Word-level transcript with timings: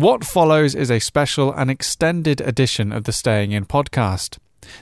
What 0.00 0.24
follows 0.24 0.74
is 0.74 0.90
a 0.90 0.98
special 0.98 1.52
and 1.52 1.70
extended 1.70 2.40
edition 2.40 2.90
of 2.90 3.04
the 3.04 3.12
Staying 3.12 3.52
In 3.52 3.66
podcast. 3.66 4.38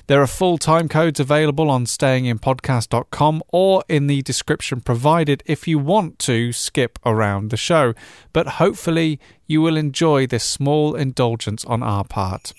There 0.06 0.22
are 0.22 0.28
full 0.28 0.58
time 0.58 0.88
codes 0.88 1.18
available 1.18 1.70
on 1.70 1.86
stayinginpodcast.com 1.86 3.42
or 3.48 3.82
in 3.88 4.06
the 4.06 4.22
description 4.22 4.80
provided 4.80 5.42
if 5.44 5.66
you 5.66 5.76
want 5.80 6.20
to 6.20 6.52
skip 6.52 7.00
around 7.04 7.50
the 7.50 7.56
show. 7.56 7.94
But 8.32 8.46
hopefully, 8.62 9.18
you 9.48 9.60
will 9.60 9.76
enjoy 9.76 10.28
this 10.28 10.44
small 10.44 10.94
indulgence 10.94 11.64
on 11.64 11.82
our 11.82 12.04
part. 12.04 12.52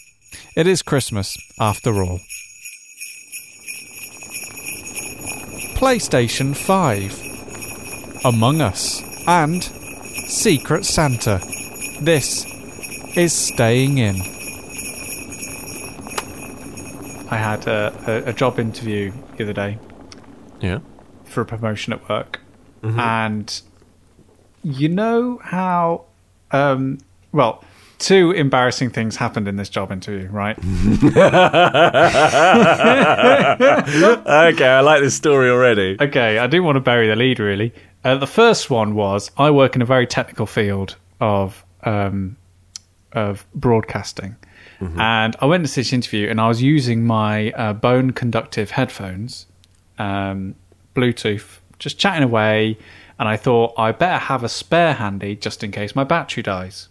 It 0.58 0.68
is 0.68 0.82
Christmas, 0.82 1.38
after 1.62 2.04
all. 2.04 2.20
PlayStation 5.78 6.54
5, 6.54 8.26
Among 8.26 8.60
Us, 8.60 9.02
and 9.26 9.64
Secret 10.28 10.84
Santa. 10.84 11.40
This 12.02 12.46
is 13.18 13.34
Staying 13.34 13.98
In. 13.98 14.16
I 17.32 17.36
had 17.38 17.68
a, 17.68 17.94
a, 18.26 18.30
a 18.30 18.34
job 18.34 18.58
interview 18.60 19.12
the 19.38 19.44
other 19.44 19.54
day 19.54 19.78
Yeah. 20.62 20.80
for 21.26 21.42
a 21.42 21.46
promotion 21.46 21.94
at 21.94 22.08
work, 22.10 22.40
and 22.82 23.62
you 24.64 24.88
know 24.90 25.40
how, 25.44 26.06
um, 26.52 27.00
well, 27.34 27.64
two 28.00 28.32
embarrassing 28.32 28.90
things 28.92 29.18
happened 29.18 29.48
in 29.48 29.58
this 29.58 29.70
job 29.70 29.92
interview, 29.92 30.28
right? 30.30 30.58
Okay, 34.50 34.68
I 34.68 34.80
like 34.82 35.02
this 35.02 35.16
story 35.16 35.50
already. 35.50 35.98
Okay, 36.00 36.38
I 36.40 36.48
didn't 36.48 36.64
want 36.66 36.78
to 36.78 36.82
bury 36.82 37.08
the 37.08 37.16
lead 37.16 37.40
really. 37.40 37.74
Uh, 38.04 38.16
the 38.16 38.28
first 38.28 38.70
one 38.70 38.96
was 38.96 39.30
I 39.38 39.52
work 39.52 39.76
in 39.76 39.82
a 39.82 39.86
very 39.86 40.08
technical 40.08 40.46
field 40.46 40.96
of 41.20 41.64
um, 41.84 42.38
of 43.14 43.46
broadcasting, 43.56 44.36
and 44.82 45.36
I 45.42 45.46
went 45.46 45.66
to 45.68 45.76
this 45.76 45.92
interview 45.92 46.30
and 46.30 46.40
I 46.40 46.48
was 46.48 46.62
using 46.62 47.06
my 47.06 47.52
uh, 47.52 47.74
bone 47.74 48.12
conductive 48.12 48.72
headphones, 48.72 49.46
um, 49.98 50.56
Bluetooth, 50.96 51.60
just 51.80 51.98
chatting 52.00 52.24
away, 52.24 52.78
and 53.20 53.28
I 53.28 53.36
thought 53.36 53.74
I 53.78 53.92
better 53.92 54.18
have 54.20 54.44
a 54.44 54.50
spare 54.50 54.94
handy 54.94 55.36
just 55.36 55.64
in 55.64 55.72
case 55.72 55.96
my 55.96 56.04
battery 56.06 56.44
dies. 56.44 56.88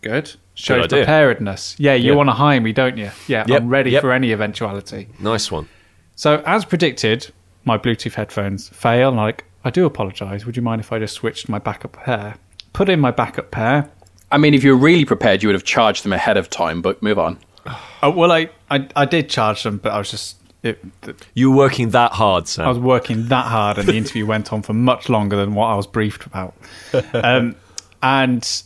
Good. 0.00 0.32
Shows 0.54 0.84
idea. 0.84 1.00
preparedness. 1.00 1.76
Yeah, 1.78 1.94
you 1.94 2.10
Yeah. 2.12 2.16
want 2.16 2.28
to 2.28 2.32
hire 2.34 2.60
me, 2.60 2.72
don't 2.72 2.96
you? 2.96 3.10
Yeah, 3.28 3.44
Yep, 3.46 3.62
I'm 3.62 3.68
ready 3.68 3.90
yep. 3.90 4.00
for 4.02 4.12
any 4.12 4.32
eventuality. 4.32 5.08
Nice 5.18 5.50
one. 5.50 5.68
So, 6.16 6.42
as 6.46 6.64
predicted, 6.64 7.30
my 7.64 7.78
Bluetooth 7.78 8.14
headphones 8.14 8.68
fail. 8.68 9.08
And 9.08 9.16
like, 9.16 9.44
I 9.64 9.70
do 9.70 9.86
apologise. 9.86 10.44
Would 10.46 10.56
you 10.56 10.62
mind 10.62 10.80
if 10.80 10.92
I 10.92 10.98
just 10.98 11.14
switched 11.14 11.48
my 11.48 11.58
backup 11.58 11.92
pair? 11.92 12.34
Put 12.72 12.88
in 12.88 13.00
my 13.00 13.10
backup 13.10 13.50
pair. 13.50 13.90
I 14.32 14.38
mean, 14.38 14.54
if 14.54 14.64
you 14.64 14.72
were 14.72 14.82
really 14.82 15.04
prepared, 15.04 15.42
you 15.42 15.48
would 15.48 15.54
have 15.54 15.64
charged 15.64 16.04
them 16.04 16.12
ahead 16.12 16.36
of 16.36 16.50
time, 16.50 16.82
but 16.82 17.02
move 17.02 17.18
on. 17.18 17.38
Oh, 18.02 18.10
well, 18.10 18.32
I, 18.32 18.50
I 18.70 18.88
I 18.96 19.04
did 19.04 19.28
charge 19.30 19.62
them, 19.62 19.76
but 19.78 19.92
I 19.92 19.98
was 19.98 20.10
just 20.10 20.36
it, 20.62 20.78
You 21.34 21.50
were 21.50 21.56
working 21.56 21.90
that 21.90 22.12
hard, 22.12 22.46
Sam. 22.48 22.66
I 22.66 22.68
was 22.68 22.78
working 22.78 23.26
that 23.28 23.46
hard, 23.46 23.78
and 23.78 23.88
the 23.88 23.96
interview 23.96 24.26
went 24.26 24.52
on 24.52 24.62
for 24.62 24.72
much 24.72 25.08
longer 25.08 25.36
than 25.36 25.54
what 25.54 25.66
I 25.66 25.74
was 25.74 25.86
briefed 25.86 26.26
about. 26.26 26.54
Um, 27.14 27.56
and 28.02 28.62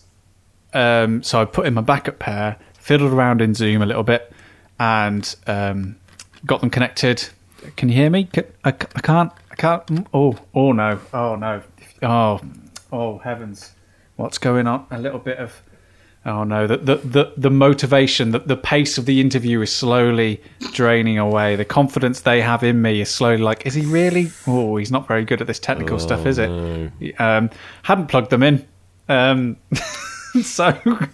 um, 0.73 1.23
so 1.23 1.41
I 1.41 1.45
put 1.45 1.67
in 1.67 1.75
my 1.75 1.83
backup 1.83 2.19
pair, 2.19 2.57
fiddled 2.79 3.13
around 3.13 3.43
in 3.43 3.55
Zoom 3.55 3.83
a 3.83 3.87
little 3.87 4.03
bit, 4.03 4.33
and 4.81 5.35
um, 5.47 5.97
got 6.47 6.61
them 6.63 6.71
connected. 6.71 7.29
Can 7.77 7.91
you 7.91 7.95
hear 7.97 8.09
me? 8.09 8.25
Ca- 8.33 8.45
I, 8.65 8.71
I 8.71 9.01
can't. 9.01 9.33
I 9.51 9.55
can't. 9.57 10.07
Oh, 10.15 10.39
oh 10.55 10.73
no. 10.73 10.99
Oh 11.13 11.35
no. 11.37 11.63
Oh, 12.03 12.41
oh 12.93 13.19
heavens! 13.19 13.73
What's 14.17 14.39
going 14.39 14.67
on? 14.67 14.87
A 14.91 14.99
little 14.99 15.19
bit 15.19 15.39
of. 15.39 15.63
Oh 16.25 16.43
no! 16.43 16.67
The 16.67 16.79
the 16.79 16.97
the, 16.97 17.33
the 17.37 17.51
motivation, 17.51 18.33
the, 18.33 18.41
the 18.41 18.57
pace 18.57 18.99
of 18.99 19.07
the 19.07 19.21
interview 19.21 19.61
is 19.61 19.73
slowly 19.73 20.43
draining 20.73 21.19
away. 21.19 21.55
The 21.55 21.65
confidence 21.65 22.21
they 22.23 22.41
have 22.41 22.65
in 22.65 22.83
me 22.83 23.01
is 23.01 23.11
slowly 23.11 23.39
like, 23.39 23.65
is 23.65 23.75
he 23.75 23.87
really? 23.87 24.31
Oh, 24.47 24.77
he's 24.77 24.91
not 24.91 25.07
very 25.07 25.25
good 25.25 25.41
at 25.41 25.47
this 25.47 25.61
technical 25.61 25.99
stuff, 26.01 26.27
is 26.27 26.39
it? 26.39 26.51
Um, 27.21 27.51
hadn't 27.85 28.09
plugged 28.09 28.31
them 28.31 28.43
in. 28.43 28.67
Um, 29.09 29.57
so 30.43 30.73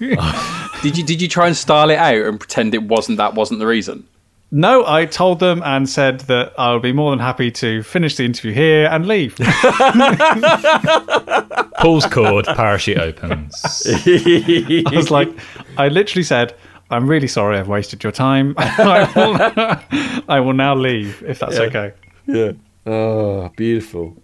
Did 0.82 0.96
you 0.96 1.04
did 1.04 1.20
you 1.20 1.28
try 1.28 1.46
and 1.46 1.56
style 1.56 1.90
it 1.90 1.98
out 1.98 2.16
and 2.26 2.40
pretend 2.40 2.74
it 2.74 2.82
wasn't 2.84 3.18
that 3.18 3.34
wasn't 3.34 3.60
the 3.60 3.66
reason? 3.66 4.08
No, 4.54 4.84
I 4.86 5.06
told 5.06 5.40
them 5.40 5.62
and 5.64 5.88
said 5.88 6.20
that 6.20 6.52
I 6.58 6.74
would 6.74 6.82
be 6.82 6.92
more 6.92 7.10
than 7.10 7.20
happy 7.20 7.50
to 7.52 7.82
finish 7.82 8.16
the 8.16 8.26
interview 8.26 8.52
here 8.52 8.86
and 8.86 9.06
leave. 9.06 9.36
Pulls 11.80 12.04
cord, 12.04 12.44
parachute 12.44 12.98
opens. 12.98 13.54
I 14.06 14.82
was 14.92 15.10
like, 15.10 15.30
I 15.78 15.88
literally 15.88 16.22
said, 16.22 16.54
I'm 16.90 17.08
really 17.08 17.28
sorry 17.28 17.58
I've 17.58 17.68
wasted 17.68 18.04
your 18.04 18.12
time. 18.12 18.52
I, 18.58 19.10
will, 19.16 20.22
I 20.28 20.40
will 20.40 20.52
now 20.52 20.74
leave 20.74 21.22
if 21.26 21.38
that's 21.38 21.56
okay. 21.56 21.94
yeah. 22.26 22.52
Oh, 22.84 23.48
beautiful. 23.56 24.14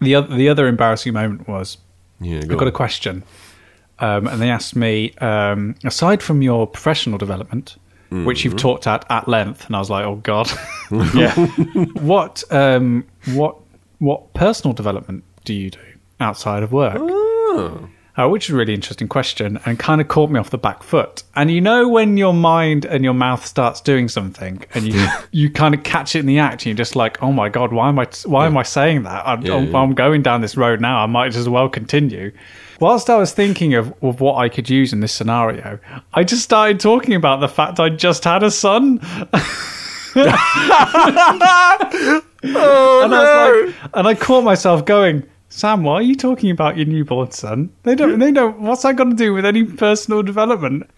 The 0.00 0.16
other, 0.16 0.34
the 0.34 0.48
other 0.48 0.66
embarrassing 0.66 1.12
moment 1.12 1.46
was 1.46 1.78
Yeah, 2.20 2.40
I 2.40 2.54
got 2.56 2.66
a 2.66 2.72
question, 2.72 3.22
um, 4.00 4.26
and 4.26 4.42
they 4.42 4.50
asked 4.50 4.74
me, 4.74 5.12
um, 5.18 5.76
aside 5.84 6.24
from 6.24 6.42
your 6.42 6.66
professional 6.66 7.18
development, 7.18 7.76
which 8.10 8.44
you've 8.44 8.56
talked 8.56 8.86
at 8.86 9.04
at 9.10 9.28
length, 9.28 9.66
and 9.66 9.76
I 9.76 9.78
was 9.78 9.90
like, 9.90 10.04
oh 10.04 10.16
god, 10.16 10.50
Yeah. 11.14 11.34
what 12.00 12.44
um, 12.50 13.06
what 13.34 13.56
what 13.98 14.32
personal 14.34 14.74
development 14.74 15.24
do 15.44 15.54
you 15.54 15.70
do 15.70 15.80
outside 16.20 16.62
of 16.62 16.72
work? 16.72 17.00
Uh, 18.18 18.26
which 18.26 18.48
is 18.48 18.54
a 18.54 18.56
really 18.56 18.72
interesting 18.72 19.08
question 19.08 19.58
and 19.66 19.78
kind 19.78 20.00
of 20.00 20.08
caught 20.08 20.30
me 20.30 20.40
off 20.40 20.48
the 20.48 20.56
back 20.56 20.82
foot. 20.82 21.22
And 21.34 21.50
you 21.50 21.60
know 21.60 21.86
when 21.86 22.16
your 22.16 22.32
mind 22.32 22.86
and 22.86 23.04
your 23.04 23.12
mouth 23.12 23.44
starts 23.44 23.82
doing 23.82 24.08
something 24.08 24.64
and 24.72 24.90
you 24.90 25.06
you 25.32 25.50
kind 25.50 25.74
of 25.74 25.82
catch 25.82 26.16
it 26.16 26.20
in 26.20 26.26
the 26.26 26.38
act 26.38 26.62
and 26.62 26.66
you're 26.66 26.76
just 26.76 26.96
like, 26.96 27.22
oh 27.22 27.30
my 27.30 27.50
god, 27.50 27.74
why 27.74 27.90
am 27.90 27.98
I 27.98 28.06
why 28.24 28.46
am 28.46 28.56
I 28.56 28.62
saying 28.62 29.02
that? 29.02 29.26
I'm, 29.26 29.42
Yeah, 29.42 29.56
I'm, 29.56 29.70
yeah. 29.70 29.76
I'm 29.78 29.92
going 29.94 30.22
down 30.22 30.40
this 30.40 30.56
road 30.56 30.80
now. 30.80 31.02
I 31.02 31.06
might 31.06 31.36
as 31.36 31.46
well 31.46 31.68
continue. 31.68 32.32
Whilst 32.80 33.08
I 33.08 33.16
was 33.16 33.32
thinking 33.32 33.74
of, 33.74 33.94
of 34.02 34.20
what 34.20 34.36
I 34.36 34.48
could 34.48 34.68
use 34.68 34.92
in 34.92 35.00
this 35.00 35.12
scenario, 35.12 35.78
I 36.12 36.24
just 36.24 36.42
started 36.42 36.80
talking 36.80 37.14
about 37.14 37.40
the 37.40 37.48
fact 37.48 37.80
I 37.80 37.88
just 37.88 38.24
had 38.24 38.42
a 38.42 38.50
son. 38.50 39.00
Oh, 42.54 43.02
and, 43.04 43.14
I 43.14 43.50
was 43.50 43.74
like, 43.74 43.90
and 43.94 44.06
I 44.06 44.14
caught 44.14 44.44
myself 44.44 44.84
going, 44.84 45.24
Sam, 45.48 45.82
why 45.82 45.94
are 45.94 46.02
you 46.02 46.14
talking 46.14 46.50
about 46.50 46.76
your 46.76 46.86
newborn 46.86 47.30
son? 47.30 47.72
They 47.82 47.94
don't. 47.94 48.18
They 48.18 48.30
don't. 48.30 48.60
What's 48.60 48.82
that 48.82 48.96
got 48.96 49.04
to 49.04 49.14
do 49.14 49.32
with 49.32 49.44
any 49.44 49.64
personal 49.64 50.22
development? 50.22 50.88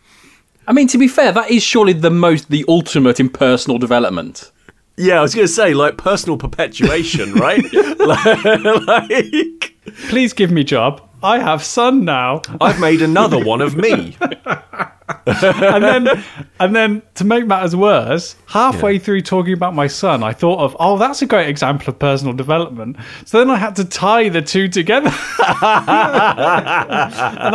I 0.66 0.72
mean, 0.72 0.88
to 0.88 0.98
be 0.98 1.08
fair, 1.08 1.32
that 1.32 1.50
is 1.50 1.62
surely 1.62 1.92
the 1.92 2.10
most 2.10 2.50
the 2.50 2.64
ultimate 2.68 3.20
in 3.20 3.30
personal 3.30 3.78
development. 3.78 4.50
Yeah, 4.96 5.20
I 5.20 5.22
was 5.22 5.34
going 5.34 5.46
to 5.46 5.52
say, 5.52 5.74
like, 5.74 5.96
personal 5.96 6.36
perpetuation, 6.36 7.34
right? 7.34 7.64
like, 7.98 9.74
Please 10.08 10.32
give 10.32 10.50
me 10.50 10.64
job. 10.64 11.07
I 11.22 11.38
have 11.38 11.64
son 11.64 12.04
now. 12.04 12.42
I've 12.60 12.80
made 12.80 13.02
another 13.02 13.42
one 13.42 13.60
of 13.60 13.76
me. 13.76 14.16
and 15.26 15.82
then 15.84 16.24
and 16.60 16.76
then 16.76 17.02
to 17.14 17.24
make 17.24 17.46
matters 17.46 17.74
worse, 17.74 18.36
halfway 18.46 18.98
through 18.98 19.22
talking 19.22 19.52
about 19.52 19.74
my 19.74 19.86
son, 19.86 20.22
I 20.22 20.32
thought 20.32 20.60
of, 20.60 20.76
oh, 20.78 20.98
that's 20.98 21.22
a 21.22 21.26
great 21.26 21.48
example 21.48 21.88
of 21.88 21.98
personal 21.98 22.34
development. 22.34 22.96
So 23.24 23.38
then 23.38 23.50
I 23.50 23.56
had 23.56 23.76
to 23.76 23.84
tie 23.84 24.28
the 24.28 24.42
two 24.42 24.68
together. 24.68 25.08
and 25.38 25.48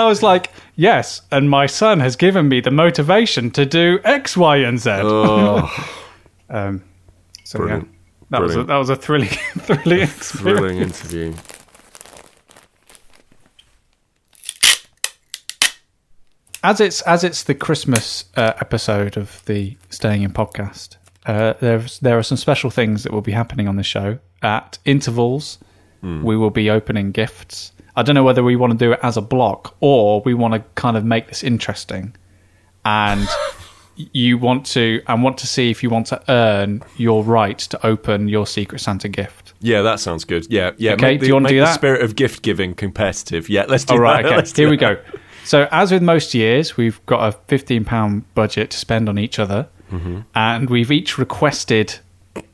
I 0.02 0.06
was 0.06 0.24
like, 0.24 0.52
yes, 0.76 1.22
and 1.32 1.50
my 1.50 1.66
son 1.66 2.00
has 2.00 2.16
given 2.16 2.48
me 2.48 2.60
the 2.60 2.72
motivation 2.72 3.52
to 3.52 3.66
do 3.66 4.00
X, 4.04 4.36
Y, 4.36 4.58
and 4.58 4.80
Z. 4.80 4.90
um, 6.50 6.84
so 7.44 7.60
Brilliant. 7.60 7.84
yeah. 7.84 7.90
That 8.30 8.42
was, 8.42 8.56
a, 8.56 8.64
that 8.64 8.78
was 8.78 8.90
a 8.90 8.96
thrilling, 8.96 9.28
thrilling 9.60 10.02
experience. 10.02 10.32
Thrilling 10.32 10.78
interview. 10.80 11.34
As 16.64 16.80
it's 16.80 17.02
as 17.02 17.24
it's 17.24 17.44
the 17.44 17.54
Christmas 17.54 18.26
uh, 18.36 18.54
episode 18.60 19.18
of 19.18 19.44
the 19.46 19.78
Staying 19.90 20.24
in 20.24 20.32
podcast, 20.32 20.96
uh, 21.26 21.54
there's 21.60 22.00
there 22.00 22.18
are 22.18 22.24
some 22.24 22.38
special 22.38 22.70
things 22.70 23.04
that 23.04 23.12
will 23.12 23.22
be 23.22 23.34
happening 23.34 23.68
on 23.68 23.76
the 23.76 23.84
show 23.84 24.20
at 24.42 24.80
intervals. 24.86 25.60
We 26.22 26.36
will 26.36 26.50
be 26.50 26.70
opening 26.70 27.14
gifts. 27.14 27.72
I 27.96 28.04
don't 28.04 28.14
know 28.14 28.26
whether 28.26 28.44
we 28.44 28.58
want 28.58 28.74
to 28.74 28.78
do 28.78 28.92
it 28.92 29.00
as 29.04 29.16
a 29.16 29.22
block 29.22 29.74
or 29.80 30.22
we 30.26 30.34
want 30.34 30.54
to 30.54 30.60
kind 30.76 30.98
of 30.98 31.06
make 31.06 31.28
this 31.28 31.46
interesting, 31.46 32.14
and 32.84 33.26
you 33.96 34.38
want 34.38 34.66
to 34.66 35.02
and 35.08 35.24
want 35.24 35.38
to 35.38 35.48
see 35.48 35.72
if 35.72 35.82
you 35.82 35.90
want 35.90 36.08
to 36.08 36.22
earn 36.28 36.84
your 36.98 37.24
right 37.24 37.58
to 37.58 37.88
open 37.88 38.28
your 38.28 38.46
Secret 38.46 38.80
Santa 38.80 39.08
gift. 39.08 39.54
Yeah, 39.62 39.82
that 39.84 40.02
sounds 40.02 40.26
good. 40.26 40.46
Yeah, 40.52 40.72
yeah. 40.78 40.94
Okay, 40.94 41.12
make 41.14 41.22
do 41.22 41.28
you 41.28 41.34
wanna 41.36 41.44
make 41.44 41.52
do 41.52 41.60
the 41.62 41.74
spirit 41.74 42.02
of 42.02 42.18
gift 42.18 42.42
giving 42.42 42.74
competitive. 42.76 43.48
Yeah, 43.48 43.64
let's 43.70 43.86
do 43.86 43.94
All 43.94 44.02
right, 44.02 44.24
that. 44.24 44.26
okay. 44.28 44.36
Let's 44.36 44.54
Here 44.54 44.70
we 44.70 44.76
that. 44.76 45.06
go. 45.06 45.20
So, 45.46 45.68
as 45.72 45.92
with 45.92 46.02
most 46.02 46.34
years, 46.34 46.78
we've 46.78 47.06
got 47.06 47.28
a 47.28 47.32
fifteen 47.48 47.84
pound 47.86 48.34
budget 48.34 48.72
to 48.72 48.78
spend 48.78 49.10
on 49.10 49.18
each 49.18 49.40
other, 49.40 49.68
Mm-hmm. 49.92 50.20
and 50.34 50.70
we've 50.70 50.92
each 50.92 51.18
requested 51.20 52.00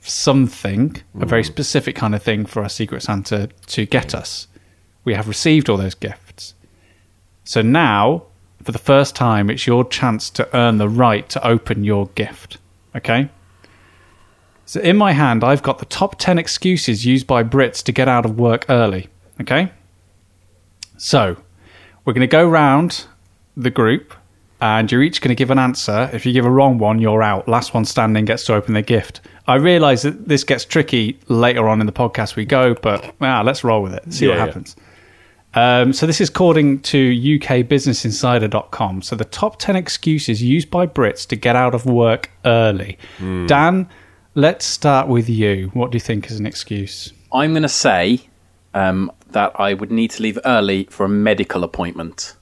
something, 0.01 0.97
a 1.21 1.25
very 1.25 1.43
Mm. 1.43 1.47
specific 1.47 1.95
kind 1.95 2.13
of 2.13 2.21
thing 2.21 2.45
for 2.45 2.61
our 2.63 2.67
Secret 2.69 3.01
Santa 3.03 3.47
to 3.67 3.85
get 3.85 4.13
us. 4.13 4.47
We 5.05 5.13
have 5.13 5.27
received 5.27 5.69
all 5.69 5.77
those 5.77 5.95
gifts. 5.95 6.53
So 7.45 7.61
now, 7.61 8.23
for 8.61 8.71
the 8.73 8.77
first 8.79 9.15
time, 9.15 9.49
it's 9.49 9.65
your 9.65 9.87
chance 9.87 10.29
to 10.31 10.53
earn 10.55 10.79
the 10.79 10.89
right 10.89 11.29
to 11.29 11.47
open 11.47 11.83
your 11.85 12.07
gift. 12.15 12.57
Okay? 12.95 13.29
So 14.65 14.81
in 14.81 14.97
my 14.97 15.13
hand, 15.13 15.43
I've 15.43 15.63
got 15.63 15.79
the 15.79 15.85
top 15.85 16.15
10 16.19 16.37
excuses 16.37 17.05
used 17.05 17.25
by 17.25 17.43
Brits 17.43 17.81
to 17.83 17.91
get 17.93 18.07
out 18.09 18.25
of 18.25 18.37
work 18.37 18.65
early. 18.67 19.07
Okay? 19.39 19.71
So, 20.97 21.37
we're 22.09 22.13
going 22.13 22.21
to 22.21 22.27
go 22.27 22.49
round 22.49 23.05
the 23.55 23.69
group 23.69 24.15
and 24.61 24.91
you're 24.91 25.03
each 25.03 25.21
going 25.21 25.29
to 25.29 25.35
give 25.35 25.51
an 25.51 25.59
answer. 25.59 26.09
If 26.11 26.25
you 26.25 26.33
give 26.33 26.43
a 26.43 26.49
wrong 26.49 26.79
one, 26.79 26.97
you're 26.97 27.21
out. 27.21 27.47
Last 27.47 27.75
one 27.75 27.85
standing 27.85 28.25
gets 28.25 28.45
to 28.45 28.55
open 28.55 28.73
their 28.73 28.81
gift. 28.81 29.21
I 29.47 29.57
realise 29.57 30.01
that 30.01 30.27
this 30.27 30.43
gets 30.43 30.65
tricky 30.65 31.19
later 31.27 31.69
on 31.69 31.81
in 31.81 31.85
the 31.85 31.91
podcast 31.93 32.35
we 32.35 32.45
go, 32.45 32.73
but 32.73 33.13
ah, 33.21 33.43
let's 33.45 33.63
roll 33.63 33.83
with 33.83 33.93
it. 33.93 34.11
See 34.11 34.25
what 34.27 34.33
Yeah, 34.33 34.39
yeah. 34.39 34.45
happens. 34.47 34.75
Um, 35.53 35.93
so 35.93 36.07
this 36.07 36.19
is 36.19 36.29
according 36.29 36.79
to 36.79 36.97
UKBusinessInsider.com. 36.97 39.03
So 39.03 39.15
the 39.15 39.25
top 39.25 39.59
10 39.59 39.75
excuses 39.75 40.41
used 40.41 40.71
by 40.71 40.87
Brits 40.87 41.27
to 41.27 41.35
get 41.35 41.55
out 41.55 41.75
of 41.75 41.85
work 41.85 42.31
early. 42.43 42.97
Dan, 43.19 43.87
let's 44.33 44.65
start 44.65 45.07
with 45.07 45.29
you. 45.29 45.69
What 45.75 45.91
do 45.91 45.95
you 45.95 45.99
think 46.01 46.25
is 46.31 46.39
an 46.39 46.47
excuse? 46.47 47.13
I'm 47.31 47.51
going 47.51 47.61
to 47.61 47.69
say 47.69 48.21
um, 48.73 49.11
that 49.31 49.51
I 49.59 49.73
would 49.73 49.91
need 49.91 50.11
to 50.11 50.23
leave 50.23 50.39
early 50.45 50.85
for 50.85 51.05
a 51.05 51.09
medical 51.09 51.63
appointment. 51.63 52.35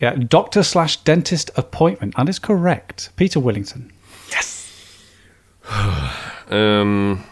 Yeah, 0.00 0.14
doctor 0.14 0.62
slash 0.62 0.96
dentist 0.98 1.50
appointment. 1.56 2.16
That 2.16 2.28
is 2.28 2.38
correct. 2.38 3.10
Peter 3.16 3.40
Willington. 3.40 3.90
Yes. 4.30 5.04
um, 6.48 7.24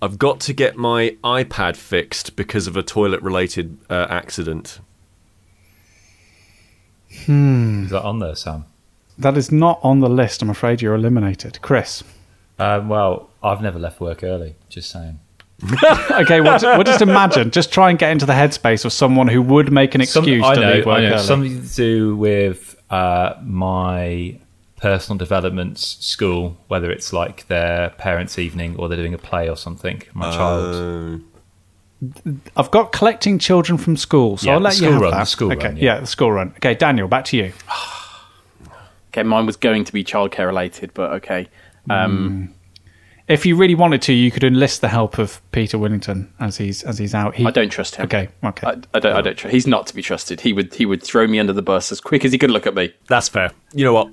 I've 0.00 0.18
got 0.18 0.40
to 0.40 0.54
get 0.54 0.76
my 0.76 1.16
iPad 1.22 1.76
fixed 1.76 2.34
because 2.34 2.66
of 2.66 2.76
a 2.76 2.82
toilet-related 2.82 3.78
uh, 3.90 4.06
accident. 4.08 4.80
Is 7.10 7.90
that 7.90 8.02
on 8.02 8.20
there, 8.20 8.34
Sam? 8.34 8.64
That 9.18 9.36
is 9.36 9.52
not 9.52 9.80
on 9.82 10.00
the 10.00 10.08
list. 10.08 10.40
I'm 10.40 10.48
afraid 10.48 10.80
you're 10.80 10.94
eliminated. 10.94 11.60
Chris. 11.60 12.02
Um, 12.58 12.88
well, 12.88 13.28
I've 13.42 13.60
never 13.60 13.78
left 13.78 14.00
work 14.00 14.24
early. 14.24 14.54
Just 14.70 14.90
saying. 14.90 15.20
Okay, 16.10 16.40
well, 16.40 16.58
well, 16.62 16.82
just 16.84 17.02
imagine. 17.02 17.50
Just 17.50 17.72
try 17.72 17.90
and 17.90 17.98
get 17.98 18.10
into 18.12 18.26
the 18.26 18.32
headspace 18.32 18.84
of 18.84 18.92
someone 18.92 19.28
who 19.28 19.42
would 19.42 19.70
make 19.72 19.94
an 19.94 20.04
Some- 20.06 20.24
excuse 20.24 20.44
I 20.44 20.54
to 20.54 20.60
know, 20.60 20.72
leave 20.72 20.86
work 20.86 20.98
I 20.98 21.00
know. 21.02 21.14
early. 21.14 21.22
Something 21.22 21.62
to 21.62 21.74
do 21.74 22.16
with 22.16 22.80
uh, 22.90 23.34
my 23.42 24.38
personal 24.76 25.18
development 25.18 25.78
school, 25.78 26.56
whether 26.68 26.90
it's 26.90 27.12
like 27.12 27.46
their 27.48 27.90
parents' 27.90 28.38
evening 28.38 28.76
or 28.76 28.88
they're 28.88 28.96
doing 28.98 29.14
a 29.14 29.18
play 29.18 29.48
or 29.48 29.56
something. 29.56 30.02
My 30.14 30.30
child. 30.30 31.20
Uh, 31.22 32.30
I've 32.56 32.70
got 32.70 32.92
collecting 32.92 33.38
children 33.38 33.76
from 33.76 33.96
school, 33.98 34.38
so 34.38 34.46
Yeah, 34.46 34.54
I'll 34.54 34.60
the 34.60 34.64
let 34.64 34.80
you 34.80 34.90
have 34.92 35.02
run, 35.02 35.10
that. 35.10 35.18
the 35.20 35.24
school 35.26 35.52
okay, 35.52 35.66
run, 35.68 35.76
yeah. 35.76 36.00
the 36.00 36.06
school 36.06 36.32
run. 36.32 36.48
Okay, 36.56 36.74
Daniel, 36.74 37.08
back 37.08 37.26
to 37.26 37.36
you. 37.36 37.52
Okay, 39.12 39.24
mine 39.24 39.44
was 39.44 39.56
going 39.56 39.82
to 39.84 39.92
be 39.92 40.04
childcare 40.04 40.46
related, 40.46 40.94
but 40.94 41.10
okay. 41.14 41.48
Um, 41.90 42.54
If 43.30 43.46
you 43.46 43.56
really 43.56 43.74
wanted 43.76 44.02
to, 44.02 44.12
you 44.12 44.30
could 44.30 44.42
enlist 44.44 44.80
the 44.80 44.88
help 44.88 45.16
of 45.18 45.40
Peter 45.52 45.78
Willington 45.78 46.28
as 46.40 46.56
he's 46.56 46.82
as 46.82 46.98
he's 46.98 47.14
out. 47.14 47.34
He, 47.36 47.46
I 47.46 47.50
don't 47.50 47.70
trust 47.70 47.94
him. 47.96 48.04
Okay, 48.06 48.28
okay. 48.44 48.66
I, 48.66 48.70
I 48.92 48.98
don't. 48.98 49.16
I 49.16 49.20
don't. 49.20 49.36
Tr- 49.38 49.48
he's 49.48 49.66
not 49.66 49.86
to 49.86 49.94
be 49.94 50.02
trusted. 50.02 50.40
He 50.40 50.52
would. 50.52 50.74
He 50.74 50.84
would 50.84 51.02
throw 51.02 51.26
me 51.26 51.38
under 51.38 51.52
the 51.52 51.62
bus 51.62 51.92
as 51.92 52.00
quick 52.00 52.24
as 52.24 52.32
he 52.32 52.38
could 52.38 52.50
look 52.50 52.66
at 52.66 52.74
me. 52.74 52.92
that's 53.08 53.28
fair. 53.28 53.52
You 53.72 53.84
know 53.84 53.94
what? 53.94 54.10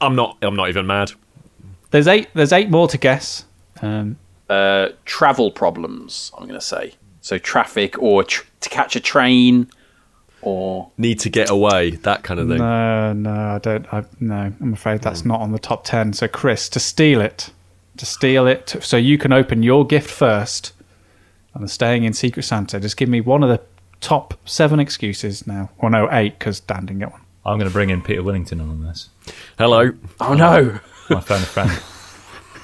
I'm 0.00 0.14
not. 0.14 0.36
I'm 0.42 0.54
not 0.56 0.68
even 0.68 0.86
mad. 0.86 1.12
There's 1.90 2.06
eight. 2.06 2.28
There's 2.34 2.52
eight 2.52 2.70
more 2.70 2.86
to 2.88 2.98
guess. 2.98 3.44
Um, 3.82 4.16
Uh, 4.48 4.90
travel 5.06 5.50
problems. 5.50 6.30
I'm 6.36 6.46
going 6.46 6.60
to 6.60 6.64
say 6.64 6.94
so. 7.22 7.38
Traffic 7.38 7.98
or 7.98 8.24
tr- 8.24 8.44
to 8.60 8.68
catch 8.68 8.94
a 8.94 9.00
train, 9.00 9.70
or 10.42 10.90
Need 10.98 11.20
to 11.20 11.30
get 11.30 11.48
away. 11.50 11.90
That 11.92 12.22
kind 12.24 12.40
of 12.40 12.48
thing. 12.48 12.58
no, 12.58 13.12
no, 13.14 13.30
I 13.54 13.58
don't. 13.58 13.86
I, 13.92 14.04
no, 14.20 14.52
I'm 14.60 14.72
afraid 14.74 15.00
that's 15.00 15.24
not 15.24 15.40
on 15.40 15.52
the 15.52 15.58
top 15.58 15.84
ten. 15.84 16.12
So, 16.12 16.28
Chris, 16.28 16.68
to 16.70 16.80
steal 16.80 17.20
it, 17.20 17.50
to 18.00 18.06
steal 18.06 18.46
it, 18.46 18.76
so 18.80 18.96
you 18.96 19.16
can 19.18 19.32
open 19.32 19.62
your 19.62 19.86
gift 19.86 20.10
first. 20.10 20.72
I'm 21.54 21.66
staying 21.68 22.04
in 22.04 22.12
Secret 22.12 22.42
Santa. 22.42 22.80
Just 22.80 22.96
give 22.96 23.08
me 23.08 23.20
one 23.20 23.42
of 23.42 23.48
the 23.48 23.60
top 24.00 24.34
seven 24.44 24.80
excuses 24.80 25.46
now. 25.46 25.70
Or 25.78 25.90
no, 25.90 26.08
eight 26.10 26.38
because 26.38 26.60
Dan 26.60 26.86
didn't 26.86 27.00
get 27.00 27.12
one. 27.12 27.20
I'm 27.44 27.58
going 27.58 27.68
to 27.68 27.72
bring 27.72 27.90
in 27.90 28.02
Peter 28.02 28.22
Willington 28.22 28.60
on 28.60 28.82
this. 28.84 29.08
Hello. 29.58 29.92
oh 30.20 30.34
no, 30.34 30.80
My 31.08 31.20
phone 31.20 31.42
a 31.42 31.46
friend. 31.46 31.70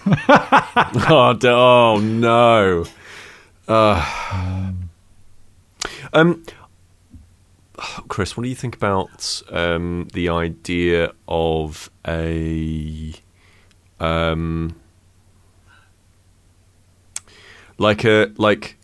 oh, 1.09 1.37
d- 1.39 1.49
oh 1.49 1.99
no. 2.01 2.85
Uh, 3.69 4.73
um, 6.13 6.45
Chris, 8.09 8.37
what 8.37 8.45
do 8.45 8.49
you 8.49 8.55
think 8.55 8.77
about 8.77 9.43
um, 9.51 10.09
the 10.13 10.29
idea 10.29 11.13
of 11.27 11.91
a 12.07 13.13
um, 13.99 14.77
like 17.79 18.05
a 18.05 18.33
like 18.37 18.77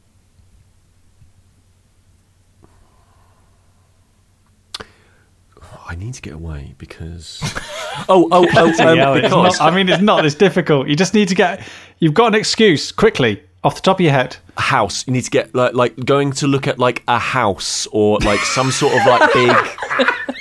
I 5.86 5.94
need 5.94 6.14
to 6.14 6.22
get 6.22 6.34
away 6.34 6.74
because 6.78 7.40
oh 8.08 8.28
oh 8.30 8.46
oh 8.56 8.88
um, 8.88 8.96
Yeah, 8.96 9.14
because 9.14 9.58
not- 9.58 9.60
I 9.60 9.74
mean, 9.74 9.88
it's 9.88 10.02
not 10.02 10.22
this 10.22 10.34
difficult. 10.34 10.88
You 10.88 10.96
just 10.96 11.12
need 11.14 11.28
to 11.28 11.34
get. 11.34 11.62
You've 11.98 12.14
got 12.14 12.28
an 12.28 12.34
excuse 12.34 12.90
quickly 12.92 13.42
off 13.62 13.74
the 13.76 13.80
top 13.82 13.98
of 13.98 14.00
your 14.00 14.12
head. 14.12 14.36
a 14.56 14.60
house. 14.60 15.06
You 15.06 15.12
need 15.12 15.22
to 15.24 15.30
get 15.30 15.54
like 15.54 15.74
like 15.74 15.96
going 16.04 16.32
to 16.32 16.46
look 16.46 16.66
at 16.66 16.78
like 16.78 17.02
a 17.08 17.18
house 17.18 17.86
or 17.92 18.18
like 18.20 18.40
some 18.40 18.70
sort 18.70 18.94
of 18.94 19.06
like 19.06 19.32
big, 19.34 19.56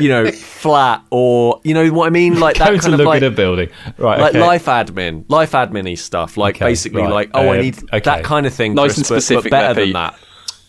you 0.00 0.08
know, 0.08 0.30
flat 0.30 1.02
or 1.10 1.60
you 1.64 1.74
know 1.74 1.88
what 1.92 2.06
I 2.06 2.10
mean, 2.10 2.38
like 2.40 2.56
that 2.58 2.68
Going 2.68 2.80
kind 2.80 2.90
to 2.90 2.94
of 2.94 2.98
look 3.00 3.06
like 3.06 3.22
at 3.22 3.28
a 3.28 3.30
building. 3.30 3.68
Right. 3.98 4.20
like 4.20 4.30
okay. 4.34 4.40
life 4.40 4.64
admin, 4.66 5.24
life 5.28 5.52
admin 5.52 5.96
stuff. 5.98 6.36
Like 6.36 6.56
Okay, 6.56 6.64
basically, 6.66 7.02
right. 7.02 7.10
like 7.12 7.30
oh, 7.34 7.48
I 7.50 7.58
Uh, 7.58 7.62
need 7.62 7.78
okay. 7.84 8.00
that 8.00 8.24
kind 8.24 8.46
of 8.46 8.54
thing. 8.54 8.74
Nice 8.74 8.94
Chris, 8.94 8.98
and 8.98 9.04
but- 9.04 9.14
but, 9.16 9.22
specific 9.22 9.50
better 9.50 9.74
than 9.80 9.92
that. 9.92 10.18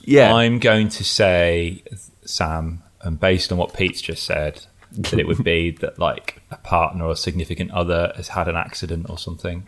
Yeah, 0.02 0.34
I'm 0.34 0.60
going 0.60 0.88
to 0.90 1.04
say, 1.04 1.84
Sam, 2.24 2.82
and 3.02 3.20
based 3.20 3.52
on 3.52 3.58
what 3.58 3.74
Pete's 3.74 4.00
just 4.02 4.24
said, 4.24 4.66
that 4.94 5.20
it 5.20 5.28
would 5.28 5.44
be 5.44 5.72
that 5.82 6.00
like 6.00 6.42
a 6.50 6.56
partner 6.58 7.06
or 7.06 7.16
significant 7.16 7.72
other 7.72 8.14
has 8.16 8.30
had 8.30 8.48
an 8.48 8.56
accident 8.56 9.10
or 9.10 9.18
something. 9.18 9.68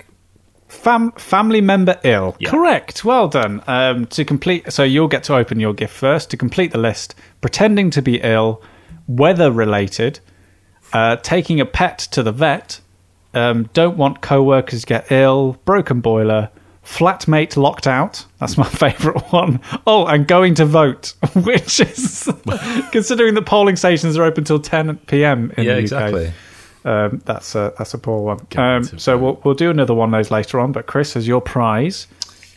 Fam- 0.70 1.12
family 1.14 1.62
member 1.62 2.00
ill. 2.04 2.36
Yeah. 2.40 2.52
Correct. 2.52 3.04
Well 3.04 3.28
done. 3.28 3.64
Um, 3.68 4.06
to 4.08 4.24
complete, 4.24 4.72
so 4.72 4.84
you'll 4.84 5.08
get 5.08 5.24
to 5.24 5.36
open 5.36 5.60
your 5.60 5.74
gift 5.74 5.94
first. 5.96 6.30
To 6.30 6.38
complete 6.38 6.72
the 6.72 6.78
list, 6.78 7.16
pretending 7.42 7.90
to 7.92 8.02
be 8.04 8.22
ill, 8.22 8.62
weather 9.10 9.52
related, 9.52 10.20
uh, 10.94 11.18
taking 11.18 11.60
a 11.60 11.66
pet 11.66 12.00
to 12.12 12.24
the 12.24 12.32
vet, 12.32 12.80
um, 13.34 13.70
don't 13.74 13.98
want 13.98 14.22
co-workers 14.22 14.86
get 14.86 15.12
ill, 15.12 15.58
broken 15.66 16.00
boiler, 16.00 16.50
flatmate 16.84 17.58
locked 17.58 17.88
out. 17.88 18.26
That's 18.40 18.58
my 18.58 18.64
favourite 18.68 19.32
one. 19.32 19.60
Oh, 19.86 20.06
and 20.06 20.28
going 20.28 20.56
to 20.56 20.66
vote, 20.66 21.14
which 21.34 21.80
is 21.80 22.32
considering 22.92 23.34
the 23.34 23.42
polling 23.42 23.76
stations 23.76 24.18
are 24.18 24.24
open 24.24 24.44
till 24.44 24.60
10 24.60 24.98
p.m. 25.08 25.52
in 25.58 25.66
yeah, 25.66 25.74
the 25.74 25.78
UK. 25.78 25.82
exactly. 25.82 26.34
Um, 26.86 27.22
that's 27.26 27.56
a 27.56 27.74
that's 27.78 27.94
a 27.94 27.98
poor 27.98 28.22
one. 28.22 28.48
Um, 28.56 28.84
so 28.84 29.18
we'll 29.18 29.42
we'll 29.44 29.54
do 29.54 29.70
another 29.70 29.94
one 29.94 30.14
of 30.14 30.18
those 30.18 30.32
later 30.32 30.62
on. 30.62 30.72
But 30.72 30.88
Chris, 30.88 31.18
as 31.18 31.28
your 31.28 31.42
prize, 31.42 32.08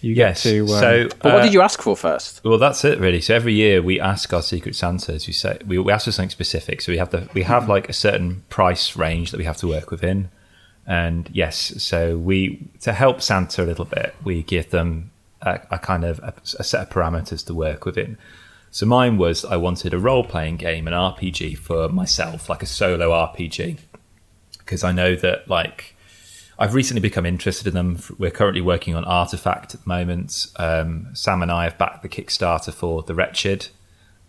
you 0.03 0.15
Yes. 0.15 0.43
get 0.43 0.51
to. 0.51 0.61
Um, 0.63 0.69
so, 0.69 1.09
but 1.21 1.33
what 1.33 1.41
uh, 1.41 1.43
did 1.43 1.53
you 1.55 1.63
ask 1.63 1.81
for 1.81 1.97
first? 1.97 2.43
Well, 2.45 2.59
that's 2.59 2.85
it, 2.85 2.99
really. 2.99 3.21
So 3.21 3.35
every 3.35 3.55
year 3.55 3.81
we 3.81 4.01
ask 4.01 4.33
our 4.33 4.43
secret 4.43 4.75
Santas. 4.75 5.27
We 5.27 5.33
say 5.33 5.59
we, 5.67 5.79
we 5.79 5.93
ask 5.93 6.05
for 6.05 6.13
something 6.13 6.31
specific. 6.31 6.81
So 6.81 6.93
we 6.93 6.99
have 6.99 7.11
the 7.11 7.29
we 7.35 7.43
have 7.45 7.69
like 7.69 7.89
a 7.89 7.93
certain 7.93 8.43
price 8.51 8.97
range 8.97 9.31
that 9.31 9.39
we 9.39 9.45
have 9.45 9.57
to 9.59 9.69
work 9.69 9.91
within, 9.91 10.29
and 10.87 11.31
yes, 11.33 11.83
so 11.83 12.19
we 12.19 12.69
to 12.81 12.93
help 12.93 13.23
Santa 13.23 13.63
a 13.63 13.67
little 13.67 13.85
bit, 13.85 14.15
we 14.25 14.43
give 14.43 14.71
them 14.71 15.11
a, 15.41 15.61
a 15.71 15.79
kind 15.79 16.05
of 16.05 16.19
a, 16.21 16.35
a 16.59 16.65
set 16.65 16.81
of 16.83 16.91
parameters 16.91 17.47
to 17.47 17.55
work 17.55 17.85
within. 17.85 18.19
So 18.71 18.87
mine 18.87 19.19
was 19.19 19.45
I 19.45 19.57
wanted 19.57 19.93
a 19.93 19.99
role 19.99 20.25
playing 20.25 20.57
game, 20.57 20.87
an 20.87 20.95
RPG 20.95 21.59
for 21.59 21.89
myself, 21.91 22.49
like 22.49 22.63
a 22.63 22.67
solo 22.67 23.11
RPG, 23.11 23.79
because 24.59 24.83
I 24.83 24.93
know 24.93 25.15
that 25.17 25.47
like 25.49 25.95
I've 26.63 26.75
recently 26.75 27.01
become 27.01 27.27
interested 27.27 27.67
in 27.67 27.75
them. 27.75 27.99
We're 28.19 28.31
currently 28.31 28.61
working 28.61 28.95
on 28.95 29.05
Artifact 29.05 29.75
at 29.75 29.83
the 29.83 29.89
moment. 29.89 30.47
Um, 30.57 31.09
Sam 31.13 31.43
and 31.43 31.51
I 31.51 31.65
have 31.65 31.77
backed 31.77 32.03
the 32.03 32.09
Kickstarter 32.09 32.73
for 32.73 33.03
The 33.03 33.15
Wretched, 33.15 33.67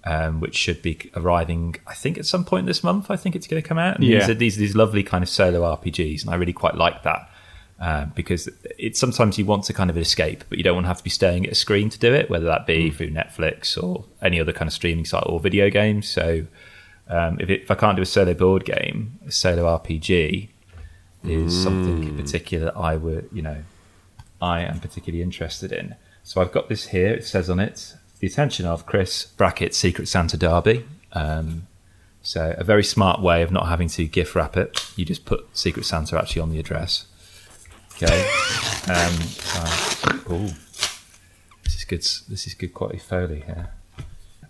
um, 0.04 0.40
which 0.40 0.56
should 0.56 0.82
be 0.82 1.12
arriving, 1.16 1.76
I 1.86 1.94
think, 1.94 2.18
at 2.18 2.26
some 2.26 2.44
point 2.44 2.66
this 2.66 2.84
month. 2.84 3.12
I 3.12 3.18
think 3.18 3.36
it's 3.36 3.46
going 3.46 3.62
to 3.62 3.68
come 3.68 3.78
out. 3.78 3.98
And 3.98 4.04
Yeah. 4.04 4.18
these, 4.18 4.30
are, 4.30 4.34
these 4.34 4.56
these 4.58 4.76
lovely 4.76 5.04
kind 5.04 5.24
of 5.24 5.30
solo 5.30 5.62
RPGs, 5.76 6.24
and 6.24 6.32
I 6.32 6.36
really 6.36 6.54
quite 6.54 6.74
like 6.76 7.04
that 7.04 7.30
uh, 7.80 8.06
because 8.16 8.50
it's 8.80 9.00
sometimes 9.00 9.38
you 9.38 9.46
want 9.46 9.66
to 9.66 9.74
kind 9.74 9.92
of 9.92 9.98
escape, 9.98 10.44
but 10.50 10.58
you 10.58 10.64
don't 10.64 10.74
want 10.74 10.86
to 10.86 10.90
have 10.90 10.98
to 10.98 11.04
be 11.04 11.12
staring 11.12 11.46
at 11.46 11.52
a 11.52 11.56
screen 11.56 11.90
to 11.92 12.00
do 12.00 12.16
it, 12.16 12.32
whether 12.32 12.46
that 12.46 12.66
be 12.66 12.90
through 12.90 13.12
Netflix 13.12 13.78
or 13.82 14.06
any 14.24 14.40
other 14.40 14.54
kind 14.54 14.68
of 14.68 14.74
streaming 14.74 15.06
site 15.06 15.24
or 15.28 15.40
video 15.40 15.70
games. 15.70 16.10
So 16.10 16.48
um, 17.08 17.38
if, 17.40 17.52
it, 17.52 17.62
if 17.62 17.70
I 17.70 17.76
can't 17.76 17.96
do 17.96 18.02
a 18.02 18.08
solo 18.08 18.34
board 18.34 18.66
game, 18.66 19.20
a 19.28 19.32
solo 19.32 19.66
RPG 19.78 20.50
is 21.24 21.64
something 21.64 22.04
in 22.04 22.18
particular 22.18 22.66
that 22.66 22.78
I 22.78 22.96
would, 22.96 23.30
you 23.32 23.42
know, 23.42 23.64
I 24.42 24.62
am 24.62 24.80
particularly 24.80 25.24
interested 25.24 25.72
in. 25.72 25.96
So 26.24 26.42
I've 26.42 26.52
got 26.52 26.70
this 26.70 26.88
here. 26.88 27.14
It 27.14 27.26
says 27.26 27.50
on 27.50 27.60
it, 27.60 27.96
the 28.20 28.28
attention 28.28 28.66
of 28.66 28.86
Chris 28.86 29.26
bracket 29.26 29.74
Secret 29.74 30.08
Santa 30.08 30.38
Derby. 30.38 30.86
Um, 31.14 31.68
so 32.22 32.56
a 32.58 32.64
very 32.64 32.84
smart 32.84 33.22
way 33.22 33.42
of 33.42 33.52
not 33.52 33.68
having 33.68 33.90
to 33.90 34.06
gift 34.06 34.36
wrap 34.36 34.56
it. 34.56 34.80
You 34.96 35.06
just 35.06 35.26
put 35.26 35.46
Secret 35.56 35.86
Santa 35.86 36.18
actually 36.18 36.42
on 36.42 36.52
the 36.52 36.60
address. 36.60 37.06
Okay. 37.96 38.22
Um, 38.90 39.20
uh, 39.56 40.34
ooh. 40.34 40.50
This 41.64 41.76
is 41.76 41.86
good. 41.86 42.02
This 42.30 42.48
is 42.48 42.54
good 42.54 42.74
quality 42.74 43.00
foley 43.00 43.42
here. 43.42 43.72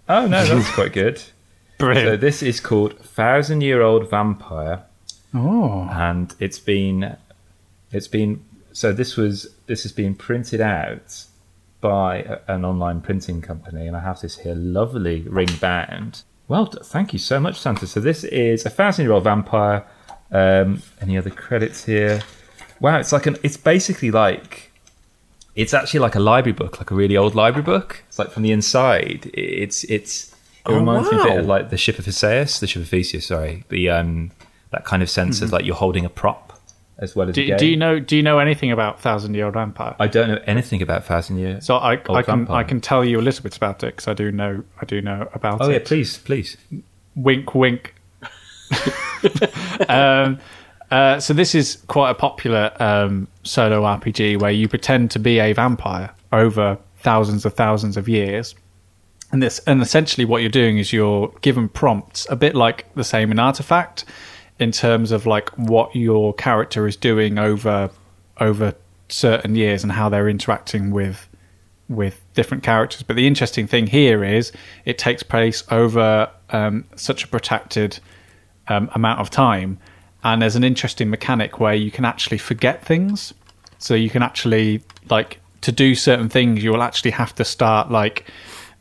Oh 0.08 0.28
no, 0.28 0.46
that's 0.46 0.72
quite 0.72 0.94
good. 0.94 1.22
Brilliant. 1.80 2.08
So 2.08 2.18
this 2.18 2.44
is 2.44 2.60
called 2.60 3.00
Thousand 3.00 3.62
Year 3.62 3.82
Old 3.82 4.10
Vampire, 4.10 4.84
oh, 5.34 5.88
and 5.92 6.34
it's 6.40 6.60
been, 6.60 7.18
it's 7.92 8.08
been. 8.08 8.44
So 8.72 8.92
this 8.92 9.16
was 9.16 9.48
this 9.68 9.84
has 9.84 9.92
been 9.92 10.16
printed 10.16 10.62
out 10.62 11.26
by 11.82 12.18
a- 12.20 12.40
an 12.48 12.66
online 12.66 13.02
printing 13.02 13.42
company, 13.42 13.88
and 13.88 13.96
I 13.96 14.00
have 14.02 14.22
this 14.22 14.40
here, 14.40 14.56
lovely 14.56 15.22
ring 15.22 15.50
bound. 15.60 16.24
Well, 16.48 16.66
thank 16.66 17.14
you 17.14 17.20
so 17.20 17.40
much, 17.40 17.60
Santa. 17.60 17.88
So 17.88 18.00
this 18.00 18.24
is 18.24 18.66
a 18.66 18.70
thousand 18.70 19.06
year 19.06 19.14
old 19.14 19.24
vampire. 19.24 19.86
Um, 20.32 20.82
any 21.02 21.18
other 21.18 21.30
credits 21.30 21.86
here? 21.86 22.22
Wow, 22.80 22.98
it's 23.00 23.12
like 23.12 23.26
an. 23.28 23.38
It's 23.44 23.58
basically 23.58 24.12
like. 24.12 24.72
It's 25.56 25.74
actually 25.76 26.00
like 26.00 26.16
a 26.16 26.20
library 26.20 26.54
book, 26.54 26.80
like 26.80 26.90
a 26.90 26.96
really 26.96 27.16
old 27.16 27.36
library 27.36 27.64
book. 27.64 28.04
It's 28.08 28.18
like 28.18 28.32
from 28.32 28.42
the 28.44 28.52
inside. 28.52 29.30
It's 29.34 29.84
it's. 29.86 30.30
It 30.32 30.36
Oh, 30.72 30.76
reminds 30.80 31.12
me 31.12 31.20
a 31.20 31.24
bit 31.26 31.38
of 31.40 31.46
like 31.46 31.70
the 31.70 31.78
ship 31.78 32.00
of 32.00 32.06
Theseus, 32.06 32.60
the 32.62 32.68
ship 32.68 32.82
of 32.82 32.88
Theseus. 32.90 33.28
Sorry, 33.28 33.66
the 33.70 33.90
um 33.90 34.32
that 34.74 34.86
kind 34.86 35.02
of 35.02 35.10
sense 35.10 35.42
of 35.42 35.52
like 35.52 35.66
you're 35.66 35.76
holding 35.76 36.06
a 36.06 36.10
prop 36.10 36.60
as 36.98 37.16
well 37.16 37.28
as 37.28 37.38
a 37.38 37.42
do, 37.42 37.48
game. 37.48 37.58
do 37.58 37.66
you 37.66 37.78
know? 37.78 38.00
Do 38.00 38.16
you 38.16 38.24
know 38.24 38.40
anything 38.40 38.72
about 38.72 39.00
Thousand 39.00 39.34
Year 39.34 39.46
Old 39.46 39.56
Vampire? 39.56 39.96
I 40.00 40.08
don't 40.08 40.30
know 40.30 40.42
anything 40.46 40.82
about 40.82 41.06
Thousand 41.06 41.38
Year. 41.38 41.60
so 41.62 41.76
I, 41.78 41.94
I 41.94 41.96
can 41.98 42.24
Vampire. 42.24 42.58
I 42.58 42.64
can 42.64 42.82
tell 42.82 43.04
you 43.04 43.20
a 43.20 43.22
little 43.22 43.44
bit 43.44 43.58
about 43.58 43.84
it 43.84 43.96
because 43.96 44.08
I 44.08 44.14
do 44.14 44.32
know 44.32 44.64
I 44.82 44.86
do 44.86 45.02
know 45.02 45.28
about 45.34 45.62
Oh 45.62 45.66
it. 45.66 45.68
Oh 45.68 45.72
yeah, 45.72 45.80
please, 45.84 46.18
please. 46.18 46.58
wink, 47.16 47.56
wink. 47.56 47.96
um, 49.90 50.40
uh, 50.92 51.20
so 51.20 51.34
this 51.34 51.56
is 51.56 51.84
quite 51.88 52.12
a 52.12 52.16
popular 52.16 52.72
um, 52.80 53.28
solo 53.44 53.82
RPG 53.82 54.40
where 54.40 54.52
you 54.52 54.68
pretend 54.68 55.12
to 55.12 55.20
be 55.20 55.40
a 55.40 55.54
vampire 55.54 56.12
over 56.32 56.78
thousands 57.00 57.46
of 57.46 57.54
thousands 57.54 57.98
of 57.98 58.08
years. 58.08 58.56
And 59.32 59.42
this, 59.42 59.60
and 59.66 59.82
essentially, 59.82 60.26
what 60.26 60.42
you're 60.42 60.52
doing 60.52 60.78
is 60.78 60.94
you're 60.94 61.34
given 61.42 61.68
prompts, 61.68 62.28
a 62.30 62.36
bit 62.36 62.54
like 62.54 62.94
the 62.94 63.04
same 63.04 63.32
in 63.32 63.40
Artifact, 63.40 64.06
in 64.64 64.72
terms 64.72 65.12
of 65.12 65.26
like 65.26 65.50
what 65.58 65.94
your 65.96 66.34
character 66.34 66.88
is 66.88 66.96
doing 66.96 67.38
over 67.38 67.90
over 68.40 68.74
certain 69.10 69.56
years 69.56 69.84
and 69.84 69.92
how 69.92 70.10
they're 70.10 70.30
interacting 70.30 70.90
with 70.90 71.28
with 71.90 72.22
different 72.34 72.64
characters. 72.64 73.04
But 73.04 73.18
the 73.18 73.28
interesting 73.28 73.68
thing 73.68 73.88
here 73.88 74.24
is 74.24 74.52
it 74.86 74.98
takes 74.98 75.22
place 75.22 75.64
over 75.70 76.30
um, 76.50 76.86
such 76.96 77.26
a 77.26 77.28
protected 77.28 78.00
um, 78.70 78.90
amount 78.96 79.20
of 79.20 79.30
time, 79.30 79.78
and 80.24 80.42
there's 80.42 80.56
an 80.56 80.64
interesting 80.64 81.10
mechanic 81.10 81.60
where 81.60 81.76
you 81.76 81.92
can 81.92 82.06
actually 82.06 82.38
forget 82.38 82.84
things. 82.84 83.34
So 83.80 83.96
you 83.96 84.10
can 84.10 84.24
actually 84.24 84.82
like 85.10 85.42
to 85.62 85.72
do 85.74 85.94
certain 85.94 86.30
things, 86.30 86.64
you 86.64 86.72
will 86.72 86.84
actually 86.84 87.12
have 87.12 87.36
to 87.36 87.44
start 87.44 87.92
like 87.92 88.26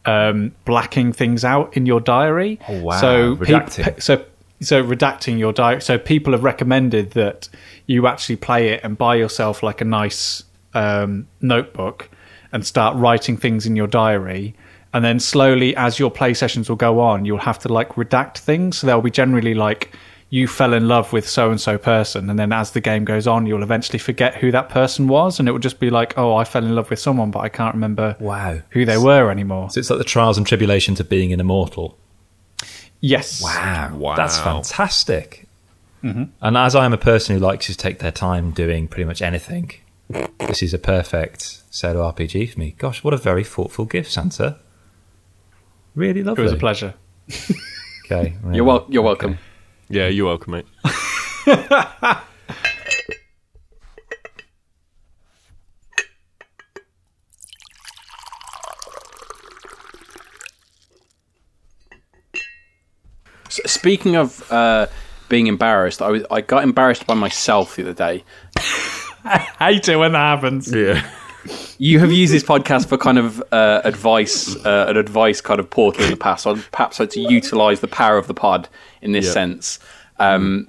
um, 0.04 0.52
blacking 0.64 1.12
things 1.12 1.44
out 1.44 1.76
in 1.76 1.86
your 1.86 2.00
diary. 2.00 2.60
Oh, 2.68 2.82
wow. 2.82 3.00
So 3.00 3.36
Redacting. 3.36 3.84
pe- 3.84 4.00
so 4.00 4.24
so 4.62 4.82
redacting 4.82 5.38
your 5.38 5.52
diary. 5.52 5.80
So 5.82 5.98
people 5.98 6.32
have 6.32 6.44
recommended 6.44 7.12
that 7.12 7.48
you 7.86 8.06
actually 8.06 8.36
play 8.36 8.68
it 8.70 8.80
and 8.84 8.96
buy 8.96 9.16
yourself 9.16 9.62
like 9.62 9.80
a 9.80 9.84
nice 9.84 10.44
um, 10.74 11.26
notebook 11.40 12.08
and 12.52 12.66
start 12.66 12.96
writing 12.96 13.36
things 13.36 13.66
in 13.66 13.76
your 13.76 13.86
diary. 13.86 14.54
And 14.94 15.04
then 15.04 15.20
slowly, 15.20 15.74
as 15.76 15.98
your 15.98 16.10
play 16.10 16.34
sessions 16.34 16.68
will 16.68 16.76
go 16.76 17.00
on, 17.00 17.24
you'll 17.24 17.38
have 17.38 17.58
to 17.60 17.68
like 17.68 17.90
redact 17.94 18.38
things. 18.38 18.78
So 18.78 18.86
they'll 18.86 19.00
be 19.00 19.10
generally 19.10 19.54
like 19.54 19.92
you 20.28 20.48
fell 20.48 20.72
in 20.72 20.88
love 20.88 21.12
with 21.12 21.28
so 21.28 21.50
and 21.50 21.60
so 21.60 21.76
person, 21.76 22.30
and 22.30 22.38
then 22.38 22.52
as 22.54 22.70
the 22.70 22.80
game 22.80 23.04
goes 23.04 23.26
on, 23.26 23.44
you'll 23.44 23.62
eventually 23.62 23.98
forget 23.98 24.34
who 24.34 24.50
that 24.50 24.70
person 24.70 25.06
was, 25.06 25.38
and 25.38 25.46
it 25.46 25.52
will 25.52 25.58
just 25.58 25.78
be 25.78 25.90
like, 25.90 26.16
oh, 26.16 26.34
I 26.34 26.44
fell 26.44 26.64
in 26.64 26.74
love 26.74 26.88
with 26.88 26.98
someone, 26.98 27.30
but 27.30 27.40
I 27.40 27.50
can't 27.50 27.74
remember 27.74 28.16
Wow. 28.18 28.60
who 28.70 28.86
they 28.86 28.96
were 28.96 29.30
anymore. 29.30 29.68
So 29.68 29.78
it's 29.78 29.90
like 29.90 29.98
the 29.98 30.06
trials 30.06 30.38
and 30.38 30.46
tribulations 30.46 31.00
of 31.00 31.10
being 31.10 31.34
an 31.34 31.40
immortal. 31.40 31.98
Yes. 33.04 33.42
Wow, 33.42 33.96
Wow. 33.96 34.14
that's 34.16 34.38
fantastic. 34.38 35.46
Mm-hmm. 36.02 36.24
And 36.40 36.56
as 36.56 36.74
I 36.74 36.84
am 36.86 36.92
a 36.92 36.98
person 36.98 37.36
who 37.36 37.40
likes 37.44 37.66
to 37.66 37.74
take 37.76 37.98
their 37.98 38.10
time 38.12 38.52
doing 38.52 38.88
pretty 38.88 39.04
much 39.04 39.20
anything, 39.20 39.72
this 40.38 40.62
is 40.62 40.72
a 40.72 40.78
perfect 40.78 41.62
solo 41.70 42.10
RPG 42.10 42.52
for 42.54 42.60
me. 42.60 42.74
Gosh, 42.78 43.02
what 43.04 43.12
a 43.12 43.16
very 43.16 43.44
thoughtful 43.44 43.84
gift, 43.84 44.10
Santa. 44.12 44.58
Really 45.94 46.22
lovely. 46.22 46.42
It 46.42 46.44
was 46.44 46.52
a 46.52 46.56
pleasure. 46.56 46.94
Okay, 48.06 48.36
You're, 48.52 48.64
wel- 48.64 48.86
you're 48.88 49.02
welcome. 49.02 49.38
Yeah, 49.88 50.06
you're 50.08 50.26
welcome, 50.26 50.52
mate. 50.54 50.66
S- 63.60 63.70
Speaking 63.70 64.16
of 64.16 64.50
uh, 64.50 64.86
being 65.28 65.46
embarrassed, 65.46 66.00
I 66.02 66.08
was 66.10 66.22
I 66.30 66.40
got 66.40 66.62
embarrassed 66.64 67.06
by 67.06 67.14
myself 67.14 67.76
the 67.76 67.82
other 67.82 67.92
day. 67.94 68.24
I 69.24 69.38
hate 69.58 69.88
it 69.88 69.96
when 69.96 70.12
that 70.12 70.18
happens. 70.18 70.72
Yeah. 70.72 71.08
You 71.78 71.98
have 71.98 72.12
used 72.12 72.32
this 72.32 72.44
podcast 72.44 72.88
for 72.88 72.96
kind 72.96 73.18
of 73.18 73.42
uh, 73.52 73.80
advice, 73.84 74.54
uh, 74.64 74.86
an 74.88 74.96
advice 74.96 75.40
kind 75.40 75.58
of 75.58 75.68
portal 75.68 76.04
in 76.04 76.10
the 76.10 76.16
past. 76.16 76.44
So 76.44 76.56
perhaps 76.70 77.00
I'd 77.00 77.10
to 77.10 77.20
utilise 77.20 77.80
the 77.80 77.88
power 77.88 78.16
of 78.16 78.28
the 78.28 78.34
pod 78.34 78.68
in 79.00 79.10
this 79.12 79.26
Yeah. 79.26 79.32
sense. 79.32 79.78
Um, 80.20 80.68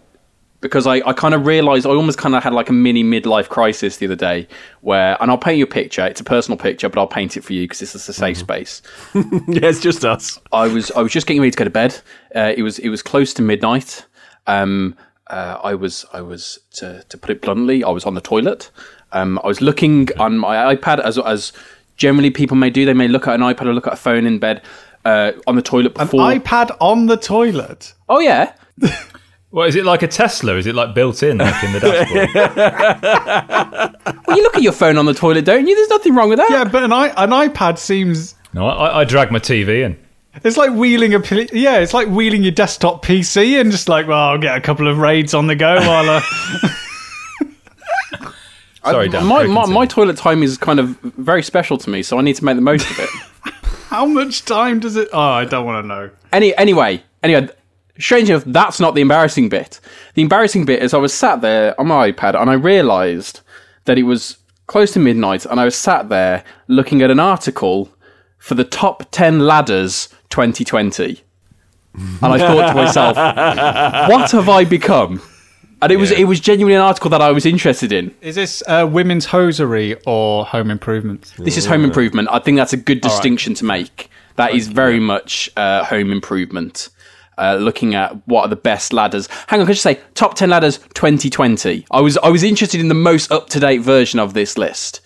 because 0.64 0.88
I, 0.88 0.96
I 1.06 1.14
kind 1.14 1.34
of 1.34 1.46
realised 1.46 1.86
I 1.86 1.90
almost 1.90 2.18
kind 2.18 2.34
of 2.34 2.42
had 2.42 2.54
like 2.54 2.70
a 2.70 2.74
mini 2.74 3.04
midlife 3.04 3.50
crisis 3.50 3.98
the 3.98 4.08
other 4.08 4.16
day 4.16 4.48
where, 4.82 5.22
and 5.22 5.30
I'll 5.30 5.38
paint 5.38 5.58
you 5.58 5.66
a 5.66 5.68
picture. 5.68 6.06
It's 6.08 6.22
a 6.22 6.24
personal 6.24 6.58
picture, 6.58 6.90
but 6.90 7.00
I'll 7.00 7.08
paint 7.08 7.38
it 7.38 7.44
for 7.44 7.54
you 7.54 7.66
because 7.66 7.80
this 7.80 7.94
is 7.94 8.08
a 8.08 8.14
safe 8.14 8.38
space. 8.38 8.82
yeah, 9.14 9.68
it's 9.68 9.82
just 9.82 10.04
us. 10.06 10.40
I 10.52 10.68
was 10.68 10.90
I 10.92 11.02
was 11.02 11.12
just 11.12 11.28
getting 11.28 11.42
ready 11.42 11.52
to 11.52 11.58
go 11.58 11.66
to 11.66 11.70
bed. 11.70 12.00
Uh, 12.34 12.54
it 12.56 12.64
was 12.64 12.80
it 12.80 12.90
was 12.90 13.04
close 13.04 13.34
to 13.36 13.42
midnight. 13.42 14.06
Um, 14.48 14.96
uh, 15.28 15.60
I 15.64 15.76
was 15.76 16.06
I 16.14 16.22
was 16.22 16.60
to 16.76 17.04
to 17.10 17.18
put 17.18 17.30
it 17.30 17.42
bluntly, 17.42 17.84
I 17.84 17.90
was 17.90 18.06
on 18.06 18.16
the 18.16 18.22
toilet. 18.22 18.72
Um, 19.12 19.40
I 19.44 19.48
was 19.48 19.62
looking 19.62 20.10
on 20.18 20.40
my 20.40 20.76
iPad 20.76 21.00
as 21.02 21.20
as 21.20 21.52
generally 21.98 22.32
people 22.32 22.56
may 22.56 22.70
do. 22.70 22.86
They 22.86 22.94
may 22.94 23.10
look 23.10 23.28
at 23.28 23.36
an 23.36 23.42
iPad 23.42 23.66
or 23.66 23.74
look 23.74 23.88
at 23.88 23.94
a 23.94 23.98
phone 23.98 24.26
in 24.26 24.40
bed. 24.40 24.62
Uh, 25.06 25.34
on 25.48 25.58
the 25.58 25.62
toilet 25.62 25.94
before. 25.96 26.32
An 26.32 26.40
iPad 26.40 26.78
on 26.80 27.08
the 27.08 27.18
toilet. 27.18 27.94
oh 28.08 28.22
yeah, 28.22 28.54
Well, 29.54 29.68
is 29.68 29.76
it 29.76 29.86
like 29.86 30.02
a 30.02 30.08
Tesla? 30.08 30.56
Is 30.56 30.66
it 30.66 30.74
like 30.74 30.96
built 30.96 31.22
in, 31.22 31.38
like 31.38 31.64
in 31.64 31.74
the 31.74 31.80
dashboard? 31.80 32.30
well 34.28 34.36
you 34.38 34.42
look 34.42 34.56
at 34.56 34.64
your 34.64 34.72
phone 34.74 34.98
on 34.98 35.06
the 35.06 35.14
toilet, 35.14 35.46
don't 35.46 35.68
you? 35.68 35.76
There's 35.76 35.90
nothing 35.90 36.16
wrong 36.16 36.28
with 36.30 36.40
that. 36.40 36.50
Yeah, 36.50 36.64
but 36.64 36.82
an, 36.84 36.92
i- 36.92 37.14
an 37.24 37.30
iPad 37.30 37.78
seems. 37.78 38.34
no, 38.54 38.66
I, 38.68 39.02
I 39.02 39.04
drag 39.04 39.32
my 39.32 39.38
TV 39.38 39.84
in. 39.86 39.96
It's 40.44 40.58
like 40.58 40.72
wheeling 40.72 41.14
a. 41.14 41.20
P- 41.20 41.48
Yeah, 41.54 41.78
it's 41.78 41.94
like 41.94 42.08
wheeling 42.08 42.42
your 42.42 42.52
desktop 42.52 43.06
PC 43.06 43.62
and 43.62 43.72
just 43.72 43.88
like, 43.88 44.08
well, 44.08 44.18
I'll 44.18 44.40
get 44.40 44.58
a 44.58 44.62
couple 44.62 44.88
of 44.88 44.98
raids 44.98 45.36
on 45.36 45.46
the 45.46 45.56
go 45.56 45.76
while. 45.76 46.10
Uh, 46.10 46.22
Sorry, 48.86 49.06
I- 49.06 49.10
Dan. 49.10 49.26
my, 49.28 49.46
my 49.46 49.66
my 49.68 49.86
toilet 49.86 50.18
time 50.18 50.42
is 50.44 50.58
kind 50.58 50.80
of 50.80 50.98
very 51.00 51.44
special 51.44 51.78
to 51.78 51.90
me, 51.90 52.02
so 52.04 52.18
I 52.18 52.22
need 52.22 52.36
to 52.38 52.44
make 52.46 52.56
the 52.56 52.62
most 52.62 52.90
of 52.90 53.00
it. 53.00 53.10
how 53.90 54.06
much 54.08 54.44
time 54.46 54.80
does 54.80 54.96
it? 54.96 55.08
Oh, 55.14 55.20
I 55.22 55.46
don't 55.46 55.66
want 55.66 55.84
to 55.84 55.88
know. 55.88 56.10
Any 56.34 56.56
anyway, 56.58 57.04
anyway, 57.22 57.48
strange 58.00 58.30
enough, 58.30 58.44
that's 58.46 58.80
not 58.80 58.96
the 58.96 59.02
embarrassing 59.02 59.50
bit. 59.50 59.80
The 60.16 60.22
embarrassing 60.22 60.66
bit 60.66 60.82
is 60.82 60.94
I 60.94 60.98
was 60.98 61.14
sat 61.14 61.42
there 61.42 61.80
on 61.80 61.88
my 61.88 62.12
iPad 62.12 62.40
and 62.40 62.50
I 62.50 62.54
realised 62.54 63.42
that 63.86 63.98
it 63.98 64.04
was 64.04 64.38
close 64.68 64.94
to 64.94 65.00
midnight 65.00 65.46
and 65.46 65.60
I 65.60 65.66
was 65.66 65.76
sat 65.76 66.10
there 66.10 66.44
looking 66.68 67.02
at 67.02 67.12
an 67.12 67.20
article 67.20 67.90
for 68.38 68.56
the 68.56 68.64
top 68.64 69.06
ten 69.12 69.40
ladders 69.40 70.10
2020. 70.30 71.22
And 71.96 72.18
I 72.24 72.40
thought 72.40 72.70
to 72.70 72.74
myself, 72.74 73.16
what 74.10 74.32
have 74.32 74.50
I 74.50 74.66
become? 74.66 75.22
And 75.84 75.92
it 75.92 75.98
was 75.98 76.12
it 76.12 76.24
was 76.24 76.40
genuinely 76.40 76.76
an 76.76 76.82
article 76.82 77.10
that 77.10 77.22
I 77.22 77.32
was 77.32 77.46
interested 77.46 77.92
in. 77.92 78.16
Is 78.22 78.36
this 78.36 78.64
uh, 78.68 78.88
women's 78.90 79.26
hosiery 79.26 79.98
or 80.06 80.46
home 80.46 80.72
improvement? 80.72 81.34
This 81.38 81.58
is 81.58 81.66
home 81.66 81.84
improvement. 81.84 82.30
I 82.32 82.40
think 82.40 82.58
that's 82.58 82.72
a 82.74 82.78
good 82.78 83.02
distinction 83.02 83.54
to 83.56 83.66
make. 83.66 84.10
That 84.38 84.54
is 84.56 84.68
very 84.68 85.00
much 85.00 85.50
uh, 85.58 85.84
home 85.84 86.12
improvement. 86.12 86.90
Uh, 87.38 87.56
looking 87.60 87.96
at 87.96 88.16
what 88.28 88.44
are 88.44 88.48
the 88.48 88.56
best 88.56 88.94
ladders. 88.94 89.28
Hang 89.48 89.60
on, 89.60 89.66
could 89.66 89.76
you 89.76 89.80
say 89.82 90.00
top 90.14 90.36
ten 90.36 90.50
ladders 90.52 90.78
2020? 90.94 91.86
I 91.92 92.00
was 92.02 92.18
I 92.18 92.30
was 92.30 92.44
interested 92.44 92.80
in 92.80 92.88
the 92.90 92.94
most 92.96 93.32
up 93.32 93.50
to 93.50 93.60
date 93.60 93.82
version 93.82 94.20
of 94.20 94.34
this 94.34 94.58
list, 94.58 95.02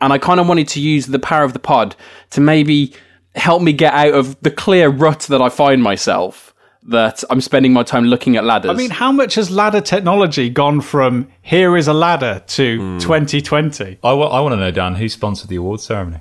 and 0.00 0.12
I 0.12 0.18
kind 0.18 0.38
of 0.40 0.46
wanted 0.48 0.68
to 0.68 0.80
use 0.80 1.06
the 1.06 1.18
power 1.18 1.42
of 1.44 1.52
the 1.54 1.58
pod 1.58 1.96
to 2.30 2.40
maybe 2.40 2.92
help 3.34 3.62
me 3.62 3.72
get 3.72 3.94
out 3.94 4.14
of 4.14 4.40
the 4.42 4.50
clear 4.50 4.88
rut 4.90 5.20
that 5.30 5.42
I 5.42 5.48
find 5.48 5.82
myself. 5.82 6.54
That 6.84 7.22
I'm 7.30 7.40
spending 7.40 7.72
my 7.72 7.84
time 7.84 8.06
looking 8.06 8.36
at 8.36 8.44
ladders. 8.44 8.70
I 8.72 8.74
mean, 8.74 8.90
how 8.90 9.12
much 9.12 9.36
has 9.36 9.52
ladder 9.52 9.80
technology 9.80 10.50
gone 10.50 10.80
from 10.80 11.28
here 11.40 11.76
is 11.76 11.86
a 11.86 11.92
ladder 11.92 12.42
to 12.48 12.78
Hmm. 12.78 12.98
2020? 12.98 13.98
I 14.02 14.12
want 14.14 14.52
to 14.52 14.56
know, 14.56 14.70
Dan, 14.72 14.96
who 14.96 15.08
sponsored 15.08 15.48
the 15.48 15.56
award 15.56 15.80
ceremony? 15.80 16.18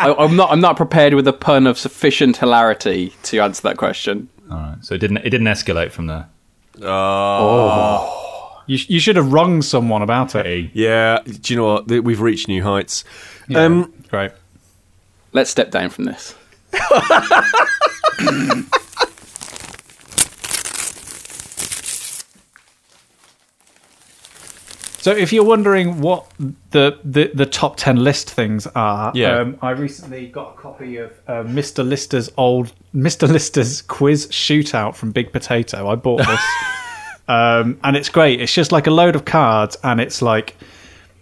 I, 0.00 0.14
I'm 0.14 0.36
not. 0.36 0.50
I'm 0.50 0.60
not 0.60 0.76
prepared 0.76 1.14
with 1.14 1.28
a 1.28 1.32
pun 1.32 1.66
of 1.66 1.78
sufficient 1.78 2.38
hilarity 2.38 3.12
to 3.24 3.40
answer 3.40 3.62
that 3.62 3.76
question. 3.76 4.28
All 4.50 4.56
right. 4.56 4.84
So 4.84 4.94
it 4.94 4.98
didn't 4.98 5.18
it 5.18 5.30
didn't 5.30 5.46
escalate 5.46 5.92
from 5.92 6.06
there. 6.06 6.28
You, 8.66 8.76
sh- 8.76 8.88
you 8.88 9.00
should 9.00 9.16
have 9.16 9.32
wronged 9.32 9.64
someone 9.64 10.02
about 10.02 10.34
it. 10.34 10.70
Yeah, 10.74 11.20
do 11.24 11.52
you 11.52 11.56
know 11.58 11.74
what? 11.74 11.88
We've 11.88 12.20
reached 12.20 12.48
new 12.48 12.62
heights. 12.62 13.04
Um, 13.54 13.92
Great. 14.08 14.32
Let's 15.32 15.50
step 15.50 15.70
down 15.70 15.90
from 15.90 16.04
this. 16.04 16.34
So, 25.00 25.12
if 25.12 25.32
you're 25.32 25.44
wondering 25.44 26.02
what 26.02 26.30
the, 26.72 26.98
the, 27.02 27.30
the 27.32 27.46
top 27.46 27.76
10 27.78 27.96
list 27.96 28.30
things 28.30 28.66
are, 28.74 29.12
Yeah. 29.14 29.38
um, 29.38 29.58
I 29.62 29.70
recently 29.70 30.26
got 30.26 30.54
a 30.54 30.60
copy 30.60 30.98
of 30.98 31.12
uh, 31.26 31.42
Mr. 31.44 31.86
Lister's 31.86 32.30
old 32.36 32.72
Mr. 32.94 33.26
Lister's 33.26 33.80
quiz 33.80 34.26
shootout 34.26 34.94
from 34.94 35.12
Big 35.12 35.32
Potato. 35.32 35.88
I 35.88 35.94
bought 35.94 36.18
this. 36.18 36.40
um, 37.28 37.78
and 37.82 37.96
it's 37.96 38.10
great. 38.10 38.42
It's 38.42 38.52
just 38.52 38.72
like 38.72 38.86
a 38.86 38.90
load 38.90 39.16
of 39.16 39.24
cards, 39.24 39.78
and 39.82 40.00
it's 40.00 40.20
like 40.20 40.56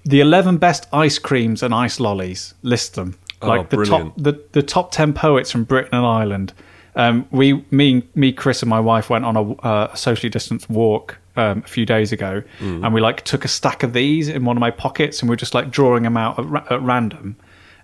the 0.04 0.20
11 0.20 0.56
best 0.56 0.88
ice 0.92 1.18
creams 1.18 1.62
and 1.62 1.73
ice 1.73 2.00
lollies. 2.00 2.54
List 2.62 2.94
them. 2.97 3.16
Like 3.40 3.70
the 3.70 3.85
top, 3.85 4.12
the, 4.16 4.44
the 4.50 4.62
top 4.62 4.90
10 4.90 5.12
poets 5.12 5.52
from 5.52 5.62
Britain 5.62 5.94
and 5.94 6.04
Ireland. 6.04 6.52
Um, 6.97 7.28
we, 7.30 7.64
me, 7.70 8.02
me, 8.16 8.32
Chris, 8.32 8.61
and 8.62 8.68
my 8.68 8.80
wife 8.80 9.08
went 9.08 9.25
on 9.25 9.37
a 9.37 9.52
uh, 9.52 9.94
socially 9.94 10.30
distanced 10.30 10.68
walk 10.68 11.18
um, 11.38 11.62
a 11.64 11.68
few 11.68 11.87
days 11.87 12.12
ago, 12.12 12.42
and 12.61 12.92
we 12.92 13.00
like 13.00 13.23
took 13.25 13.45
a 13.45 13.49
stack 13.49 13.83
of 13.83 13.92
these 13.92 14.28
in 14.28 14.45
one 14.45 14.57
of 14.57 14.61
my 14.61 14.71
pockets, 14.71 15.21
and 15.21 15.30
we 15.30 15.35
are 15.35 15.37
just 15.45 15.54
like 15.54 15.71
drawing 15.71 16.02
them 16.02 16.16
out 16.16 16.38
at, 16.38 16.45
ra- 16.45 16.66
at 16.71 16.83
random, 16.83 17.37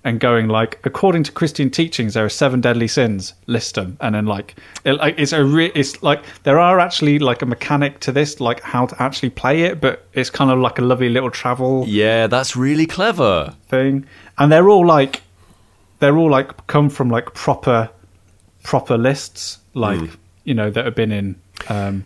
and 0.06 0.20
going 0.20 0.48
like, 0.48 0.78
according 0.84 1.22
to 1.24 1.32
Christian 1.32 1.70
teachings, 1.70 2.12
there 2.14 2.24
are 2.24 2.28
seven 2.28 2.60
deadly 2.60 2.88
sins. 2.88 3.32
List 3.46 3.76
them, 3.76 3.96
and 4.00 4.14
then 4.14 4.26
like, 4.26 4.56
it, 4.84 4.94
like 4.94 5.14
it's 5.18 5.32
a 5.32 5.42
re- 5.44 5.72
it's 5.74 6.02
like 6.02 6.22
there 6.42 6.58
are 6.58 6.78
actually 6.80 7.18
like 7.18 7.40
a 7.42 7.46
mechanic 7.46 8.00
to 8.00 8.12
this, 8.12 8.40
like 8.40 8.60
how 8.60 8.86
to 8.86 9.02
actually 9.02 9.30
play 9.30 9.62
it, 9.62 9.80
but 9.80 10.04
it's 10.12 10.30
kind 10.30 10.50
of 10.50 10.58
like 10.58 10.78
a 10.78 10.82
lovely 10.82 11.08
little 11.08 11.30
travel 11.30 11.84
yeah, 11.86 12.26
that's 12.26 12.56
really 12.56 12.86
clever. 12.86 13.54
thing, 13.68 14.04
and 14.36 14.50
they're 14.52 14.68
all 14.68 14.86
like 14.86 15.22
they're 16.00 16.18
all 16.18 16.30
like 16.30 16.66
come 16.66 16.90
from 16.90 17.08
like 17.08 17.32
proper 17.34 17.88
proper 18.62 18.98
lists, 18.98 19.58
like 19.74 19.98
Hmm. 20.00 20.06
you 20.44 20.54
know 20.54 20.70
that 20.70 20.84
have 20.84 20.94
been 20.96 21.12
in. 21.12 21.36
Um, 21.68 22.04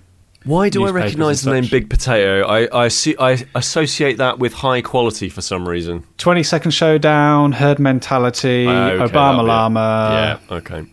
Why 0.49 0.69
do 0.71 0.87
I 0.87 0.91
recognise 0.91 1.43
the 1.43 1.53
name. 1.53 1.67
Big 1.71 1.91
Potato? 1.91 2.47
I 2.47 2.85
I, 2.85 2.89
see, 2.89 3.15
I 3.19 3.45
associate 3.55 4.17
that 4.17 4.39
with 4.39 4.53
high 4.55 4.81
quality 4.81 5.29
for 5.29 5.43
some 5.43 5.69
reason. 5.69 6.05
Twenty 6.17 6.43
Second 6.43 6.71
Showdown, 6.73 7.53
Herd 7.53 7.79
Mentality, 7.79 8.67
Okay, 8.67 8.97
Obama 8.97 9.13
that'll 9.13 9.41
it. 9.41 9.43
Llama, 9.45 10.39
yeah, 10.51 10.57
okay. 10.57 10.79
um, 10.79 10.89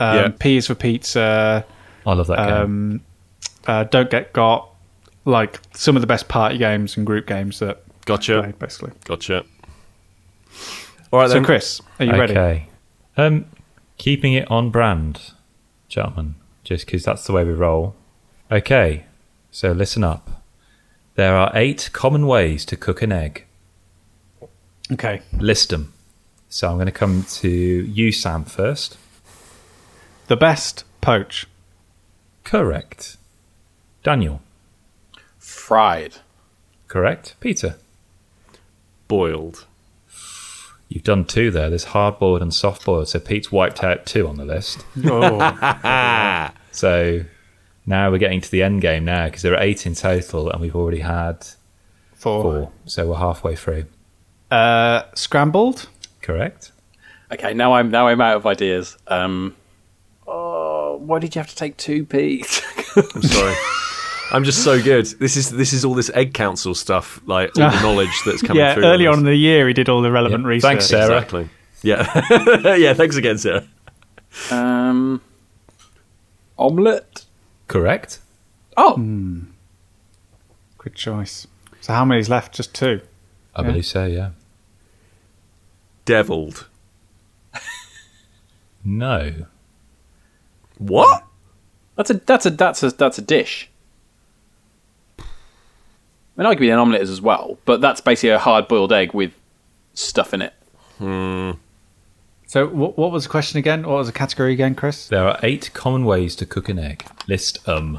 yeah. 0.00 0.28
Peas 0.38 0.66
for 0.66 0.74
Pizza, 0.74 1.64
I 2.06 2.12
love 2.12 2.26
that 2.26 2.36
game. 2.48 2.56
um, 2.56 3.00
uh, 3.66 3.84
Don't 3.84 4.10
Get 4.10 4.32
Got, 4.32 4.68
like 5.24 5.60
some 5.74 5.94
of 5.96 6.00
the 6.02 6.06
best 6.08 6.28
party 6.28 6.58
games 6.58 6.96
and 6.96 7.06
group 7.06 7.26
games 7.28 7.60
that 7.60 7.82
Gotcha. 8.04 8.40
played, 8.42 8.58
basically. 8.58 8.90
Gotcha. 9.04 9.44
All 11.12 11.20
right 11.20 11.28
So, 11.28 11.34
then. 11.34 11.44
Chris, 11.44 11.80
are 12.00 12.04
you 12.06 12.12
ready? 12.12 12.32
okay. 12.32 12.66
Um, 13.16 13.44
keeping 13.98 14.32
it 14.32 14.50
on 14.50 14.70
brand, 14.70 15.20
gentlemen, 15.88 16.34
just 16.64 16.86
because 16.86 17.04
that's 17.04 17.26
the 17.26 17.32
way 17.32 17.44
we 17.44 17.52
roll. 17.52 17.94
Okay, 18.52 19.06
so 19.50 19.72
listen 19.72 20.04
up. 20.04 20.42
There 21.14 21.34
are 21.34 21.50
eight 21.54 21.88
common 21.94 22.26
ways 22.26 22.66
to 22.66 22.76
cook 22.76 23.00
an 23.00 23.10
egg. 23.10 23.46
Okay. 24.92 25.22
List 25.38 25.70
them. 25.70 25.94
So 26.50 26.68
I'm 26.68 26.74
going 26.76 26.84
to 26.84 26.92
come 26.92 27.24
to 27.36 27.48
you, 27.48 28.12
Sam, 28.12 28.44
first. 28.44 28.98
The 30.26 30.36
best 30.36 30.84
poach. 31.00 31.46
Correct. 32.44 33.16
Daniel. 34.02 34.42
Fried. 35.38 36.16
Correct. 36.88 37.36
Peter. 37.40 37.76
Boiled. 39.08 39.64
You've 40.90 41.04
done 41.04 41.24
two 41.24 41.50
there. 41.50 41.70
There's 41.70 41.84
hard 41.84 42.18
boiled 42.18 42.42
and 42.42 42.52
soft 42.52 42.84
boiled. 42.84 43.08
So 43.08 43.18
Pete's 43.18 43.50
wiped 43.50 43.82
out 43.82 44.04
two 44.04 44.28
on 44.28 44.36
the 44.36 44.44
list. 44.44 44.84
Oh, 45.06 46.50
So 46.70 47.24
now 47.86 48.10
we're 48.10 48.18
getting 48.18 48.40
to 48.40 48.50
the 48.50 48.62
end 48.62 48.80
game 48.82 49.04
now 49.04 49.26
because 49.26 49.42
there 49.42 49.54
are 49.54 49.60
eight 49.62 49.86
in 49.86 49.94
total 49.94 50.50
and 50.50 50.60
we've 50.60 50.76
already 50.76 51.00
had 51.00 51.46
four. 52.14 52.42
four. 52.42 52.72
So 52.86 53.08
we're 53.08 53.16
halfway 53.16 53.56
through. 53.56 53.86
Uh, 54.50 55.02
scrambled. 55.14 55.88
Correct. 56.20 56.72
Okay, 57.32 57.54
now 57.54 57.72
I'm 57.74 57.90
now 57.90 58.08
I'm 58.08 58.20
out 58.20 58.36
of 58.36 58.46
ideas. 58.46 58.96
Um, 59.08 59.56
oh, 60.26 60.96
why 60.96 61.18
did 61.18 61.34
you 61.34 61.40
have 61.40 61.48
to 61.48 61.56
take 61.56 61.76
two, 61.78 62.04
Pete? 62.04 62.62
I'm 62.96 63.22
sorry. 63.22 63.54
I'm 64.30 64.44
just 64.44 64.62
so 64.64 64.80
good. 64.82 65.06
This 65.18 65.36
is 65.36 65.50
this 65.50 65.72
is 65.72 65.84
all 65.84 65.94
this 65.94 66.10
egg 66.14 66.34
council 66.34 66.74
stuff, 66.74 67.20
like 67.26 67.50
all 67.58 67.70
the 67.70 67.80
knowledge 67.82 68.22
that's 68.26 68.42
coming 68.42 68.62
Yeah, 68.62 68.74
through. 68.74 68.84
early 68.84 69.06
on 69.06 69.18
in 69.20 69.24
the 69.24 69.34
year, 69.34 69.66
he 69.66 69.74
did 69.74 69.88
all 69.88 70.02
the 70.02 70.10
relevant 70.12 70.42
Yeah. 70.44 70.48
research. 70.48 70.68
Thanks, 70.70 70.86
Sarah. 70.86 71.16
Exactly. 71.16 71.48
Yeah. 71.82 72.76
yeah. 72.76 72.94
Thanks 72.94 73.16
again, 73.16 73.38
Sarah. 73.38 73.66
um, 74.50 75.20
omelette. 76.58 77.24
Correct. 77.72 78.18
Oh, 78.76 78.96
hmm. 78.96 79.40
Good 80.76 80.94
choice. 80.94 81.46
So 81.80 81.94
how 81.94 82.04
many's 82.04 82.28
left? 82.28 82.54
Just 82.54 82.74
two. 82.74 83.00
I 83.56 83.62
Yeah. 83.62 83.66
believe 83.68 83.86
so, 83.86 84.04
yeah. 84.06 84.30
Deviled. 86.04 86.68
No. 88.84 89.46
What? 90.78 91.24
that's 91.96 92.10
a 92.10 92.14
that's 92.14 92.46
a 92.46 92.50
that's 92.50 92.82
a 92.82 92.90
that's 92.90 93.16
a 93.18 93.22
dish. 93.22 93.70
I 95.18 95.22
mean, 96.36 96.46
arguably 96.46 96.72
an 96.72 96.78
omelette 96.80 97.00
is 97.02 97.10
as 97.10 97.20
well, 97.20 97.58
but 97.64 97.80
that's 97.80 98.00
basically 98.00 98.30
a 98.30 98.38
hard-boiled 98.40 98.92
egg 98.92 99.14
with 99.14 99.32
stuff 99.94 100.34
in 100.34 100.42
it. 100.42 100.52
Hmm. 100.98 101.52
So 102.52 102.66
what, 102.66 102.98
what 102.98 103.10
was 103.10 103.22
the 103.24 103.30
question 103.30 103.58
again? 103.58 103.82
What 103.82 103.96
was 103.96 104.08
the 104.08 104.12
category 104.12 104.52
again, 104.52 104.74
Chris? 104.74 105.08
There 105.08 105.26
are 105.26 105.40
eight 105.42 105.70
common 105.72 106.04
ways 106.04 106.36
to 106.36 106.44
cook 106.44 106.68
an 106.68 106.78
egg. 106.78 107.02
List 107.26 107.66
um. 107.66 107.96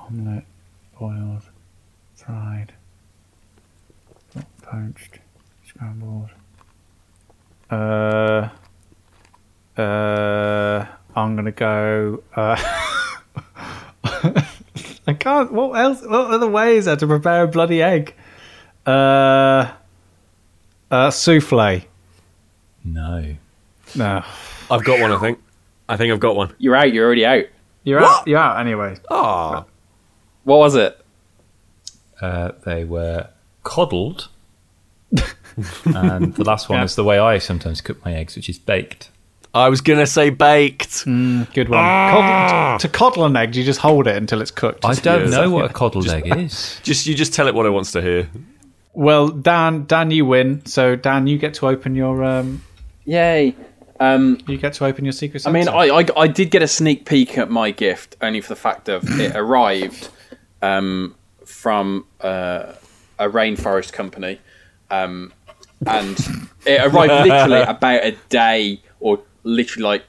Omelette, 0.00 0.44
boiled, 0.98 1.42
fried, 2.16 2.72
poached, 4.62 5.20
scrambled. 5.64 6.30
Uh, 7.70 8.48
uh, 9.76 10.86
I'm 11.14 11.36
gonna 11.36 11.52
go. 11.52 12.24
Uh, 12.34 12.56
I 15.06 15.12
can't. 15.16 15.52
What 15.52 15.78
else? 15.78 16.02
What 16.02 16.32
other 16.32 16.48
way 16.48 16.78
is 16.78 16.86
there 16.86 16.96
to 16.96 17.06
prepare 17.06 17.44
a 17.44 17.46
bloody 17.46 17.80
egg? 17.80 18.16
Uh, 18.84 19.70
uh, 20.90 21.10
souffle. 21.12 21.84
No. 22.86 23.36
No, 23.94 24.24
I've 24.70 24.84
got 24.84 25.00
one. 25.00 25.12
I 25.12 25.18
think. 25.18 25.38
I 25.88 25.96
think 25.96 26.12
I've 26.12 26.20
got 26.20 26.34
one. 26.36 26.54
You're 26.58 26.74
out. 26.76 26.92
You're 26.92 27.04
already 27.06 27.24
out. 27.24 27.44
you're 27.84 28.00
out. 28.00 28.26
You're 28.26 28.38
out 28.38 28.60
anyway. 28.60 28.96
Ah. 29.10 29.64
What 30.44 30.58
was 30.58 30.74
it? 30.74 30.98
Uh, 32.20 32.52
they 32.64 32.84
were 32.84 33.28
coddled. 33.62 34.28
and 35.84 36.34
the 36.34 36.44
last 36.44 36.68
one 36.68 36.78
Yeah. 36.80 36.84
is 36.84 36.96
the 36.96 37.04
way 37.04 37.18
I 37.18 37.38
sometimes 37.38 37.80
cook 37.80 38.04
my 38.04 38.14
eggs, 38.14 38.36
which 38.36 38.48
is 38.48 38.58
baked. 38.58 39.10
I 39.54 39.68
was 39.68 39.80
gonna 39.80 40.06
say 40.06 40.30
baked. 40.30 41.04
Good 41.04 41.68
one. 41.68 41.78
Coddle, 41.78 42.78
to 42.80 42.88
coddle 42.88 43.24
an 43.24 43.36
egg, 43.36 43.56
you 43.56 43.64
just 43.64 43.80
hold 43.80 44.06
it 44.06 44.16
until 44.16 44.42
it's 44.42 44.50
cooked. 44.50 44.84
I 44.84 44.94
don't 44.94 45.30
yeah, 45.30 45.38
know 45.38 45.50
what 45.50 45.64
a 45.70 45.72
coddled 45.72 46.08
egg 46.08 46.26
is. 46.26 46.78
Just 46.82 47.06
you 47.06 47.14
just 47.14 47.32
tell 47.32 47.46
it 47.48 47.54
what 47.54 47.64
it 47.64 47.70
wants 47.70 47.92
to 47.92 48.02
hear. 48.02 48.28
Well, 48.92 49.28
Dan, 49.28 49.86
Dan, 49.86 50.10
you 50.10 50.26
win. 50.26 50.64
So 50.66 50.94
Dan, 50.94 51.26
you 51.26 51.38
get 51.38 51.54
to 51.54 51.68
open 51.68 51.94
your 51.94 52.22
um, 52.22 52.62
Yay! 53.06 53.54
Um, 53.98 54.38
you 54.46 54.58
get 54.58 54.74
to 54.74 54.84
open 54.84 55.04
your 55.04 55.12
secret. 55.12 55.46
I 55.46 55.50
mean. 55.50 55.68
I, 55.68 55.86
I 55.88 56.06
I 56.16 56.26
did 56.26 56.50
get 56.50 56.62
a 56.62 56.68
sneak 56.68 57.06
peek 57.06 57.38
at 57.38 57.50
my 57.50 57.70
gift 57.70 58.16
only 58.20 58.40
for 58.40 58.48
the 58.48 58.56
fact 58.56 58.88
of 58.88 59.04
it 59.18 59.32
arrived 59.34 60.10
um, 60.60 61.14
from 61.44 62.06
uh, 62.20 62.72
a 63.18 63.28
rainforest 63.28 63.92
company, 63.92 64.40
um, 64.90 65.32
and 65.86 66.18
it 66.66 66.80
arrived 66.82 67.12
literally 67.28 67.62
about 67.62 68.04
a 68.04 68.12
day 68.28 68.82
or 69.00 69.20
literally 69.44 69.84
like 69.84 70.04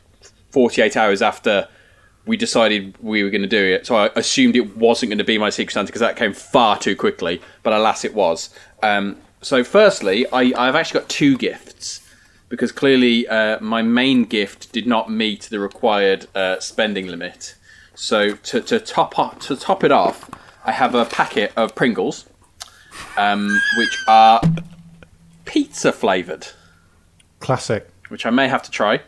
forty 0.52 0.82
eight 0.82 0.98
hours 0.98 1.22
after 1.22 1.68
we 2.26 2.36
decided 2.36 2.94
we 3.02 3.24
were 3.24 3.30
going 3.30 3.42
to 3.42 3.48
do 3.48 3.64
it. 3.64 3.86
So 3.88 3.96
I 3.96 4.08
assumed 4.16 4.58
it 4.58 4.76
wasn't 4.76 5.12
going 5.12 5.18
to 5.18 5.24
be 5.24 5.38
my 5.38 5.50
secret 5.50 5.74
Santa 5.74 5.88
because 5.88 6.02
that 6.02 6.18
came 6.18 6.34
far 6.34 6.78
too 6.78 6.96
quickly. 6.96 7.42
But 7.64 7.72
alas, 7.72 8.04
it 8.04 8.14
was. 8.14 8.50
Um, 8.84 9.16
so 9.42 9.64
firstly, 9.64 10.28
I, 10.34 10.52
I've 10.58 10.76
actually 10.76 11.00
got 11.00 11.10
two 11.10 11.38
gifts 11.38 11.67
because 12.50 12.72
clearly 12.72 13.28
uh, 13.28 13.60
my 13.60 13.82
main 13.82 14.24
gift 14.24 14.72
did 14.72 14.88
not 14.88 15.12
meet 15.12 15.44
the 15.44 15.60
required 15.60 16.28
uh, 16.36 16.60
spending 16.60 17.08
limit. 17.08 17.56
So 17.96 18.36
to, 18.36 18.62
to 18.62 18.80
top 18.80 19.18
up, 19.18 19.40
to 19.42 19.56
top 19.56 19.84
it 19.84 19.92
off, 19.92 20.30
I 20.66 20.72
have 20.72 20.96
a 20.96 21.06
packet 21.06 21.52
of 21.56 21.76
Pringles, 21.76 22.26
um, 23.18 23.60
which 23.78 23.98
are 24.08 24.42
pizza 25.46 25.92
flavored. 25.92 26.48
Classic. 27.40 27.88
which 28.10 28.26
I 28.26 28.30
may 28.30 28.48
have 28.48 28.64
to 28.64 28.72
try. 28.72 29.02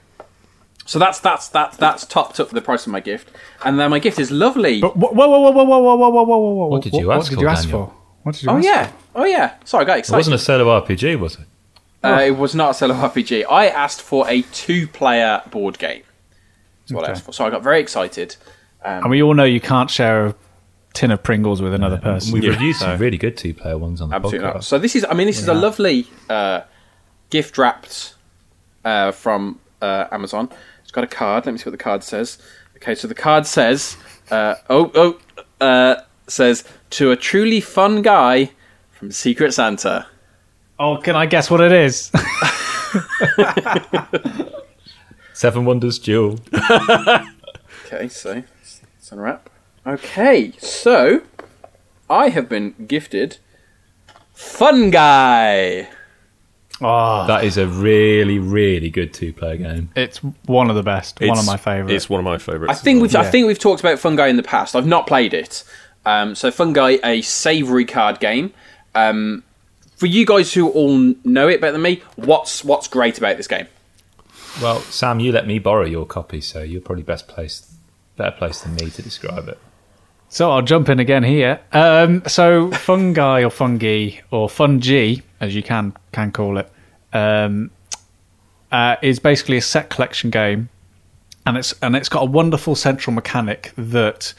So 0.86 0.98
that's 0.98 1.20
that's 1.20 1.50
that's 1.50 1.78
that's 1.78 2.06
topped 2.06 2.40
up 2.40 2.50
the 2.50 2.62
price 2.62 2.88
of 2.88 2.92
my 2.92 3.00
gift, 3.00 3.30
and 3.64 3.80
then 3.80 3.92
my 3.92 4.00
gift 4.00 4.18
is 4.18 4.32
lovely. 4.32 4.82
Whoa, 4.82 4.90
whoa, 4.90 5.12
whoa, 5.12 5.28
whoa, 5.28 5.52
whoa, 5.52 5.64
whoa, 5.64 5.80
whoa, 5.80 5.98
whoa, 5.98 6.10
whoa, 6.10 6.24
whoa, 6.24 6.54
whoa! 6.54 6.68
What 6.68 6.82
did 6.82 6.94
you 6.94 7.08
what, 7.08 7.18
ask 7.18 7.26
What 7.26 7.30
did 7.30 7.36
for, 7.36 7.42
you 7.42 7.48
ask 7.48 7.64
Daniel? 7.66 7.86
for? 7.86 7.94
What 8.24 8.36
did 8.36 8.44
you 8.44 8.50
oh 8.50 8.58
ask 8.58 8.66
yeah, 8.66 8.88
for? 8.88 8.96
oh 9.16 9.26
yeah. 9.26 9.54
Sorry, 9.66 9.84
I 9.84 9.88
got 9.88 10.00
excited. 10.00 10.16
It 10.16 10.18
wasn't 10.18 10.36
a 10.36 10.40
solo 10.40 10.82
RPG, 10.82 11.20
was 11.20 11.36
it? 11.36 11.46
Uh, 12.04 12.22
it 12.26 12.32
was 12.38 12.56
not 12.56 12.72
a 12.72 12.74
solo 12.74 12.94
RPG. 12.96 13.46
I 13.50 13.68
asked 13.68 14.02
for 14.02 14.28
a 14.30 14.42
two-player 14.54 15.42
board 15.52 15.78
game. 15.80 16.04
That's 16.84 16.94
what 16.94 17.08
I 17.08 17.12
asked 17.12 17.26
for. 17.26 17.34
So 17.34 17.46
I 17.46 17.50
got 17.50 17.62
very 17.64 17.80
excited. 17.82 18.36
And 18.84 19.10
we 19.10 19.22
all 19.22 19.34
know 19.34 19.44
you 19.44 19.60
can't 19.60 19.90
share 19.92 20.28
a 20.28 20.36
tin 20.94 21.12
of 21.12 21.22
Pringles 21.22 21.62
with 21.62 21.74
another 21.74 21.98
person. 21.98 22.32
We've 22.34 22.44
Yeah. 22.46 22.52
reviewed 22.52 22.76
some 22.78 22.98
really 22.98 23.18
good 23.18 23.36
two-player 23.38 23.78
ones 23.78 24.00
on 24.02 24.10
the 24.10 24.16
Absolutely 24.16 24.48
podcast. 24.48 24.54
not. 24.54 24.64
So 24.64 24.80
this 24.80 24.96
is, 24.96 25.06
I 25.10 25.14
mean, 25.14 25.28
this 25.28 25.40
is 25.40 25.48
a 25.50 25.54
lovely 25.54 26.08
uh, 26.30 26.62
gift 27.30 27.58
wrapped 27.58 28.16
uh, 28.86 29.12
from 29.12 29.60
uh, 29.82 30.06
Amazon. 30.12 30.50
It's 30.84 30.92
got 30.92 31.04
a 31.04 31.08
card. 31.08 31.46
Let 31.46 31.52
me 31.52 31.58
see 31.58 31.66
what 31.66 31.72
the 31.78 31.84
card 31.84 32.04
says. 32.04 32.38
Okay, 32.78 32.96
so 32.96 33.08
the 33.10 33.14
card 33.16 33.46
says, 33.46 33.98
uh, 34.32 34.56
oh, 34.70 34.92
oh, 34.96 35.20
uh, 35.66 36.02
says 36.28 36.64
to 36.92 37.12
a 37.12 37.18
truly 37.18 37.60
fun 37.60 38.02
guy 38.02 38.52
from 38.92 39.12
Secret 39.12 39.54
Santa. 39.54 40.08
Oh, 40.80 40.98
can 40.98 41.16
I 41.16 41.26
guess 41.26 41.52
what 41.52 41.60
it 41.62 41.72
is? 41.72 42.12
Seven 45.34 45.66
Wonders 45.66 46.00
Duel. 46.00 46.40
Okay, 47.86 48.08
so 48.10 48.44
it's 48.98 49.12
unwrap. 49.12 49.50
Okay, 49.86 50.52
so 50.60 51.22
I 52.10 52.30
have 52.30 52.48
been 52.50 52.76
gifted 52.88 53.38
Fungi. 54.34 55.84
oh, 56.82 57.28
That 57.28 57.44
is 57.44 57.58
a 57.58 57.68
really, 57.68 58.40
really 58.40 58.90
good 58.90 59.14
two-player 59.14 59.58
game. 59.58 59.90
it's 59.96 60.18
one 60.46 60.70
of 60.70 60.76
the 60.76 60.84
best. 60.84 61.20
one 61.20 61.30
of 61.32 61.34
It's- 61.34 61.48
my 61.48 61.58
favourites. 61.58 61.94
It's 62.04 62.10
one 62.10 62.20
of 62.20 62.26
my 62.26 62.38
favourites. 62.38 62.80
I 62.80 62.82
think 62.82 63.02
we've 63.02 63.16
I 63.16 63.24
think 63.30 63.48
we've 63.48 63.60
talked 63.60 63.80
about 63.82 64.00
Fungi 64.00 64.28
in 64.28 64.38
the 64.38 64.44
past. 64.44 64.76
I've 64.76 64.88
not 64.88 65.08
played 65.08 65.34
it. 65.34 65.64
Um, 66.06 66.36
so 66.36 66.52
Fungi, 66.52 66.98
a 67.04 67.22
savoury 67.22 67.86
card 67.86 68.20
game. 68.20 68.54
Um, 68.96 69.44
for 70.00 70.06
you 70.06 70.26
guys 70.26 70.54
who 70.54 70.70
all 70.70 71.14
know 71.26 71.50
it 71.50 71.60
better 71.60 71.74
than 71.74 71.82
me, 71.82 72.02
what's 72.16 72.64
what's 72.64 72.88
great 72.88 73.18
about 73.18 73.36
this 73.36 73.48
game? 73.48 73.68
Well, 74.62 74.80
Sam, 74.80 75.20
you 75.20 75.34
let 75.34 75.46
me 75.46 75.60
borrow 75.60 75.86
your 75.86 76.06
copy, 76.06 76.40
so 76.40 76.64
you're 76.64 76.80
probably 76.80 77.04
best 77.04 77.28
placed, 77.28 77.70
better 78.16 78.32
placed 78.32 78.64
than 78.64 78.76
me 78.76 78.90
to 78.92 79.02
describe 79.02 79.50
it. 79.50 79.60
So 80.30 80.52
I'll 80.52 80.62
jump 80.62 80.88
in 80.88 81.02
again 81.02 81.24
here. 81.24 81.60
Um, 81.74 82.24
so 82.28 82.72
fungi 82.88 83.44
or 83.44 83.50
fungi 83.50 84.12
or 84.32 84.50
fungi, 84.50 85.16
as 85.42 85.54
you 85.54 85.64
can 85.64 85.94
can 86.14 86.32
call 86.32 86.60
it, 86.60 86.72
um, 87.12 87.70
uh, 88.72 88.96
is 89.02 89.20
basically 89.20 89.58
a 89.58 89.62
set 89.62 89.90
collection 89.90 90.30
game, 90.30 90.70
and 91.46 91.58
it's 91.58 91.74
and 91.82 91.98
it's 91.98 92.08
got 92.08 92.24
a 92.24 92.32
wonderful 92.32 92.74
central 92.74 93.14
mechanic 93.14 93.74
that 93.76 94.34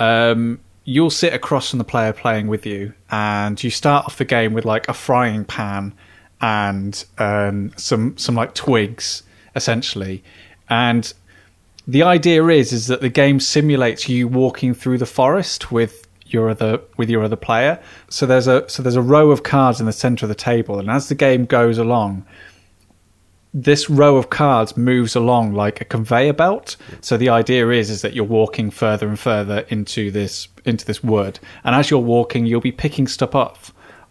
um, 0.00 0.58
you'll 0.84 1.10
sit 1.10 1.32
across 1.32 1.70
from 1.70 1.78
the 1.78 1.84
player 1.84 2.12
playing 2.12 2.46
with 2.46 2.66
you, 2.66 2.92
and 3.10 3.62
you 3.62 3.70
start 3.70 4.06
off 4.06 4.18
the 4.18 4.24
game 4.24 4.52
with 4.52 4.64
like 4.64 4.88
a 4.88 4.94
frying 4.94 5.44
pan 5.44 5.92
and 6.40 7.04
um, 7.18 7.72
some 7.76 8.16
some 8.18 8.34
like 8.34 8.54
twigs 8.54 9.22
essentially, 9.56 10.22
and 10.68 11.12
the 11.86 12.02
idea 12.02 12.46
is 12.46 12.72
is 12.72 12.86
that 12.86 13.00
the 13.00 13.08
game 13.08 13.40
simulates 13.40 14.08
you 14.08 14.26
walking 14.26 14.74
through 14.74 14.98
the 14.98 15.06
forest 15.06 15.70
with 15.70 16.06
your 16.26 16.50
other 16.50 16.80
with 16.96 17.08
your 17.08 17.22
other 17.22 17.36
player. 17.36 17.80
So 18.08 18.26
there's 18.26 18.46
a 18.46 18.68
so 18.68 18.82
there's 18.82 18.96
a 18.96 19.02
row 19.02 19.30
of 19.30 19.42
cards 19.42 19.80
in 19.80 19.86
the 19.86 19.92
center 19.92 20.26
of 20.26 20.28
the 20.28 20.34
table, 20.34 20.78
and 20.78 20.90
as 20.90 21.08
the 21.08 21.14
game 21.14 21.44
goes 21.44 21.78
along, 21.78 22.26
this 23.54 23.88
row 23.88 24.16
of 24.16 24.30
cards 24.30 24.76
moves 24.76 25.14
along 25.14 25.54
like 25.54 25.80
a 25.80 25.84
conveyor 25.84 26.32
belt. 26.32 26.76
So 27.00 27.16
the 27.16 27.28
idea 27.28 27.70
is 27.70 27.88
is 27.88 28.02
that 28.02 28.12
you're 28.12 28.24
walking 28.24 28.70
further 28.70 29.06
and 29.06 29.18
further 29.18 29.64
into 29.68 30.10
this 30.10 30.48
into 30.64 30.84
this 30.84 31.02
wood, 31.04 31.38
and 31.62 31.74
as 31.74 31.88
you're 31.90 32.00
walking, 32.00 32.46
you'll 32.46 32.60
be 32.60 32.72
picking 32.72 33.06
stuff 33.06 33.34
up 33.34 33.58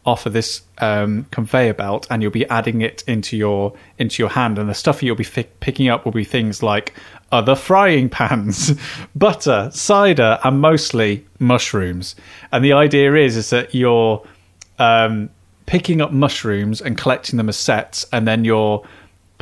off 0.05 0.25
of 0.25 0.33
this 0.33 0.61
um, 0.79 1.25
conveyor 1.31 1.73
belt, 1.73 2.07
and 2.09 2.21
you'll 2.21 2.31
be 2.31 2.47
adding 2.49 2.81
it 2.81 3.03
into 3.05 3.35
your 3.35 3.73
into 3.97 4.23
your 4.23 4.29
hand. 4.29 4.57
And 4.57 4.69
the 4.69 4.73
stuff 4.73 5.03
you'll 5.03 5.15
be 5.15 5.25
fi- 5.25 5.47
picking 5.59 5.89
up 5.89 6.05
will 6.05 6.13
be 6.13 6.23
things 6.23 6.63
like 6.63 6.93
other 7.31 7.55
frying 7.55 8.09
pans, 8.09 8.73
butter, 9.15 9.69
cider, 9.73 10.39
and 10.43 10.61
mostly 10.61 11.25
mushrooms. 11.39 12.15
And 12.53 12.63
the 12.63 12.73
idea 12.73 13.13
is 13.15 13.35
is 13.35 13.49
that 13.49 13.75
you're 13.75 14.25
um, 14.79 15.29
picking 15.65 15.99
up 16.01 16.11
mushrooms 16.11 16.79
and 16.81 16.97
collecting 16.97 17.35
them 17.35 17.49
as 17.49 17.57
sets, 17.57 18.05
and 18.13 18.25
then 18.25 18.45
you're 18.45 18.85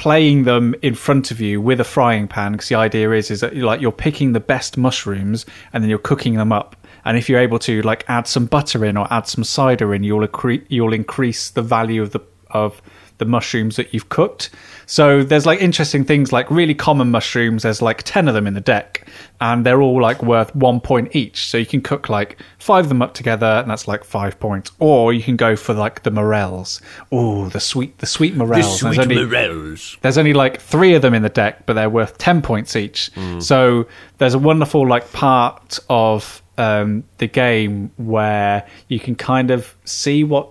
playing 0.02 0.46
them 0.46 0.74
in 0.82 0.96
front 0.96 1.30
of 1.30 1.40
you 1.40 1.62
with 1.62 1.80
a 1.80 1.84
frying 1.84 2.28
pan. 2.28 2.54
Because 2.54 2.70
the 2.70 2.76
idea 2.76 3.12
is 3.12 3.30
is 3.30 3.42
that 3.42 3.56
you're 3.56 3.68
like 3.68 3.82
you're 3.82 3.92
picking 3.92 4.34
the 4.34 4.40
best 4.40 4.76
mushrooms 4.76 5.46
and 5.72 5.84
then 5.84 5.92
you're 5.92 6.00
cooking 6.00 6.34
them 6.38 6.52
up. 6.52 6.76
And 7.06 7.20
if 7.20 7.30
you're 7.30 7.40
able 7.40 7.60
to 7.60 7.84
like 7.84 8.04
add 8.08 8.28
some 8.28 8.48
butter 8.48 8.84
in 8.84 8.98
or 8.98 9.06
add 9.14 9.28
some 9.28 9.44
cider 9.44 9.94
in, 9.94 10.04
you'll 10.04 10.28
accre- 10.28 10.66
you'll 10.70 10.94
increase 10.94 11.52
the 11.52 11.62
value 11.62 12.02
of 12.02 12.14
the 12.14 12.20
of 12.50 12.82
the 13.20 13.26
mushrooms 13.26 13.76
that 13.76 13.94
you've 13.94 14.10
cooked. 14.10 14.50
So 14.86 15.24
there's 15.24 15.46
like 15.46 15.62
interesting 15.62 16.04
things 16.04 16.32
like 16.34 16.50
really 16.52 16.74
common 16.76 17.12
mushrooms. 17.12 17.64
There's 17.64 17.82
like 17.82 18.04
10 18.04 18.28
of 18.28 18.34
them 18.34 18.48
in 18.48 18.54
the 18.54 18.62
deck 18.62 19.08
and 19.40 19.66
they're 19.66 19.82
all 19.82 20.02
like 20.02 20.22
worth 20.22 20.54
one 20.56 20.80
point 20.80 21.16
each. 21.16 21.48
So 21.48 21.58
you 21.58 21.66
can 21.66 21.82
cook 21.82 22.10
like 22.10 22.38
five 22.60 22.86
of 22.86 22.90
them 22.90 23.02
up 23.02 23.14
together 23.14 23.46
and 23.46 23.70
that's 23.70 23.88
like 23.88 24.04
five 24.04 24.40
points. 24.40 24.72
Or 24.80 25.14
you 25.14 25.24
can 25.24 25.36
go 25.36 25.56
for 25.56 25.74
like 25.74 26.04
the 26.04 26.12
morels. 26.12 26.82
Oh, 27.12 27.50
the 27.50 27.60
sweet, 27.60 27.98
the 28.00 28.06
sweet 28.06 28.36
morels. 28.36 28.82
There's 28.82 28.98
only- 29.00 29.16
morels. 29.26 29.98
there's 30.02 30.18
only 30.18 30.34
like 30.34 30.60
three 30.62 30.94
of 30.94 31.02
them 31.02 31.14
in 31.14 31.22
the 31.24 31.30
deck, 31.30 31.66
but 31.66 31.74
they're 31.74 31.90
worth 31.90 32.18
10 32.18 32.42
points 32.42 32.76
each. 32.76 33.10
So 33.40 33.88
there's 34.18 34.34
a 34.34 34.40
wonderful 34.40 34.88
like 34.88 35.12
part 35.14 35.80
of 35.90 36.42
um, 36.58 37.04
the 37.18 37.28
game 37.28 37.92
where 37.98 38.68
you 38.88 39.00
can 39.00 39.16
kind 39.16 39.50
of 39.52 39.76
see 39.86 40.24
what 40.24 40.50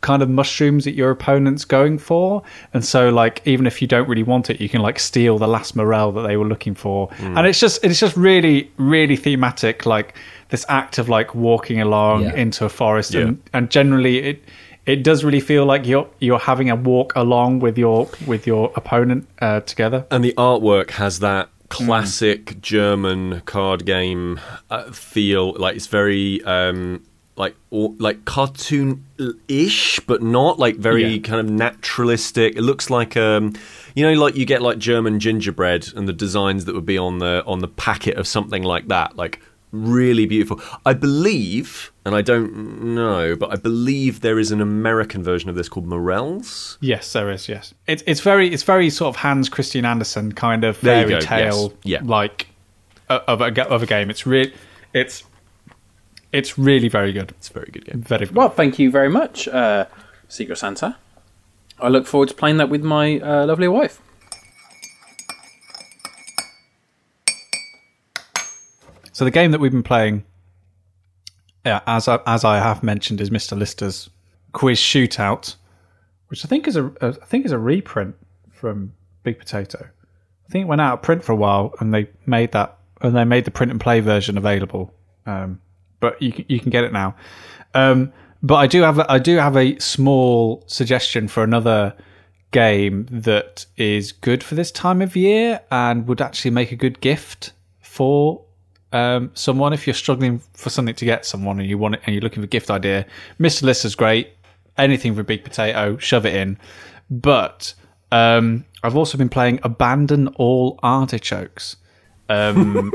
kind 0.00 0.22
of 0.22 0.30
mushrooms 0.30 0.84
that 0.84 0.94
your 0.94 1.10
opponent's 1.10 1.64
going 1.64 1.98
for. 1.98 2.42
And 2.72 2.84
so 2.84 3.10
like 3.10 3.42
even 3.44 3.66
if 3.66 3.82
you 3.82 3.88
don't 3.88 4.08
really 4.08 4.22
want 4.22 4.48
it, 4.50 4.60
you 4.60 4.68
can 4.68 4.80
like 4.80 4.98
steal 4.98 5.36
the 5.38 5.46
last 5.48 5.76
morel 5.76 6.10
that 6.12 6.22
they 6.26 6.36
were 6.36 6.46
looking 6.46 6.74
for. 6.74 7.10
And 7.20 7.46
it's 7.46 7.60
just 7.60 7.84
it's 7.84 8.00
just 8.00 8.16
really, 8.16 8.70
really 8.78 9.16
thematic, 9.16 9.84
like 9.84 10.14
this 10.48 10.64
act 10.68 10.98
of 10.98 11.08
like 11.08 11.34
walking 11.34 11.80
along 11.80 12.22
Yeah. 12.22 12.34
into 12.34 12.64
a 12.64 12.68
forest 12.68 13.12
Yeah. 13.14 13.20
and, 13.22 13.42
and 13.52 13.70
generally 13.70 14.18
it 14.18 14.44
it 14.86 15.04
does 15.04 15.22
really 15.22 15.40
feel 15.40 15.66
like 15.66 15.86
you're 15.86 16.08
you're 16.20 16.38
having 16.38 16.70
a 16.70 16.74
walk 16.76 17.12
along 17.14 17.60
with 17.60 17.76
your 17.78 18.08
with 18.26 18.46
your 18.46 18.72
opponent 18.76 19.28
uh, 19.40 19.60
together. 19.60 20.06
And 20.10 20.24
the 20.24 20.32
artwork 20.38 20.90
has 20.92 21.18
that 21.20 21.50
classic 21.68 22.60
German 22.60 23.42
card 23.44 23.84
game 23.86 24.40
uh, 24.70 24.90
feel. 24.90 25.52
Like 25.52 25.76
it's 25.76 25.86
very 25.86 26.42
um, 26.44 27.02
like 27.40 27.56
or, 27.70 27.94
like 27.98 28.24
cartoon-ish, 28.24 30.00
but 30.00 30.22
not 30.22 30.58
like 30.58 30.76
very 30.76 31.06
Yeah. 31.14 31.22
kind 31.22 31.40
of 31.40 31.50
naturalistic. 31.50 32.56
It 32.56 32.62
looks 32.62 32.90
like 32.90 33.16
um, 33.16 33.54
you 33.94 34.04
know, 34.06 34.12
like 34.20 34.36
you 34.36 34.44
get 34.46 34.62
like 34.62 34.78
German 34.78 35.18
gingerbread 35.20 35.88
and 35.96 36.06
the 36.08 36.12
designs 36.12 36.64
that 36.66 36.74
would 36.74 36.86
be 36.86 36.98
on 36.98 37.18
the 37.18 37.42
on 37.46 37.60
the 37.60 37.68
packet 37.68 38.16
of 38.16 38.26
something 38.26 38.62
like 38.62 38.88
that. 38.88 39.16
Like 39.16 39.40
really 39.72 40.26
beautiful. 40.26 40.60
I 40.84 40.94
believe, 40.94 41.92
and 42.04 42.14
I 42.14 42.22
don't 42.22 42.82
know, 42.94 43.36
but 43.36 43.52
I 43.52 43.56
believe 43.56 44.20
there 44.20 44.38
is 44.38 44.50
an 44.50 44.60
American 44.60 45.22
version 45.22 45.48
of 45.48 45.54
this 45.56 45.68
called 45.68 45.86
Morels. 45.86 46.76
Yes, 46.80 47.12
there 47.12 47.30
is. 47.30 47.48
Yes, 47.48 47.72
it's 47.86 48.02
it's 48.06 48.20
very 48.20 48.52
it's 48.52 48.62
very 48.64 48.90
sort 48.90 49.14
of 49.14 49.16
Hans 49.20 49.48
Christian 49.48 49.84
Andersen 49.84 50.32
kind 50.32 50.64
of 50.64 50.76
fairy 50.76 51.10
go, 51.10 51.20
tale 51.20 51.72
yes. 51.84 52.02
Yeah. 52.02 52.08
like 52.08 52.48
uh, 53.08 53.20
of 53.26 53.40
a 53.40 53.68
of 53.68 53.82
a 53.82 53.86
game. 53.86 54.10
It's 54.10 54.26
really 54.26 54.52
it's 54.92 55.24
it's 56.32 56.58
really 56.58 56.88
very 56.88 57.12
good. 57.12 57.30
It's 57.30 57.50
a 57.50 57.52
very 57.52 57.70
good 57.72 57.84
game. 57.84 58.02
Very 58.02 58.26
good. 58.26 58.34
Well, 58.34 58.48
thank 58.48 58.78
you 58.78 58.90
very 58.90 59.08
much, 59.08 59.48
uh, 59.48 59.86
Secret 60.28 60.56
Santa. 60.56 60.96
I 61.78 61.88
look 61.88 62.06
forward 62.06 62.28
to 62.28 62.34
playing 62.34 62.58
that 62.58 62.68
with 62.68 62.82
my 62.82 63.18
uh, 63.20 63.46
lovely 63.46 63.68
wife. 63.68 64.00
So 69.12 69.24
the 69.24 69.30
game 69.30 69.50
that 69.50 69.60
we've 69.60 69.72
been 69.72 69.82
playing, 69.82 70.24
yeah, 71.66 71.80
as 71.86 72.08
I, 72.08 72.20
as 72.26 72.44
I 72.44 72.58
have 72.58 72.82
mentioned, 72.82 73.20
is 73.20 73.28
Mr. 73.28 73.58
Lister's 73.58 74.08
Quiz 74.52 74.78
Shootout, 74.78 75.56
which 76.28 76.44
I 76.44 76.48
think 76.48 76.66
is 76.66 76.76
a, 76.76 76.86
a 77.00 77.08
I 77.08 77.26
think 77.26 77.44
is 77.44 77.52
a 77.52 77.58
reprint 77.58 78.14
from 78.50 78.94
Big 79.22 79.38
Potato. 79.38 79.78
I 79.84 80.52
think 80.52 80.62
it 80.62 80.68
went 80.68 80.80
out 80.80 80.94
of 80.94 81.02
print 81.02 81.22
for 81.22 81.32
a 81.32 81.36
while, 81.36 81.74
and 81.80 81.92
they 81.92 82.08
made 82.24 82.52
that 82.52 82.78
and 83.02 83.14
they 83.16 83.24
made 83.24 83.44
the 83.44 83.50
print 83.50 83.70
and 83.70 83.80
play 83.80 84.00
version 84.00 84.38
available. 84.38 84.94
Um, 85.26 85.60
but 86.00 86.20
you 86.20 86.32
can, 86.32 86.44
you 86.48 86.58
can 86.60 86.70
get 86.70 86.84
it 86.84 86.92
now. 86.92 87.14
Um, 87.74 88.12
but 88.42 88.56
I 88.56 88.66
do 88.66 88.82
have 88.82 88.98
a, 88.98 89.10
I 89.10 89.18
do 89.18 89.36
have 89.36 89.56
a 89.56 89.78
small 89.78 90.64
suggestion 90.66 91.28
for 91.28 91.42
another 91.44 91.94
game 92.50 93.06
that 93.10 93.66
is 93.76 94.12
good 94.12 94.42
for 94.42 94.54
this 94.54 94.70
time 94.72 95.00
of 95.02 95.14
year 95.14 95.60
and 95.70 96.06
would 96.08 96.20
actually 96.20 96.50
make 96.50 96.72
a 96.72 96.76
good 96.76 97.00
gift 97.00 97.52
for 97.80 98.42
um, 98.92 99.30
someone 99.34 99.72
if 99.72 99.86
you're 99.86 99.94
struggling 99.94 100.40
for 100.54 100.70
something 100.70 100.94
to 100.96 101.04
get 101.04 101.24
someone 101.24 101.60
and 101.60 101.68
you 101.68 101.78
want 101.78 101.94
it 101.94 102.00
and 102.06 102.14
you're 102.14 102.22
looking 102.22 102.42
for 102.42 102.46
a 102.46 102.48
gift 102.48 102.70
idea. 102.70 103.06
Mr. 103.38 103.62
Lister's 103.62 103.94
great. 103.94 104.30
Anything 104.78 105.14
from 105.14 105.26
Big 105.26 105.44
Potato, 105.44 105.96
shove 105.98 106.26
it 106.26 106.34
in. 106.34 106.58
But 107.10 107.74
Um, 108.12 108.64
I've 108.82 108.96
also 108.96 109.16
been 109.18 109.28
playing 109.28 109.60
Abandon 109.62 110.28
All 110.36 110.78
Artichokes, 110.82 111.76
um, 112.28 112.90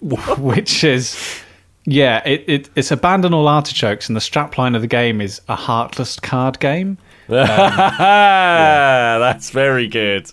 which 0.00 0.84
is 0.84 1.42
yeah, 1.86 2.20
it, 2.26 2.44
it, 2.48 2.68
it's 2.74 2.90
Abandon 2.90 3.32
All 3.32 3.46
Artichokes, 3.48 4.08
and 4.08 4.16
the 4.16 4.20
strapline 4.20 4.74
of 4.74 4.82
the 4.82 4.88
game 4.88 5.20
is 5.20 5.40
a 5.48 5.54
heartless 5.54 6.18
card 6.18 6.58
game. 6.58 6.98
That's 7.28 7.50
very 9.50 9.86
good. 9.86 10.30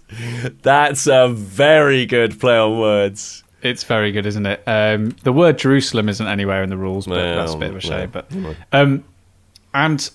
That's 0.64 1.08
a 1.08 1.30
very 1.30 2.06
good 2.06 2.40
play 2.40 2.58
on 2.58 2.80
words. 2.80 3.44
It's 3.62 3.84
very 3.84 4.12
good, 4.12 4.26
isn't 4.26 4.46
it? 4.46 4.62
Um, 4.68 5.16
the 5.24 5.32
word 5.32 5.58
Jerusalem 5.58 6.10
isn't 6.10 6.28
anywhere 6.28 6.64
in 6.64 6.70
the 6.70 6.78
rules, 6.78 7.08
but 7.08 7.36
that's 7.36 7.54
a 7.54 7.58
bit 7.58 7.70
of 7.70 7.78
a 7.78 7.82
shame. 7.82 8.10
But 8.10 8.30
um, 8.74 9.04
and 9.74 10.10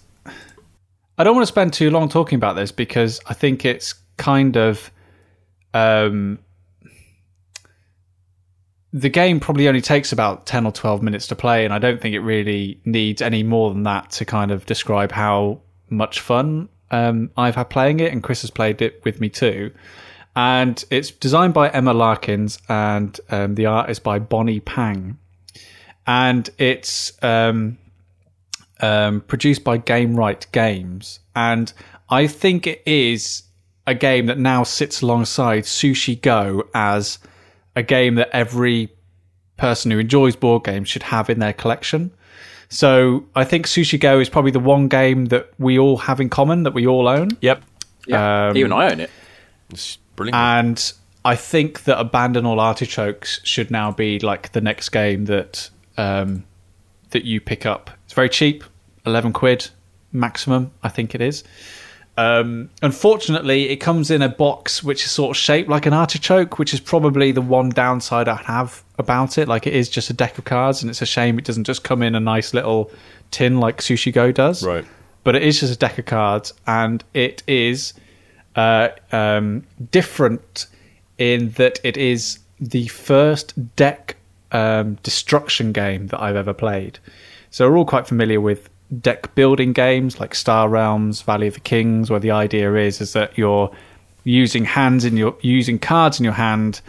I 1.17 1.25
don't 1.25 1.35
want 1.35 1.45
to 1.45 1.53
spend 1.53 1.73
too 1.73 1.91
long 1.91 2.11
talking 2.11 2.37
about 2.37 2.57
this 2.57 2.71
because 2.71 3.21
I 3.27 3.33
think 3.33 3.65
it's 3.65 3.95
kind 4.19 4.57
of 4.57 4.91
um, 5.73 6.39
the 8.93 9.09
game 9.09 9.39
probably 9.39 9.69
only 9.69 9.81
takes 9.81 10.13
about 10.13 10.47
10 10.47 10.65
or 10.65 10.73
12 10.73 11.03
minutes 11.03 11.27
to 11.27 11.37
play 11.37 11.65
and 11.65 11.75
i 11.75 11.79
don't 11.79 12.01
think 12.01 12.15
it 12.15 12.21
really 12.21 12.81
needs 12.85 13.21
any 13.21 13.43
more 13.43 13.73
than 13.73 13.83
that 13.83 14.11
to 14.11 14.25
kind 14.25 14.51
of 14.51 14.65
describe 14.67 15.13
how 15.13 15.61
much 15.91 16.21
fun 16.21 16.69
um, 16.91 17.31
i've 17.37 17.55
had 17.55 17.69
playing 17.69 18.01
it 18.01 18.13
and 18.13 18.23
chris 18.23 18.43
has 18.43 18.51
played 18.51 18.81
it 18.83 19.03
with 19.05 19.21
me 19.21 19.29
too. 19.29 19.71
And 20.37 20.85
it's 20.91 21.11
designed 21.11 21.53
by 21.53 21.69
emma 21.71 21.93
larkins 21.93 22.61
and 22.69 23.19
um, 23.29 23.57
the 23.57 23.67
art 23.67 23.91
is 23.91 23.99
by 23.99 24.21
bonnie 24.21 24.61
pang. 24.61 25.19
And 26.07 26.49
it's 26.59 27.13
um, 27.25 27.77
um, 28.81 29.21
produced 29.23 29.65
by 29.65 29.79
Gamewright 29.79 30.51
Games, 30.53 31.21
and 31.37 31.71
I 32.09 32.27
think 32.29 32.67
it 32.67 32.83
is 32.87 33.43
a 33.87 33.95
game 33.95 34.27
that 34.27 34.39
now 34.39 34.63
sits 34.63 35.03
alongside 35.03 35.65
Sushi 35.65 36.21
Go 36.21 36.67
as 36.75 37.19
a 37.79 37.83
game 37.83 38.17
that 38.17 38.29
every 38.33 38.91
person 39.57 39.91
who 39.91 39.99
enjoys 39.99 40.37
board 40.37 40.65
games 40.65 40.89
should 40.89 41.05
have 41.05 41.31
in 41.31 41.39
their 41.39 41.53
collection. 41.53 42.11
So 42.69 43.25
I 43.35 43.45
think 43.45 43.67
Sushi 43.67 43.99
Go 43.99 44.21
is 44.21 44.29
probably 44.29 44.51
the 44.51 44.61
one 44.61 44.89
game 44.89 45.27
that 45.27 45.51
we 45.59 45.79
all 45.79 45.97
have 45.97 46.21
in 46.21 46.29
common 46.29 46.65
that 46.65 46.75
we 46.75 46.87
all 46.87 47.09
own. 47.09 47.31
Yep. 47.41 47.63
Yeah, 48.07 48.49
Um, 48.49 48.57
even 48.57 48.73
I 48.73 48.91
own 48.91 49.01
it. 49.01 49.11
It's 49.71 49.97
brilliant. 50.17 50.35
And 50.37 50.93
I 51.25 51.37
think 51.37 51.85
that 51.85 51.99
Abandon 51.99 52.47
All 52.47 52.61
Artichokes 52.61 53.41
should 53.45 53.71
now 53.71 53.93
be 53.93 54.19
like 54.19 54.53
the 54.53 54.61
next 54.61 54.89
game 54.91 55.27
that 55.27 55.71
um, 55.97 56.45
that 57.11 57.25
you 57.25 57.41
pick 57.41 57.65
up. 57.65 57.91
It's 58.05 58.15
very 58.15 58.29
cheap, 58.29 58.65
eleven 59.07 59.33
quid 59.33 59.69
maximum, 60.13 60.73
I 60.83 60.89
think 60.89 61.15
it 61.15 61.21
is. 61.21 61.45
Um, 62.19 62.69
unfortunately, 62.83 63.69
it 63.69 63.77
comes 63.77 64.11
in 64.11 64.23
a 64.23 64.29
box 64.29 64.83
which 64.83 65.05
is 65.05 65.13
sort 65.13 65.31
of 65.31 65.37
shaped 65.37 65.71
like 65.71 65.87
an 65.87 65.93
artichoke, 65.93 66.59
which 66.59 66.75
is 66.75 66.81
probably 66.81 67.31
the 67.31 67.41
one 67.41 67.71
downside 67.71 68.27
I 68.27 68.35
have 68.35 68.83
about 68.99 69.39
it. 69.39 69.47
Like 69.47 69.69
it 69.69 69.73
is 69.73 69.89
just 69.89 70.11
a 70.11 70.13
deck 70.13 70.37
of 70.37 70.45
cards, 70.45 70.83
and 70.83 70.91
it's 70.91 71.01
a 71.01 71.07
shame 71.07 71.39
it 71.39 71.45
doesn't 71.45 71.63
just 71.63 71.85
come 71.85 72.03
in 72.03 72.17
a 72.17 72.21
nice 72.21 72.53
little 72.53 72.91
tin 73.31 73.61
like 73.61 73.79
Sushi 73.79 74.13
Go 74.13 74.33
does. 74.33 74.67
Right. 74.67 74.85
But 75.23 75.37
it 75.37 75.45
is 75.45 75.61
just 75.61 75.73
a 75.73 75.79
deck 75.79 75.97
of 75.97 76.07
cards, 76.07 76.53
and 76.67 77.05
it 77.15 77.45
is 77.47 77.95
uh, 78.57 78.89
um, 79.13 79.65
different 79.93 80.67
in 81.19 81.51
that 81.51 81.79
it 81.85 81.97
is 81.97 82.41
the 82.59 82.89
first 82.89 83.77
deck 83.77 84.17
um, 84.51 84.99
destruction 85.05 85.71
game 85.71 86.09
that 86.09 86.21
I've 86.21 86.35
ever 86.35 86.53
played. 86.53 86.99
So 87.51 87.71
we're 87.71 87.79
all 87.79 87.85
quite 87.85 88.09
familiar 88.09 88.41
with 88.41 88.69
deck 89.01 89.35
building 89.35 89.73
games 89.73 90.19
like 90.19 90.35
Star 90.35 90.69
Realms, 90.69 91.23
Valley 91.23 91.49
of 91.49 91.55
the 91.55 91.61
Kings, 91.61 92.11
where 92.11 92.21
the 92.21 92.31
idea 92.31 92.75
is 92.75 93.01
is 93.01 93.13
that 93.13 93.37
you're 93.37 93.71
using 94.25 94.65
hands 94.65 95.05
in 95.05 95.17
your 95.17 95.37
using 95.41 95.79
cards 95.79 96.19
in 96.19 96.25
your 96.25 96.35
hand 96.35 96.81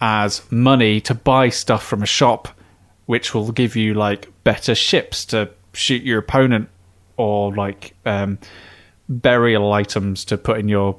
as 0.00 0.42
money 0.50 1.00
to 1.00 1.14
buy 1.14 1.48
stuff 1.48 1.84
from 1.84 2.02
a 2.02 2.06
shop, 2.06 2.48
which 3.06 3.34
will 3.34 3.52
give 3.52 3.76
you 3.76 3.94
like 3.94 4.28
better 4.44 4.74
ships 4.74 5.24
to 5.26 5.50
shoot 5.72 6.02
your 6.02 6.18
opponent 6.18 6.68
or 7.16 7.54
like 7.54 7.94
um, 8.04 8.38
burial 9.08 9.72
items 9.72 10.24
to 10.24 10.36
put 10.36 10.58
in 10.58 10.68
your 10.68 10.98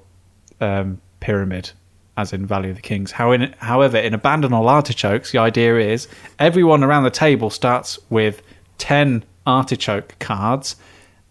um, 0.61 1.01
pyramid, 1.19 1.71
as 2.17 2.31
in 2.33 2.45
Valley 2.45 2.69
of 2.69 2.77
the 2.77 2.81
Kings. 2.81 3.11
How 3.11 3.31
in, 3.31 3.53
however, 3.57 3.97
in 3.97 4.13
Abandon 4.13 4.53
All 4.53 4.69
Artichokes, 4.69 5.31
the 5.31 5.39
idea 5.39 5.77
is 5.77 6.07
everyone 6.39 6.83
around 6.83 7.03
the 7.03 7.09
table 7.09 7.49
starts 7.49 7.99
with 8.09 8.41
10 8.77 9.23
artichoke 9.45 10.17
cards, 10.19 10.75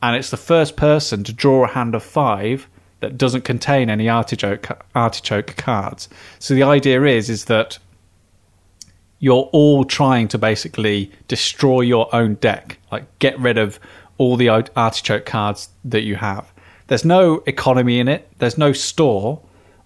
and 0.03 0.17
it's 0.17 0.31
the 0.31 0.37
first 0.37 0.77
person 0.77 1.25
to 1.25 1.33
draw 1.33 1.65
a 1.65 1.69
hand 1.69 1.95
of 1.95 2.03
five 2.03 2.69
that 3.01 3.19
doesn't 3.19 3.45
contain 3.45 3.91
any 3.91 4.09
artichoke 4.09 4.67
artichoke 4.95 5.57
cards. 5.57 6.09
So 6.39 6.55
the 6.55 6.63
idea 6.63 7.03
is 7.05 7.29
is 7.29 7.47
that 7.47 7.79
you're 9.19 9.49
all 9.53 9.85
trying 9.85 10.29
to 10.29 10.39
basically 10.39 11.11
destroy 11.29 11.83
your 11.83 12.15
own 12.15 12.35
deck, 12.35 12.79
like 12.93 13.19
get 13.19 13.39
rid 13.39 13.59
of 13.59 13.79
all 14.19 14.37
the 14.37 14.49
artichoke 14.49 15.27
cards 15.27 15.69
that 15.85 16.03
you 16.03 16.17
have. 16.17 16.53
There's 16.87 17.05
no 17.05 17.43
economy 17.47 17.99
in 17.99 18.09
it. 18.09 18.31
There's 18.39 18.59
no 18.59 18.73
store. 18.73 19.41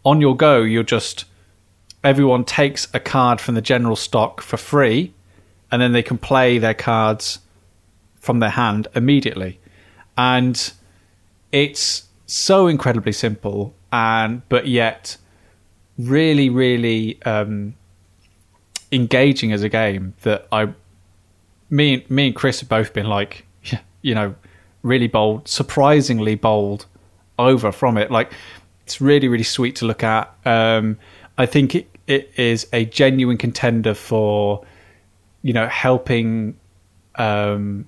On 0.05 0.21
your 0.21 0.37
go, 0.37 0.63
you're 0.63 0.83
just 0.83 1.25
everyone 2.05 2.45
takes 2.45 2.89
a 2.95 3.01
card 3.01 3.41
from 3.41 3.55
the 3.55 3.63
general 3.63 3.97
stock 3.97 4.41
for 4.41 4.57
free, 4.57 5.13
and 5.71 5.81
then 5.83 5.93
they 5.93 6.03
can 6.03 6.19
play 6.19 6.59
their 6.59 6.75
cards 6.75 7.41
from 8.29 8.41
their 8.41 8.51
hand 8.51 8.87
immediately. 8.95 9.59
And 10.19 10.71
it's 11.51 12.09
so 12.27 12.67
incredibly 12.67 13.13
simple, 13.13 13.75
and 13.91 14.47
but 14.51 14.67
yet 14.67 15.17
really, 15.97 16.51
really 16.51 17.23
um, 17.23 17.75
engaging 18.93 19.51
as 19.51 19.63
a 19.63 19.71
game 19.71 20.13
that 20.25 20.47
I, 20.53 20.75
me, 21.71 21.95
and- 21.95 22.11
me 22.11 22.27
and 22.27 22.37
Chris 22.37 22.61
have 22.61 22.69
both 22.69 22.93
been 22.93 23.07
like, 23.07 23.47
you 24.03 24.15
know, 24.15 24.35
really 24.83 25.09
bold, 25.09 25.49
surprisingly 25.49 26.35
bowled 26.35 26.85
over 27.39 27.73
from 27.73 27.97
it. 27.97 28.11
Like, 28.11 28.31
it's 28.85 29.01
really, 29.01 29.29
really 29.29 29.43
sweet 29.43 29.75
to 29.77 29.87
look 29.87 30.05
at. 30.05 30.31
Um, 30.45 30.99
I 31.39 31.47
think 31.47 31.75
it, 31.75 31.89
it 32.07 32.31
is 32.37 32.67
a 32.75 32.85
genuine 32.85 33.39
contender 33.39 33.95
for, 33.95 34.67
you 35.41 35.55
know, 35.55 35.67
helping 35.67 36.59
um, 37.15 37.87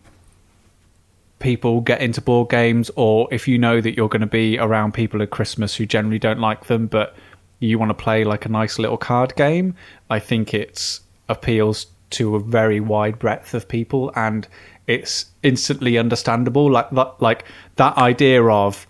people 1.41 1.81
get 1.81 2.01
into 2.01 2.21
board 2.21 2.49
games, 2.51 2.91
or 2.95 3.27
if 3.33 3.49
you 3.49 3.59
know 3.59 3.81
that 3.81 3.97
you're 3.97 4.09
going 4.09 4.21
to 4.21 4.27
be 4.27 4.59
around 4.59 4.95
people 4.95 5.21
at 5.23 5.31
Christmas 5.31 5.75
who 5.75 5.87
generally 5.87 6.19
don't 6.19 6.39
like 6.39 6.67
them, 6.67 6.87
but 6.87 7.17
you 7.59 7.79
want 7.79 7.91
to 7.91 7.95
play 7.95 8.25
like 8.25 8.47
a 8.47 8.49
nice 8.49 8.79
little 8.79 8.97
card 8.97 9.35
game, 9.35 9.75
I 10.09 10.19
think 10.19 10.55
it's 10.55 11.01
appeals 11.29 11.87
to 12.11 12.37
a 12.37 12.41
very 12.41 12.81
wide 12.81 13.19
breadth 13.19 13.55
of 13.55 13.69
people, 13.69 14.13
and 14.15 14.47
it's 14.87 15.27
instantly 15.43 15.99
understandable. 15.99 16.71
Like 16.71 16.91
that, 16.91 17.21
like 17.21 17.45
that 17.77 17.97
idea 17.97 18.45
of 18.45 18.87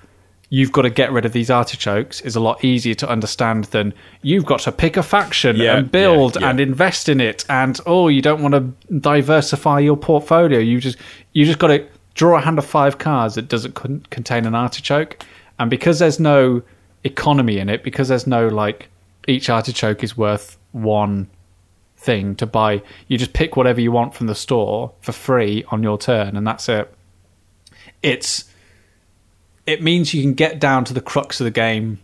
you've 0.50 0.72
got 0.72 0.82
to 0.82 0.90
get 0.90 1.12
rid 1.12 1.24
of 1.24 1.32
these 1.32 1.48
artichokes 1.50 2.20
is 2.22 2.34
a 2.34 2.40
lot 2.40 2.64
easier 2.64 2.94
to 2.94 3.08
understand 3.08 3.64
than 3.66 3.94
you've 4.22 4.44
got 4.44 4.60
to 4.60 4.72
pick 4.72 4.96
a 4.96 5.02
faction 5.02 5.56
Yeah, 5.56 5.78
and 5.78 5.90
build 5.90 6.34
yeah, 6.34 6.42
yeah. 6.42 6.50
and 6.50 6.60
invest 6.60 7.08
in 7.08 7.20
it 7.20 7.44
and 7.48 7.78
oh 7.86 8.08
you 8.08 8.20
don't 8.20 8.42
want 8.42 8.54
to 8.54 8.96
diversify 8.98 9.78
your 9.78 9.96
portfolio 9.96 10.58
you 10.58 10.80
just 10.80 10.98
you 11.32 11.46
just 11.46 11.60
got 11.60 11.68
to 11.68 11.86
draw 12.20 12.36
a 12.36 12.40
hand 12.42 12.58
of 12.58 12.66
five 12.66 12.98
cards 12.98 13.36
that 13.36 13.48
doesn't 13.48 13.74
con- 13.74 14.04
contain 14.10 14.44
an 14.44 14.54
artichoke. 14.54 15.24
And 15.58 15.70
because 15.70 16.00
there's 16.00 16.20
no 16.20 16.60
economy 17.02 17.56
in 17.56 17.70
it 17.70 17.82
because 17.82 18.08
there's 18.08 18.26
no 18.26 18.46
like 18.46 18.90
each 19.26 19.48
artichoke 19.48 20.04
is 20.04 20.18
worth 20.18 20.58
one 20.72 21.30
thing 21.96 22.36
to 22.36 22.44
buy 22.44 22.82
you 23.08 23.16
just 23.16 23.32
pick 23.32 23.56
whatever 23.56 23.80
you 23.80 23.90
want 23.90 24.12
from 24.14 24.26
the 24.26 24.34
store 24.34 24.92
for 25.00 25.12
free 25.12 25.64
on 25.68 25.82
your 25.82 25.96
turn 25.96 26.36
and 26.36 26.46
that's 26.46 26.68
it. 26.68 26.94
It's 28.02 28.44
it 29.64 29.82
means 29.82 30.12
you 30.12 30.20
can 30.20 30.34
get 30.34 30.60
down 30.60 30.84
to 30.84 30.92
the 30.92 31.00
crux 31.00 31.40
of 31.40 31.46
the 31.46 31.50
game 31.50 32.00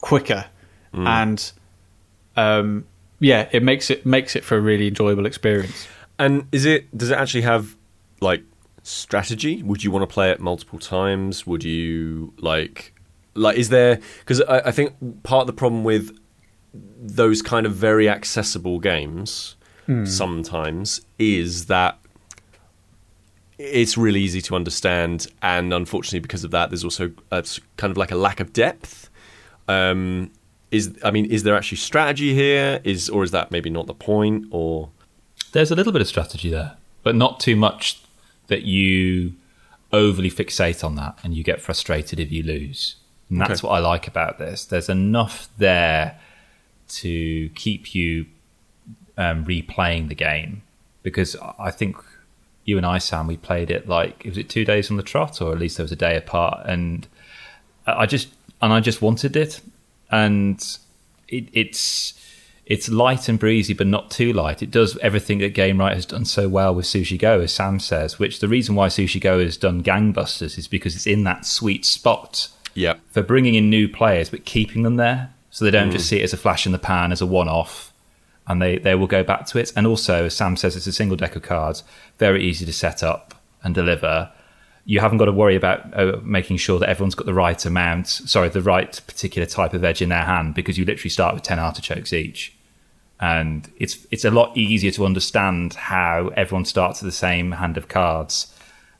quicker. 0.00 0.46
And 1.06 1.52
um 2.38 2.86
yeah 3.20 3.50
it 3.52 3.62
makes 3.62 3.90
it 3.90 4.06
makes 4.06 4.34
it 4.34 4.44
for 4.44 4.56
a 4.56 4.60
really 4.62 4.88
enjoyable 4.88 5.26
experience. 5.26 5.86
And 6.18 6.46
is 6.52 6.64
it? 6.64 6.96
Does 6.96 7.10
it 7.10 7.18
actually 7.18 7.42
have 7.42 7.76
like 8.22 8.42
strategy? 8.86 9.62
Would 9.62 9.82
you 9.84 9.90
want 9.90 10.02
to 10.08 10.12
play 10.12 10.30
it 10.30 10.40
multiple 10.40 10.78
times? 10.78 11.46
Would 11.46 11.64
you 11.64 12.32
like? 12.38 12.92
Like, 13.34 13.56
is 13.58 13.68
there? 13.68 14.00
Because 14.20 14.40
I, 14.42 14.60
I 14.66 14.70
think 14.70 15.22
part 15.22 15.42
of 15.42 15.46
the 15.46 15.52
problem 15.52 15.84
with 15.84 16.16
those 17.00 17.42
kind 17.42 17.64
of 17.66 17.74
very 17.74 18.08
accessible 18.08 18.78
games 18.80 19.56
sometimes 20.04 21.00
is 21.18 21.66
that 21.66 21.96
it's 23.58 23.96
really 23.96 24.20
easy 24.20 24.42
to 24.42 24.54
understand, 24.56 25.28
and 25.40 25.72
unfortunately, 25.72 26.18
because 26.20 26.42
of 26.44 26.50
that, 26.50 26.70
there's 26.70 26.84
also 26.84 27.12
a, 27.30 27.36
s- 27.36 27.60
kind 27.76 27.90
of 27.90 27.96
like 27.96 28.10
a 28.10 28.16
lack 28.16 28.40
of 28.40 28.52
depth. 28.52 29.08
Um, 29.68 30.30
is 30.70 30.94
I 31.04 31.10
mean, 31.10 31.26
is 31.26 31.44
there 31.44 31.54
actually 31.56 31.78
strategy 31.78 32.34
here? 32.34 32.80
Is 32.84 33.08
or 33.08 33.22
is 33.22 33.30
that 33.30 33.50
maybe 33.50 33.70
not 33.70 33.86
the 33.86 33.94
point? 33.94 34.46
Or 34.50 34.90
There's 35.52 35.70
a 35.70 35.76
little 35.76 35.92
bit 35.92 36.02
of 36.02 36.08
strategy 36.08 36.50
there, 36.50 36.76
but 37.02 37.14
not 37.14 37.38
too 37.40 37.54
much 37.56 38.00
that 38.48 38.62
you 38.62 39.34
overly 39.92 40.30
fixate 40.30 40.82
on 40.84 40.94
that 40.96 41.18
and 41.22 41.34
you 41.34 41.42
get 41.42 41.60
frustrated 41.60 42.18
if 42.20 42.30
you 42.32 42.42
lose. 42.42 42.96
And 43.30 43.40
that's 43.40 43.60
Okay. 43.60 43.68
what 43.68 43.74
I 43.76 43.78
like 43.80 44.06
about 44.06 44.38
this. 44.38 44.64
There's 44.64 44.88
enough 44.88 45.48
there 45.58 46.18
to 46.88 47.48
keep 47.50 47.94
you 47.94 48.26
um, 49.16 49.44
replaying 49.44 50.08
the 50.08 50.14
game 50.14 50.62
because 51.02 51.36
I 51.58 51.70
think 51.70 51.96
you 52.64 52.76
and 52.76 52.86
I, 52.86 52.98
Sam, 52.98 53.26
we 53.26 53.36
played 53.36 53.70
it 53.70 53.88
like 53.88 54.24
was 54.24 54.36
it 54.38 54.48
two 54.48 54.64
days 54.64 54.90
on 54.90 54.96
the 54.96 55.02
trot, 55.02 55.40
or 55.40 55.52
at 55.52 55.58
least 55.58 55.76
there 55.76 55.84
was 55.84 55.92
a 55.92 55.96
day 55.96 56.16
apart, 56.16 56.66
and 56.66 57.06
I 57.86 58.02
I 58.02 58.06
just 58.06 58.28
and 58.60 58.72
I 58.72 58.80
just 58.80 59.00
wanted 59.02 59.36
it, 59.36 59.60
and 60.10 60.60
it, 61.28 61.48
it's 61.52 62.14
it's 62.66 62.88
light 62.88 63.28
and 63.28 63.38
breezy, 63.38 63.72
but 63.74 63.86
not 63.86 64.10
too 64.10 64.32
light. 64.32 64.60
It 64.62 64.70
does 64.72 64.98
everything 64.98 65.38
that 65.38 65.54
Gamewright 65.54 65.94
has 65.94 66.04
done 66.04 66.24
so 66.24 66.48
well 66.48 66.74
with 66.74 66.84
Sushi 66.86 67.16
Go, 67.18 67.40
as 67.40 67.52
Sam 67.52 67.78
says. 67.78 68.18
Which 68.18 68.40
the 68.40 68.48
reason 68.48 68.74
why 68.74 68.88
Sushi 68.88 69.20
Go 69.20 69.38
has 69.38 69.56
done 69.56 69.82
gangbusters 69.84 70.58
is 70.58 70.66
because 70.66 70.96
it's 70.96 71.06
in 71.06 71.22
that 71.24 71.46
sweet 71.46 71.84
spot 71.84 72.48
Yeah. 72.74 72.94
for 73.10 73.22
bringing 73.22 73.54
in 73.54 73.70
new 73.70 73.88
players, 73.88 74.30
but 74.30 74.44
keeping 74.44 74.82
them 74.82 74.96
there, 74.96 75.32
so 75.50 75.64
they 75.64 75.70
don't 75.70 75.92
just 75.92 76.08
see 76.08 76.18
it 76.20 76.24
as 76.24 76.32
a 76.32 76.36
flash 76.36 76.66
in 76.66 76.72
the 76.72 76.78
pan, 76.78 77.12
as 77.12 77.20
a 77.20 77.26
one-off, 77.26 77.92
and 78.48 78.60
they 78.60 78.78
they 78.78 78.94
will 78.96 79.06
go 79.06 79.22
back 79.22 79.46
to 79.46 79.58
it. 79.58 79.72
And 79.76 79.86
also, 79.86 80.24
as 80.26 80.34
Sam 80.34 80.56
says, 80.56 80.74
it's 80.76 80.86
a 80.88 80.92
single 80.92 81.16
deck 81.16 81.36
of 81.36 81.42
cards, 81.42 81.84
very 82.18 82.44
easy 82.44 82.66
to 82.66 82.72
set 82.72 83.02
up 83.02 83.34
and 83.62 83.74
deliver. 83.74 84.30
You 84.84 85.00
haven't 85.00 85.18
got 85.18 85.24
to 85.24 85.32
worry 85.32 85.56
about 85.56 85.80
uh, 85.98 86.18
making 86.22 86.58
sure 86.58 86.78
that 86.78 86.88
everyone's 86.88 87.14
got 87.16 87.26
the 87.26 87.34
right 87.34 87.64
amount, 87.64 88.06
sorry, 88.08 88.48
the 88.50 88.60
right 88.62 89.00
particular 89.06 89.46
type 89.46 89.72
of 89.74 89.82
edge 89.82 90.02
in 90.02 90.10
their 90.10 90.22
hand, 90.24 90.54
because 90.54 90.78
you 90.78 90.84
literally 90.84 91.10
start 91.10 91.34
with 91.34 91.42
ten 91.42 91.58
artichokes 91.58 92.12
each, 92.12 92.54
and 93.20 93.70
it's 93.78 94.06
it's 94.10 94.24
a 94.24 94.30
lot 94.30 94.56
easier 94.56 94.90
to 94.90 95.04
understand 95.04 95.74
how 95.74 96.28
everyone 96.36 96.64
starts 96.64 97.00
with 97.02 97.10
the 97.10 97.16
same 97.16 97.52
hand 97.52 97.76
of 97.76 97.88
cards 97.88 98.52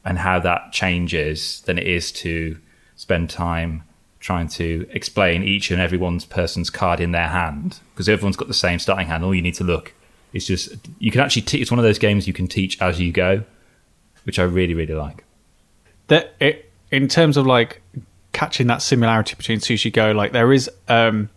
and 0.04 0.18
how 0.18 0.38
that 0.38 0.72
changes 0.72 1.60
than 1.66 1.78
it 1.78 1.86
is 1.86 2.12
to 2.12 2.56
spend 2.94 3.28
time 3.28 3.82
trying 4.20 4.48
to 4.48 4.86
explain 4.90 5.42
each 5.42 5.70
and 5.70 5.80
every 5.80 5.98
one's 5.98 6.24
person's 6.24 6.70
card 6.70 6.98
in 7.00 7.12
their 7.12 7.28
hand 7.28 7.78
because 7.94 8.08
everyone's 8.08 8.36
got 8.36 8.48
the 8.48 8.54
same 8.54 8.78
starting 8.78 9.06
hand. 9.06 9.22
All 9.22 9.34
you 9.34 9.42
need 9.42 9.54
to 9.54 9.64
look 9.64 9.92
is 10.32 10.46
just 10.46 10.74
you 10.98 11.10
can 11.10 11.20
actually 11.20 11.42
te- 11.42 11.60
it's 11.60 11.70
one 11.70 11.78
of 11.78 11.84
those 11.84 11.98
games 11.98 12.26
you 12.26 12.32
can 12.32 12.46
teach 12.48 12.80
as 12.80 12.98
you 13.00 13.12
go, 13.12 13.44
which 14.24 14.38
I 14.38 14.44
really 14.44 14.74
really 14.74 14.94
like. 14.94 15.24
that 16.08 16.34
it 16.40 16.70
in 16.90 17.08
terms 17.08 17.36
of 17.36 17.46
like 17.46 17.82
catching 18.32 18.66
that 18.68 18.82
similarity 18.82 19.34
between 19.34 19.58
Sushi 19.58 19.92
Go, 19.92 20.12
like 20.12 20.32
there 20.32 20.52
is 20.52 20.70
um 20.88 21.28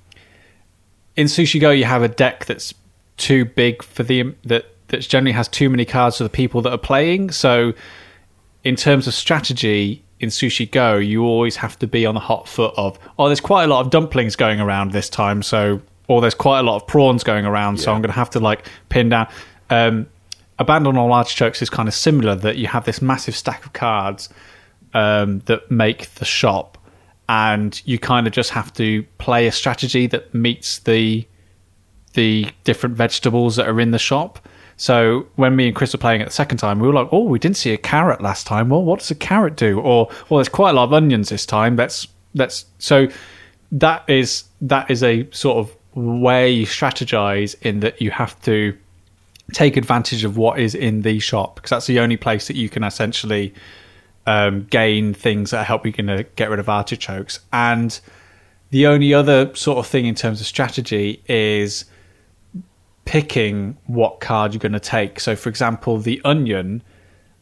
in 1.19 1.27
Sushi 1.27 1.59
Go 1.59 1.69
you 1.69 1.83
have 1.83 2.01
a 2.01 2.07
deck 2.07 2.45
that's 2.45 2.73
too 3.17 3.43
big 3.43 3.83
for 3.83 4.03
the 4.03 4.33
that 4.45 4.65
that 4.87 5.01
generally 5.01 5.33
has 5.33 5.49
too 5.49 5.69
many 5.69 5.83
cards 5.83 6.17
for 6.17 6.23
the 6.23 6.29
people 6.29 6.61
that 6.61 6.71
are 6.71 6.77
playing. 6.77 7.29
So 7.31 7.73
in 8.63 8.77
terms 8.77 9.05
of 9.05 9.13
strategy 9.13 10.01
in 10.21 10.29
Sushi 10.29 10.69
Go, 10.71 10.95
you 10.95 11.25
always 11.25 11.57
have 11.57 11.77
to 11.79 11.87
be 11.87 12.05
on 12.05 12.15
the 12.15 12.21
hot 12.21 12.47
foot 12.47 12.73
of 12.77 12.97
oh, 13.19 13.27
there's 13.27 13.41
quite 13.41 13.65
a 13.65 13.67
lot 13.67 13.85
of 13.85 13.91
dumplings 13.91 14.37
going 14.37 14.61
around 14.61 14.93
this 14.93 15.09
time, 15.09 15.43
so 15.43 15.81
or 16.07 16.21
there's 16.21 16.35
quite 16.35 16.61
a 16.61 16.63
lot 16.63 16.77
of 16.77 16.87
prawns 16.87 17.25
going 17.25 17.45
around, 17.45 17.81
so 17.81 17.91
I'm 17.91 18.01
going 18.01 18.13
to 18.13 18.15
have 18.15 18.29
to 18.31 18.39
like 18.39 18.65
pin 18.87 19.09
down. 19.09 19.27
Um, 19.69 20.07
Abandon 20.57 20.97
all 20.97 21.11
artichokes 21.11 21.61
is 21.61 21.69
kind 21.69 21.89
of 21.89 21.93
similar 21.93 22.35
that 22.35 22.57
you 22.57 22.67
have 22.67 22.85
this 22.85 23.01
massive 23.01 23.35
stack 23.35 23.65
of 23.65 23.73
cards 23.73 24.29
um, 24.93 25.39
that 25.45 25.69
make 25.69 26.09
the 26.15 26.25
shop, 26.25 26.77
and 27.29 27.79
you 27.85 27.99
kind 27.99 28.25
of 28.25 28.33
just 28.33 28.49
have 28.49 28.73
to 28.73 29.03
play 29.19 29.45
a 29.45 29.51
strategy 29.51 30.07
that 30.07 30.33
meets 30.33 30.79
the 30.79 31.25
the 32.13 32.47
different 32.63 32.95
vegetables 32.95 33.55
that 33.55 33.69
are 33.69 33.79
in 33.79 33.91
the 33.91 33.99
shop. 33.99 34.39
So 34.77 35.27
when 35.35 35.55
me 35.55 35.67
and 35.67 35.75
Chris 35.75 35.93
were 35.93 35.99
playing 35.99 36.21
it 36.21 36.25
the 36.25 36.31
second 36.31 36.57
time, 36.57 36.79
we 36.79 36.87
were 36.87 36.93
like, 36.93 37.07
"Oh, 37.11 37.23
we 37.23 37.37
didn't 37.37 37.57
see 37.57 37.71
a 37.71 37.77
carrot 37.77 38.19
last 38.19 38.47
time. 38.47 38.69
Well, 38.69 38.83
what 38.83 38.99
does 38.99 39.11
a 39.11 39.15
carrot 39.15 39.55
do?" 39.55 39.79
Or, 39.79 40.09
"Well, 40.27 40.39
there's 40.39 40.49
quite 40.49 40.71
a 40.71 40.73
lot 40.73 40.85
of 40.85 40.93
onions 40.93 41.29
this 41.29 41.45
time. 41.45 41.75
Let's 41.75 42.07
let's." 42.33 42.65
So 42.79 43.07
that 43.71 44.03
is 44.09 44.45
that 44.61 44.89
is 44.89 45.03
a 45.03 45.27
sort 45.29 45.57
of 45.57 45.75
way 45.95 46.49
you 46.49 46.65
strategize 46.65 47.55
in 47.61 47.81
that 47.81 48.01
you 48.01 48.09
have 48.09 48.41
to 48.41 48.75
take 49.53 49.77
advantage 49.77 50.23
of 50.23 50.35
what 50.35 50.59
is 50.59 50.73
in 50.73 51.01
the 51.03 51.19
shop 51.19 51.55
because 51.55 51.69
that's 51.69 51.87
the 51.87 51.99
only 51.99 52.17
place 52.17 52.47
that 52.47 52.55
you 52.55 52.69
can 52.69 52.83
essentially 52.83 53.53
um, 54.29 54.65
gain 54.65 55.15
things 55.15 55.49
that 55.49 55.65
help 55.65 55.87
you 55.87 55.91
gonna 55.91 56.21
get 56.35 56.51
rid 56.51 56.59
of 56.59 56.69
artichokes. 56.69 57.39
And 57.51 57.99
the 58.69 58.85
only 58.85 59.11
other 59.11 59.55
sort 59.55 59.79
of 59.79 59.87
thing 59.87 60.05
in 60.05 60.13
terms 60.13 60.39
of 60.39 60.45
strategy 60.45 61.23
is 61.27 61.85
picking 63.05 63.75
what 63.87 64.19
card 64.19 64.53
you're 64.53 64.59
going 64.59 64.71
to 64.71 64.79
take. 64.79 65.19
So, 65.19 65.35
for 65.35 65.49
example, 65.49 65.97
the 65.97 66.21
onion, 66.23 66.83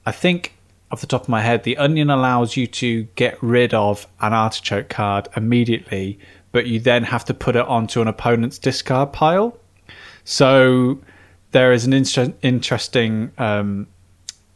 I 0.06 0.14
think 0.14 0.54
off 0.90 1.02
the 1.02 1.08
top 1.08 1.24
of 1.24 1.28
my 1.28 1.42
head, 1.42 1.64
the 1.64 1.76
onion 1.76 2.10
allows 2.10 2.56
you 2.56 2.66
to 2.68 3.04
get 3.16 3.38
rid 3.44 3.74
of 3.74 4.08
an 4.22 4.32
artichoke 4.32 4.88
card 4.88 5.28
immediately, 5.36 6.18
but 6.54 6.68
you 6.68 6.80
then 6.80 7.04
have 7.04 7.26
to 7.26 7.34
put 7.34 7.58
it 7.58 7.68
onto 7.68 8.02
an 8.02 8.08
opponent's 8.08 8.58
discard 8.58 9.12
pile. 9.12 9.58
So 10.24 11.02
there 11.52 11.74
is 11.74 11.84
an 11.84 11.92
inter- 11.92 12.34
interesting 12.42 13.34
um, 13.38 13.88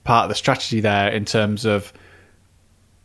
part 0.06 0.24
of 0.24 0.30
the 0.30 0.36
strategy 0.36 0.80
there 0.80 1.10
in 1.10 1.26
terms 1.26 1.66
of 1.66 1.92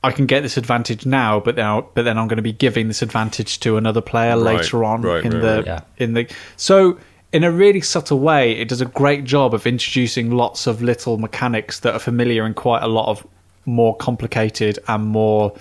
I 0.07 0.13
can 0.13 0.27
get 0.27 0.43
this 0.43 0.57
advantage 0.57 1.05
now, 1.05 1.41
but 1.41 1.57
now, 1.57 1.89
but 1.95 2.05
then 2.05 2.17
I'm 2.17 2.29
going 2.29 2.37
to 2.37 2.43
be 2.43 2.53
giving 2.53 2.87
this 2.87 3.03
advantage 3.03 3.59
to 3.61 3.77
another 3.77 4.01
player 4.01 4.37
Right, 4.37 4.59
later 4.59 4.85
on 4.85 5.03
right, 5.03 5.25
in 5.25 5.33
right, 5.33 5.41
the 5.41 5.57
right. 5.57 5.67
Yeah. 5.67 5.81
in 5.97 6.13
the. 6.15 6.33
So 6.55 7.01
in 7.33 7.43
a 7.43 7.51
really 7.51 7.81
subtle 7.81 8.21
way, 8.21 8.53
it 8.53 8.69
does 8.69 8.81
a 8.81 8.87
great 8.87 9.25
job 9.25 9.53
of 9.53 9.67
introducing 9.67 10.31
lots 10.31 10.69
of 10.69 10.81
little 10.81 11.19
mechanics 11.19 11.81
that 11.81 11.93
are 11.93 11.99
familiar 11.99 12.47
in 12.47 12.55
quite 12.55 12.85
a 12.85 12.87
lot 12.87 13.09
of 13.09 13.27
more 13.65 13.97
complicated 13.97 14.79
and 14.87 15.05
more 15.07 15.53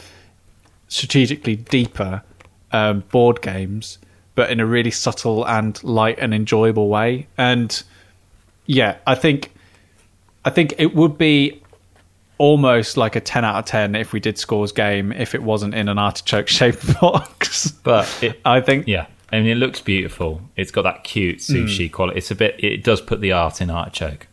strategically 0.90 1.56
deeper 1.56 2.22
um, 2.72 3.00
board 3.12 3.42
games, 3.42 3.98
but 4.36 4.52
in 4.52 4.60
a 4.60 4.66
really 4.68 4.92
subtle 4.92 5.44
and 5.48 5.84
light 5.84 6.20
and 6.20 6.36
enjoyable 6.36 6.88
way. 6.88 7.26
And 7.36 7.82
yeah, 8.68 8.98
I 9.08 9.16
think 9.16 9.52
I 10.46 10.52
think 10.52 10.76
it 10.78 10.94
would 10.94 11.18
be 11.18 11.64
almost 12.38 12.98
like 12.98 13.16
a 13.16 13.22
10 13.22 13.46
out 13.46 13.56
of 13.56 13.66
10 13.66 13.96
if 13.96 14.14
we 14.14 14.20
did 14.20 14.38
scores 14.38 14.72
game 14.72 15.12
if 15.12 15.36
it 15.36 15.44
wasn't 15.44 15.74
in 15.74 15.88
an 15.90 15.98
artichoke 15.98 16.48
shaped 16.48 17.00
box. 17.02 17.72
But 17.72 18.08
it, 18.22 18.40
I 18.46 18.62
think 18.62 18.88
yeah, 18.88 19.08
I 19.32 19.38
mean 19.38 19.48
it 19.48 19.56
looks 19.56 19.82
beautiful. 19.82 20.42
It's 20.56 20.72
got 20.72 20.84
that 20.84 21.04
cute 21.04 21.40
sushi 21.40 21.88
mm. 21.88 21.92
quality. 21.92 22.18
It's 22.18 22.32
a 22.32 22.36
bit. 22.36 22.56
It 22.64 22.84
does 22.84 23.02
put 23.02 23.22
the 23.22 23.32
art 23.32 23.62
in 23.62 23.70
artichoke. 23.70 24.28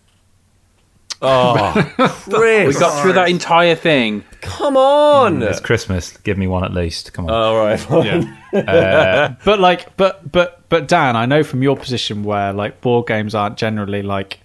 Oh, 1.24 1.92
Chris. 2.28 2.74
We 2.74 2.80
got 2.80 3.00
through 3.00 3.12
that 3.12 3.28
entire 3.28 3.76
thing. 3.76 4.24
Come 4.40 4.76
on. 4.76 5.38
Mm, 5.38 5.48
it's 5.48 5.60
Christmas. 5.60 6.16
Give 6.16 6.36
me 6.36 6.48
one 6.48 6.64
at 6.64 6.74
least. 6.74 7.12
Come 7.12 7.26
on. 7.26 7.30
All 7.32 7.56
right. 7.56 8.28
Uh, 8.52 9.34
but 9.46 9.58
like 9.60 9.96
but 9.96 10.30
but 10.30 10.60
but 10.68 10.86
Dan, 10.86 11.16
I 11.16 11.24
know 11.24 11.42
from 11.42 11.62
your 11.62 11.74
position 11.74 12.22
where 12.22 12.52
like 12.52 12.82
board 12.82 13.06
games 13.06 13.34
aren't 13.34 13.56
generally 13.56 14.02
like 14.02 14.40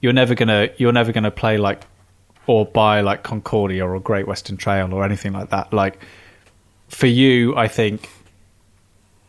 you're 0.00 0.14
never 0.14 0.34
gonna 0.34 0.70
you're 0.78 0.90
never 0.90 1.12
gonna 1.12 1.30
play 1.30 1.58
like 1.58 1.82
or 2.46 2.66
buy 2.66 3.00
like 3.00 3.22
Concordia 3.22 3.86
or 3.86 3.98
Great 4.00 4.26
Western 4.26 4.56
Trail 4.56 4.92
or 4.92 5.04
anything 5.04 5.32
like 5.32 5.50
that. 5.50 5.72
Like 5.72 6.04
for 6.88 7.06
you, 7.06 7.56
I 7.56 7.68
think 7.68 8.10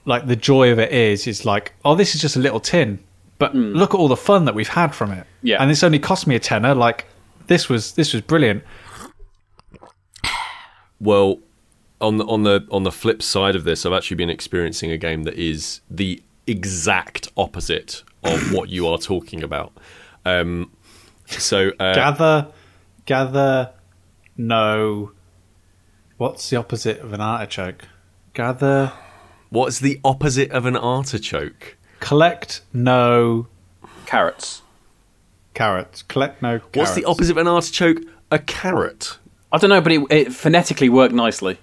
like 0.06 0.28
the 0.28 0.36
joy 0.36 0.71
of 0.71 0.80
it 0.80 0.91
is 0.91 1.28
is 1.28 1.45
like 1.45 1.73
oh 1.86 1.95
this 1.95 2.15
is 2.15 2.21
just 2.21 2.36
a 2.36 2.39
little 2.39 2.60
tin, 2.60 2.99
but 3.39 3.56
look 3.56 3.93
at 3.93 3.97
all 3.97 4.08
the 4.08 4.17
fun 4.17 4.45
that 4.45 4.56
we've 4.56 4.67
had 4.67 4.93
from 4.93 5.12
it. 5.12 5.26
Yeah. 5.41 5.58
and 5.62 5.69
this 5.69 5.84
only 5.84 5.99
cost 5.99 6.28
me 6.28 6.36
a 6.36 6.39
tenner. 6.39 6.76
Like 6.76 7.06
this 7.47 7.69
was 7.69 7.93
this 7.93 8.13
was 8.13 8.21
brilliant. 8.21 8.63
Well, 10.99 11.39
on 11.99 12.17
the 12.17 12.26
on 12.26 12.43
the 12.43 12.65
on 12.71 12.84
the 12.84 12.91
flip 12.91 13.21
side 13.21 13.56
of 13.56 13.63
this, 13.63 13.86
I've 13.86 13.93
actually 13.93 14.17
been 14.17 14.30
experiencing 14.30 14.91
a 14.91 14.97
game 14.97 15.23
that 15.23 15.36
is 15.36 15.82
the 15.89 16.21
exact 16.47 17.30
opposite 17.38 18.04
of 18.23 18.54
what 18.54 18.69
you 18.69 18.88
are 18.88 18.97
talking 18.97 19.43
about. 19.43 19.73
Um, 20.26 20.71
so 21.28 21.71
uh, 21.80 21.93
gather, 21.93 22.47
gather, 23.06 23.72
no. 24.38 25.12
What's 26.18 26.50
the 26.50 26.58
opposite 26.58 27.00
of 27.00 27.14
an 27.14 27.22
artichoke? 27.22 27.86
Gather, 28.34 28.93
what's 29.49 29.80
the 29.80 29.99
opposite 30.04 30.51
of 30.51 30.66
an 30.66 30.76
artichoke? 30.76 31.78
collect, 31.99 32.62
no 32.74 33.47
Carrots. 34.06 34.62
carrots. 35.54 36.04
Collect, 36.04 36.41
no. 36.41 36.60
Carrots. 36.60 36.76
What's 36.76 36.95
the 36.95 37.06
opposite 37.06 37.32
of 37.32 37.38
an 37.38 37.47
artichoke? 37.47 37.99
A 38.32 38.39
carrot. 38.39 39.18
I 39.51 39.58
don't 39.58 39.70
know, 39.70 39.80
but 39.82 39.91
it, 39.93 40.01
it 40.10 40.34
phonetically 40.34 40.89
worked 40.89 41.14
nicely. 41.14 41.60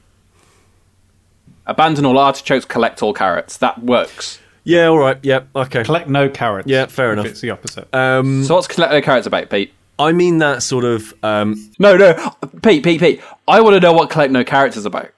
Abandon 1.67 2.07
all 2.07 2.19
artichokes, 2.19 2.65
collect 2.65 3.03
all 3.03 3.13
carrots. 3.13 3.59
That 3.59 3.83
works. 3.83 4.39
Yeah. 4.65 4.87
All 4.87 4.99
right. 4.99 5.19
Yeah. 5.23 5.41
Okay. 5.55 5.85
Collect 5.85 6.09
no 6.09 6.29
carrots. 6.29 6.69
Yeah, 6.69 6.87
fair 6.87 7.11
if 7.13 7.19
enough. 7.19 7.27
It's 7.27 7.41
the 7.41 7.51
opposite. 7.51 7.93
Um, 7.95 8.45
So 8.45 8.55
what's 8.55 8.67
collect 8.67 8.93
no 8.93 9.01
carrots 9.03 9.27
about, 9.27 9.51
Pete? 9.51 9.73
I 10.01 10.13
mean 10.13 10.39
that 10.39 10.63
sort 10.63 10.85
of. 10.85 11.13
Um, 11.23 11.71
No, 11.79 11.97
no, 11.97 12.15
Pete, 12.63 12.83
Pete, 12.83 13.01
Pete. 13.01 13.21
I 13.47 13.61
want 13.61 13.75
to 13.75 13.81
know 13.81 13.93
what 13.93 14.11
collect 14.11 14.33
no 14.33 14.43
carrots 14.45 14.77
is 14.77 14.87
about. 14.87 15.11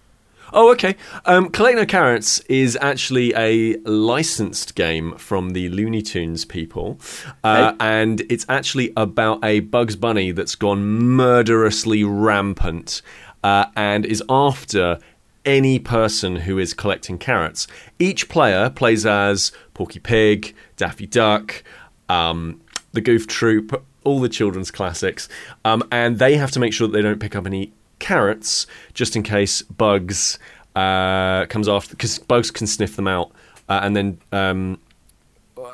Oh, 0.55 0.71
okay. 0.73 0.97
Um, 1.25 1.49
Collect 1.49 1.77
No 1.79 1.87
Carrots 1.87 2.41
is 2.41 2.77
actually 2.83 3.33
a 3.35 3.79
licensed 3.87 4.75
game 4.75 5.17
from 5.17 5.51
the 5.55 5.71
Looney 5.71 6.03
Tunes 6.03 6.45
people, 6.45 7.01
uh, 7.43 7.71
Hey. 7.71 7.77
and 7.81 8.21
it's 8.29 8.45
actually 8.51 8.93
about 8.95 9.43
a 9.43 9.61
Bugs 9.61 9.97
Bunny 9.97 10.31
that's 10.31 10.55
gone 10.55 10.85
murderously 10.85 12.05
rampant 12.05 13.01
uh, 13.43 13.65
and 13.77 14.05
is 14.05 14.23
after 14.29 14.99
any 15.47 15.79
person 15.79 16.37
who 16.37 16.59
is 16.59 16.75
collecting 16.75 17.17
carrots. 17.17 17.67
Each 17.99 18.29
player 18.29 18.69
plays 18.69 19.07
as 19.07 19.53
Porky 19.73 20.01
Pig, 20.01 20.55
Daffy 20.77 21.07
Duck, 21.07 21.65
um, 22.11 22.61
the 22.93 23.01
Goof 23.01 23.27
Troop, 23.27 23.83
all 24.05 24.21
the 24.21 24.29
children's 24.29 24.71
classics, 24.71 25.29
um, 25.65 25.83
and 25.91 26.19
they 26.19 26.37
have 26.37 26.51
to 26.53 26.61
make 26.61 26.73
sure 26.73 26.87
that 26.89 26.93
they 26.93 27.03
don't 27.03 27.21
pick 27.21 27.35
up 27.37 27.47
any 27.47 27.73
carrots 27.99 28.67
just 28.95 29.15
in 29.17 29.23
case 29.23 29.63
Bugs 29.63 30.39
uh, 30.75 31.47
comes 31.47 31.69
after 31.69 31.91
because 31.91 32.19
Bugs 32.19 32.51
can 32.51 32.67
sniff 32.67 32.97
them 32.97 33.09
out, 33.09 33.33
uh, 33.69 33.81
and 33.83 33.97
then 33.97 34.19
um, 34.33 34.79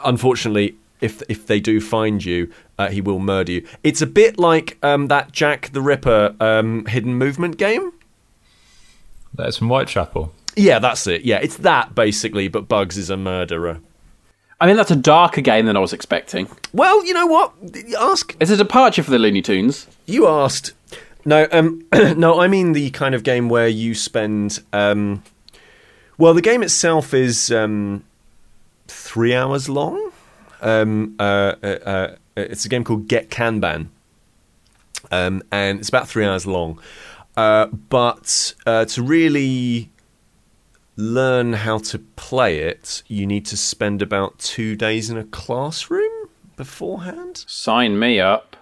unfortunately. 0.05 0.75
If 1.01 1.23
if 1.29 1.47
they 1.47 1.61
do 1.61 1.81
find 1.81 2.25
you, 2.25 2.53
uh, 2.77 2.89
he 2.89 3.01
will 3.01 3.21
murder 3.21 3.53
you. 3.53 3.67
It's 3.85 4.03
a 4.03 4.07
bit 4.07 4.37
like 4.37 4.79
um, 4.83 5.07
that 5.07 5.31
Jack 5.31 5.71
the 5.73 5.81
Ripper 5.81 6.35
um, 6.41 6.87
hidden 6.87 7.15
movement 7.15 7.57
game. 7.57 7.93
That's 9.33 9.59
from 9.59 9.69
Whitechapel. 9.69 10.33
Yeah, 10.57 10.81
that's 10.81 11.07
it. 11.07 11.23
Yeah, 11.23 11.39
it's 11.39 11.59
that 11.59 11.95
basically, 11.95 12.49
but 12.49 12.67
Bugs 12.67 12.97
is 12.99 13.11
a 13.11 13.17
murderer. 13.17 13.79
I 14.61 14.67
mean, 14.67 14.77
that's 14.77 14.91
a 14.91 14.97
darker 14.97 15.41
game 15.41 15.67
than 15.67 15.77
I 15.77 15.81
was 15.81 15.93
expecting. 15.93 16.49
Well, 16.73 17.05
you 17.07 17.15
know 17.15 17.27
what? 17.27 17.53
Ask 17.99 18.37
It's 18.41 18.51
a 18.51 18.57
departure 18.57 19.03
for 19.03 19.11
the 19.11 19.19
Looney 19.19 19.43
Tunes. 19.43 19.87
you 20.07 20.27
asked. 20.27 20.73
No, 21.25 21.47
um, 21.53 21.87
no, 21.93 22.41
I 22.41 22.49
mean 22.49 22.73
the 22.73 22.91
kind 22.91 23.15
of 23.15 23.23
game 23.23 23.49
where 23.49 23.69
you 23.69 23.95
spend. 23.95 24.61
Um, 24.73 25.23
well, 26.17 26.35
the 26.35 26.43
game 26.43 26.63
itself 26.63 27.15
is 27.15 27.53
um, 27.53 28.05
three 28.89 29.35
hours 29.35 29.69
long. 29.69 30.11
Um, 30.61 31.15
uh, 31.21 31.55
uh, 31.63 31.67
uh, 31.67 32.17
it's 32.37 32.65
a 32.65 32.69
game 32.69 32.83
called 32.83 33.07
Get 33.07 33.31
Kanban, 33.31 33.89
um, 35.13 35.43
and 35.53 35.79
it's 35.79 35.89
about 35.89 36.09
three 36.09 36.25
hours 36.25 36.47
long. 36.47 36.81
Uh, 37.37 37.67
but 37.67 38.55
uh, 38.67 38.85
to 38.87 39.03
really 39.03 39.91
learn 40.99 41.53
how 41.55 41.79
to 41.79 41.99
play 41.99 42.59
it, 42.59 43.03
you 43.07 43.27
need 43.27 43.47
to 43.47 43.57
spend 43.57 44.03
about 44.03 44.39
two 44.39 44.75
days 44.77 45.09
in 45.09 45.17
a 45.17 45.25
classroom 45.25 46.29
beforehand. 46.57 47.45
Sign 47.47 47.99
me 47.99 48.21
up. 48.21 48.57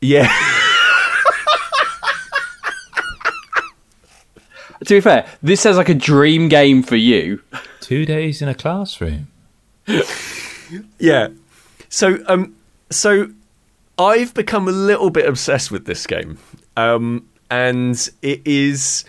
Yeah. 0.00 0.32
To 4.86 4.94
be 4.94 5.00
fair, 5.02 5.28
this 5.42 5.60
sounds 5.60 5.76
like 5.76 5.90
a 5.90 5.94
dream 5.94 6.48
game 6.48 6.82
for 6.82 6.96
you. 6.96 7.42
Two 7.80 8.06
days 8.06 8.40
in 8.40 8.48
a 8.48 8.54
classroom. 8.54 9.28
Yeah. 10.98 11.28
So 11.88 12.18
um 12.28 12.54
so 12.90 13.28
I've 13.98 14.32
become 14.34 14.68
a 14.68 14.72
little 14.72 15.10
bit 15.10 15.26
obsessed 15.26 15.70
with 15.72 15.84
this 15.84 16.06
game. 16.06 16.38
Um 16.76 17.28
and 17.50 18.08
it 18.22 18.40
is 18.46 19.04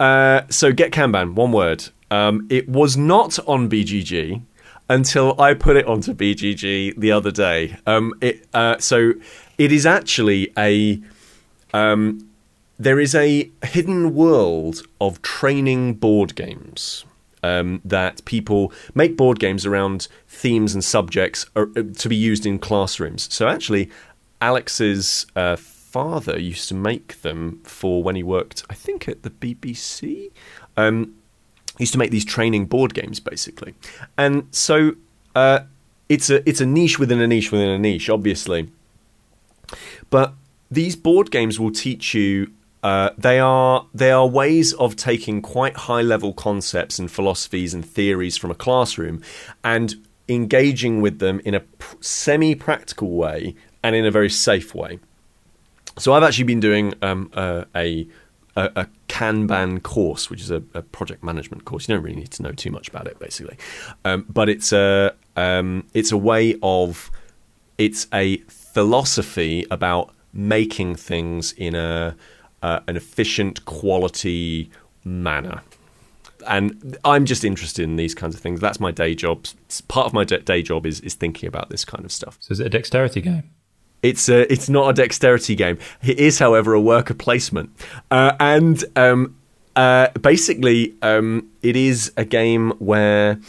uh 0.00 0.42
so 0.50 0.72
get 0.72 0.90
Kanban, 0.90 1.34
one 1.34 1.52
word. 1.52 1.88
Um 2.10 2.46
it 2.50 2.68
was 2.68 2.96
not 2.96 3.38
on 3.48 3.68
BGG 3.68 4.42
until 4.88 5.40
I 5.40 5.54
put 5.54 5.76
it 5.76 5.86
onto 5.86 6.14
BGG 6.14 6.98
the 6.98 7.12
other 7.12 7.30
day. 7.30 7.76
Um 7.86 8.14
it 8.20 8.46
uh 8.54 8.78
so 8.78 9.12
it 9.58 9.72
is 9.72 9.86
actually 9.86 10.52
a 10.56 11.00
um 11.74 12.28
there 12.78 13.00
is 13.00 13.14
a 13.14 13.50
hidden 13.64 14.14
world 14.14 14.82
of 15.00 15.22
training 15.22 15.94
board 15.94 16.34
games 16.34 17.04
um, 17.42 17.80
that 17.84 18.24
people 18.24 18.72
make 18.94 19.16
board 19.16 19.38
games 19.38 19.64
around 19.64 20.08
themes 20.28 20.74
and 20.74 20.84
subjects 20.84 21.46
uh, 21.56 21.66
uh, 21.76 21.82
to 21.96 22.08
be 22.08 22.16
used 22.16 22.44
in 22.44 22.58
classrooms. 22.58 23.32
So 23.32 23.48
actually, 23.48 23.90
Alex's 24.40 25.26
uh, 25.36 25.56
father 25.56 26.38
used 26.38 26.68
to 26.68 26.74
make 26.74 27.22
them 27.22 27.60
for 27.64 28.02
when 28.02 28.16
he 28.16 28.22
worked, 28.22 28.64
I 28.68 28.74
think, 28.74 29.08
at 29.08 29.22
the 29.22 29.30
BBC. 29.30 30.30
Um, 30.76 31.14
used 31.78 31.92
to 31.92 31.98
make 31.98 32.10
these 32.10 32.24
training 32.24 32.66
board 32.66 32.94
games, 32.94 33.20
basically, 33.20 33.74
and 34.16 34.48
so 34.50 34.92
uh, 35.34 35.60
it's 36.08 36.30
a 36.30 36.46
it's 36.48 36.60
a 36.60 36.66
niche 36.66 36.98
within 36.98 37.20
a 37.20 37.26
niche 37.26 37.52
within 37.52 37.68
a 37.68 37.78
niche, 37.78 38.08
obviously. 38.08 38.70
But 40.10 40.34
these 40.70 40.96
board 40.96 41.30
games 41.30 41.58
will 41.58 41.72
teach 41.72 42.14
you. 42.14 42.52
Uh, 42.82 43.10
they 43.18 43.40
are 43.40 43.86
they 43.92 44.10
are 44.12 44.26
ways 44.26 44.72
of 44.74 44.94
taking 44.94 45.42
quite 45.42 45.76
high 45.76 46.02
level 46.02 46.32
concepts 46.32 46.98
and 46.98 47.10
philosophies 47.10 47.74
and 47.74 47.84
theories 47.84 48.36
from 48.36 48.50
a 48.50 48.54
classroom 48.54 49.22
and 49.64 49.96
engaging 50.28 51.00
with 51.00 51.18
them 51.18 51.40
in 51.44 51.54
a 51.54 51.62
semi 52.00 52.54
practical 52.54 53.10
way 53.10 53.54
and 53.82 53.96
in 53.96 54.04
a 54.04 54.10
very 54.10 54.30
safe 54.30 54.74
way. 54.74 54.98
So 55.98 56.12
I've 56.12 56.22
actually 56.22 56.44
been 56.44 56.60
doing 56.60 56.94
um, 57.02 57.30
uh, 57.32 57.64
a, 57.74 58.06
a 58.56 58.70
a 58.76 58.86
Kanban 59.08 59.82
course, 59.82 60.28
which 60.30 60.40
is 60.40 60.50
a, 60.50 60.62
a, 60.74 60.82
project 60.82 61.22
management 61.22 61.64
course. 61.64 61.88
You 61.88 61.94
don't 61.94 62.04
really 62.04 62.16
need 62.16 62.32
to 62.32 62.42
know 62.42 62.52
too 62.52 62.70
much 62.70 62.88
about 62.88 63.06
it, 63.06 63.18
basically, 63.18 63.56
um, 64.04 64.26
but 64.28 64.48
it's 64.48 64.72
a 64.72 65.14
um, 65.36 65.86
it's 65.94 66.12
a 66.12 66.16
way 66.16 66.56
of 66.62 67.10
it's 67.78 68.06
a 68.12 68.38
philosophy 68.48 69.66
about 69.70 70.12
making 70.32 70.96
things 70.96 71.52
in 71.52 71.74
a 71.74 72.16
uh, 72.62 72.80
an 72.88 72.96
efficient, 72.96 73.64
quality 73.64 74.70
manner. 75.04 75.62
And 76.46 76.96
I'm 77.04 77.24
just 77.24 77.44
interested 77.44 77.82
in 77.82 77.96
these 77.96 78.14
kinds 78.14 78.34
of 78.34 78.40
things. 78.40 78.60
That's 78.60 78.78
my 78.80 78.90
day 78.90 79.14
job. 79.14 79.46
Part 79.88 80.06
of 80.06 80.12
my 80.12 80.24
day 80.24 80.62
job 80.62 80.86
is, 80.86 81.00
is 81.00 81.14
thinking 81.14 81.48
about 81.48 81.70
this 81.70 81.84
kind 81.84 82.04
of 82.04 82.12
stuff. 82.12 82.38
So 82.40 82.52
is 82.52 82.60
it 82.60 82.66
a 82.66 82.70
dexterity 82.70 83.20
game? 83.20 83.50
It's 84.02 84.28
a, 84.28 84.50
it's 84.52 84.68
not 84.68 84.90
a 84.90 84.92
dexterity 84.92 85.54
game. 85.54 85.78
It 86.02 86.18
is, 86.18 86.38
however, 86.38 86.74
a 86.74 86.80
worker 86.80 87.14
placement, 87.14 87.70
uh, 88.10 88.36
and 88.38 88.84
um, 88.94 89.36
uh, 89.74 90.08
basically, 90.20 90.94
um, 91.02 91.50
it 91.62 91.76
is 91.76 92.12
a 92.16 92.24
game 92.24 92.70
where 92.78 93.40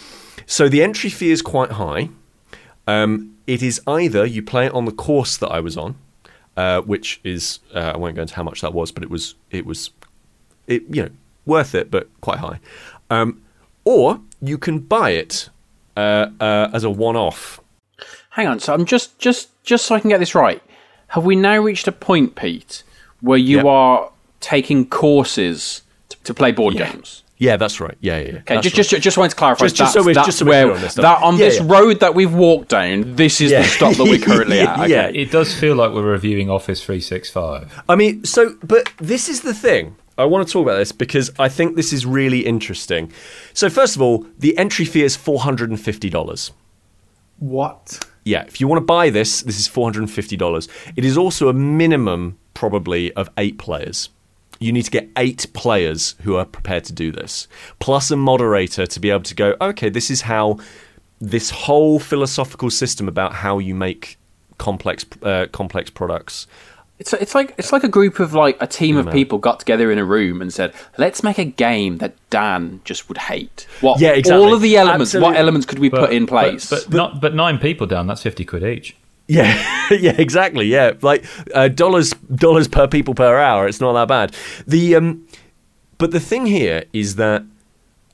so 0.46 0.70
the 0.70 0.82
entry 0.82 1.10
fee 1.10 1.32
is 1.32 1.42
quite 1.42 1.74
high. 1.74 2.10
Um, 2.88 3.36
it 3.46 3.62
is 3.62 3.82
either 3.86 4.26
you 4.26 4.42
play 4.42 4.66
it 4.66 4.74
on 4.74 4.86
the 4.86 4.92
course 4.92 5.38
that 5.38 5.50
I 5.50 5.60
was 5.60 5.78
on, 5.78 5.96
uh, 6.56 6.82
which 6.82 7.20
is 7.24 7.60
uh, 7.74 7.92
I 7.94 7.98
won't 7.98 8.16
go 8.16 8.22
into 8.22 8.34
how 8.34 8.44
much 8.44 8.62
that 8.62 8.74
was, 8.74 8.92
but 8.92 9.04
it 9.04 9.10
was 9.10 9.36
it 9.52 9.66
was 9.66 9.92
it 10.68 10.84
you 10.90 11.04
know 11.04 11.10
worth 11.46 11.76
it, 11.76 11.92
but 11.92 12.10
quite 12.22 12.40
high. 12.40 12.60
Um, 13.10 13.42
or 13.86 14.22
you 14.42 14.58
can 14.58 14.80
buy 14.80 15.12
it 15.12 15.50
uh, 15.96 16.30
uh, 16.40 16.70
as 16.74 16.84
a 16.84 16.90
one-off. 16.90 17.62
Hang 18.38 18.46
on, 18.48 18.60
so 18.60 18.72
I'm 18.72 18.86
just 18.86 19.18
just 19.18 19.50
just 19.64 19.88
so 19.88 19.96
I 19.96 20.00
can 20.00 20.12
get 20.12 20.20
this 20.20 20.36
right. 20.36 20.62
Have 21.08 21.26
we 21.26 21.36
now 21.36 21.58
reached 21.60 21.88
a 21.88 21.92
point, 21.92 22.36
Pete, 22.36 22.84
where 23.20 23.38
you 23.40 23.58
Yep. 23.58 23.66
are 23.66 24.12
taking 24.42 24.86
courses 24.88 25.82
to, 26.10 26.18
to 26.24 26.34
play 26.36 26.52
board 26.52 26.76
Yeah. 26.76 26.92
games? 26.92 27.24
Yeah, 27.40 27.58
that's 27.58 27.80
right. 27.80 27.98
Yeah, 28.00 28.20
yeah. 28.20 28.26
yeah. 28.32 28.38
Okay, 28.40 28.62
just, 28.62 28.66
right. 28.78 28.90
just 28.90 29.02
just 29.04 29.18
wanted 29.18 29.30
to 29.32 29.36
clarify. 29.38 29.66
Just- 29.66 29.76
just 29.76 29.94
so 29.94 30.02
we're- 30.04 30.14
that's 30.14 30.28
just 30.28 30.38
so 30.38 30.46
we're 30.46 30.52
where 30.68 30.72
on 30.76 30.82
this 30.82 30.94
that 30.94 31.24
on 31.24 31.34
Yeah, 31.38 31.46
this 31.46 31.58
yeah. 31.60 31.66
road 31.68 32.00
that 32.02 32.14
we've 32.14 32.32
walked 32.34 32.70
down. 32.70 33.16
This 33.16 33.42
is 33.42 33.52
Yeah. 33.52 33.64
the 33.64 33.68
stop 33.68 33.96
that 33.96 34.04
we're 34.04 34.20
currently 34.20 34.60
at. 34.68 34.80
Okay. 34.82 34.90
Yeah. 34.92 35.08
It 35.08 35.32
does 35.32 35.54
feel 35.56 35.76
like 35.76 35.92
we're 35.92 36.04
reviewing 36.04 36.48
Office 36.50 36.84
365. 36.84 37.84
I 37.90 37.96
mean, 37.96 38.24
so, 38.24 38.56
but 38.64 38.92
this 39.00 39.30
is 39.30 39.42
the 39.42 39.54
thing. 39.56 39.96
I 40.16 40.26
want 40.26 40.48
to 40.48 40.52
talk 40.54 40.64
about 40.64 40.78
this 40.78 40.92
because 40.92 41.32
I 41.40 41.48
think 41.50 41.76
this 41.76 41.92
is 41.94 42.06
really 42.06 42.40
interesting. 42.46 43.12
So, 43.54 43.70
first 43.70 43.96
of 43.96 44.02
all, 44.02 44.26
the 44.40 44.56
entry 44.58 44.86
fee 44.86 45.04
is 45.04 45.16
$450. 45.18 46.52
What? 47.40 48.04
Yeah, 48.28 48.44
if 48.44 48.60
you 48.60 48.68
want 48.68 48.82
to 48.82 48.86
buy 48.86 49.10
this, 49.10 49.42
this 49.42 49.58
is 49.58 49.70
$450. 49.70 50.68
It 50.98 51.06
is 51.06 51.18
also 51.18 51.48
a 51.48 51.54
minimum, 51.54 52.38
probably, 52.54 53.14
of 53.14 53.30
eight 53.38 53.58
players. 53.58 54.10
You 54.60 54.74
need 54.74 54.84
to 54.84 54.92
get 54.92 55.08
eight 55.16 55.48
players 55.54 56.16
who 56.24 56.36
are 56.36 56.44
prepared 56.44 56.84
to 56.86 56.94
do 56.94 57.10
this, 57.10 57.48
plus 57.80 58.12
a 58.12 58.18
moderator 58.18 58.86
to 58.86 59.00
be 59.00 59.12
able 59.12 59.24
to 59.24 59.36
go, 59.36 59.56
okay, 59.62 59.88
this 59.88 60.12
is 60.12 60.22
how 60.22 60.60
this 61.22 61.52
whole 61.52 62.00
philosophical 62.00 62.70
system 62.70 63.08
about 63.08 63.32
how 63.32 63.60
you 63.60 63.74
make 63.74 64.18
complex 64.58 65.06
uh, 65.22 65.46
complex 65.54 65.90
products 65.90 66.48
It's 67.00 67.14
it's 67.14 67.36
like 67.36 67.54
it's 67.60 67.72
like 67.72 67.84
a 67.84 67.88
group 67.88 68.20
of 68.20 68.34
like 68.34 68.58
a 68.60 68.66
team 68.66 68.98
of 68.98 69.12
people 69.12 69.38
got 69.38 69.60
together 69.60 69.92
in 69.92 70.00
a 70.00 70.06
room 70.06 70.42
and 70.42 70.52
said, 70.52 70.74
"Let's 70.98 71.22
make 71.22 71.38
a 71.38 71.46
game 71.46 72.00
that 72.00 72.16
Dan 72.32 72.82
just 72.86 73.08
would 73.08 73.20
hate." 73.20 73.68
What? 73.82 74.00
Yeah, 74.00 74.10
exactly. 74.10 74.44
All 74.44 74.52
of 74.52 74.62
the 74.62 74.78
elements. 74.78 75.12
Absolutely. 75.12 75.32
What 75.32 75.40
elements 75.40 75.66
could 75.68 75.78
we 75.78 75.92
put 75.92 76.12
in 76.12 76.26
place? 76.26 76.70
But, 76.72 76.86
but, 76.90 76.98
not, 76.98 77.22
but 77.22 77.36
nine 77.36 77.60
people 77.60 77.86
down, 77.86 78.08
that's 78.08 78.24
50 78.24 78.46
quid 78.46 78.64
each. 78.64 78.96
Yeah, 79.28 79.90
yeah, 79.92 80.16
exactly. 80.18 80.66
Yeah, 80.66 80.94
like 81.02 81.24
uh, 81.54 81.68
dollars 81.68 82.12
dollars 82.34 82.68
per 82.68 82.88
people 82.88 83.14
per 83.14 83.38
hour. 83.38 83.68
It's 83.68 83.82
not 83.82 83.94
that 83.94 84.08
bad. 84.08 84.36
The 84.66 84.96
um, 84.96 85.28
but 85.98 86.12
the 86.12 86.20
thing 86.20 86.46
here 86.48 86.86
is 86.94 87.16
that 87.18 87.44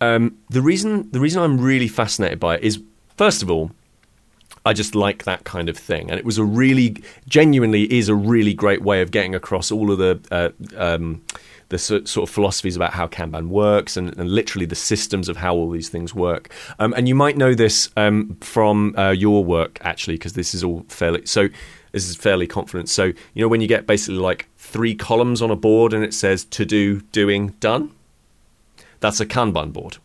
um, 0.02 0.38
the 0.50 0.62
reason 0.62 1.10
the 1.12 1.20
reason 1.20 1.42
I'm 1.42 1.62
really 1.62 1.88
fascinated 1.88 2.40
by 2.40 2.56
it 2.56 2.64
is 2.64 2.82
first 3.16 3.44
of 3.44 3.50
all, 3.50 3.72
I 4.66 4.74
just 4.74 4.96
like 4.96 5.26
that 5.26 5.44
kind 5.44 5.68
of 5.70 5.78
thing, 5.78 6.10
and 6.10 6.18
it 6.18 6.26
was 6.26 6.38
a 6.38 6.44
really 6.44 7.04
genuinely 7.28 7.92
is 7.92 8.08
a 8.10 8.16
really 8.16 8.54
great 8.54 8.82
way 8.82 9.02
of 9.02 9.12
getting 9.12 9.36
across 9.36 9.72
all 9.72 9.92
of 9.92 9.98
the. 9.98 10.20
Uh, 10.32 10.50
um, 10.78 11.22
the 11.70 11.80
sort 11.80 12.18
of 12.18 12.30
philosophies 12.30 12.76
about 12.76 12.94
how 12.94 13.08
Kanban 13.08 13.48
works 13.48 13.98
and, 13.98 14.16
and 14.20 14.30
literally 14.30 14.68
the 14.68 14.76
systems 14.76 15.28
of 15.28 15.38
how 15.38 15.56
all 15.56 15.72
these 15.72 15.90
things 15.90 16.14
work. 16.14 16.54
Um, 16.78 16.94
and 16.96 17.08
you 17.08 17.16
might 17.16 17.36
know 17.36 17.56
this 17.56 17.90
um, 17.98 18.38
from 18.42 18.94
uh, 18.96 19.10
your 19.10 19.44
work, 19.44 19.80
actually, 19.82 20.14
because 20.14 20.34
this 20.34 20.54
is 20.54 20.64
all 20.64 20.86
fairly 20.88 21.26
so. 21.26 21.50
This 21.92 22.08
is 22.08 22.16
fairly 22.16 22.46
confident. 22.46 22.90
So 22.90 23.06
you 23.06 23.42
know 23.42 23.48
when 23.48 23.60
you 23.60 23.68
get 23.68 23.88
basically 23.88 24.20
like 24.20 24.50
three 24.58 24.94
columns 24.94 25.42
on 25.42 25.50
a 25.50 25.56
board 25.56 25.94
and 25.94 26.04
it 26.04 26.14
says 26.14 26.46
to 26.46 26.64
do, 26.64 27.02
doing, 27.02 27.50
done. 27.60 27.92
That's 29.00 29.20
a 29.20 29.26
Kanban 29.26 29.74
board. 29.74 29.98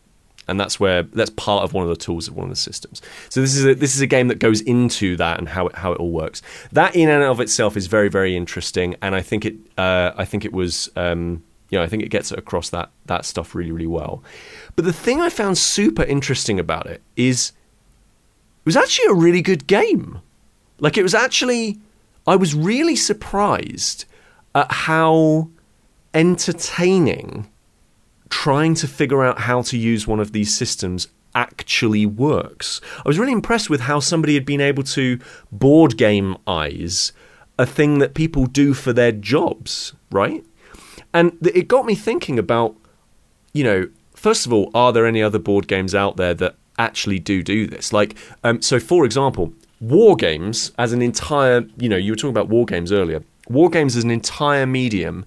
And 0.49 0.59
that's 0.59 0.79
where 0.79 1.03
that's 1.03 1.29
part 1.31 1.63
of 1.63 1.73
one 1.73 1.83
of 1.83 1.89
the 1.89 1.95
tools 1.95 2.27
of 2.27 2.35
one 2.35 2.45
of 2.45 2.49
the 2.49 2.55
systems. 2.55 3.01
So 3.29 3.41
this 3.41 3.55
is 3.55 3.65
a, 3.65 3.75
this 3.75 3.95
is 3.95 4.01
a 4.01 4.07
game 4.07 4.27
that 4.29 4.39
goes 4.39 4.61
into 4.61 5.15
that 5.17 5.39
and 5.39 5.47
how 5.47 5.67
it, 5.67 5.75
how 5.75 5.91
it 5.93 5.99
all 5.99 6.11
works. 6.11 6.41
That 6.71 6.95
in 6.95 7.09
and 7.09 7.23
of 7.23 7.39
itself 7.39 7.77
is 7.77 7.87
very 7.87 8.09
very 8.09 8.35
interesting, 8.35 8.95
and 9.01 9.15
I 9.15 9.21
think 9.21 9.45
it 9.45 9.55
uh, 9.77 10.11
I 10.15 10.25
think 10.25 10.45
it 10.45 10.53
was 10.53 10.89
um, 10.95 11.43
you 11.69 11.77
know 11.77 11.83
I 11.83 11.87
think 11.87 12.03
it 12.03 12.09
gets 12.09 12.31
across 12.31 12.69
that 12.71 12.91
that 13.05 13.25
stuff 13.25 13.55
really 13.55 13.71
really 13.71 13.87
well. 13.87 14.23
But 14.75 14.85
the 14.85 14.93
thing 14.93 15.21
I 15.21 15.29
found 15.29 15.57
super 15.57 16.03
interesting 16.03 16.59
about 16.59 16.87
it 16.87 17.01
is 17.15 17.53
it 18.61 18.65
was 18.65 18.77
actually 18.77 19.07
a 19.09 19.13
really 19.13 19.41
good 19.41 19.67
game. 19.67 20.19
Like 20.79 20.97
it 20.97 21.03
was 21.03 21.13
actually 21.13 21.79
I 22.27 22.35
was 22.35 22.55
really 22.55 22.95
surprised 22.95 24.05
at 24.55 24.71
how 24.71 25.49
entertaining 26.13 27.49
trying 28.29 28.75
to 28.75 28.87
figure 28.87 29.23
out 29.23 29.41
how 29.41 29.61
to 29.63 29.77
use 29.77 30.07
one 30.07 30.19
of 30.19 30.31
these 30.31 30.53
systems 30.53 31.07
actually 31.35 32.05
works. 32.05 32.81
I 32.97 33.07
was 33.07 33.19
really 33.19 33.31
impressed 33.31 33.69
with 33.69 33.81
how 33.81 33.99
somebody 33.99 34.33
had 34.33 34.45
been 34.45 34.61
able 34.61 34.83
to 34.83 35.19
board 35.51 35.97
game 35.97 36.37
eyes 36.47 37.11
a 37.57 37.65
thing 37.65 37.99
that 37.99 38.13
people 38.13 38.45
do 38.45 38.73
for 38.73 38.93
their 38.93 39.11
jobs, 39.11 39.93
right? 40.11 40.43
And 41.13 41.37
it 41.45 41.67
got 41.67 41.85
me 41.85 41.93
thinking 41.93 42.39
about, 42.39 42.75
you 43.53 43.63
know, 43.63 43.89
first 44.15 44.45
of 44.45 44.53
all, 44.53 44.71
are 44.73 44.93
there 44.93 45.05
any 45.05 45.21
other 45.21 45.39
board 45.39 45.67
games 45.67 45.93
out 45.93 46.17
there 46.17 46.33
that 46.35 46.55
actually 46.77 47.19
do 47.19 47.43
do 47.43 47.67
this? 47.67 47.91
Like, 47.91 48.15
um, 48.43 48.61
so 48.61 48.79
for 48.79 49.05
example, 49.05 49.53
war 49.81 50.15
games 50.15 50.71
as 50.77 50.93
an 50.93 51.01
entire, 51.01 51.65
you 51.77 51.89
know, 51.89 51.97
you 51.97 52.13
were 52.13 52.15
talking 52.15 52.29
about 52.29 52.47
war 52.47 52.65
games 52.65 52.91
earlier. 52.91 53.23
War 53.49 53.69
games 53.69 53.97
as 53.97 54.03
an 54.03 54.11
entire 54.11 54.65
medium 54.65 55.25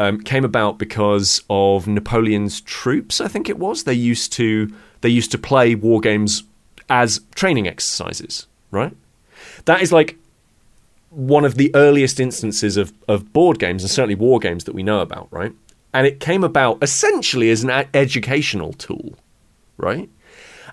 um, 0.00 0.18
came 0.18 0.46
about 0.46 0.78
because 0.78 1.42
of 1.50 1.86
Napoleon's 1.86 2.62
troops. 2.62 3.20
I 3.20 3.28
think 3.28 3.50
it 3.50 3.58
was 3.58 3.84
they 3.84 3.92
used 3.92 4.32
to 4.32 4.72
they 5.02 5.10
used 5.10 5.30
to 5.32 5.38
play 5.38 5.74
war 5.74 6.00
games 6.00 6.42
as 6.88 7.20
training 7.34 7.68
exercises. 7.68 8.46
Right, 8.70 8.96
that 9.66 9.82
is 9.82 9.92
like 9.92 10.16
one 11.10 11.44
of 11.44 11.56
the 11.56 11.70
earliest 11.74 12.18
instances 12.18 12.78
of 12.78 12.94
of 13.06 13.32
board 13.34 13.58
games 13.58 13.82
and 13.82 13.90
certainly 13.90 14.14
war 14.14 14.38
games 14.38 14.64
that 14.64 14.74
we 14.74 14.82
know 14.82 15.00
about. 15.00 15.28
Right, 15.30 15.52
and 15.92 16.06
it 16.06 16.18
came 16.18 16.42
about 16.42 16.82
essentially 16.82 17.50
as 17.50 17.62
an 17.62 17.70
educational 17.92 18.72
tool. 18.72 19.18
Right, 19.76 20.08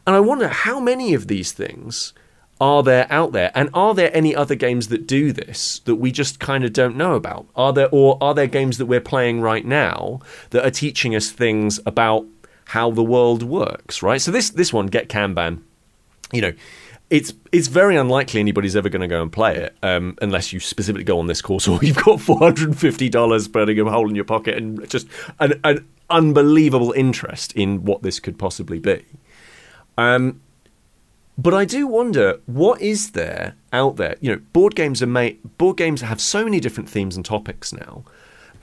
and 0.08 0.16
I 0.16 0.22
wonder 0.22 0.48
how 0.48 0.80
many 0.80 1.14
of 1.14 1.28
these 1.28 1.52
things 1.52 2.14
are 2.60 2.84
there 2.84 3.08
out 3.10 3.32
there? 3.34 3.52
And 3.54 3.70
are 3.74 3.94
there 3.94 4.16
any 4.16 4.36
other 4.36 4.56
games 4.56 4.88
that 4.88 5.06
do 5.08 5.32
this 5.32 5.80
that 5.86 5.96
we 5.96 6.12
just 6.12 6.40
kind 6.40 6.64
of 6.64 6.74
don't 6.74 6.96
know 6.96 7.16
about? 7.16 7.48
Are 7.56 7.72
there 7.74 7.90
or 7.92 8.18
are 8.22 8.34
there 8.34 8.48
games 8.48 8.78
that 8.78 8.86
we're 8.86 9.02
playing 9.02 9.42
right 9.42 9.66
now 9.66 10.20
that 10.50 10.66
are 10.66 10.72
teaching 10.72 11.16
us 11.16 11.30
things 11.30 11.80
about 11.86 12.26
how 12.66 12.92
the 12.92 13.04
world 13.04 13.44
works 13.44 14.02
right? 14.02 14.22
So 14.22 14.32
this 14.32 14.50
this 14.50 14.74
one 14.74 14.88
get 14.88 15.10
kanban 15.10 15.62
you 16.34 16.42
know 16.42 16.54
it's 17.10 17.34
it's 17.52 17.68
very 17.68 17.96
unlikely 17.96 18.40
anybody's 18.40 18.76
ever 18.76 18.90
going 18.90 19.02
to 19.02 19.08
go 19.08 19.22
and 19.22 19.32
play 19.32 19.56
it 19.56 19.78
um, 19.82 20.18
unless 20.22 20.52
you 20.52 20.60
specifically 20.60 21.06
go 21.06 21.20
on 21.20 21.28
this 21.28 21.42
course 21.42 21.68
or 21.68 21.80
you've 21.82 21.96
got 21.96 22.20
$450 22.20 23.52
burning 23.52 23.80
a 23.80 23.90
hole 23.90 24.10
in 24.10 24.16
your 24.16 24.26
pocket 24.26 24.58
and 24.58 24.88
just 24.90 25.08
an, 25.40 25.60
an 25.64 25.88
unbelievable 26.10 26.92
interest 26.92 27.54
in 27.54 27.86
what 27.86 28.02
this 28.02 28.20
could 28.20 28.38
possibly 28.38 28.80
be. 28.80 29.06
Um, 29.98 30.42
but 31.38 31.54
I 31.54 31.66
do 31.66 31.88
wonder 31.88 32.40
what 32.46 32.82
is 32.82 33.12
there 33.12 33.56
out 33.72 33.98
there. 33.98 34.16
You 34.20 34.32
know, 34.32 34.42
board 34.54 34.76
games 34.76 35.04
are 35.04 35.08
made. 35.08 35.40
Board 35.58 35.78
games 35.78 36.02
have 36.02 36.20
so 36.20 36.44
many 36.44 36.60
different 36.60 36.90
themes 36.90 37.16
and 37.16 37.24
topics 37.24 37.72
now. 37.72 38.04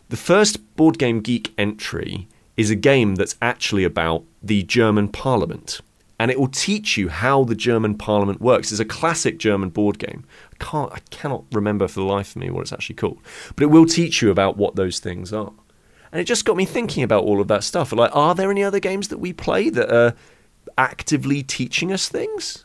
The 0.09 0.17
first 0.17 0.77
board 0.77 0.99
game 0.99 1.21
geek 1.21 1.53
entry 1.57 2.29
is 2.57 2.71
a 2.71 2.77
game 2.77 3.15
that's 3.17 3.37
actually 3.41 3.85
about 3.85 4.25
the 4.43 4.63
German 4.63 5.09
Parliament, 5.09 5.81
and 6.19 6.31
it 6.31 6.39
will 6.39 6.49
teach 6.49 6.97
you 6.97 7.09
how 7.09 7.45
the 7.45 7.55
German 7.55 7.97
Parliament 7.97 8.41
works. 8.41 8.71
It's 8.71 8.81
a 8.81 8.85
classic 8.85 9.39
German 9.39 9.71
board 9.71 9.99
game. 9.99 10.25
I 10.53 10.65
can't, 10.65 10.93
I 10.93 11.01
cannot 11.11 11.45
remember 11.53 11.89
for 11.89 12.01
the 12.01 12.07
life 12.07 12.31
of 12.31 12.37
me 12.37 12.51
what 12.51 12.63
it's 12.63 12.73
actually 12.73 12.97
called, 12.97 13.19
but 13.57 13.63
it 13.63 13.71
will 13.71 13.87
teach 13.87 14.23
you 14.23 14.31
about 14.31 14.57
what 14.57 14.77
those 14.77 14.99
things 14.99 15.33
are. 15.33 15.53
And 16.13 16.21
it 16.21 16.25
just 16.25 16.45
got 16.45 16.57
me 16.57 16.65
thinking 16.65 17.03
about 17.03 17.25
all 17.25 17.41
of 17.41 17.49
that 17.49 17.65
stuff. 17.65 17.93
Like, 17.93 18.15
are 18.15 18.37
there 18.37 18.51
any 18.51 18.63
other 18.63 18.79
games 18.79 19.09
that 19.09 19.19
we 19.19 19.33
play 19.33 19.69
that 19.71 19.93
are 19.93 20.15
actively 20.79 21.43
teaching 21.43 21.93
us 21.93 22.09
things? 22.09 22.64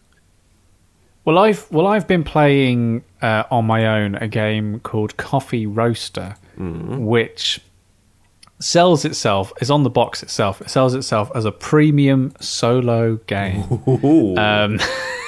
Well, 1.29 1.37
I've 1.37 1.71
well 1.71 1.85
I've 1.85 2.07
been 2.07 2.23
playing 2.23 3.03
uh, 3.21 3.43
on 3.51 3.65
my 3.65 4.01
own 4.01 4.15
a 4.15 4.27
game 4.27 4.79
called 4.79 5.15
Coffee 5.17 5.67
Roaster, 5.67 6.35
mm. 6.57 7.01
which 7.01 7.61
sells 8.57 9.05
itself 9.05 9.53
is 9.61 9.69
on 9.69 9.83
the 9.83 9.91
box 9.91 10.23
itself. 10.23 10.59
It 10.59 10.71
sells 10.71 10.95
itself 10.95 11.31
as 11.35 11.45
a 11.45 11.51
premium 11.51 12.33
solo 12.39 13.17
game, 13.27 13.61
um, 14.39 14.79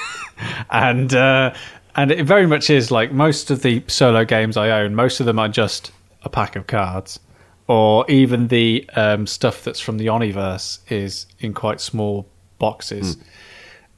and 0.72 1.14
uh, 1.14 1.54
and 1.96 2.10
it 2.10 2.26
very 2.26 2.48
much 2.48 2.72
is 2.72 2.90
like 2.90 3.12
most 3.12 3.52
of 3.52 3.62
the 3.62 3.84
solo 3.86 4.26
games 4.26 4.58
I 4.58 4.72
own. 4.72 4.96
Most 4.96 5.20
of 5.20 5.28
them 5.28 5.38
are 5.38 5.50
just 5.50 5.92
a 6.24 6.30
pack 6.30 6.56
of 6.56 6.66
cards, 6.66 7.20
or 7.68 8.10
even 8.10 8.48
the 8.48 8.90
um, 8.96 9.28
stuff 9.28 9.64
that's 9.64 9.80
from 9.80 10.00
the 10.00 10.08
Oniverse 10.08 10.80
is 10.92 11.28
in 11.38 11.54
quite 11.54 11.80
small 11.80 12.28
boxes. 12.58 13.18
Mm. 13.18 13.24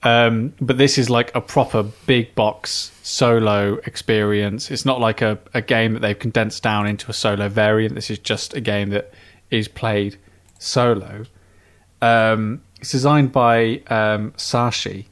Um, 0.04 0.54
but 0.60 0.78
this 0.78 0.98
is 0.98 1.10
like 1.10 1.34
a 1.34 1.42
proper 1.42 1.84
big 2.06 2.36
box 2.36 2.92
solo 3.04 3.76
experience. 3.86 4.70
It's 4.70 4.86
not 4.86 5.00
like 5.00 5.22
a, 5.22 5.40
a 5.54 5.62
game 5.62 5.94
that 5.94 6.02
they've 6.02 6.18
condensed 6.18 6.62
down 6.62 6.88
into 6.88 7.10
a 7.10 7.14
solo 7.14 7.48
variant. 7.48 7.96
This 7.96 8.10
is 8.10 8.20
just 8.20 8.54
a 8.54 8.62
game 8.62 8.90
that 8.90 9.14
is 9.50 9.68
played 9.68 10.18
solo. 10.60 11.26
Um, 12.02 12.62
it's 12.82 12.92
designed 12.92 13.32
by 13.32 13.82
um, 13.88 14.32
Saashi, 14.34 15.06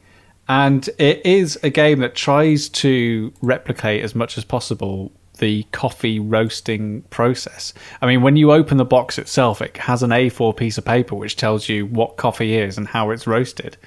and 0.50 0.90
it 0.98 1.26
is 1.26 1.58
a 1.64 1.70
game 1.70 2.00
that 2.00 2.16
tries 2.16 2.68
to 2.70 3.32
replicate 3.42 4.04
as 4.04 4.14
much 4.14 4.38
as 4.38 4.44
possible 4.44 5.14
the 5.38 5.64
coffee 5.72 6.20
roasting 6.20 7.02
process. 7.04 7.74
I 8.02 8.08
mean, 8.08 8.22
when 8.22 8.36
you 8.36 8.52
open 8.52 8.78
the 8.78 8.86
box 8.86 9.18
itself, 9.18 9.62
it 9.62 9.76
has 9.78 10.04
an 10.04 10.12
A4 10.12 10.56
piece 10.56 10.78
of 10.78 10.86
paper 10.86 11.16
which 11.16 11.36
tells 11.36 11.70
you 11.70 11.86
what 11.86 12.18
coffee 12.18 12.56
is 12.56 12.78
and 12.78 12.88
how 12.88 13.10
it's 13.10 13.26
roasted 13.26 13.78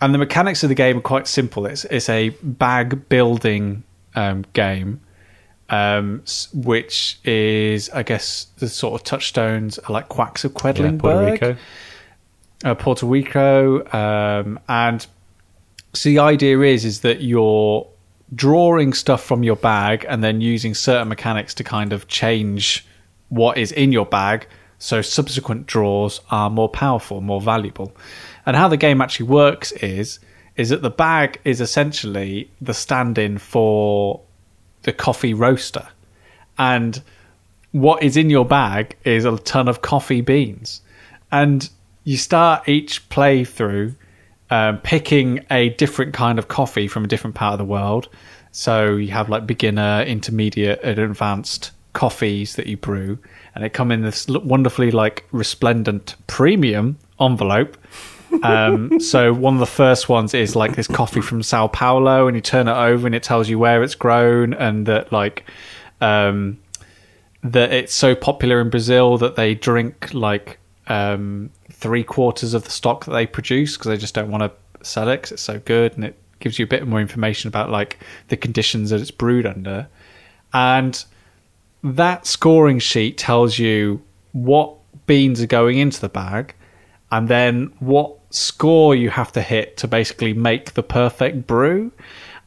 and 0.00 0.14
the 0.14 0.18
mechanics 0.18 0.62
of 0.62 0.68
the 0.68 0.74
game 0.74 0.98
are 0.98 1.02
quite 1.02 1.26
simple. 1.26 1.66
It's 1.66 1.84
it's 1.86 2.08
a 2.08 2.30
bag 2.42 3.08
building 3.08 3.82
um, 4.14 4.44
game, 4.52 5.00
um, 5.70 6.22
which 6.52 7.18
is 7.24 7.90
I 7.90 8.02
guess 8.02 8.46
the 8.58 8.68
sort 8.68 9.00
of 9.00 9.04
touchstones 9.04 9.78
are 9.78 9.92
like 9.92 10.08
Quacks 10.08 10.44
of 10.44 10.52
Quedlinburg, 10.52 10.82
yeah, 10.84 10.96
Puerto 10.98 11.32
Rico, 11.32 11.56
uh, 12.64 12.74
Puerto 12.74 13.06
Rico, 13.06 13.92
um, 13.92 14.60
and 14.68 15.06
so 15.94 16.08
the 16.08 16.18
idea 16.18 16.60
is 16.60 16.84
is 16.84 17.00
that 17.00 17.22
you're 17.22 17.86
drawing 18.34 18.92
stuff 18.92 19.22
from 19.24 19.42
your 19.42 19.56
bag 19.56 20.04
and 20.08 20.22
then 20.22 20.40
using 20.40 20.74
certain 20.74 21.08
mechanics 21.08 21.54
to 21.54 21.64
kind 21.64 21.92
of 21.92 22.08
change 22.08 22.84
what 23.28 23.56
is 23.56 23.70
in 23.72 23.92
your 23.92 24.04
bag 24.04 24.46
so 24.78 25.00
subsequent 25.02 25.66
draws 25.66 26.20
are 26.30 26.50
more 26.50 26.68
powerful, 26.68 27.20
more 27.20 27.40
valuable. 27.40 27.92
And 28.46 28.56
how 28.56 28.68
the 28.68 28.76
game 28.76 29.00
actually 29.00 29.26
works 29.26 29.72
is 29.72 30.20
is 30.56 30.70
that 30.70 30.80
the 30.80 30.90
bag 30.90 31.38
is 31.44 31.60
essentially 31.60 32.50
the 32.62 32.72
stand-in 32.72 33.36
for 33.36 34.20
the 34.84 34.92
coffee 34.92 35.34
roaster. 35.34 35.86
And 36.56 37.02
what 37.72 38.02
is 38.02 38.16
in 38.16 38.30
your 38.30 38.46
bag 38.46 38.96
is 39.04 39.26
a 39.26 39.36
ton 39.38 39.68
of 39.68 39.82
coffee 39.82 40.22
beans. 40.22 40.80
And 41.30 41.68
you 42.04 42.16
start 42.16 42.68
each 42.68 43.06
playthrough 43.10 43.94
um, 44.48 44.78
picking 44.78 45.44
a 45.50 45.70
different 45.70 46.14
kind 46.14 46.38
of 46.38 46.48
coffee 46.48 46.88
from 46.88 47.04
a 47.04 47.08
different 47.08 47.36
part 47.36 47.52
of 47.52 47.58
the 47.58 47.64
world. 47.64 48.08
So 48.52 48.96
you 48.96 49.10
have 49.10 49.28
like 49.28 49.46
beginner, 49.46 50.02
intermediate, 50.02 50.80
and 50.82 50.98
advanced 50.98 51.72
coffees 51.92 52.56
that 52.56 52.66
you 52.66 52.76
brew, 52.76 53.18
and 53.54 53.64
they 53.64 53.68
come 53.68 53.90
in 53.90 54.02
this 54.02 54.28
wonderfully 54.28 54.90
like 54.90 55.26
resplendent 55.32 56.14
premium 56.26 56.98
envelope 57.20 57.76
um, 58.42 59.00
so 59.00 59.32
one 59.32 59.54
of 59.54 59.60
the 59.60 59.66
first 59.66 60.08
ones 60.08 60.34
is 60.34 60.56
like 60.56 60.76
this 60.76 60.86
coffee 60.86 61.20
from 61.20 61.42
Sao 61.42 61.68
Paulo, 61.68 62.26
and 62.26 62.36
you 62.36 62.40
turn 62.40 62.68
it 62.68 62.72
over 62.72 63.06
and 63.06 63.14
it 63.14 63.22
tells 63.22 63.48
you 63.48 63.58
where 63.58 63.82
it's 63.82 63.94
grown 63.94 64.54
and 64.54 64.86
that 64.86 65.12
like 65.12 65.44
um, 66.00 66.58
that 67.42 67.72
it's 67.72 67.94
so 67.94 68.14
popular 68.14 68.60
in 68.60 68.70
Brazil 68.70 69.18
that 69.18 69.36
they 69.36 69.54
drink 69.54 70.12
like 70.12 70.58
um, 70.88 71.50
three 71.70 72.04
quarters 72.04 72.54
of 72.54 72.64
the 72.64 72.70
stock 72.70 73.04
that 73.04 73.12
they 73.12 73.26
produce 73.26 73.76
because 73.76 73.90
they 73.90 73.96
just 73.96 74.14
don't 74.14 74.30
want 74.30 74.42
to 74.42 74.86
sell 74.86 75.08
it 75.08 75.16
because 75.16 75.32
it's 75.32 75.42
so 75.42 75.58
good, 75.60 75.94
and 75.96 76.04
it 76.04 76.18
gives 76.40 76.58
you 76.58 76.64
a 76.64 76.68
bit 76.68 76.86
more 76.86 77.00
information 77.00 77.48
about 77.48 77.70
like 77.70 77.98
the 78.28 78.36
conditions 78.36 78.90
that 78.90 79.00
it's 79.00 79.10
brewed 79.10 79.46
under, 79.46 79.88
and 80.52 81.04
that 81.82 82.26
scoring 82.26 82.78
sheet 82.78 83.16
tells 83.16 83.58
you 83.58 84.02
what 84.32 84.74
beans 85.06 85.40
are 85.40 85.46
going 85.46 85.78
into 85.78 86.00
the 86.00 86.08
bag 86.08 86.54
and 87.10 87.28
then 87.28 87.72
what 87.78 88.18
score 88.36 88.94
you 88.94 89.08
have 89.10 89.32
to 89.32 89.40
hit 89.40 89.78
to 89.78 89.88
basically 89.88 90.34
make 90.34 90.74
the 90.74 90.82
perfect 90.82 91.46
brew. 91.46 91.90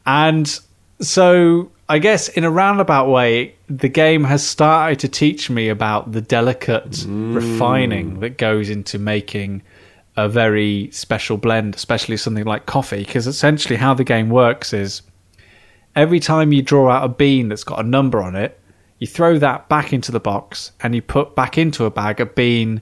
And 0.06 0.58
so 1.00 1.70
I 1.88 1.98
guess 1.98 2.28
in 2.28 2.44
a 2.44 2.50
roundabout 2.50 3.08
way, 3.08 3.54
the 3.68 3.88
game 3.88 4.24
has 4.24 4.46
started 4.46 5.00
to 5.00 5.08
teach 5.08 5.50
me 5.50 5.68
about 5.68 6.12
the 6.12 6.20
delicate 6.20 6.90
mm. 6.90 7.34
refining 7.34 8.20
that 8.20 8.38
goes 8.38 8.70
into 8.70 8.98
making 8.98 9.62
a 10.16 10.28
very 10.28 10.90
special 10.92 11.36
blend, 11.36 11.74
especially 11.74 12.16
something 12.16 12.44
like 12.44 12.66
coffee, 12.66 13.04
because 13.04 13.26
essentially 13.26 13.76
how 13.76 13.92
the 13.92 14.04
game 14.04 14.30
works 14.30 14.72
is 14.72 15.02
every 15.96 16.20
time 16.20 16.52
you 16.52 16.62
draw 16.62 16.90
out 16.90 17.04
a 17.04 17.08
bean 17.08 17.48
that's 17.48 17.64
got 17.64 17.80
a 17.80 17.88
number 17.88 18.22
on 18.22 18.36
it, 18.36 18.60
you 19.00 19.06
throw 19.06 19.38
that 19.38 19.68
back 19.68 19.92
into 19.92 20.12
the 20.12 20.20
box 20.20 20.72
and 20.82 20.94
you 20.94 21.02
put 21.02 21.34
back 21.34 21.58
into 21.58 21.84
a 21.84 21.90
bag 21.90 22.20
a 22.20 22.26
bean 22.26 22.80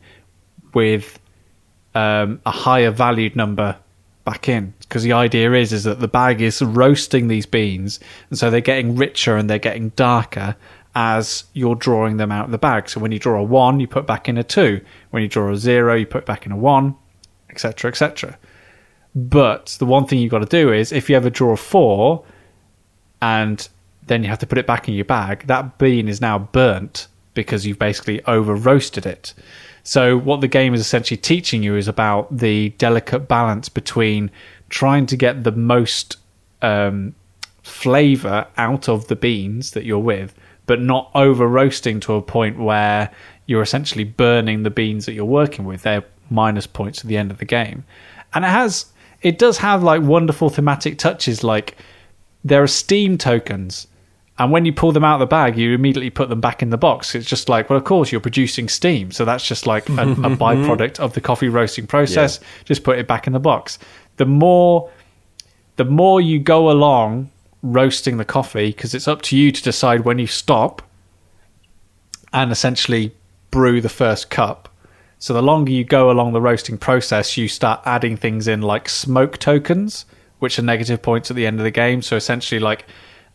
with 0.75 1.18
um, 1.99 2.41
a 2.47 2.51
higher 2.53 2.93
valued 2.93 3.35
number 3.35 3.77
back 4.25 4.49
in. 4.49 4.73
Because 4.81 5.03
the 5.03 5.13
idea 5.13 5.53
is 5.55 5.73
is 5.73 5.85
that 5.85 6.01
the 6.01 6.09
bag 6.09 6.41
is 6.41 6.63
roasting 6.63 7.29
these 7.29 7.47
beans 7.47 7.99
and 8.31 8.39
so 8.39 8.51
they're 8.51 8.61
getting 8.61 8.95
richer 8.95 9.37
and 9.37 9.51
they're 9.51 9.59
getting 9.59 9.91
darker 9.91 10.55
as 10.95 11.45
you're 11.53 11.75
drawing 11.75 12.17
them 12.17 12.33
out 12.33 12.47
of 12.47 12.51
the 12.51 12.59
bag. 12.59 12.89
So 12.89 13.01
when 13.01 13.13
you 13.13 13.19
draw 13.19 13.41
a 13.41 13.43
1 13.43 13.81
you 13.81 13.89
put 13.89 14.07
back 14.07 14.29
in 14.29 14.39
a 14.39 14.45
2 14.45 14.81
when 15.11 15.23
you 15.23 15.29
draw 15.29 15.51
a 15.51 15.57
0 15.57 15.95
you 15.97 16.07
put 16.07 16.25
back 16.25 16.47
in 16.47 16.53
a 16.53 16.57
1 16.57 16.95
etc 17.51 17.91
etc 17.91 18.39
but 19.15 19.77
the 19.79 19.87
one 19.87 20.07
thing 20.07 20.21
you've 20.21 20.31
got 20.31 20.39
to 20.41 20.47
do 20.47 20.73
is 20.73 20.93
if 20.93 21.11
you 21.11 21.17
ever 21.17 21.31
draw 21.31 21.53
a 21.53 21.57
4 21.57 22.25
and 23.21 23.69
then 24.07 24.23
you 24.23 24.29
have 24.29 24.39
to 24.39 24.47
put 24.47 24.59
it 24.59 24.67
back 24.67 24.87
in 24.87 24.95
your 24.95 25.05
bag 25.05 25.47
that 25.47 25.79
bean 25.79 26.09
is 26.09 26.21
now 26.21 26.39
burnt 26.39 27.09
because 27.35 27.67
you've 27.67 27.79
basically 27.79 28.23
over 28.27 28.55
roasted 28.55 29.07
it 29.07 29.35
so 29.89 30.19
what 30.19 30.43
the 30.43 30.49
game 30.49 30.75
is 30.75 30.83
essentially 30.83 31.17
teaching 31.17 31.63
you 31.63 31.75
is 31.75 31.89
about 31.89 32.37
the 32.37 32.69
delicate 32.77 33.21
balance 33.21 33.71
between 33.71 34.31
trying 34.69 35.07
to 35.07 35.17
get 35.17 35.45
the 35.45 35.51
most 35.51 36.19
um, 36.61 37.15
flavor 37.63 38.47
out 38.59 38.91
of 38.91 39.09
the 39.09 39.17
beans 39.17 39.71
that 39.71 39.87
you're 39.87 39.99
with, 39.99 40.35
but 40.67 40.79
not 40.79 41.11
over 41.15 41.49
roasting 41.49 42.01
to 42.01 42.13
a 42.17 42.21
point 42.21 42.59
where 42.59 43.11
you're 43.47 43.63
essentially 43.63 44.05
burning 44.05 44.63
the 44.63 44.69
beans 44.69 45.07
that 45.07 45.15
you're 45.15 45.25
working 45.25 45.65
with. 45.65 45.85
They're 45.85 46.05
minus 46.29 46.67
points 46.67 47.01
at 47.01 47.07
the 47.07 47.17
end 47.17 47.31
of 47.31 47.39
the 47.39 47.47
game, 47.47 47.83
and 48.35 48.45
it 48.45 48.49
has 48.49 48.93
it 49.23 49.39
does 49.39 49.57
have 49.57 49.83
like 49.83 50.03
wonderful 50.03 50.51
thematic 50.51 50.99
touches. 50.99 51.43
Like 51.43 51.79
there 52.45 52.63
are 52.63 52.67
steam 52.67 53.17
tokens 53.17 53.87
and 54.39 54.53
when 54.53 54.65
you 54.65 54.73
pull 54.73 54.93
them 54.93 55.05
out 55.05 55.15
of 55.15 55.21
the 55.21 55.27
bag, 55.27 55.59
you 55.59 55.75
immediately 55.75 56.11
put 56.11 56.29
them 56.29 56.41
back 56.41 56.63
in 56.63 56.71
the 56.71 56.79
box. 56.79 57.15
It's 57.15 57.27
just 57.27 57.49
like, 57.49 57.69
well, 57.69 57.77
of 57.77 57.85
course, 57.85 58.13
you're 58.13 58.21
producing 58.21 58.69
steam. 58.69 59.11
So 59.11 59.25
that's 59.25 59.47
just 59.47 59.67
like 59.67 59.89
a, 59.89 59.93
a 59.93 59.97
byproduct 60.37 61.01
of 61.01 61.15
the 61.15 61.21
coffee 61.21 61.49
roasting 61.49 61.89
process. 61.89 62.39
Yeah. 62.41 62.65
Just 62.65 62.85
put 62.85 62.99
it 62.99 63.09
back 63.09 63.27
in 63.27 63.33
the 63.33 63.41
box. 63.41 63.81
The 64.17 64.27
more, 64.27 64.91
the 65.75 65.85
more 65.85 66.21
you 66.21 66.39
go 66.39 66.71
along 66.71 67.31
roasting 67.63 68.19
the 68.19 68.25
coffee, 68.25 68.69
because 68.69 68.95
it's 68.95 69.09
up 69.09 69.23
to 69.23 69.37
you 69.37 69.51
to 69.51 69.63
decide 69.63 70.05
when 70.05 70.21
you 70.21 70.29
stop 70.29 70.83
and 72.33 72.53
essentially 72.53 73.13
brew 73.51 73.81
the 73.81 73.89
first 73.89 74.31
cup. 74.31 74.69
So 75.19 75.35
the 75.35 75.43
longer 75.43 75.73
you 75.73 75.83
go 75.83 76.13
along 76.13 76.33
the 76.33 76.41
roasting 76.41 76.79
process, 76.79 77.37
you 77.37 77.49
start 77.49 77.81
adding 77.85 78.17
things 78.17 78.47
in 78.47 78.63
like 78.63 78.89
smoke 78.89 79.39
tokens, 79.39 80.07
which 80.39 80.61
are 80.61 80.63
negative 80.63 81.03
points 81.03 81.29
at 81.29 81.37
the 81.37 81.45
end 81.45 81.59
of 81.59 81.65
the 81.65 81.73
game. 81.73 82.03
So 82.03 82.15
essentially, 82.15 82.61
like 82.61 82.87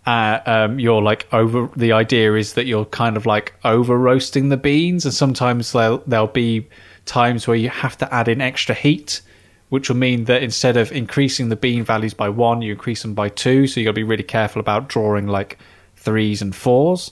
uh, 0.06 0.40
um, 0.46 0.80
you're 0.80 1.02
like 1.02 1.28
over. 1.34 1.70
The 1.76 1.94
idea 1.94 2.36
is 2.36 2.54
that 2.54 2.66
you're 2.66 2.86
kind 2.86 3.16
of 3.16 3.26
like 3.26 3.54
over 3.64 3.98
roasting 3.98 4.50
the 4.50 4.58
beans, 4.58 5.06
and 5.06 5.14
sometimes 5.14 5.72
there'll, 5.72 6.04
there'll 6.06 6.28
be 6.28 6.68
times 7.06 7.48
where 7.48 7.58
you 7.58 7.70
have 7.70 7.98
to 7.98 8.14
add 8.14 8.28
in 8.28 8.42
extra 8.42 8.76
heat, 8.76 9.22
which 9.70 9.90
will 9.90 9.98
mean 9.98 10.26
that 10.26 10.44
instead 10.44 10.78
of 10.78 10.92
increasing 10.92 11.50
the 11.50 11.56
bean 11.56 11.84
values 11.84 12.14
by 12.14 12.30
one, 12.30 12.62
you 12.62 12.74
increase 12.74 13.02
them 13.02 13.14
by 13.14 13.30
two. 13.30 13.68
So 13.68 13.80
you 13.80 13.86
got 13.86 13.92
to 13.92 13.96
be 13.96 14.04
really 14.04 14.24
careful 14.24 14.60
about 14.60 14.90
drawing 14.90 15.28
like 15.28 15.58
threes 15.96 16.42
and 16.42 16.56
fours. 16.56 17.12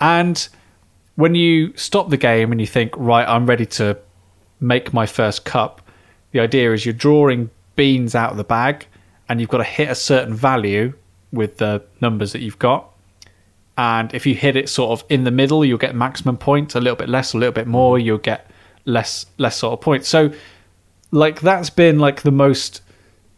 And 0.00 0.48
when 1.14 1.34
you 1.34 1.76
stop 1.76 2.10
the 2.10 2.16
game 2.16 2.52
and 2.52 2.60
you 2.60 2.66
think, 2.66 2.92
right, 2.96 3.26
I'm 3.26 3.46
ready 3.46 3.66
to 3.66 3.98
make 4.60 4.92
my 4.92 5.06
first 5.06 5.44
cup, 5.44 5.80
the 6.32 6.40
idea 6.40 6.72
is 6.72 6.84
you're 6.84 6.92
drawing 6.92 7.50
beans 7.76 8.14
out 8.14 8.32
of 8.32 8.36
the 8.36 8.44
bag 8.44 8.86
and 9.28 9.40
you've 9.40 9.48
got 9.48 9.58
to 9.58 9.64
hit 9.64 9.88
a 9.88 9.94
certain 9.94 10.34
value 10.34 10.92
with 11.32 11.58
the 11.58 11.82
numbers 12.00 12.32
that 12.32 12.40
you've 12.40 12.58
got. 12.58 12.92
And 13.78 14.12
if 14.14 14.24
you 14.26 14.34
hit 14.34 14.56
it 14.56 14.68
sort 14.68 14.98
of 14.98 15.06
in 15.10 15.24
the 15.24 15.30
middle, 15.30 15.64
you'll 15.64 15.78
get 15.78 15.94
maximum 15.94 16.36
points. 16.38 16.74
A 16.74 16.80
little 16.80 16.96
bit 16.96 17.08
less, 17.08 17.34
a 17.34 17.38
little 17.38 17.52
bit 17.52 17.66
more, 17.66 17.96
mm-hmm. 17.96 18.06
you'll 18.06 18.18
get 18.18 18.50
less 18.84 19.26
less 19.38 19.56
sort 19.56 19.74
of 19.74 19.80
points. 19.80 20.08
So, 20.08 20.32
like 21.10 21.40
that's 21.40 21.70
been 21.70 21.98
like 21.98 22.22
the 22.22 22.30
most 22.30 22.82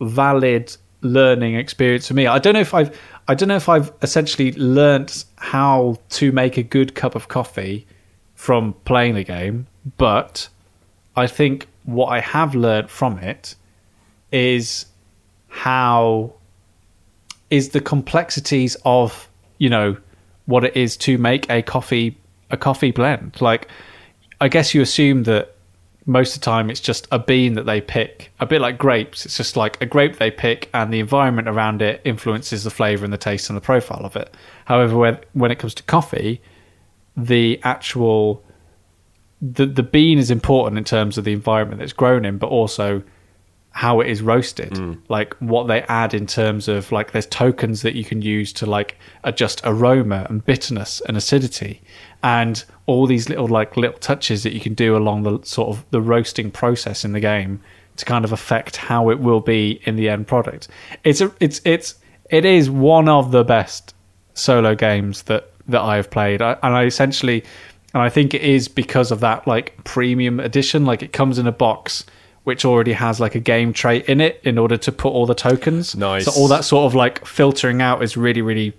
valid 0.01 0.77
learning 1.01 1.55
experience 1.55 2.09
for 2.09 2.15
me. 2.15 2.27
I 2.27 2.39
don't 2.39 2.55
know 2.55 2.61
if 2.61 2.75
I've 2.75 2.97
I 3.27 3.35
don't 3.35 3.49
know 3.49 3.57
if 3.57 3.69
I've 3.69 3.93
essentially 4.03 4.53
learnt 4.53 5.25
how 5.37 5.99
to 6.11 6.33
make 6.33 6.57
a 6.57 6.63
good 6.63 6.95
cup 6.95 7.15
of 7.15 7.29
coffee 7.29 7.87
from 8.35 8.75
playing 8.85 9.15
the 9.15 9.25
game, 9.25 9.67
but 9.97 10.49
I 11.17 11.27
think 11.27 11.67
what 11.85 12.07
I 12.07 12.21
have 12.21 12.55
learnt 12.55 12.89
from 12.89 13.19
it 13.19 13.57
is 14.31 14.87
how 15.49 16.35
is 17.51 17.71
the 17.71 17.81
complexities 17.81 18.77
of 18.85 19.29
you 19.59 19.69
know 19.69 19.97
what 20.47 20.65
it 20.65 20.77
is 20.77 20.97
to 20.97 21.19
make 21.19 21.49
a 21.51 21.63
coffee 21.63 22.17
a 22.51 22.57
coffee 22.57 22.91
blend. 22.91 23.41
Like, 23.41 23.69
I 24.41 24.49
guess 24.49 24.75
you 24.75 24.81
assume 24.81 25.25
that 25.25 25.55
most 26.07 26.35
of 26.35 26.41
the 26.41 26.45
time 26.47 26.71
it's 26.71 26.81
just 26.81 27.07
a 27.13 27.19
bean 27.19 27.53
that 27.55 27.67
they 27.67 27.83
pick, 27.83 28.33
a 28.41 28.47
bit 28.47 28.63
like 28.63 28.79
grapes. 28.79 29.27
It's 29.27 29.37
just 29.37 29.57
like 29.57 29.81
a 29.83 29.87
grape 29.87 30.17
they 30.17 30.31
pick, 30.31 30.71
and 30.73 30.93
the 30.93 31.01
environment 31.01 31.49
around 31.49 31.83
it 31.83 32.01
influences 32.05 32.65
the 32.65 32.71
flavor 32.71 33.05
and 33.05 33.13
the 33.13 33.19
taste 33.19 33.51
and 33.51 33.57
the 33.57 33.61
profile 33.61 34.05
of 34.05 34.17
it. 34.17 34.35
However, 34.65 35.19
when 35.33 35.51
it 35.51 35.59
comes 35.59 35.75
to 35.75 35.83
coffee, 35.83 36.41
the 37.17 37.61
actual 37.63 38.43
the 39.41 39.67
the 39.67 39.83
bean 39.83 40.19
is 40.19 40.31
important 40.31 40.79
in 40.79 40.85
terms 40.85 41.19
of 41.19 41.25
the 41.25 41.33
environment 41.33 41.79
that 41.79 41.85
it's 41.85 41.93
grown 41.93 42.25
in, 42.25 42.39
but 42.39 42.49
also 42.49 43.03
how 43.79 44.01
it 44.01 44.09
is 44.09 44.23
roasted. 44.23 44.73
Mm. 44.73 44.99
like 45.09 45.35
what 45.35 45.69
they 45.69 45.83
add 45.83 46.13
in 46.13 46.27
terms 46.27 46.67
of 46.67 46.91
like 46.91 47.13
there's 47.13 47.27
tokens 47.27 47.83
that 47.83 47.95
you 47.95 48.05
can 48.05 48.21
use 48.21 48.53
to 48.55 48.67
like 48.67 48.99
adjust 49.23 49.61
aroma 49.63 50.27
and 50.29 50.45
bitterness 50.45 51.01
and 51.07 51.17
acidity. 51.17 51.81
And 52.25 52.65
all 52.87 53.07
these 53.07 53.29
little 53.29 53.47
like 53.47 53.77
little 53.77 53.97
touches 54.01 54.43
that 54.43 54.53
you 54.53 54.59
can 54.59 54.75
do 54.75 54.97
along 54.97 55.23
the 55.23 55.39
sort 55.45 55.69
of 55.69 55.85
the 55.91 56.01
roasting 56.01 56.51
process 56.51 57.05
in 57.05 57.13
the 57.13 57.21
game 57.21 57.61
to 57.99 58.05
kind 58.05 58.25
of 58.25 58.33
affect 58.33 58.75
how 58.75 59.11
it 59.11 59.21
will 59.21 59.41
be 59.41 59.81
in 59.85 59.95
the 59.95 60.09
end 60.09 60.27
product. 60.27 60.67
It's 61.05 61.21
a 61.21 61.31
it's 61.39 61.61
it's 61.65 61.95
it 62.31 62.45
is 62.45 62.69
one 62.69 63.09
of 63.09 63.31
the 63.31 63.45
best 63.45 63.95
solo 64.35 64.75
games 64.75 65.23
that 65.23 65.53
that 65.69 65.83
I 65.83 65.95
have 65.95 66.11
played. 66.11 66.43
I, 66.43 66.57
and 66.65 66.75
I 66.75 66.85
essentially 66.85 67.45
and 67.95 68.03
I 68.03 68.09
think 68.09 68.35
it 68.35 68.43
is 68.43 68.67
because 68.67 69.13
of 69.13 69.21
that 69.21 69.47
like 69.47 69.85
premium 69.85 70.41
edition. 70.41 70.85
Like 70.85 71.05
it 71.05 71.13
comes 71.13 71.39
in 71.39 71.47
a 71.47 71.53
box 71.53 72.05
which 72.49 72.65
already 72.65 72.95
has 72.95 73.21
like 73.21 73.35
a 73.35 73.41
game 73.41 73.75
tray 73.75 73.99
in 74.09 74.23
it 74.23 74.41
in 74.43 74.57
order 74.57 74.79
to 74.79 74.91
put 74.91 75.11
all 75.11 75.27
the 75.27 75.35
tokens. 75.35 75.95
Nice. 75.95 76.25
So 76.25 76.33
all 76.33 76.49
that 76.49 76.65
sort 76.65 76.87
of 76.87 76.95
like 76.95 77.27
filtering 77.27 77.83
out 77.83 78.03
is 78.03 78.17
really 78.17 78.41
really 78.41 78.73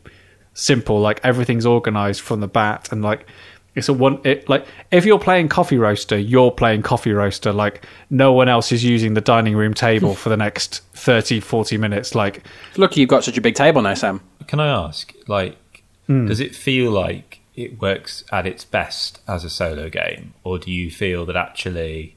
simple. 0.55 0.99
Like 0.99 1.21
everything's 1.23 1.67
organized 1.67 2.21
from 2.21 2.39
the 2.39 2.47
bat 2.47 2.91
and 2.91 3.03
like 3.03 3.27
it's 3.75 3.87
a 3.87 3.93
one 3.93 4.19
it 4.23 4.49
like 4.49 4.65
if 4.89 5.05
you're 5.05 5.19
playing 5.19 5.49
coffee 5.49 5.77
roaster, 5.77 6.17
you're 6.17 6.49
playing 6.49 6.81
coffee 6.81 7.11
roaster 7.11 7.53
like 7.53 7.85
no 8.09 8.33
one 8.33 8.49
else 8.49 8.71
is 8.71 8.83
using 8.83 9.13
the 9.13 9.21
dining 9.21 9.55
room 9.55 9.75
table 9.75 10.15
for 10.15 10.29
the 10.29 10.37
next 10.37 10.81
30 10.93 11.39
40 11.39 11.77
minutes 11.77 12.15
like 12.15 12.43
Lucky 12.75 13.01
you've 13.01 13.09
got 13.09 13.23
such 13.23 13.37
a 13.37 13.41
big 13.41 13.53
table 13.53 13.83
now, 13.83 13.93
Sam. 13.93 14.19
Can 14.47 14.59
I 14.59 14.67
ask 14.67 15.13
like 15.27 15.83
mm. 16.09 16.27
does 16.27 16.39
it 16.39 16.55
feel 16.55 16.89
like 16.89 17.41
it 17.55 17.79
works 17.79 18.23
at 18.31 18.47
its 18.47 18.65
best 18.65 19.19
as 19.27 19.43
a 19.43 19.49
solo 19.49 19.89
game 19.89 20.33
or 20.43 20.57
do 20.57 20.71
you 20.71 20.89
feel 20.89 21.23
that 21.27 21.35
actually 21.35 22.15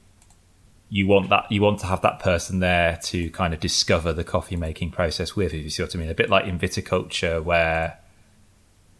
you 0.93 1.07
want 1.07 1.27
that 1.29 1.51
you 1.51 1.59
want 1.59 1.79
to 1.79 1.87
have 1.87 2.01
that 2.01 2.19
person 2.19 2.59
there 2.59 2.99
to 3.01 3.27
kind 3.31 3.51
of 3.51 3.59
discover 3.59 4.13
the 4.13 4.23
coffee 4.23 4.55
making 4.55 4.91
process 4.91 5.35
with 5.35 5.51
if 5.51 5.63
you 5.63 5.69
see 5.71 5.81
what 5.81 5.95
I 5.95 5.97
mean. 5.97 6.07
A 6.07 6.13
bit 6.13 6.29
like 6.29 6.45
in 6.45 6.59
viticulture 6.59 7.43
where 7.43 7.97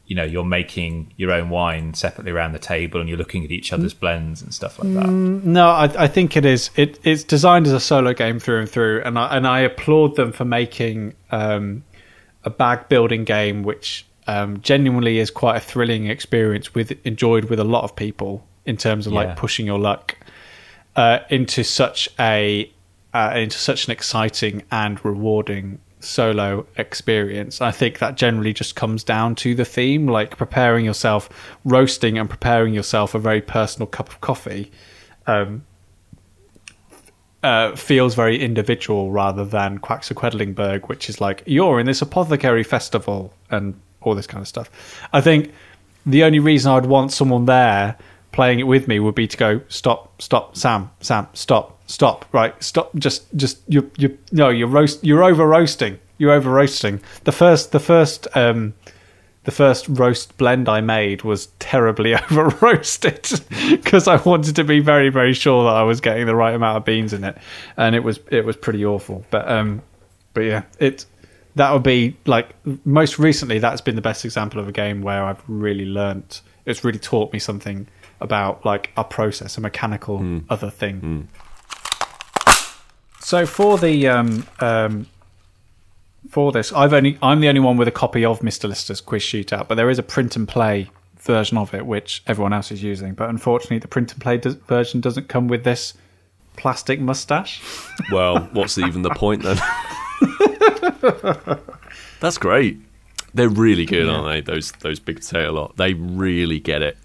you 0.08 0.16
know 0.16 0.24
you're 0.24 0.44
making 0.44 1.14
your 1.18 1.32
own 1.32 1.52
wine 1.52 1.94
separately 1.94 2.32
around 2.32 2.54
the 2.54 2.60
table 2.60 3.00
and 3.00 3.08
you're 3.08 3.18
looking 3.18 3.46
at 3.46 3.52
each 3.52 3.72
other's 3.72 3.94
blends 3.94 4.42
and 4.42 4.56
stuff 4.56 4.80
like 4.80 4.92
that. 4.92 5.06
Mm, 5.06 5.44
no 5.44 5.70
I, 5.70 5.84
I, 6.06 6.08
think 6.08 6.36
it 6.36 6.46
is 6.46 6.72
it, 6.76 7.00
it's 7.04 7.24
designed 7.24 7.68
as 7.68 7.74
a 7.74 7.80
solo 7.80 8.12
game 8.12 8.40
through 8.40 8.62
and 8.62 8.70
through 8.70 9.04
and 9.04 9.20
I, 9.20 9.38
and 9.38 9.46
I 9.46 9.60
applaud 9.60 10.16
them 10.16 10.32
for 10.32 10.46
making 10.46 11.14
um, 11.30 11.84
a 12.44 12.50
bag 12.50 12.90
building 12.90 13.24
game 13.24 13.62
which 13.62 14.04
um, 14.26 14.62
genuinely 14.62 15.20
is 15.20 15.30
quite 15.30 15.58
a 15.58 15.60
thrilling 15.60 16.08
experience 16.08 16.74
with 16.74 16.92
enjoyed 17.06 17.46
with 17.46 17.60
a 17.60 17.64
lot 17.64 17.84
of 17.84 17.96
people 17.96 18.44
in 18.66 18.78
terms 18.78 19.06
of 19.06 19.14
yeah. 19.14 19.20
like 19.20 19.38
pushing 19.38 19.68
your 19.68 19.78
luck 19.78 20.18
uh, 20.96 21.20
into 21.30 21.64
such 21.64 22.10
a 22.20 22.72
uh, 23.14 23.34
into 23.36 23.58
such 23.58 23.86
an 23.86 23.92
exciting 23.92 24.64
and 24.72 25.04
rewarding 25.06 25.80
solo 26.00 26.66
experience. 26.78 27.62
I 27.62 27.72
think 27.72 28.00
that 28.00 28.16
generally 28.16 28.54
just 28.54 28.76
comes 28.76 29.04
down 29.04 29.36
to 29.36 29.56
the 29.56 29.66
theme, 29.66 30.08
like 30.08 30.36
preparing 30.38 30.84
yourself, 30.86 31.30
roasting 31.64 32.18
and 32.18 32.30
preparing 32.30 32.74
yourself 32.74 33.16
a 33.16 33.20
very 33.20 33.42
personal 33.42 33.88
cup 33.88 34.10
of 34.10 34.22
coffee. 34.22 34.72
Um, 35.28 35.64
uh, 37.44 37.76
feels 37.76 38.16
very 38.16 38.42
individual 38.42 39.12
rather 39.12 39.44
than 39.44 39.78
Quedlinburg, 39.80 40.88
which 40.88 41.10
is 41.10 41.20
like 41.20 41.44
you're 41.46 41.78
in 41.80 41.86
this 41.86 42.02
apothecary 42.02 42.64
festival 42.64 43.34
and 43.52 43.78
all 44.02 44.16
this 44.16 44.28
kind 44.28 44.42
of 44.42 44.48
stuff. 44.48 44.70
I 45.12 45.20
think 45.20 45.52
the 46.06 46.24
only 46.24 46.40
reason 46.40 46.72
I'd 46.72 46.86
want 46.86 47.12
someone 47.12 47.46
there 47.46 47.98
playing 48.34 48.60
it 48.60 48.64
with 48.64 48.88
me 48.88 49.00
would 49.00 49.16
be 49.16 49.28
to 49.28 49.38
go 49.38 49.62
stop, 49.70 50.22
stop, 50.22 50.58
Sam, 50.58 50.90
Sam, 51.00 51.28
stop, 51.34 51.80
stop, 51.88 52.26
right, 52.34 52.62
stop, 52.62 52.94
just, 52.96 53.34
just 53.36 53.60
you, 53.68 53.90
you, 53.98 54.18
no, 54.34 54.50
you're 54.50 54.68
roast, 54.68 55.02
you're 55.04 55.24
over 55.24 55.48
roasting, 55.48 56.00
you're 56.18 56.32
over 56.32 56.50
roasting. 56.52 57.00
The 57.24 57.32
first, 57.32 57.72
the 57.72 57.80
first, 57.80 58.28
um, 58.36 58.74
the 59.46 59.52
first 59.52 59.88
roast 59.88 60.38
blend 60.38 60.68
I 60.68 60.82
made 60.82 61.22
was 61.22 61.48
terribly 61.60 62.16
over 62.32 62.50
roasted 62.62 63.30
because 63.70 64.08
I 64.08 64.18
wanted 64.18 64.56
to 64.58 64.64
be 64.64 64.80
very, 64.80 65.10
very 65.10 65.34
sure 65.34 65.64
that 65.66 65.76
I 65.76 65.84
was 65.84 66.02
getting 66.02 66.26
the 66.26 66.36
right 66.36 66.54
amount 66.54 66.78
of 66.78 66.86
beans 66.86 67.14
in 67.14 67.24
it, 67.24 67.38
and 67.78 67.96
it 67.96 68.04
was, 68.04 68.20
it 68.32 68.44
was 68.44 68.58
pretty 68.58 68.84
awful. 68.84 69.24
But, 69.30 69.48
um, 69.50 69.82
but 70.34 70.42
yeah, 70.42 70.64
it 70.80 71.06
that 71.56 71.72
would 71.72 71.84
be 71.84 72.18
like 72.26 72.56
most 72.86 73.20
recently. 73.20 73.60
That's 73.60 73.82
been 73.82 73.96
the 73.96 74.02
best 74.02 74.26
example 74.26 74.60
of 74.60 74.68
a 74.68 74.72
game 74.72 75.04
where 75.04 75.24
I've 75.24 75.42
really 75.48 75.86
learnt. 75.86 76.42
It's 76.66 76.84
really 76.84 76.98
taught 76.98 77.32
me 77.32 77.38
something 77.38 77.88
about 78.24 78.66
like 78.66 78.92
a 78.98 79.04
process, 79.04 79.58
a 79.58 79.62
mechanical 79.62 80.42
other 80.50 80.70
thing. 80.70 81.28
So 83.20 83.46
for 83.46 83.78
the 83.78 84.08
um, 84.08 84.46
um, 84.60 85.08
for 86.30 86.52
this, 86.52 86.74
I've 86.74 86.94
only 86.94 87.18
I'm 87.22 87.40
the 87.40 87.48
only 87.48 87.62
one 87.62 87.78
with 87.78 87.88
a 87.88 87.92
copy 87.92 88.26
of 88.26 88.40
Mr. 88.40 88.68
Lister's 88.68 89.02
quiz 89.02 89.22
shootout, 89.22 89.68
but 89.68 89.76
there 89.76 89.90
is 89.90 90.00
a 90.00 90.04
print 90.04 90.36
and 90.36 90.48
play 90.48 90.90
version 91.20 91.58
of 91.58 91.74
it 91.74 91.86
which 91.86 92.22
everyone 92.28 92.54
else 92.54 92.72
is 92.72 92.84
using. 92.84 93.14
But 93.14 93.30
unfortunately, 93.30 93.80
the 93.80 93.88
print 93.88 94.12
and 94.12 94.22
play 94.22 94.38
does, 94.38 94.56
version 94.56 95.00
doesn't 95.00 95.30
come 95.30 95.48
with 95.48 95.64
this 95.64 95.94
plastic 96.58 97.00
mustache. 97.00 97.62
Well, 98.12 98.50
what's 98.52 98.78
even 98.78 99.04
the 99.04 99.12
point 99.12 99.44
then? 99.44 99.58
That's 102.20 102.38
great. 102.38 102.78
They're 103.34 103.50
really 103.50 103.86
good, 103.86 104.10
aren't 104.10 104.28
they? 104.28 104.54
Those 104.54 104.72
those 104.74 105.00
big 105.00 105.18
potato 105.18 105.52
lot. 105.54 105.78
They 105.78 105.94
really 105.94 106.60
get 106.60 106.82
it. 106.82 106.98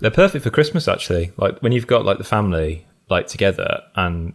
They're 0.00 0.10
perfect 0.10 0.44
for 0.44 0.50
Christmas, 0.50 0.88
actually. 0.88 1.32
Like 1.36 1.58
when 1.60 1.72
you've 1.72 1.86
got 1.86 2.04
like 2.04 2.18
the 2.18 2.24
family 2.24 2.86
like 3.08 3.26
together, 3.26 3.82
and 3.94 4.34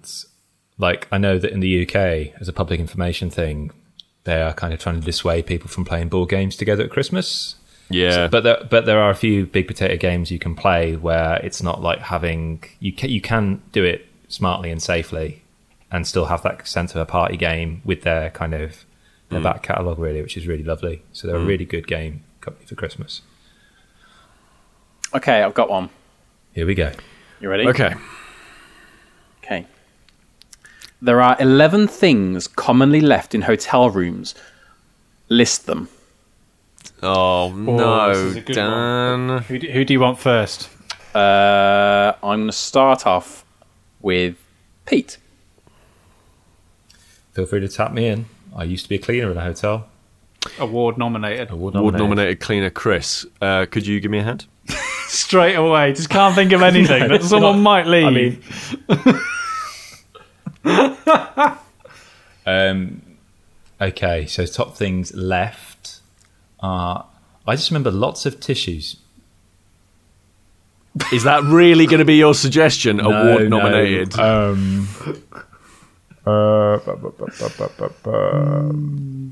like 0.78 1.07
I 1.11 1.18
know 1.18 1.38
that 1.39 1.51
in 1.51 1.59
the 1.59 1.84
UK, 1.84 2.39
as 2.39 2.47
a 2.47 2.53
public 2.53 2.80
information 2.80 3.30
thing, 3.30 3.72
they 4.24 4.41
are 4.41 4.53
kind 4.53 4.74
of 4.74 4.80
trying 4.80 4.99
to 4.99 5.05
dissuade 5.05 5.45
people 5.45 5.70
from 5.70 5.86
playing 5.86 6.09
board 6.09 6.30
games 6.30 6.55
together 6.55 6.84
at 6.84 6.89
Christmas. 6.89 7.55
Yeah, 7.89 8.28
But 8.28 8.43
there, 8.43 8.57
but 8.70 8.86
there 8.86 8.99
are 8.99 9.11
a 9.11 9.16
few 9.16 9.45
big 9.45 9.68
potato 9.68 9.97
games 9.97 10.32
you 10.32 10.39
can 10.39 10.55
play 10.55 10.95
where 10.95 11.36
it's 11.43 11.61
not 11.61 11.82
like 11.82 11.99
having 11.99 12.64
you 12.80 12.93
can, 12.93 13.09
you 13.09 13.22
can 13.22 13.61
do 13.72 13.84
it 13.84 14.07
smartly 14.30 14.72
and 14.72 14.82
safely, 14.82 15.43
and 15.91 16.07
still 16.07 16.26
have 16.26 16.41
that 16.43 16.68
sense 16.68 16.95
of 16.95 17.01
a 17.01 17.05
party 17.05 17.38
game 17.38 17.82
with 17.86 18.01
their 18.01 18.32
kind 18.32 18.53
of 18.53 18.86
their 19.30 19.39
mm. 19.39 19.43
back 19.43 19.64
catalogue 19.64 19.99
really, 19.99 20.22
which 20.22 20.38
is 20.38 20.47
really 20.47 20.64
lovely. 20.64 21.03
So 21.11 21.28
they're 21.28 21.38
a 21.38 21.39
mm. 21.39 21.47
really 21.47 21.66
good 21.66 21.88
game 21.88 22.24
company 22.41 22.66
for 22.66 22.76
Christmas. 22.76 23.22
Okay, 25.16 25.43
I've 25.43 25.53
got 25.53 25.70
one. 25.70 25.89
Here 26.53 26.66
we 26.66 26.76
go. 26.76 26.91
You 27.39 27.49
ready? 27.49 27.68
okay. 27.68 27.93
Okay. 29.43 29.66
There 31.01 31.22
are 31.22 31.36
11 31.39 31.88
things 31.88 32.47
commonly 32.47 33.01
left 33.01 33.36
in 33.36 33.41
hotel 33.41 33.89
rooms. 33.89 34.34
List 35.30 35.66
them. 35.66 35.89
Oh 37.01 37.51
no, 37.51 38.11
is 38.11 38.36
Dan. 38.45 39.39
Who 39.43 39.59
do, 39.59 39.70
who 39.70 39.84
do 39.84 39.93
you 39.93 39.99
want 39.99 40.20
first? 40.20 40.70
Uh, 41.14 42.14
I'm 42.24 42.39
going 42.39 42.47
to 42.47 42.53
start 42.53 43.05
off 43.05 43.43
with 44.01 44.38
Pete. 44.86 45.18
Feel 47.34 47.45
free 47.45 47.59
to 47.59 47.68
tap 47.68 47.91
me 47.91 48.07
in. 48.07 48.26
I 48.55 48.64
used 48.64 48.86
to 48.86 48.89
be 48.89 48.95
a 48.95 48.99
cleaner 48.99 49.32
in 49.32 49.38
a 49.38 49.41
hotel. 49.41 49.88
Award 50.59 50.97
nominated. 50.97 51.49
Award 51.51 51.76
Award 51.76 51.93
nominated. 51.95 52.09
nominated 52.09 52.39
cleaner 52.39 52.70
Chris. 52.70 53.26
Uh, 53.41 53.66
could 53.70 53.86
you 53.86 53.99
give 53.99 54.11
me 54.11 54.20
a 54.20 54.24
hand? 54.24 54.45
Straight 55.14 55.53
away, 55.53 55.93
just 55.93 56.09
can't 56.09 56.34
think 56.34 56.51
of 56.53 56.61
anything 56.72 57.07
that 57.07 57.22
someone 57.24 57.61
might 57.61 57.86
leave. 57.86 58.43
I 58.89 59.14
mean, 60.66 61.57
um, 62.45 63.01
okay. 63.80 64.26
So 64.26 64.45
top 64.47 64.76
things 64.76 65.14
left 65.14 65.99
are. 66.59 67.05
I 67.45 67.55
just 67.55 67.70
remember 67.70 67.91
lots 67.91 68.26
of 68.26 68.39
tissues. 68.39 68.95
Is 71.11 71.24
that 71.26 71.43
really 71.43 71.86
going 71.86 71.99
to 71.99 72.05
be 72.05 72.16
your 72.16 72.34
suggestion? 72.34 72.97
No, 72.97 73.11
Award 73.11 73.49
no. 73.49 73.57
nominated. 73.59 74.18
Um, 74.18 74.88
uh, 76.26 76.78
bu- 76.78 76.95
bu- 76.97 77.11
bu- 77.11 77.26
bu- 77.28 77.49
bu- 77.57 77.70
bu- 77.78 77.93
bu- 78.03 79.32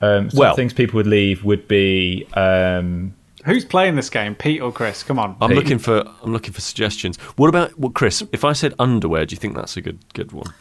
um, 0.00 0.30
some 0.30 0.38
Well- 0.38 0.54
things 0.54 0.72
people 0.72 0.98
would 0.98 1.06
leave 1.08 1.42
would 1.44 1.66
be 1.66 2.26
um, 2.34 3.14
Who's 3.46 3.64
playing 3.64 3.94
this 3.96 4.10
game, 4.10 4.34
Pete 4.34 4.60
or 4.60 4.72
Chris? 4.72 5.02
Come 5.02 5.18
on. 5.18 5.36
I'm 5.40 5.50
Pete. 5.50 5.56
looking 5.58 5.78
for 5.78 6.02
I'm 6.22 6.32
looking 6.32 6.52
for 6.52 6.60
suggestions. 6.60 7.16
What 7.36 7.48
about 7.48 7.78
well, 7.78 7.90
Chris? 7.90 8.22
If 8.32 8.44
I 8.44 8.52
said 8.52 8.74
underwear, 8.78 9.24
do 9.24 9.34
you 9.34 9.38
think 9.38 9.54
that's 9.54 9.76
a 9.76 9.80
good 9.80 9.98
good 10.14 10.32
one? 10.32 10.52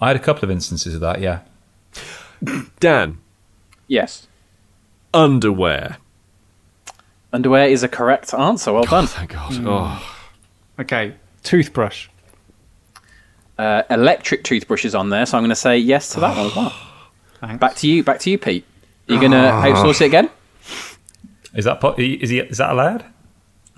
I 0.00 0.08
had 0.08 0.16
a 0.16 0.20
couple 0.20 0.44
of 0.44 0.50
instances 0.50 0.94
of 0.94 1.00
that. 1.00 1.20
Yeah, 1.22 1.40
Dan, 2.80 3.18
Yes. 3.88 4.26
underwear. 5.14 5.96
Underwear 7.32 7.66
is 7.68 7.82
a 7.82 7.88
correct 7.88 8.34
answer. 8.34 8.72
Well 8.72 8.84
done. 8.84 9.06
Thank 9.06 9.32
God. 9.32 9.52
Oh, 9.66 10.16
Okay, 10.78 11.14
toothbrush. 11.42 12.08
Uh, 13.58 13.82
electric 13.88 14.44
toothbrush 14.44 14.84
is 14.84 14.94
on 14.94 15.08
there, 15.08 15.24
so 15.24 15.38
I'm 15.38 15.42
going 15.42 15.48
to 15.48 15.56
say 15.56 15.78
yes 15.78 16.10
to 16.10 16.20
that 16.20 16.36
one 16.36 16.46
as 16.46 16.54
well. 16.56 16.74
Thanks. 17.40 17.58
Back 17.58 17.74
to 17.76 17.88
you. 17.88 18.04
Back 18.04 18.20
to 18.20 18.30
you, 18.30 18.36
Pete. 18.36 18.66
You're 19.06 19.18
going 19.20 19.32
to 19.32 19.38
outsource 19.38 20.02
it 20.02 20.06
again? 20.06 20.28
Is 21.56 21.64
that 21.64 21.80
po- 21.80 21.94
is 21.98 22.30
he 22.30 22.38
is 22.40 22.58
that 22.58 22.70
allowed? 22.70 23.04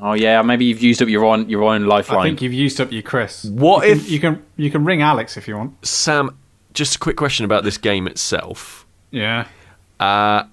Oh 0.01 0.13
yeah, 0.13 0.43
maybe 0.43 0.65
you've 0.67 0.83
used 0.83 1.01
up 1.03 1.09
your 1.09 1.25
own 1.25 1.49
your 1.49 1.65
own 1.65 1.87
lifeline. 1.87 2.21
I 2.21 2.23
think 2.25 2.43
you've 2.43 2.53
used 2.53 2.81
up 2.81 2.93
your 2.93 3.03
Chris. 3.03 3.45
What 3.45 3.87
you 3.87 3.95
can, 3.95 3.99
if- 4.01 4.11
you 4.11 4.21
can 4.21 4.43
you 4.57 4.71
can 4.71 4.85
ring 4.85 5.03
Alex 5.03 5.37
if 5.37 5.49
you 5.49 5.57
want? 5.57 5.87
Sam. 5.87 6.37
Just 6.75 6.97
a 6.97 6.99
quick 6.99 7.17
question 7.17 7.45
about 7.45 7.65
this 7.65 7.79
game 7.79 8.07
itself. 8.07 8.87
Yeah. 9.11 9.49
Uh, 9.99 10.45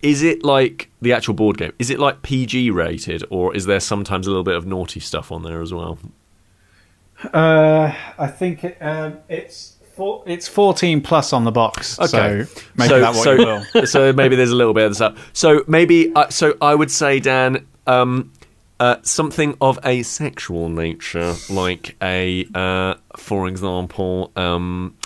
is 0.00 0.22
it 0.22 0.44
like 0.44 0.88
the 1.02 1.12
actual 1.12 1.34
board 1.34 1.58
game? 1.58 1.72
Is 1.78 1.90
it 1.90 1.98
like 1.98 2.22
PG 2.22 2.70
rated, 2.70 3.24
or 3.28 3.54
is 3.54 3.66
there 3.66 3.80
sometimes 3.80 4.26
a 4.26 4.30
little 4.30 4.44
bit 4.44 4.54
of 4.56 4.66
naughty 4.66 5.00
stuff 5.00 5.30
on 5.32 5.42
there 5.42 5.60
as 5.60 5.74
well? 5.74 5.98
Uh, 7.32 7.92
I 8.18 8.26
think 8.28 8.64
it, 8.64 8.78
um, 8.80 9.18
it's 9.28 9.73
four, 9.96 10.22
it's 10.26 10.48
fourteen 10.48 11.00
plus 11.00 11.32
on 11.32 11.44
the 11.44 11.52
box. 11.52 11.96
So 12.06 12.46
make 12.76 12.88
so, 12.88 13.00
that 13.00 13.14
what 13.14 13.24
so, 13.24 13.32
you 13.32 13.46
will. 13.74 13.86
so 13.86 14.12
maybe 14.12 14.36
there's 14.36 14.50
a 14.50 14.56
little 14.56 14.74
bit 14.74 14.84
of 14.84 14.90
this. 14.90 15.00
Up. 15.00 15.16
So 15.32 15.64
maybe, 15.66 16.12
uh, 16.14 16.28
so 16.28 16.56
I 16.60 16.74
would 16.74 16.90
say, 16.90 17.20
Dan, 17.20 17.66
um, 17.86 18.32
uh, 18.80 18.96
something 19.02 19.56
of 19.60 19.78
a 19.84 20.02
sexual 20.02 20.68
nature, 20.68 21.34
like 21.48 21.96
a, 22.02 22.46
uh, 22.54 22.94
for 23.16 23.46
example, 23.48 24.32
um, 24.36 24.96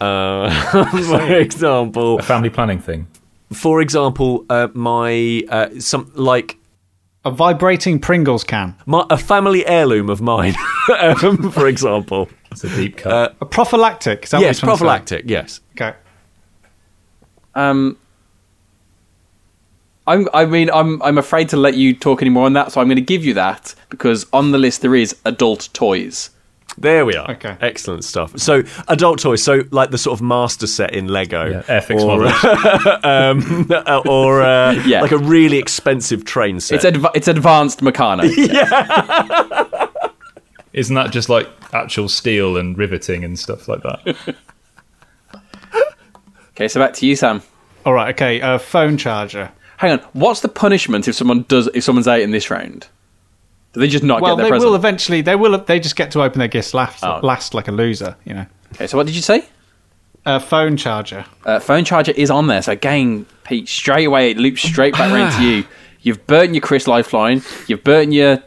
uh, 0.00 0.50
for 1.04 1.34
example, 1.34 2.18
A 2.18 2.22
family 2.22 2.50
planning 2.50 2.78
thing. 2.80 3.06
for 3.52 3.80
example, 3.80 4.44
uh, 4.48 4.68
my 4.74 5.42
uh, 5.48 5.68
some 5.78 6.10
like 6.14 6.56
A 7.24 7.30
vibrating 7.30 7.98
Pringles 7.98 8.44
can. 8.44 8.76
my, 8.86 9.04
a 9.10 9.18
family 9.18 9.66
heirloom 9.66 10.08
of 10.08 10.22
mine, 10.22 10.54
um, 10.98 11.50
for 11.52 11.68
example. 11.68 12.30
It's 12.50 12.64
a 12.64 12.68
deep 12.70 12.96
cut. 12.96 13.12
Uh, 13.12 13.34
A 13.42 13.46
prophylactic. 13.46 14.24
Is 14.24 14.30
that 14.30 14.40
yes, 14.40 14.62
what 14.62 14.68
you're 14.68 14.76
to 14.76 14.78
prophylactic. 14.78 15.24
Yes. 15.28 15.60
Okay. 15.72 15.94
Um, 17.54 17.98
I'm, 20.06 20.28
I 20.32 20.46
mean, 20.46 20.70
I'm, 20.72 21.02
I'm 21.02 21.18
afraid 21.18 21.50
to 21.50 21.56
let 21.56 21.74
you 21.74 21.94
talk 21.94 22.22
anymore 22.22 22.46
on 22.46 22.54
that, 22.54 22.72
so 22.72 22.80
I'm 22.80 22.86
going 22.86 22.96
to 22.96 23.02
give 23.02 23.24
you 23.24 23.34
that 23.34 23.74
because 23.90 24.26
on 24.32 24.50
the 24.50 24.58
list 24.58 24.80
there 24.80 24.94
is 24.94 25.16
adult 25.24 25.68
toys. 25.72 26.30
There 26.80 27.04
we 27.04 27.14
are. 27.14 27.30
Okay. 27.32 27.56
Excellent 27.60 28.04
stuff. 28.04 28.38
So, 28.38 28.62
adult 28.88 29.18
toys. 29.20 29.42
So, 29.42 29.64
like 29.70 29.90
the 29.90 29.98
sort 29.98 30.18
of 30.18 30.22
master 30.22 30.66
set 30.66 30.94
in 30.94 31.08
Lego. 31.08 31.44
yeah, 31.50 31.62
Airfix 31.80 32.00
or, 32.02 32.26
um, 33.06 33.68
or 34.08 34.40
uh, 34.42 34.72
Yeah. 34.86 35.02
like 35.02 35.12
a 35.12 35.18
really 35.18 35.58
expensive 35.58 36.24
train 36.24 36.58
set. 36.58 36.76
It's 36.76 36.84
adv- 36.86 37.10
it's 37.14 37.28
advanced 37.28 37.80
Meccano. 37.80 38.24
Isn't 40.72 40.94
that 40.94 41.10
just 41.10 41.28
like 41.28 41.48
actual 41.72 42.08
steel 42.08 42.56
and 42.56 42.78
riveting 42.78 43.24
and 43.24 43.38
stuff 43.38 43.68
like 43.68 43.82
that? 43.82 44.34
okay, 46.50 46.68
so 46.68 46.80
back 46.80 46.94
to 46.94 47.06
you, 47.06 47.14
Sam. 47.16 47.42
All 47.84 47.92
right. 47.92 48.14
Okay. 48.14 48.40
A 48.40 48.58
phone 48.58 48.96
charger. 48.96 49.50
Hang 49.78 49.92
on, 49.92 49.98
what's 50.12 50.40
the 50.40 50.48
punishment 50.48 51.08
if 51.08 51.14
someone 51.14 51.42
does 51.48 51.68
if 51.74 51.82
someone's 51.84 52.08
out 52.08 52.20
in 52.20 52.30
this 52.30 52.50
round? 52.50 52.88
Do 53.72 53.80
they 53.80 53.88
just 53.88 54.02
not 54.04 54.20
Well, 54.20 54.34
get 54.36 54.38
they 54.38 54.42
their 54.44 54.50
present? 54.52 54.70
will 54.70 54.76
eventually. 54.76 55.20
They 55.22 55.36
will. 55.36 55.56
They 55.58 55.78
just 55.78 55.94
get 55.96 56.10
to 56.12 56.22
open 56.22 56.38
their 56.40 56.48
gifts 56.48 56.74
last. 56.74 57.04
Oh. 57.04 57.20
Last 57.22 57.54
like 57.54 57.68
a 57.68 57.72
loser. 57.72 58.16
You 58.24 58.34
know. 58.34 58.46
Okay, 58.74 58.86
so 58.86 58.96
what 58.96 59.06
did 59.06 59.14
you 59.14 59.22
say? 59.22 59.44
A 60.26 60.38
phone 60.40 60.76
charger. 60.76 61.24
Uh, 61.44 61.58
phone 61.60 61.84
charger 61.84 62.12
is 62.12 62.30
on 62.30 62.46
there, 62.46 62.60
so 62.62 62.72
again, 62.72 63.24
Pete, 63.44 63.68
straight 63.68 64.04
away 64.04 64.30
it 64.30 64.36
loops 64.36 64.60
straight 64.62 64.92
back 64.94 65.12
round 65.12 65.32
to 65.36 65.42
you. 65.48 65.64
You've 66.02 66.26
burnt 66.26 66.52
your 66.54 66.60
Chris 66.62 66.86
lifeline. 66.86 67.42
You've 67.68 67.84
burnt 67.84 68.12
your 68.12 68.42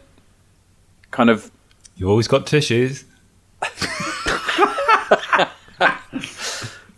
kind 1.11 1.29
of 1.29 1.49
You've 1.95 2.09
always 2.09 2.27
got 2.27 2.45
tissues. 2.47 3.05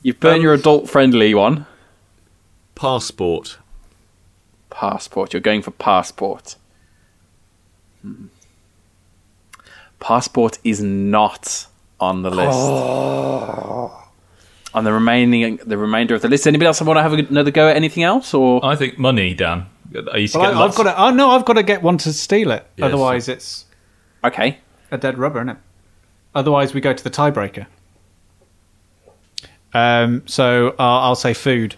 you've 0.02 0.20
burnt 0.20 0.42
your 0.42 0.54
adult 0.54 0.90
friendly 0.90 1.34
one. 1.34 1.66
Passport. 2.76 3.58
Passport. 4.70 5.34
You're 5.34 5.42
going 5.42 5.62
for 5.62 5.72
passport. 5.72 6.56
Passport 10.00 10.60
is 10.64 10.82
not 10.82 11.68
on 12.00 12.22
the 12.22 12.30
list. 12.30 12.58
On 14.74 14.84
the 14.84 14.92
remaining, 14.92 15.58
the 15.66 15.78
remainder 15.78 16.16
of 16.16 16.22
the 16.22 16.28
list. 16.28 16.46
Anybody 16.48 16.68
else 16.68 16.82
want 16.82 16.98
to 16.98 17.02
have 17.02 17.14
another 17.14 17.52
go 17.52 17.70
at 17.70 17.76
anything 17.78 18.04
else? 18.04 18.34
Or 18.34 18.64
I 18.64 18.76
think 18.76 19.00
money, 19.00 19.34
Dan. 19.34 19.68
I 20.12 20.18
used 20.18 20.34
to 20.34 20.40
Well, 20.40 20.50
get 20.52 20.58
I, 20.58 20.60
lots. 20.60 20.76
have 20.78 20.86
got 20.86 20.96
to. 20.96 21.02
Oh 21.02 21.12
no, 21.12 21.30
I've 21.30 21.46
got 21.46 21.54
to 21.54 21.64
get 21.64 21.82
one 21.82 21.98
to 22.00 22.12
steal 22.12 22.52
it. 22.52 22.68
Yes. 22.76 22.86
Otherwise, 22.88 23.30
it's 23.30 23.66
okay, 24.24 24.58
a 24.92 24.98
dead 24.98 25.18
rubber, 25.18 25.40
isn't 25.40 25.50
it? 25.50 25.58
Otherwise, 26.34 26.74
we 26.74 26.82
go 26.82 26.92
to 26.94 27.04
the 27.04 27.10
tiebreaker. 27.10 27.66
Um, 29.74 30.24
so 30.28 30.70
uh, 30.78 31.00
I'll 31.02 31.16
say 31.16 31.34
food. 31.34 31.76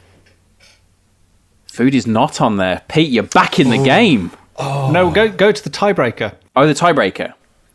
food 1.67 1.93
is 1.93 2.07
not 2.07 2.41
on 2.41 2.57
there. 2.57 2.81
Pete, 2.87 3.11
you're 3.11 3.23
back 3.23 3.59
in 3.59 3.69
the 3.69 3.77
game. 3.77 4.31
No, 4.59 5.11
go 5.11 5.29
go 5.29 5.51
to 5.51 5.63
the 5.63 5.69
tiebreaker. 5.69 6.35
Oh, 6.55 6.65
the 6.65 6.73
tiebreaker. 6.73 7.33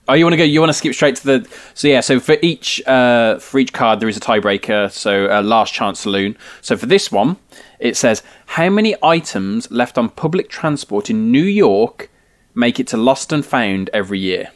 Oh, 0.09 0.15
you 0.15 0.25
want 0.25 0.33
to 0.33 0.37
go? 0.37 0.45
You 0.45 0.61
want 0.61 0.71
to 0.71 0.75
skip 0.75 0.95
straight 0.95 1.17
to 1.17 1.25
the? 1.25 1.49
So 1.75 1.89
yeah. 1.89 2.01
So 2.01 2.19
for 2.19 2.37
each 2.43 2.85
uh, 2.87 3.39
for 3.39 3.59
each 3.59 3.73
card, 3.73 4.01
there 4.01 4.09
is 4.09 4.17
a 4.17 4.21
tiebreaker. 4.21 4.91
So 4.91 5.27
uh, 5.31 5.43
last 5.43 5.73
chance 5.73 6.01
saloon. 6.01 6.37
So 6.61 6.77
for 6.77 6.87
this 6.87 7.13
one, 7.13 7.37
it 7.79 7.97
says 7.97 8.23
how 8.47 8.69
many 8.69 8.97
items 9.03 9.71
left 9.71 9.97
on 9.97 10.09
public 10.09 10.49
transport 10.49 11.09
in 11.09 11.31
New 11.31 11.45
York 11.45 12.11
make 12.55 12.81
it 12.81 12.87
to 12.89 12.97
lost 12.97 13.33
and 13.33 13.47
found 13.47 13.91
every 13.93 14.19
year. 14.19 14.51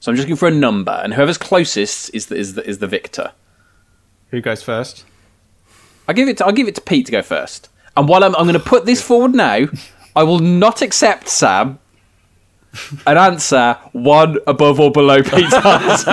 So 0.00 0.10
I'm 0.10 0.16
just 0.16 0.26
looking 0.26 0.36
for 0.36 0.48
a 0.48 0.52
number, 0.52 0.90
and 0.90 1.14
whoever's 1.14 1.38
closest 1.38 2.12
is 2.12 2.26
the, 2.26 2.34
is 2.34 2.54
the, 2.54 2.68
is 2.68 2.78
the 2.78 2.88
victor. 2.88 3.32
Who 4.30 4.40
goes 4.40 4.62
first? 4.62 5.04
I'll 6.08 6.14
give 6.14 6.28
it. 6.28 6.38
To, 6.38 6.46
I'll 6.46 6.52
give 6.52 6.66
it 6.66 6.74
to 6.74 6.80
Pete 6.80 7.06
to 7.06 7.12
go 7.12 7.22
first. 7.22 7.68
And 7.96 8.08
while 8.08 8.24
I'm, 8.24 8.34
I'm 8.34 8.44
going 8.48 8.54
to 8.54 8.58
put 8.58 8.86
this 8.86 9.00
forward 9.00 9.34
now, 9.34 9.66
I 10.14 10.22
will 10.22 10.40
not 10.40 10.82
accept 10.82 11.28
Sam 11.28 11.78
an 13.06 13.18
answer 13.18 13.76
one 13.92 14.38
above 14.46 14.80
or 14.80 14.90
below 14.90 15.22
Pete's 15.22 15.52
answer. 15.64 16.10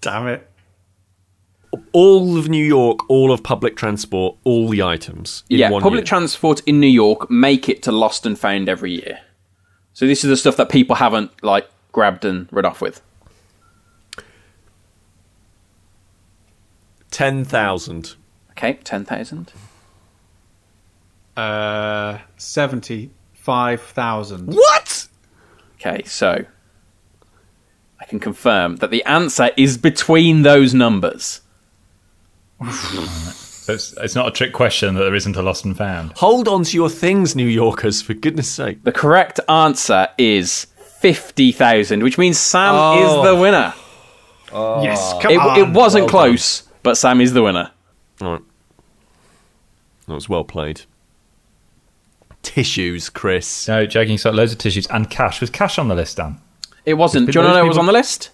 Damn 0.00 0.26
it! 0.28 0.50
All 1.92 2.38
of 2.38 2.48
New 2.48 2.64
York, 2.64 3.08
all 3.10 3.30
of 3.30 3.42
public 3.42 3.76
transport, 3.76 4.36
all 4.44 4.68
the 4.68 4.82
items. 4.82 5.44
In 5.50 5.58
yeah, 5.58 5.70
one 5.70 5.82
public 5.82 6.00
year. 6.00 6.06
transport 6.06 6.60
in 6.66 6.80
New 6.80 6.86
York 6.86 7.30
make 7.30 7.68
it 7.68 7.82
to 7.84 7.92
lost 7.92 8.24
and 8.24 8.38
found 8.38 8.68
every 8.68 8.92
year. 8.92 9.20
So 9.92 10.06
this 10.06 10.24
is 10.24 10.30
the 10.30 10.36
stuff 10.36 10.56
that 10.56 10.70
people 10.70 10.96
haven't 10.96 11.30
like 11.42 11.68
grabbed 11.92 12.24
and 12.24 12.48
run 12.50 12.64
off 12.64 12.80
with. 12.80 13.02
Ten 17.10 17.44
thousand. 17.44 18.14
Okay, 18.52 18.78
ten 18.84 19.04
thousand. 19.04 19.52
Uh, 21.38 22.18
seventy-five 22.36 23.80
thousand. 23.80 24.52
What? 24.54 25.06
Okay, 25.76 26.02
so 26.04 26.44
I 28.00 28.04
can 28.06 28.18
confirm 28.18 28.76
that 28.76 28.90
the 28.90 29.04
answer 29.04 29.50
is 29.56 29.78
between 29.78 30.42
those 30.42 30.74
numbers. 30.74 31.42
So 32.68 33.72
it's, 33.74 33.92
it's 33.98 34.14
not 34.16 34.26
a 34.26 34.30
trick 34.32 34.52
question 34.52 34.94
that 34.94 35.00
there 35.04 35.14
isn't 35.14 35.36
a 35.36 35.42
lost 35.42 35.64
and 35.64 35.76
found. 35.76 36.12
Hold 36.16 36.48
on 36.48 36.64
to 36.64 36.76
your 36.76 36.88
things, 36.90 37.36
New 37.36 37.46
Yorkers, 37.46 38.02
for 38.02 38.14
goodness 38.14 38.48
sake. 38.50 38.82
The 38.82 38.90
correct 38.92 39.38
answer 39.48 40.08
is 40.18 40.66
fifty 41.00 41.52
thousand, 41.52 42.02
which 42.02 42.18
means 42.18 42.36
Sam 42.38 42.74
Oh. 42.74 43.22
is 43.22 43.28
the 43.28 43.40
winner. 43.40 43.74
Yes, 44.82 45.12
come 45.22 45.32
It, 45.32 45.38
on. 45.38 45.58
it 45.60 45.68
wasn't 45.72 46.08
close, 46.08 46.62
but 46.82 46.96
Sam 46.96 47.20
is 47.20 47.32
the 47.32 47.42
winner. 47.44 47.70
All 48.20 48.32
right. 48.32 48.42
That 50.08 50.14
was 50.14 50.28
well 50.28 50.42
played. 50.44 50.82
Tissues, 52.42 53.08
Chris. 53.10 53.68
No, 53.68 53.86
joking. 53.86 54.18
So 54.18 54.30
loads 54.30 54.52
of 54.52 54.58
tissues 54.58 54.86
and 54.88 55.08
cash. 55.10 55.40
Was 55.40 55.50
cash 55.50 55.78
on 55.78 55.88
the 55.88 55.94
list, 55.94 56.16
Dan? 56.16 56.40
It 56.84 56.94
wasn't. 56.94 57.30
Do 57.30 57.38
you 57.38 57.44
want 57.44 57.52
to 57.54 57.58
know 57.58 57.64
what 57.64 57.68
was 57.68 57.78
on 57.78 57.86
the 57.86 57.92
list? 57.92 58.30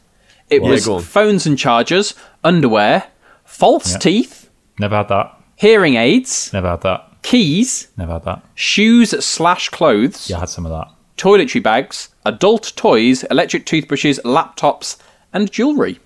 It 0.51 0.63
Yeah, 0.63 0.69
was 0.71 0.87
go 0.87 0.99
phones 1.01 1.47
and 1.47 1.59
chargers, 1.59 2.15
underwear, 2.45 3.05
false 3.45 3.93
Yeah. 3.93 3.99
teeth, 3.99 4.51
Never 4.79 4.97
had 4.97 5.09
that. 5.09 5.33
hearing 5.57 5.95
aids, 5.97 6.51
Never 6.53 6.69
had 6.71 6.83
that. 6.83 7.09
keys, 7.23 7.89
Never 7.97 8.13
had 8.13 8.25
that. 8.25 8.43
shoes 8.55 9.11
slash 9.25 9.71
clothes, 9.71 10.29
Yeah, 10.29 10.37
I 10.37 10.41
had 10.41 10.49
some 10.51 10.67
of 10.67 10.73
that. 10.73 10.89
toiletry 11.17 11.63
bags, 11.63 12.11
adult 12.27 12.73
toys, 12.77 13.25
electric 13.31 13.65
toothbrushes, 13.65 14.21
laptops, 14.25 14.97
and 15.33 15.51
jewellery. 15.51 15.99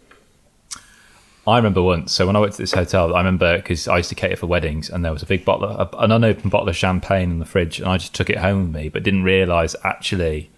I 1.48 1.56
remember 1.56 1.82
once. 1.82 2.12
So 2.12 2.26
when 2.26 2.36
I 2.36 2.40
went 2.40 2.52
to 2.52 2.58
this 2.58 2.72
hotel, 2.72 3.14
I 3.14 3.18
remember 3.18 3.56
because 3.56 3.88
I 3.88 3.96
used 3.96 4.10
to 4.10 4.14
cater 4.14 4.36
for 4.36 4.46
weddings, 4.46 4.90
and 4.90 5.04
there 5.04 5.12
was 5.12 5.22
a 5.22 5.26
big 5.26 5.44
bottle, 5.44 5.68
of, 5.68 5.94
an 5.98 6.12
unopened 6.12 6.50
bottle 6.50 6.68
of 6.68 6.76
champagne 6.76 7.30
in 7.30 7.38
the 7.38 7.46
fridge, 7.46 7.80
and 7.80 7.88
I 7.88 7.96
just 7.96 8.14
took 8.14 8.28
it 8.28 8.36
home 8.36 8.64
with 8.64 8.74
me, 8.74 8.88
but 8.90 9.02
didn't 9.02 9.22
realise 9.22 9.74
actually 9.82 10.50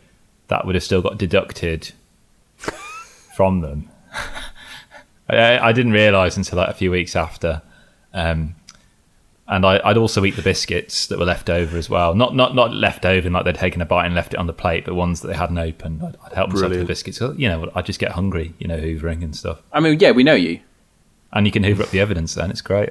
that 0.48 0.66
would 0.66 0.74
have 0.74 0.82
still 0.82 1.00
got 1.00 1.16
deducted 1.16 1.92
from 3.36 3.60
them. 3.60 3.88
I, 5.28 5.58
I 5.58 5.72
didn't 5.72 5.92
realise 5.92 6.36
until 6.36 6.58
like 6.58 6.68
a 6.68 6.74
few 6.74 6.90
weeks 6.90 7.14
after. 7.14 7.62
Um, 8.12 8.56
and 9.46 9.64
I, 9.64 9.80
I'd 9.84 9.96
also 9.96 10.24
eat 10.24 10.34
the 10.34 10.42
biscuits 10.42 11.06
that 11.06 11.18
were 11.18 11.24
left 11.24 11.50
over 11.50 11.76
as 11.76 11.88
well. 11.88 12.14
Not 12.14 12.34
not 12.34 12.54
not 12.56 12.74
left 12.74 13.04
over, 13.04 13.30
like 13.30 13.44
they'd 13.44 13.54
taken 13.54 13.80
a 13.80 13.84
bite 13.84 14.06
and 14.06 14.14
left 14.14 14.34
it 14.34 14.38
on 14.38 14.48
the 14.48 14.52
plate, 14.52 14.84
but 14.84 14.94
ones 14.94 15.20
that 15.20 15.28
they 15.28 15.36
hadn't 15.36 15.58
opened. 15.58 16.02
I'd, 16.02 16.16
I'd 16.24 16.32
help 16.32 16.50
myself 16.50 16.72
to 16.72 16.78
the 16.78 16.84
biscuits. 16.84 17.20
You 17.20 17.48
know, 17.48 17.70
I'd 17.76 17.86
just 17.86 18.00
get 18.00 18.12
hungry. 18.12 18.54
You 18.58 18.66
know, 18.66 18.78
hoovering 18.78 19.22
and 19.22 19.36
stuff. 19.36 19.60
I 19.72 19.80
mean, 19.80 19.98
yeah, 20.00 20.10
we 20.10 20.24
know 20.24 20.34
you. 20.34 20.60
And 21.32 21.46
you 21.46 21.52
can 21.52 21.62
hoover 21.64 21.82
up 21.84 21.90
the 21.90 22.00
evidence 22.00 22.34
then. 22.34 22.50
It's 22.50 22.60
great. 22.62 22.90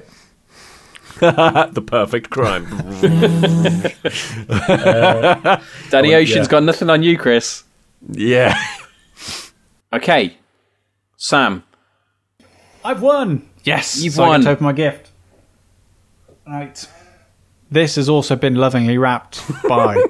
the 1.20 1.82
perfect 1.86 2.30
crime. 2.30 2.64
Danny 5.90 6.14
Oh, 6.14 6.18
Ocean's 6.18 6.46
yeah. 6.46 6.50
got 6.50 6.62
nothing 6.62 6.88
on 6.90 7.02
you, 7.02 7.18
Chris. 7.18 7.64
yeah. 8.10 8.54
Okay, 9.92 10.36
Sam. 11.16 11.64
I've 12.84 13.02
won. 13.02 13.50
Yes, 13.64 14.00
You've 14.00 14.14
so 14.14 14.22
I 14.22 14.28
won. 14.28 14.40
get 14.40 14.44
to 14.44 14.50
open 14.52 14.64
my 14.66 14.72
gift. 14.72 15.10
Right. 16.46 16.88
This 17.72 17.96
has 17.96 18.08
also 18.08 18.36
been 18.36 18.54
lovingly 18.54 18.98
wrapped 18.98 19.42
by 19.68 20.00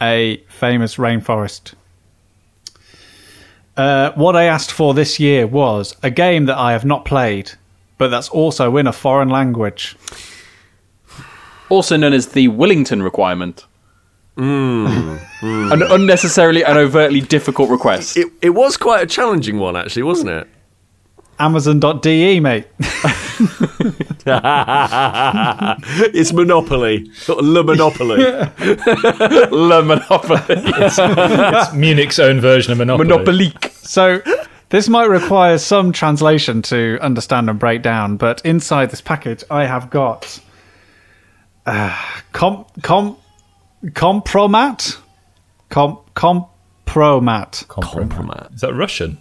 a 0.00 0.36
famous 0.48 0.98
rainforest. 0.98 1.74
Uh, 3.80 4.12
what 4.12 4.36
I 4.36 4.44
asked 4.44 4.72
for 4.72 4.92
this 4.92 5.18
year 5.18 5.46
was 5.46 5.96
a 6.02 6.10
game 6.10 6.44
that 6.44 6.58
I 6.58 6.72
have 6.72 6.84
not 6.84 7.06
played, 7.06 7.52
but 7.96 8.08
that's 8.08 8.28
also 8.28 8.76
in 8.76 8.86
a 8.86 8.92
foreign 8.92 9.30
language. 9.30 9.96
also 11.70 11.96
known 11.96 12.12
as 12.12 12.28
the 12.28 12.48
Willington 12.48 13.02
requirement. 13.02 13.64
Hmm. 14.36 15.16
An 15.40 15.82
unnecessarily 15.82 16.62
and 16.62 16.76
overtly 16.76 17.22
difficult 17.22 17.70
request. 17.70 18.18
It, 18.18 18.26
it 18.42 18.50
was 18.50 18.76
quite 18.76 19.02
a 19.02 19.06
challenging 19.06 19.58
one, 19.58 19.76
actually, 19.76 20.02
wasn't 20.02 20.30
it? 20.30 20.48
Amazon.de, 21.38 22.38
mate. 22.40 22.66
it's 26.14 26.32
Monopoly. 26.32 27.10
Le 27.28 27.62
Monopoly. 27.64 28.18
Le 29.50 29.82
Monopoly. 29.82 30.42
It's 30.48 31.72
Munich's 31.74 32.18
own 32.18 32.40
version 32.40 32.72
of 32.72 32.78
Monopoly. 32.78 33.08
Monopolique. 33.08 33.70
So 33.82 34.22
this 34.70 34.88
might 34.88 35.08
require 35.08 35.58
some 35.58 35.92
translation 35.92 36.62
to 36.62 36.98
understand 37.00 37.50
and 37.50 37.58
break 37.58 37.82
down, 37.82 38.16
but 38.16 38.40
inside 38.44 38.90
this 38.90 39.00
package, 39.00 39.42
I 39.50 39.66
have 39.66 39.90
got 39.90 40.38
uh, 41.66 41.96
com 42.32 42.66
com 42.82 43.16
compromat 43.86 44.98
com 45.70 45.98
compromat 46.14 47.66
Kompromat. 47.66 48.54
Is 48.54 48.60
that 48.60 48.74
Russian? 48.74 49.18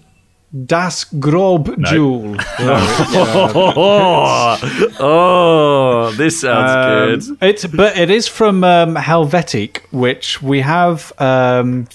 Das 0.51 1.05
grob 1.19 1.75
jewel. 1.85 2.35
Oh, 2.61 4.57
oh, 4.99 6.11
this 6.17 6.41
sounds 6.41 6.71
Um, 6.71 7.37
good. 7.39 7.49
it's 7.49 7.65
but 7.67 7.97
it 7.97 8.09
is 8.09 8.27
from 8.27 8.63
um, 8.63 8.95
Helvetiq, 8.95 9.79
which 9.91 10.41
we 10.41 10.61
have 10.61 11.13
um, 11.19 11.87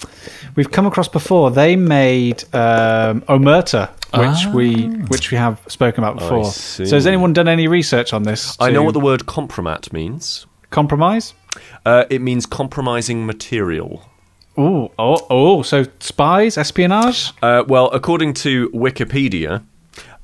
we've 0.55 0.71
come 0.71 0.85
across 0.85 1.07
before. 1.09 1.51
They 1.51 1.75
made 1.75 2.43
um, 2.53 3.21
Omerta, 3.27 3.89
which 4.13 4.53
we 4.53 4.87
which 5.07 5.31
we 5.31 5.37
have 5.37 5.59
spoken 5.67 6.03
about 6.03 6.19
before. 6.19 6.45
So 6.45 6.83
has 6.85 7.05
anyone 7.07 7.33
done 7.33 7.47
any 7.47 7.67
research 7.67 8.13
on 8.13 8.23
this? 8.23 8.55
I 8.59 8.71
know 8.71 8.83
what 8.83 8.93
the 8.93 8.99
word 9.01 9.25
compromat 9.25 9.91
means. 9.91 10.45
compromise. 10.69 11.33
Uh, 11.85 12.03
it 12.09 12.21
means 12.21 12.45
compromising 12.45 13.25
material. 13.25 14.01
Ooh, 14.57 14.89
oh, 14.97 15.17
oh, 15.29 15.61
so 15.63 15.85
spies, 15.99 16.57
espionage. 16.57 17.33
Uh, 17.41 17.63
well, 17.67 17.89
according 17.91 18.33
to 18.35 18.69
Wikipedia, 18.69 19.63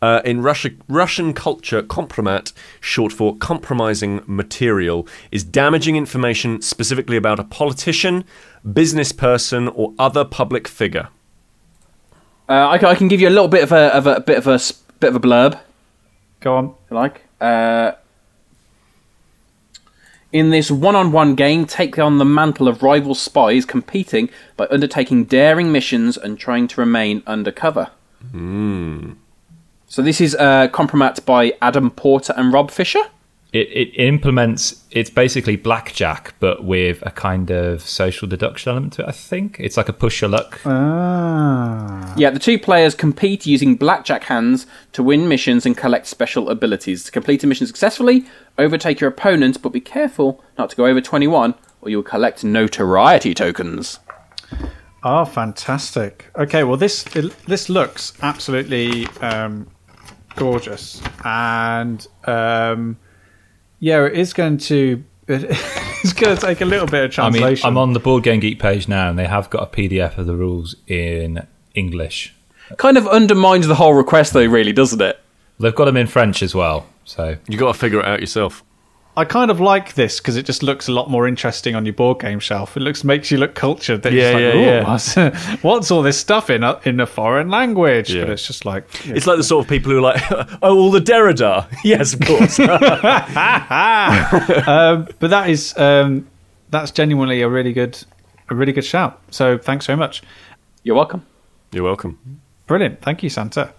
uh, 0.02 0.22
in 0.24 0.42
Russia, 0.42 0.70
Russian 0.88 1.34
culture, 1.34 1.84
compromat, 1.84 2.54
short 2.80 3.12
for 3.12 3.36
compromising 3.38 4.22
material, 4.26 5.06
is 5.32 5.44
damaging 5.44 5.96
information 5.98 6.62
specifically 6.62 7.18
about 7.18 7.40
a 7.40 7.44
politician, 7.44 8.24
business 8.74 9.12
person, 9.12 9.68
or 9.68 9.94
other 10.00 10.24
public 10.24 10.68
figure. 10.68 11.10
Uh, 12.48 12.70
I, 12.70 12.78
can- 12.78 12.88
I 12.90 12.96
can 12.96 13.08
give 13.10 13.20
you 13.22 13.28
a 13.28 13.32
little 13.32 13.48
bit 13.50 13.64
of 13.64 13.72
a, 13.74 13.94
of 13.96 14.08
a 14.08 14.22
bit 14.22 14.38
of 14.38 14.48
a 14.48 14.54
s- 14.54 14.72
bit 15.00 15.10
of 15.10 15.16
a 15.16 15.20
blurb, 15.20 15.60
Go 16.40 16.56
on. 16.56 16.66
if 16.86 16.92
you 16.92 16.96
like. 16.98 17.22
Uh, 17.40 17.92
In 20.32 20.50
this 20.50 20.72
one 20.72 20.96
on 20.96 21.12
one 21.12 21.36
game, 21.36 21.66
take 21.66 22.00
on 22.00 22.18
the 22.18 22.26
mantle 22.26 22.70
of 22.70 22.82
rival 22.82 23.14
spies 23.16 23.66
competing 23.66 24.30
by 24.56 24.66
undertaking 24.72 25.26
daring 25.26 25.72
missions 25.74 26.16
and 26.16 26.40
trying 26.40 26.70
to 26.70 26.80
remain 26.80 27.22
undercover. 27.28 27.92
So, 29.88 30.02
this 30.02 30.22
is 30.22 30.36
uh, 30.36 30.70
Kompromat 30.70 31.26
by 31.26 31.54
Adam 31.62 31.92
Porter 31.92 32.34
and 32.38 32.54
Rob 32.54 32.72
Fisher. 32.72 33.02
It, 33.54 33.68
it 33.68 34.02
implements 34.02 34.82
it's 34.92 35.10
basically 35.10 35.58
blackjack, 35.58 36.34
but 36.40 36.64
with 36.64 37.02
a 37.06 37.12
kind 37.12 37.50
of 37.52 37.82
social 37.82 38.28
deduction 38.28 38.72
element 38.72 38.94
to 38.94 39.04
it. 39.04 39.10
I 39.10 39.12
think 39.12 39.58
it's 39.60 39.76
like 39.76 39.90
a 39.90 39.94
push 39.94 40.22
your 40.22 40.30
luck. 40.30 40.60
Ah. 40.66 42.14
Yeah, 42.18 42.30
the 42.30 42.40
two 42.40 42.58
players 42.58 42.96
compete 42.96 43.46
using 43.46 43.76
blackjack 43.76 44.24
hands 44.26 44.68
to 44.94 45.04
win 45.04 45.28
missions 45.28 45.66
and 45.66 45.76
collect 45.76 46.08
special 46.08 46.50
abilities. 46.50 47.04
To 47.06 47.12
complete 47.12 47.44
a 47.44 47.48
mission 47.48 47.68
successfully, 47.68 48.26
overtake 48.58 49.02
your 49.02 49.10
opponent, 49.10 49.62
but 49.62 49.70
be 49.70 49.82
careful 49.82 50.44
not 50.58 50.70
to 50.70 50.76
go 50.76 50.86
over 50.86 51.02
21 51.02 51.54
or 51.82 51.90
you'll 51.90 52.04
collect 52.04 52.44
notoriety 52.44 53.34
tokens. 53.34 54.00
Oh, 55.04 55.26
fantastic. 55.26 56.30
Okay, 56.36 56.64
well, 56.64 56.78
this 56.78 57.06
it, 57.16 57.36
this 57.46 57.70
looks 57.70 58.14
absolutely 58.22 59.08
um, 59.22 59.68
gorgeous, 60.36 61.02
and 61.26 62.06
um, 62.26 62.98
yeah, 63.82 64.06
it 64.06 64.14
is 64.14 64.32
going 64.32 64.60
to 64.60 65.04
it's 65.28 66.14
going 66.14 66.36
to 66.36 66.42
take 66.42 66.62
a 66.62 66.66
little 66.66 66.88
bit 66.88 67.18
of 67.18 67.20
I 67.20 67.30
mean, 67.30 67.42
translation. 67.42 67.68
I'm 67.68 67.78
on 67.78 67.94
the 67.94 68.00
Board 68.00 68.24
Game 68.24 68.40
Geek 68.40 68.60
page 68.60 68.88
now, 68.88 69.10
and 69.10 69.20
they 69.20 69.28
have 69.28 69.50
got 69.50 69.64
a 69.64 69.66
PDF 69.66 70.18
of 70.18 70.26
the 70.28 70.36
rules 70.36 70.76
in 70.88 71.46
English. 71.74 72.34
Kind 72.78 72.98
of 72.98 73.08
undermines 73.08 73.68
the 73.68 73.76
whole 73.76 73.94
request, 73.94 74.34
though, 74.34 74.46
really, 74.46 74.72
doesn't 74.72 75.02
it? 75.02 75.20
They've 75.60 75.76
got 75.76 75.86
them 75.86 75.98
in 75.98 76.08
French 76.08 76.42
as 76.42 76.56
well. 76.56 76.86
So 77.06 77.38
you've 77.48 77.60
got 77.60 77.74
to 77.74 77.80
figure 77.80 78.00
it 78.00 78.06
out 78.06 78.20
yourself. 78.20 78.64
I 79.18 79.26
kind 79.26 79.52
of 79.52 79.60
like 79.60 79.96
this 79.96 80.20
because 80.20 80.38
it 80.38 80.46
just 80.46 80.64
looks 80.64 80.88
a 80.88 80.92
lot 80.94 81.10
more 81.10 81.28
interesting 81.28 81.76
on 81.76 81.86
your 81.86 81.94
board 81.94 82.20
game 82.20 82.40
shelf. 82.40 82.78
It 82.78 82.80
looks 82.80 83.04
makes 83.04 83.30
you 83.30 83.38
look 83.38 83.56
cultured. 83.56 84.04
Then 84.04 84.14
Yeah, 84.14 84.38
yeah, 84.38 84.48
like, 84.48 84.56
"Ooh, 84.56 84.90
what's, 84.92 85.16
what's 85.64 85.92
all 85.92 86.02
this 86.02 86.18
stuff 86.18 86.50
in 86.50 86.64
a, 86.64 86.80
in 86.86 87.00
a 87.02 87.06
foreign 87.06 87.50
language? 87.50 88.14
Yeah. 88.14 88.22
But 88.24 88.32
it's 88.32 88.48
just 88.48 88.64
like 88.66 88.86
It's 89.06 89.28
like 89.28 89.36
the 89.38 89.44
sort 89.44 89.66
of 89.66 89.70
people 89.70 89.92
who 89.92 89.98
are 89.98 90.02
like, 90.02 90.22
oh, 90.62 90.78
all 90.78 90.92
the 90.92 91.02
Derrida. 91.02 91.68
Yes, 91.84 92.14
of 92.14 92.22
course. 92.22 92.58
um, 94.68 95.08
but 95.20 95.30
that 95.30 95.50
is 95.50 95.78
um, 95.78 96.28
that's 96.70 96.92
genuinely 96.92 97.42
a 97.42 97.50
really 97.50 97.74
good 97.74 98.02
a 98.50 98.56
really 98.56 98.72
good 98.72 98.86
shout. 98.86 99.22
So 99.30 99.58
thanks 99.58 99.86
very 99.86 99.98
much. 99.98 100.22
You're 100.84 100.96
welcome. 100.96 101.26
You're 101.72 101.84
welcome. 101.84 102.42
Brilliant. 102.68 103.02
Thank 103.02 103.24
you, 103.24 103.30
Santa. 103.30 103.74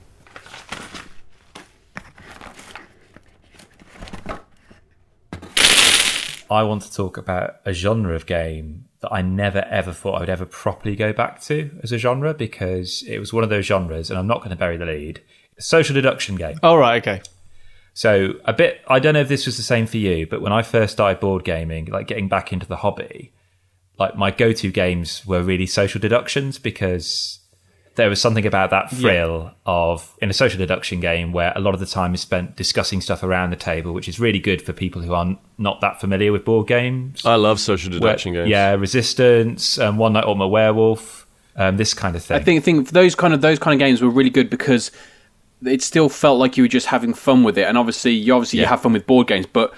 I 6.52 6.62
want 6.62 6.82
to 6.82 6.92
talk 6.92 7.16
about 7.16 7.56
a 7.64 7.72
genre 7.72 8.14
of 8.14 8.26
game 8.26 8.86
that 9.00 9.12
I 9.12 9.22
never 9.22 9.60
ever 9.70 9.92
thought 9.92 10.16
I 10.16 10.20
would 10.20 10.30
ever 10.30 10.46
properly 10.46 10.94
go 10.94 11.12
back 11.12 11.40
to 11.42 11.70
as 11.82 11.92
a 11.92 11.98
genre 11.98 12.32
because 12.34 13.02
it 13.06 13.18
was 13.18 13.32
one 13.32 13.44
of 13.44 13.50
those 13.50 13.66
genres, 13.66 14.10
and 14.10 14.18
I'm 14.18 14.26
not 14.26 14.38
going 14.38 14.50
to 14.50 14.56
bury 14.56 14.76
the 14.76 14.86
lead. 14.86 15.20
Social 15.58 15.94
deduction 15.94 16.36
game. 16.36 16.58
All 16.62 16.78
right. 16.78 17.02
Okay. 17.02 17.22
So 17.94 18.34
a 18.44 18.52
bit. 18.52 18.80
I 18.88 18.98
don't 18.98 19.14
know 19.14 19.20
if 19.20 19.28
this 19.28 19.46
was 19.46 19.56
the 19.56 19.62
same 19.62 19.86
for 19.86 19.98
you, 19.98 20.26
but 20.26 20.40
when 20.40 20.52
I 20.52 20.62
first 20.62 20.94
started 20.94 21.20
board 21.20 21.44
gaming, 21.44 21.86
like 21.86 22.06
getting 22.06 22.28
back 22.28 22.52
into 22.52 22.66
the 22.66 22.76
hobby, 22.76 23.32
like 23.98 24.16
my 24.16 24.30
go-to 24.30 24.70
games 24.70 25.26
were 25.26 25.42
really 25.42 25.66
social 25.66 26.00
deductions 26.00 26.58
because 26.58 27.40
there 27.94 28.08
was 28.08 28.20
something 28.20 28.46
about 28.46 28.70
that 28.70 28.90
thrill 28.90 29.52
of 29.66 30.16
in 30.22 30.30
a 30.30 30.32
social 30.32 30.58
deduction 30.58 31.00
game 31.00 31.32
where 31.32 31.52
a 31.54 31.60
lot 31.60 31.74
of 31.74 31.80
the 31.80 31.86
time 31.86 32.14
is 32.14 32.20
spent 32.20 32.56
discussing 32.56 33.00
stuff 33.00 33.22
around 33.22 33.50
the 33.50 33.56
table, 33.56 33.92
which 33.92 34.08
is 34.08 34.18
really 34.18 34.38
good 34.38 34.62
for 34.62 34.72
people 34.72 35.02
who 35.02 35.12
are 35.12 35.36
not 35.58 35.80
that 35.82 36.00
familiar 36.00 36.32
with 36.32 36.44
board 36.44 36.66
games. 36.66 37.24
I 37.26 37.34
love 37.34 37.60
social 37.60 37.90
Where- 37.90 38.00
deduction 38.00 38.32
games. 38.32 38.48
Yeah, 38.48 38.72
Resistance, 38.72 39.78
um, 39.78 39.98
One 39.98 40.14
Night 40.14 40.24
Ultimate 40.24 40.48
Werewolf, 40.48 41.26
um, 41.56 41.76
this 41.76 41.92
kind 41.92 42.16
of 42.16 42.24
thing. 42.24 42.36
I 42.36 42.40
think, 42.40 42.64
think 42.64 42.90
those 42.90 43.14
kind 43.14 43.34
of 43.34 43.42
those 43.42 43.58
kind 43.58 43.74
of 43.74 43.78
games 43.78 44.00
were 44.00 44.10
really 44.10 44.30
good 44.30 44.48
because 44.48 44.90
it 45.64 45.82
still 45.82 46.08
felt 46.08 46.38
like 46.38 46.56
you 46.56 46.64
were 46.64 46.68
just 46.68 46.86
having 46.86 47.12
fun 47.14 47.44
with 47.44 47.58
it. 47.58 47.64
And 47.68 47.76
obviously, 47.76 48.12
you 48.12 48.34
obviously 48.34 48.60
you 48.60 48.66
have 48.66 48.80
fun 48.82 48.92
with 48.94 49.06
board 49.06 49.26
games, 49.26 49.46
but 49.46 49.74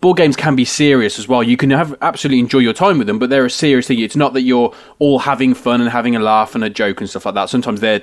board 0.00 0.16
games 0.16 0.36
can 0.36 0.54
be 0.56 0.64
serious 0.64 1.18
as 1.18 1.26
well. 1.28 1.42
You 1.42 1.56
can 1.56 1.70
have 1.70 1.96
absolutely 2.02 2.38
enjoy 2.40 2.58
your 2.60 2.72
time 2.72 2.98
with 2.98 3.06
them, 3.06 3.18
but 3.18 3.30
they're 3.30 3.44
a 3.46 3.50
serious 3.50 3.86
thing. 3.88 3.98
It's 3.98 4.16
not 4.16 4.32
that 4.34 4.42
you're 4.42 4.72
all 4.98 5.20
having 5.20 5.54
fun 5.54 5.80
and 5.80 5.90
having 5.90 6.14
a 6.14 6.20
laugh 6.20 6.54
and 6.54 6.62
a 6.62 6.70
joke 6.70 7.00
and 7.00 7.08
stuff 7.10 7.26
like 7.26 7.34
that. 7.34 7.50
Sometimes 7.50 7.80
they're 7.80 8.02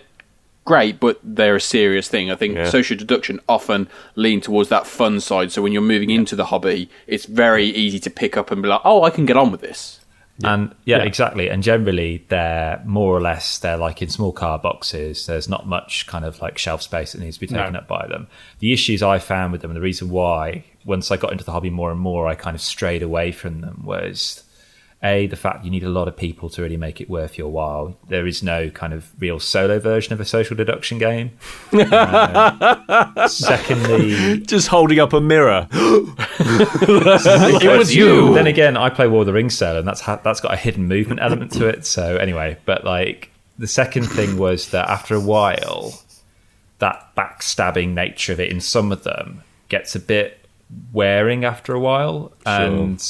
great, 0.66 1.00
but 1.00 1.20
they're 1.24 1.56
a 1.56 1.62
serious 1.62 2.08
thing. 2.08 2.32
I 2.32 2.36
think 2.36 2.56
Yeah. 2.56 2.70
social 2.70 2.98
deduction 2.98 3.40
often 3.48 3.88
lean 4.16 4.42
towards 4.42 4.70
that 4.70 4.88
fun 4.88 5.20
side. 5.20 5.52
So 5.52 5.62
when 5.62 5.72
you're 5.72 5.82
moving 5.82 6.10
into 6.10 6.36
the 6.36 6.46
hobby, 6.46 6.90
it's 7.08 7.26
very 7.26 7.66
easy 7.66 8.00
to 8.00 8.10
pick 8.10 8.36
up 8.36 8.50
and 8.52 8.62
be 8.64 8.68
like, 8.68 8.82
"Oh, 8.84 9.04
I 9.04 9.10
can 9.12 9.26
get 9.26 9.38
on 9.38 9.52
with 9.52 9.62
this." 9.62 10.00
And 10.44 10.74
yeah, 10.84 10.98
Yeah. 10.98 11.04
exactly. 11.04 11.50
And 11.50 11.64
generally, 11.64 12.26
they're 12.28 12.82
more 12.84 13.16
or 13.16 13.22
less 13.22 13.58
they're 13.58 13.78
like 13.78 14.02
in 14.02 14.10
small 14.10 14.34
card 14.34 14.64
boxes. 14.64 15.28
There's 15.28 15.48
not 15.48 15.66
much 15.66 16.08
kind 16.08 16.26
of 16.26 16.42
like 16.42 16.58
shelf 16.58 16.82
space 16.82 17.14
that 17.14 17.22
needs 17.22 17.38
to 17.38 17.42
be 17.42 17.48
taken 17.48 17.72
No. 17.74 17.80
up 17.80 17.88
by 17.88 18.06
them. 18.10 18.28
The 18.60 18.74
issues 18.74 19.02
I 19.02 19.18
found 19.20 19.54
with 19.54 19.62
them, 19.62 19.70
and 19.72 19.78
the 19.78 19.82
reason 19.82 20.10
why, 20.10 20.66
once 20.86 21.12
I 21.12 21.18
got 21.18 21.32
into 21.32 21.44
the 21.44 21.52
hobby 21.52 21.70
more 21.70 21.92
and 21.92 22.00
more, 22.00 22.28
I 22.28 22.36
kind 22.36 22.56
of 22.56 22.62
strayed 22.62 23.04
away 23.04 23.32
from 23.32 23.62
them 23.62 23.82
was 23.84 24.44
a 25.04 25.28
the 25.28 25.36
fact 25.36 25.66
you 25.66 25.72
need 25.72 25.84
a 25.84 25.90
lot 25.90 26.08
of 26.08 26.16
people 26.18 26.50
to 26.50 26.62
really 26.62 26.78
make 26.78 27.02
it 27.02 27.10
worth 27.10 27.38
your 27.38 27.50
while. 27.50 27.98
There 28.08 28.26
is 28.26 28.42
no 28.42 28.70
kind 28.70 28.94
of 28.94 29.12
real 29.20 29.40
solo 29.40 29.78
version 29.80 30.14
of 30.14 30.20
a 30.22 30.26
social 30.26 30.56
deduction 30.56 30.98
game. 30.98 31.32
Uh, 33.16 33.28
secondly, 33.28 34.40
Just 34.42 34.68
holding 34.68 35.00
up 35.00 35.14
a 35.14 35.22
mirror. 35.22 35.68
it 35.72 37.78
was 37.78 37.96
you. 37.96 38.34
Then 38.34 38.48
again, 38.48 38.78
I 38.78 38.90
play 38.90 39.08
War 39.08 39.22
of 39.22 39.26
the 39.26 39.34
Rings 39.34 39.58
solo, 39.58 39.80
and 39.80 39.88
that's 39.88 40.02
ha- 40.02 40.22
that's 40.24 40.40
got 40.40 40.54
a 40.54 40.58
hidden 40.58 40.88
movement 40.88 41.22
element 41.22 41.52
to 41.54 41.68
it. 41.68 41.86
So 41.86 42.18
anyway, 42.18 42.58
but 42.66 42.86
like 42.86 43.30
the 43.58 43.68
second 43.68 44.06
thing 44.06 44.38
was 44.38 44.70
that 44.70 44.90
after 44.90 45.16
a 45.16 45.20
while, 45.20 46.02
that 46.80 47.12
backstabbing 47.16 47.94
nature 47.94 48.34
of 48.34 48.40
it 48.40 48.52
in 48.52 48.62
some 48.62 48.92
of 48.92 49.04
them 49.04 49.44
gets 49.70 49.96
a 49.96 50.00
bit 50.00 50.45
wearing 50.92 51.46
after 51.46 51.74
a 51.74 51.80
while, 51.80 52.34
and 52.46 53.04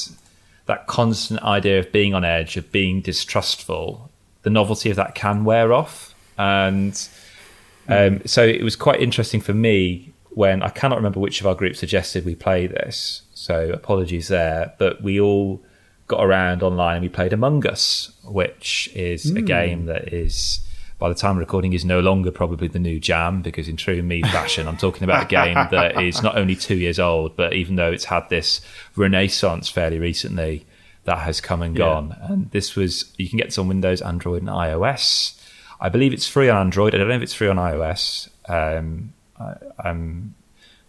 that 0.65 0.87
constant 0.87 1.41
idea 1.41 1.79
of 1.79 1.91
being 1.91 2.13
on 2.13 2.23
edge, 2.23 2.57
of 2.57 2.71
being 2.71 3.01
distrustful, 3.01 4.11
the 4.43 4.49
novelty 4.49 4.89
of 4.89 4.95
that 4.95 5.15
can 5.15 5.43
wear 5.43 5.73
off, 5.73 6.15
and. 6.37 7.07
Um, 7.87 8.25
so 8.25 8.43
it 8.43 8.63
was 8.63 8.75
quite 8.75 8.99
interesting 8.99 9.41
for 9.41 9.53
me 9.53 10.11
when 10.31 10.63
I 10.63 10.69
cannot 10.69 10.95
remember 10.97 11.19
which 11.19 11.39
of 11.39 11.47
our 11.47 11.53
groups 11.53 11.79
suggested 11.79 12.25
we 12.25 12.33
play 12.33 12.65
this. 12.65 13.21
So 13.35 13.69
apologies 13.69 14.27
there, 14.27 14.73
but 14.79 15.03
we 15.03 15.19
all 15.19 15.61
got 16.07 16.23
around 16.23 16.61
online 16.61 16.97
and 16.97 17.03
we 17.03 17.09
played 17.09 17.31
Among 17.31 17.65
Us, 17.65 18.11
which 18.23 18.89
is 18.93 19.31
a 19.31 19.41
game 19.41 19.85
that 19.85 20.13
is, 20.13 20.59
by 20.97 21.09
the 21.09 21.15
time 21.15 21.37
recording, 21.37 21.73
is 21.73 21.83
no 21.83 21.99
longer 21.99 22.31
probably 22.31 22.67
the 22.67 22.79
new 22.79 22.99
jam 22.99 23.41
because 23.41 23.67
in 23.67 23.75
true 23.75 24.01
me 24.01 24.21
fashion, 24.21 24.67
I'm 24.67 24.77
talking 24.77 25.03
about 25.03 25.23
a 25.23 25.27
game 25.27 25.55
that 25.55 26.01
is 26.01 26.21
not 26.21 26.37
only 26.37 26.55
two 26.55 26.77
years 26.77 26.99
old, 26.99 27.35
but 27.35 27.53
even 27.53 27.75
though 27.75 27.91
it's 27.91 28.05
had 28.05 28.29
this 28.29 28.61
renaissance 28.95 29.69
fairly 29.69 29.99
recently, 29.99 30.65
that 31.03 31.19
has 31.19 31.41
come 31.41 31.61
and 31.61 31.75
gone. 31.75 32.15
And 32.21 32.51
this 32.51 32.75
was 32.75 33.13
you 33.17 33.29
can 33.29 33.37
get 33.37 33.47
this 33.47 33.57
on 33.57 33.67
Windows, 33.67 34.01
Android, 34.01 34.41
and 34.41 34.49
iOS. 34.49 35.39
I 35.79 35.89
believe 35.89 36.13
it's 36.13 36.27
free 36.27 36.49
on 36.49 36.57
Android. 36.57 36.95
I 36.95 36.97
don't 36.97 37.09
know 37.09 37.15
if 37.15 37.21
it's 37.21 37.33
free 37.33 37.47
on 37.47 37.57
iOS. 37.57 38.29
Um, 38.47 39.13
I, 39.39 39.55
um, 39.83 40.35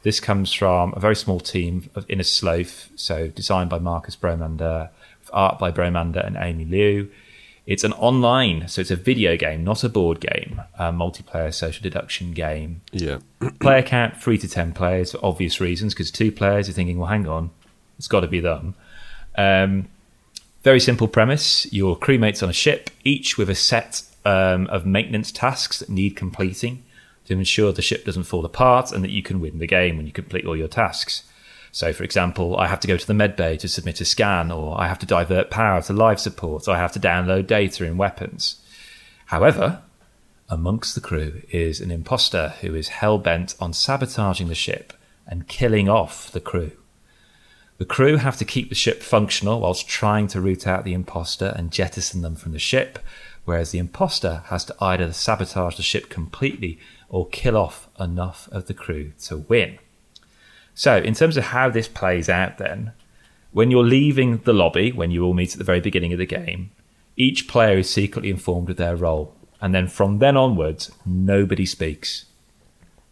this 0.02 0.20
comes 0.20 0.52
from 0.52 0.94
a 0.96 1.00
very 1.00 1.16
small 1.16 1.40
team 1.40 1.90
of 1.96 2.06
Innersloth, 2.06 2.90
so 2.94 3.28
designed 3.28 3.70
by 3.70 3.80
Marcus 3.80 4.14
Bromander, 4.14 4.90
with 5.20 5.30
art 5.32 5.58
by 5.58 5.72
Bromander 5.72 6.24
and 6.24 6.36
Amy 6.36 6.64
Liu. 6.64 7.10
It's 7.66 7.82
an 7.82 7.92
online, 7.94 8.68
so 8.68 8.80
it's 8.80 8.92
a 8.92 8.96
video 8.96 9.36
game, 9.36 9.64
not 9.64 9.82
a 9.82 9.88
board 9.88 10.20
game, 10.20 10.62
a 10.78 10.92
multiplayer 10.92 11.52
social 11.52 11.82
deduction 11.82 12.32
game. 12.32 12.82
Yeah. 12.92 13.18
Player 13.60 13.82
count 13.82 14.16
three 14.16 14.38
to 14.38 14.48
ten 14.48 14.72
players 14.72 15.12
for 15.12 15.24
obvious 15.24 15.60
reasons, 15.60 15.92
because 15.92 16.12
two 16.12 16.30
players 16.30 16.68
are 16.68 16.72
thinking, 16.72 16.98
well, 16.98 17.08
hang 17.08 17.26
on, 17.26 17.50
it's 17.98 18.06
got 18.06 18.20
to 18.20 18.28
be 18.28 18.38
them. 18.38 18.76
Um, 19.36 19.88
very 20.62 20.78
simple 20.78 21.08
premise: 21.08 21.70
your 21.72 21.98
crewmates 21.98 22.42
on 22.42 22.48
a 22.48 22.52
ship, 22.52 22.90
each 23.02 23.36
with 23.36 23.50
a 23.50 23.54
set 23.56 24.02
um, 24.24 24.68
of 24.68 24.86
maintenance 24.86 25.32
tasks 25.32 25.80
that 25.80 25.88
need 25.88 26.16
completing 26.16 26.84
to 27.26 27.32
ensure 27.32 27.72
the 27.72 27.82
ship 27.82 28.04
doesn't 28.04 28.24
fall 28.24 28.44
apart 28.44 28.92
and 28.92 29.02
that 29.02 29.10
you 29.10 29.22
can 29.22 29.40
win 29.40 29.58
the 29.58 29.66
game 29.66 29.96
when 29.96 30.06
you 30.06 30.12
complete 30.12 30.46
all 30.46 30.56
your 30.56 30.68
tasks. 30.68 31.24
So, 31.76 31.92
for 31.92 32.04
example, 32.04 32.56
I 32.56 32.68
have 32.68 32.80
to 32.80 32.88
go 32.88 32.96
to 32.96 33.06
the 33.06 33.12
medbay 33.12 33.58
to 33.58 33.68
submit 33.68 34.00
a 34.00 34.06
scan, 34.06 34.50
or 34.50 34.80
I 34.80 34.88
have 34.88 34.98
to 35.00 35.04
divert 35.04 35.50
power 35.50 35.82
to 35.82 35.92
life 35.92 36.18
support, 36.18 36.66
or 36.66 36.70
I 36.70 36.78
have 36.78 36.92
to 36.92 36.98
download 36.98 37.46
data 37.46 37.84
in 37.84 37.98
weapons. 37.98 38.62
However, 39.26 39.82
amongst 40.48 40.94
the 40.94 41.02
crew 41.02 41.42
is 41.50 41.82
an 41.82 41.90
imposter 41.90 42.54
who 42.62 42.74
is 42.74 42.88
hell 42.88 43.18
bent 43.18 43.54
on 43.60 43.74
sabotaging 43.74 44.48
the 44.48 44.54
ship 44.54 44.94
and 45.26 45.48
killing 45.48 45.86
off 45.86 46.32
the 46.32 46.40
crew. 46.40 46.72
The 47.76 47.84
crew 47.84 48.16
have 48.16 48.38
to 48.38 48.46
keep 48.46 48.70
the 48.70 48.74
ship 48.74 49.02
functional 49.02 49.60
whilst 49.60 49.86
trying 49.86 50.28
to 50.28 50.40
root 50.40 50.66
out 50.66 50.84
the 50.84 50.94
imposter 50.94 51.52
and 51.58 51.70
jettison 51.70 52.22
them 52.22 52.36
from 52.36 52.52
the 52.52 52.58
ship, 52.58 52.98
whereas 53.44 53.72
the 53.72 53.80
imposter 53.80 54.44
has 54.46 54.64
to 54.64 54.76
either 54.80 55.12
sabotage 55.12 55.76
the 55.76 55.82
ship 55.82 56.08
completely 56.08 56.78
or 57.10 57.28
kill 57.28 57.54
off 57.54 57.90
enough 58.00 58.48
of 58.50 58.64
the 58.64 58.72
crew 58.72 59.12
to 59.24 59.36
win. 59.36 59.78
So, 60.78 60.98
in 60.98 61.14
terms 61.14 61.38
of 61.38 61.44
how 61.44 61.70
this 61.70 61.88
plays 61.88 62.28
out, 62.28 62.58
then, 62.58 62.92
When 63.50 63.70
you're 63.70 63.82
leaving 63.82 64.36
the 64.44 64.52
lobby, 64.52 64.92
when 64.92 65.10
you 65.10 65.24
all 65.24 65.32
meet 65.32 65.52
at 65.52 65.58
the 65.58 65.64
very 65.64 65.80
beginning 65.80 66.12
of 66.12 66.18
the 66.18 66.26
game, 66.26 66.70
each 67.16 67.48
player 67.48 67.78
is 67.78 67.88
secretly 67.88 68.28
informed 68.28 68.68
of 68.68 68.76
their 68.76 68.94
role. 68.94 69.34
And 69.62 69.74
then 69.74 69.88
from 69.88 70.18
then 70.18 70.36
onwards, 70.36 70.90
nobody 71.06 71.64
speaks. 71.64 72.26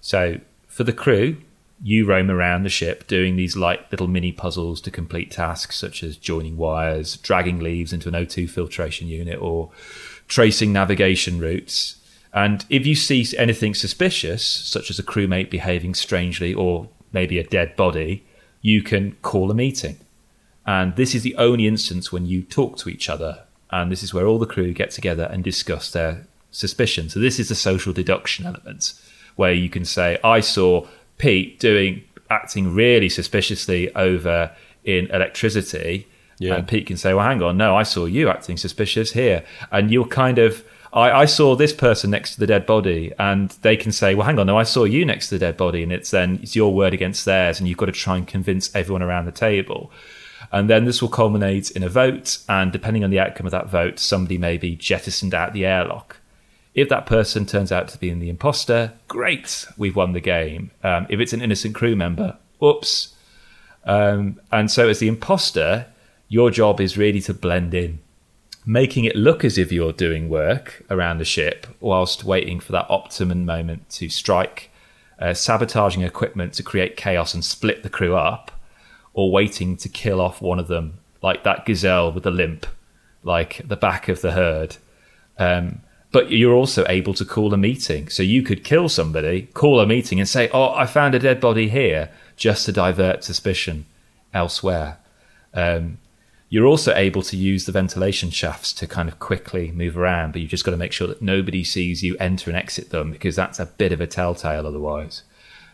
So 0.03 0.41
for 0.69 0.85
the 0.85 0.93
crew, 0.93 1.39
you 1.83 2.05
roam 2.05 2.31
around 2.31 2.65
the 2.65 2.69
ship 2.69 3.07
doing 3.07 3.37
these 3.37 3.57
light 3.57 3.91
little 3.91 4.09
mini 4.09 4.33
puzzles 4.33 4.83
to 4.83 4.91
complete 4.91 5.31
tasks 5.31 5.79
such 5.79 6.03
as 6.03 6.19
joining 6.19 6.59
wires, 6.59 7.17
dragging 7.17 7.61
leaves 7.61 7.95
into 7.95 8.09
an 8.09 8.15
O2 8.15 8.51
filtration 8.51 9.09
unit, 9.09 9.41
or 9.41 9.71
tracing 10.29 10.75
navigation 10.75 11.41
routes. 11.41 11.97
And 12.35 12.67
if 12.69 12.85
you 12.85 12.95
see 12.95 13.27
anything 13.39 13.75
suspicious, 13.75 14.45
such 14.45 14.91
as 14.91 14.99
a 14.99 15.03
crewmate 15.03 15.49
behaving 15.49 15.95
strangely 15.95 16.53
or 16.53 16.91
maybe 17.15 17.39
a 17.39 17.45
dead 17.45 17.77
body, 17.77 18.27
you 18.61 18.83
can 18.83 19.13
call 19.23 19.51
a 19.51 19.55
meeting. 19.55 19.97
And 20.67 20.97
this 20.97 21.15
is 21.15 21.23
the 21.23 21.37
only 21.37 21.67
instance 21.67 22.13
when 22.13 22.27
you 22.27 22.43
talk 22.43 22.77
to 22.79 22.89
each 22.89 23.09
other. 23.09 23.45
And 23.71 23.91
this 23.91 24.03
is 24.03 24.13
where 24.13 24.27
all 24.27 24.39
the 24.39 24.47
crew 24.47 24.73
get 24.73 24.91
together 24.91 25.25
and 25.25 25.43
discuss 25.43 25.91
their 25.91 26.27
suspicions. 26.51 27.15
So 27.15 27.21
this 27.21 27.39
is 27.39 27.49
the 27.49 27.55
social 27.55 27.93
deduction 27.93 28.47
element, 28.47 28.93
where 29.37 29.53
you 29.53 29.69
can 29.69 29.85
say, 29.85 30.19
I 30.23 30.41
saw 30.41 30.87
Pete 31.19 31.59
doing 31.61 32.05
acting 32.31 32.75
really 32.75 33.09
suspiciously 33.09 33.95
over 33.95 34.51
in 34.85 35.07
electricity. 35.07 36.07
Yeah. 36.39 36.57
And 36.57 36.69
Pete 36.69 36.87
can 36.87 36.97
say, 36.97 37.15
Well, 37.15 37.27
hang 37.27 37.43
on, 37.43 37.57
no, 37.57 37.77
I 37.77 37.83
saw 37.83 38.07
you 38.07 38.29
acting 38.29 38.57
suspicious 38.57 39.13
here. 39.13 39.45
And 39.71 39.91
you'll 39.91 40.07
kind 40.07 40.39
of 40.39 40.65
I, 40.95 41.23
I 41.23 41.25
saw 41.25 41.57
this 41.57 41.73
person 41.73 42.11
next 42.11 42.35
to 42.35 42.41
the 42.41 42.47
dead 42.47 42.67
body, 42.67 43.13
and 43.19 43.51
they 43.63 43.77
can 43.77 43.93
say, 43.93 44.15
"Well, 44.15 44.27
hang 44.27 44.39
on, 44.39 44.47
no, 44.47 44.57
I 44.57 44.63
saw 44.63 44.85
you 44.85 45.05
next 45.05 45.29
to 45.29 45.35
the 45.35 45.41
dead 45.41 45.57
body," 45.57 45.83
and 45.83 45.93
it's 45.93 46.11
then 46.11 46.39
it's 46.43 46.55
your 46.55 46.73
word 46.73 46.95
against 46.95 47.25
theirs, 47.25 47.59
and 47.59 47.69
you've 47.69 47.79
got 47.79 47.87
to 47.87 47.93
try 47.93 48.17
and 48.17 48.27
convince 48.27 48.75
everyone 48.75 49.03
around 49.03 49.27
the 49.27 49.33
table. 49.33 49.91
And 50.53 50.71
then 50.71 50.85
this 50.85 51.03
will 51.03 51.09
culminate 51.09 51.73
in 51.73 51.83
a 51.83 51.89
vote, 51.89 52.39
and 52.49 52.71
depending 52.71 53.03
on 53.03 53.11
the 53.11 53.19
outcome 53.19 53.47
of 53.47 53.53
that 53.53 53.69
vote, 53.69 53.99
somebody 53.99 54.39
may 54.39 54.57
be 54.57 54.77
jettisoned 54.77 55.35
out 55.35 55.53
the 55.53 55.67
airlock. 55.67 56.19
If 56.75 56.89
that 56.91 57.07
person 57.07 57.45
turns 57.45 57.73
out 57.73 57.89
to 57.89 57.99
be 57.99 58.13
the 58.13 58.31
imposter, 58.31 58.93
great, 59.09 59.67
we've 59.77 59.97
won 59.97 60.13
the 60.13 60.21
game. 60.21 60.71
Um, 60.83 61.07
if 61.09 61.19
it's 61.19 61.33
an 61.33 61.43
innocent 61.43 61.75
crew 61.75 61.97
member, 61.97 62.37
oops. 62.63 63.15
Um, 63.85 64.41
and 64.53 64.71
so, 64.71 64.89
as 64.89 65.01
the 65.01 65.09
imposter, 65.09 65.87
your 66.29 66.51
job 66.51 66.81
is 66.81 66.97
really 66.97 67.21
to 67.23 67.35
blend 67.35 67.75
in, 67.75 67.99
making 68.67 69.05
it 69.05 69.17
look 69.17 69.45
as 69.45 69.59
if 69.59 69.71
you're 69.71 69.93
doing 69.93 70.29
work 70.29 70.85
around 70.91 71.19
the 71.19 71.25
ship 71.25 71.67
whilst 71.81 72.25
waiting 72.25 72.61
for 72.61 72.73
that 72.73 72.87
optimum 72.89 73.45
moment 73.45 73.89
to 73.91 74.09
strike, 74.09 74.71
uh, 75.19 75.35
sabotaging 75.35 76.03
equipment 76.03 76.55
to 76.55 76.63
create 76.63 76.97
chaos 76.97 77.35
and 77.35 77.45
split 77.45 77.83
the 77.83 77.91
crew 77.91 78.17
up, 78.17 78.51
or 79.13 79.31
waiting 79.31 79.77
to 79.77 79.89
kill 79.89 80.21
off 80.21 80.41
one 80.41 80.59
of 80.59 80.69
them, 80.69 80.99
like 81.23 81.45
that 81.45 81.67
gazelle 81.67 82.11
with 82.11 82.25
the 82.25 82.31
limp, 82.31 82.67
like 83.23 83.61
the 83.67 83.77
back 83.77 84.09
of 84.09 84.21
the 84.23 84.33
herd. 84.33 84.77
Um, 85.39 85.83
but 86.11 86.31
you're 86.31 86.55
also 86.55 86.85
able 86.89 87.13
to 87.15 87.25
call 87.25 87.53
a 87.53 87.57
meeting. 87.57 88.09
So 88.09 88.23
you 88.23 88.43
could 88.43 88.63
kill 88.63 88.89
somebody, 88.89 89.43
call 89.53 89.81
a 89.81 89.87
meeting, 89.87 90.21
and 90.21 90.29
say, 90.29 90.49
Oh, 90.53 90.73
I 90.73 90.87
found 90.87 91.15
a 91.15 91.19
dead 91.19 91.41
body 91.41 91.69
here, 91.69 92.11
just 92.37 92.67
to 92.67 92.73
divert 92.73 93.25
suspicion 93.25 93.87
elsewhere. 94.33 94.99
Um, 95.53 95.99
you're 96.55 96.69
also 96.69 96.95
able 96.95 97.21
to 97.21 97.37
use 97.37 97.65
the 97.65 97.73
ventilation 97.73 98.31
shafts 98.31 98.73
to 98.73 98.87
kind 98.87 99.09
of 99.09 99.19
quickly 99.19 99.73
move 99.73 99.99
around, 99.99 100.31
but 100.31 100.41
you've 100.41 100.53
just 100.53 100.65
got 100.65 100.71
to 100.71 100.77
make 100.77 100.93
sure 100.93 101.09
that 101.09 101.21
nobody 101.21 101.65
sees 101.65 102.05
you 102.05 102.17
enter 102.19 102.49
and 102.49 102.57
exit 102.57 102.91
them 102.91 103.11
because 103.11 103.35
that's 103.35 103.59
a 103.59 103.67
bit 103.67 103.91
of 103.91 104.01
a 104.01 104.07
telltale 104.07 104.65
otherwise. 104.65 105.25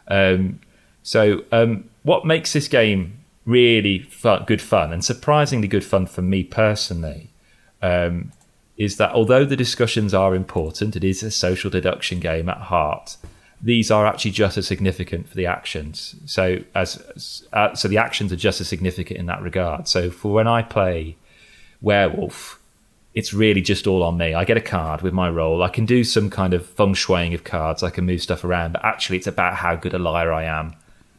Um, 0.08 0.60
so, 1.02 1.44
um, 1.52 1.90
what 2.02 2.24
makes 2.24 2.54
this 2.54 2.66
game 2.66 3.18
really 3.44 3.98
fun, 3.98 4.44
good 4.46 4.62
fun 4.62 4.90
and 4.90 5.04
surprisingly 5.04 5.68
good 5.68 5.84
fun 5.84 6.06
for 6.06 6.22
me 6.22 6.44
personally 6.44 7.28
um, 7.82 8.32
is 8.78 8.96
that 8.96 9.12
although 9.12 9.44
the 9.44 9.56
discussions 9.56 10.14
are 10.14 10.34
important, 10.34 10.96
it 10.96 11.04
is 11.04 11.22
a 11.22 11.30
social 11.30 11.68
deduction 11.68 12.20
game 12.20 12.48
at 12.48 12.56
heart. 12.56 13.18
These 13.62 13.90
are 13.90 14.06
actually 14.06 14.30
just 14.30 14.56
as 14.56 14.66
significant 14.66 15.28
for 15.28 15.34
the 15.34 15.46
actions. 15.46 16.14
So 16.24 16.58
as 16.74 17.44
uh, 17.52 17.74
so, 17.74 17.88
the 17.88 17.98
actions 17.98 18.32
are 18.32 18.36
just 18.36 18.60
as 18.60 18.68
significant 18.68 19.18
in 19.18 19.26
that 19.26 19.42
regard. 19.42 19.86
So 19.86 20.10
for 20.10 20.32
when 20.32 20.48
I 20.48 20.62
play 20.62 21.16
werewolf, 21.82 22.58
it's 23.14 23.34
really 23.34 23.60
just 23.60 23.86
all 23.86 24.02
on 24.02 24.16
me. 24.16 24.34
I 24.34 24.44
get 24.44 24.56
a 24.56 24.62
card 24.62 25.02
with 25.02 25.12
my 25.12 25.28
role. 25.28 25.62
I 25.62 25.68
can 25.68 25.84
do 25.84 26.04
some 26.04 26.30
kind 26.30 26.54
of 26.54 26.64
feng 26.64 26.94
shuiing 26.94 27.34
of 27.34 27.44
cards. 27.44 27.82
I 27.82 27.90
can 27.90 28.06
move 28.06 28.22
stuff 28.22 28.44
around, 28.44 28.72
but 28.72 28.84
actually, 28.84 29.18
it's 29.18 29.26
about 29.26 29.56
how 29.56 29.76
good 29.76 29.94
a 29.94 29.98
liar 29.98 30.32
I 30.32 30.44
am 30.44 30.74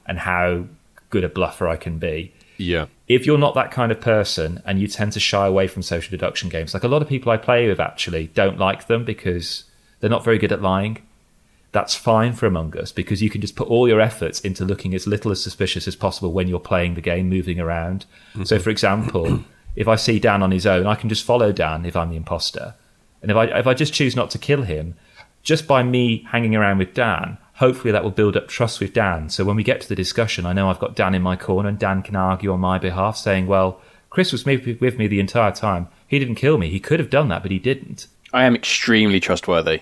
and 0.07 0.17
how 0.17 0.65
good 1.09 1.23
a 1.23 1.29
bluffer 1.29 1.67
I 1.67 1.75
can 1.75 1.99
be. 1.99 2.33
Yeah. 2.57 2.87
If 3.07 3.25
you're 3.25 3.37
not 3.37 3.55
that 3.55 3.71
kind 3.71 3.91
of 3.91 3.99
person 3.99 4.61
and 4.65 4.79
you 4.79 4.87
tend 4.87 5.11
to 5.13 5.19
shy 5.19 5.45
away 5.45 5.67
from 5.67 5.81
social 5.81 6.11
deduction 6.11 6.49
games, 6.49 6.73
like 6.73 6.83
a 6.83 6.87
lot 6.87 7.01
of 7.01 7.09
people 7.09 7.31
I 7.31 7.37
play 7.37 7.67
with 7.67 7.79
actually 7.79 8.27
don't 8.27 8.57
like 8.57 8.87
them 8.87 9.03
because 9.03 9.65
they're 9.99 10.09
not 10.09 10.23
very 10.23 10.37
good 10.37 10.51
at 10.51 10.61
lying. 10.61 10.99
That's 11.71 11.95
fine 11.95 12.33
for 12.33 12.47
Among 12.47 12.77
Us 12.77 12.91
because 12.91 13.21
you 13.21 13.29
can 13.29 13.39
just 13.39 13.55
put 13.55 13.69
all 13.69 13.87
your 13.87 14.01
efforts 14.01 14.41
into 14.41 14.65
looking 14.65 14.93
as 14.93 15.07
little 15.07 15.31
as 15.31 15.41
suspicious 15.41 15.87
as 15.87 15.95
possible 15.95 16.33
when 16.33 16.47
you're 16.47 16.59
playing 16.59 16.95
the 16.95 17.01
game, 17.01 17.29
moving 17.29 17.59
around. 17.59 18.05
So, 18.33 18.55
mm-hmm. 18.55 18.63
for 18.63 18.69
example, 18.69 19.43
if 19.75 19.87
I 19.87 19.95
see 19.95 20.19
Dan 20.19 20.43
on 20.43 20.51
his 20.51 20.65
own, 20.65 20.85
I 20.85 20.95
can 20.95 21.07
just 21.07 21.23
follow 21.23 21.51
Dan 21.51 21.85
if 21.85 21.95
I'm 21.95 22.09
the 22.09 22.17
imposter. 22.17 22.75
And 23.21 23.31
if 23.31 23.37
I 23.37 23.45
if 23.45 23.67
I 23.67 23.73
just 23.73 23.93
choose 23.93 24.15
not 24.15 24.31
to 24.31 24.37
kill 24.37 24.63
him, 24.63 24.95
just 25.43 25.67
by 25.67 25.83
me 25.83 26.25
hanging 26.29 26.55
around 26.55 26.79
with 26.79 26.93
Dan, 26.93 27.37
hopefully 27.55 27.91
that 27.91 28.03
will 28.03 28.11
build 28.11 28.35
up 28.35 28.47
trust 28.47 28.79
with 28.79 28.93
Dan. 28.93 29.29
So 29.29 29.45
when 29.45 29.55
we 29.55 29.63
get 29.63 29.81
to 29.81 29.89
the 29.89 29.95
discussion, 29.95 30.45
I 30.45 30.53
know 30.53 30.69
I've 30.69 30.79
got 30.79 30.95
Dan 30.95 31.15
in 31.15 31.21
my 31.21 31.35
corner 31.35 31.69
and 31.69 31.79
Dan 31.79 32.01
can 32.01 32.15
argue 32.15 32.51
on 32.51 32.59
my 32.59 32.79
behalf, 32.79 33.15
saying, 33.15 33.47
well, 33.47 33.79
Chris 34.09 34.31
was 34.31 34.45
with 34.45 34.97
me 34.97 35.07
the 35.07 35.19
entire 35.19 35.51
time. 35.51 35.87
He 36.05 36.19
didn't 36.19 36.35
kill 36.35 36.57
me. 36.57 36.69
He 36.69 36.81
could 36.81 36.99
have 36.99 37.09
done 37.09 37.29
that, 37.29 37.43
but 37.43 37.51
he 37.51 37.59
didn't. 37.59 38.07
I 38.33 38.43
am 38.43 38.55
extremely 38.55 39.19
trustworthy 39.19 39.81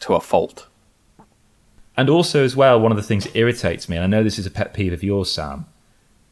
to 0.00 0.14
a 0.14 0.20
fault. 0.20 0.66
And 1.96 2.08
also, 2.08 2.44
as 2.44 2.56
well, 2.56 2.80
one 2.80 2.92
of 2.92 2.96
the 2.96 3.02
things 3.02 3.24
that 3.24 3.36
irritates 3.36 3.88
me, 3.88 3.96
and 3.96 4.04
I 4.04 4.06
know 4.06 4.22
this 4.22 4.38
is 4.38 4.46
a 4.46 4.50
pet 4.50 4.72
peeve 4.72 4.92
of 4.92 5.02
yours, 5.02 5.30
Sam, 5.30 5.66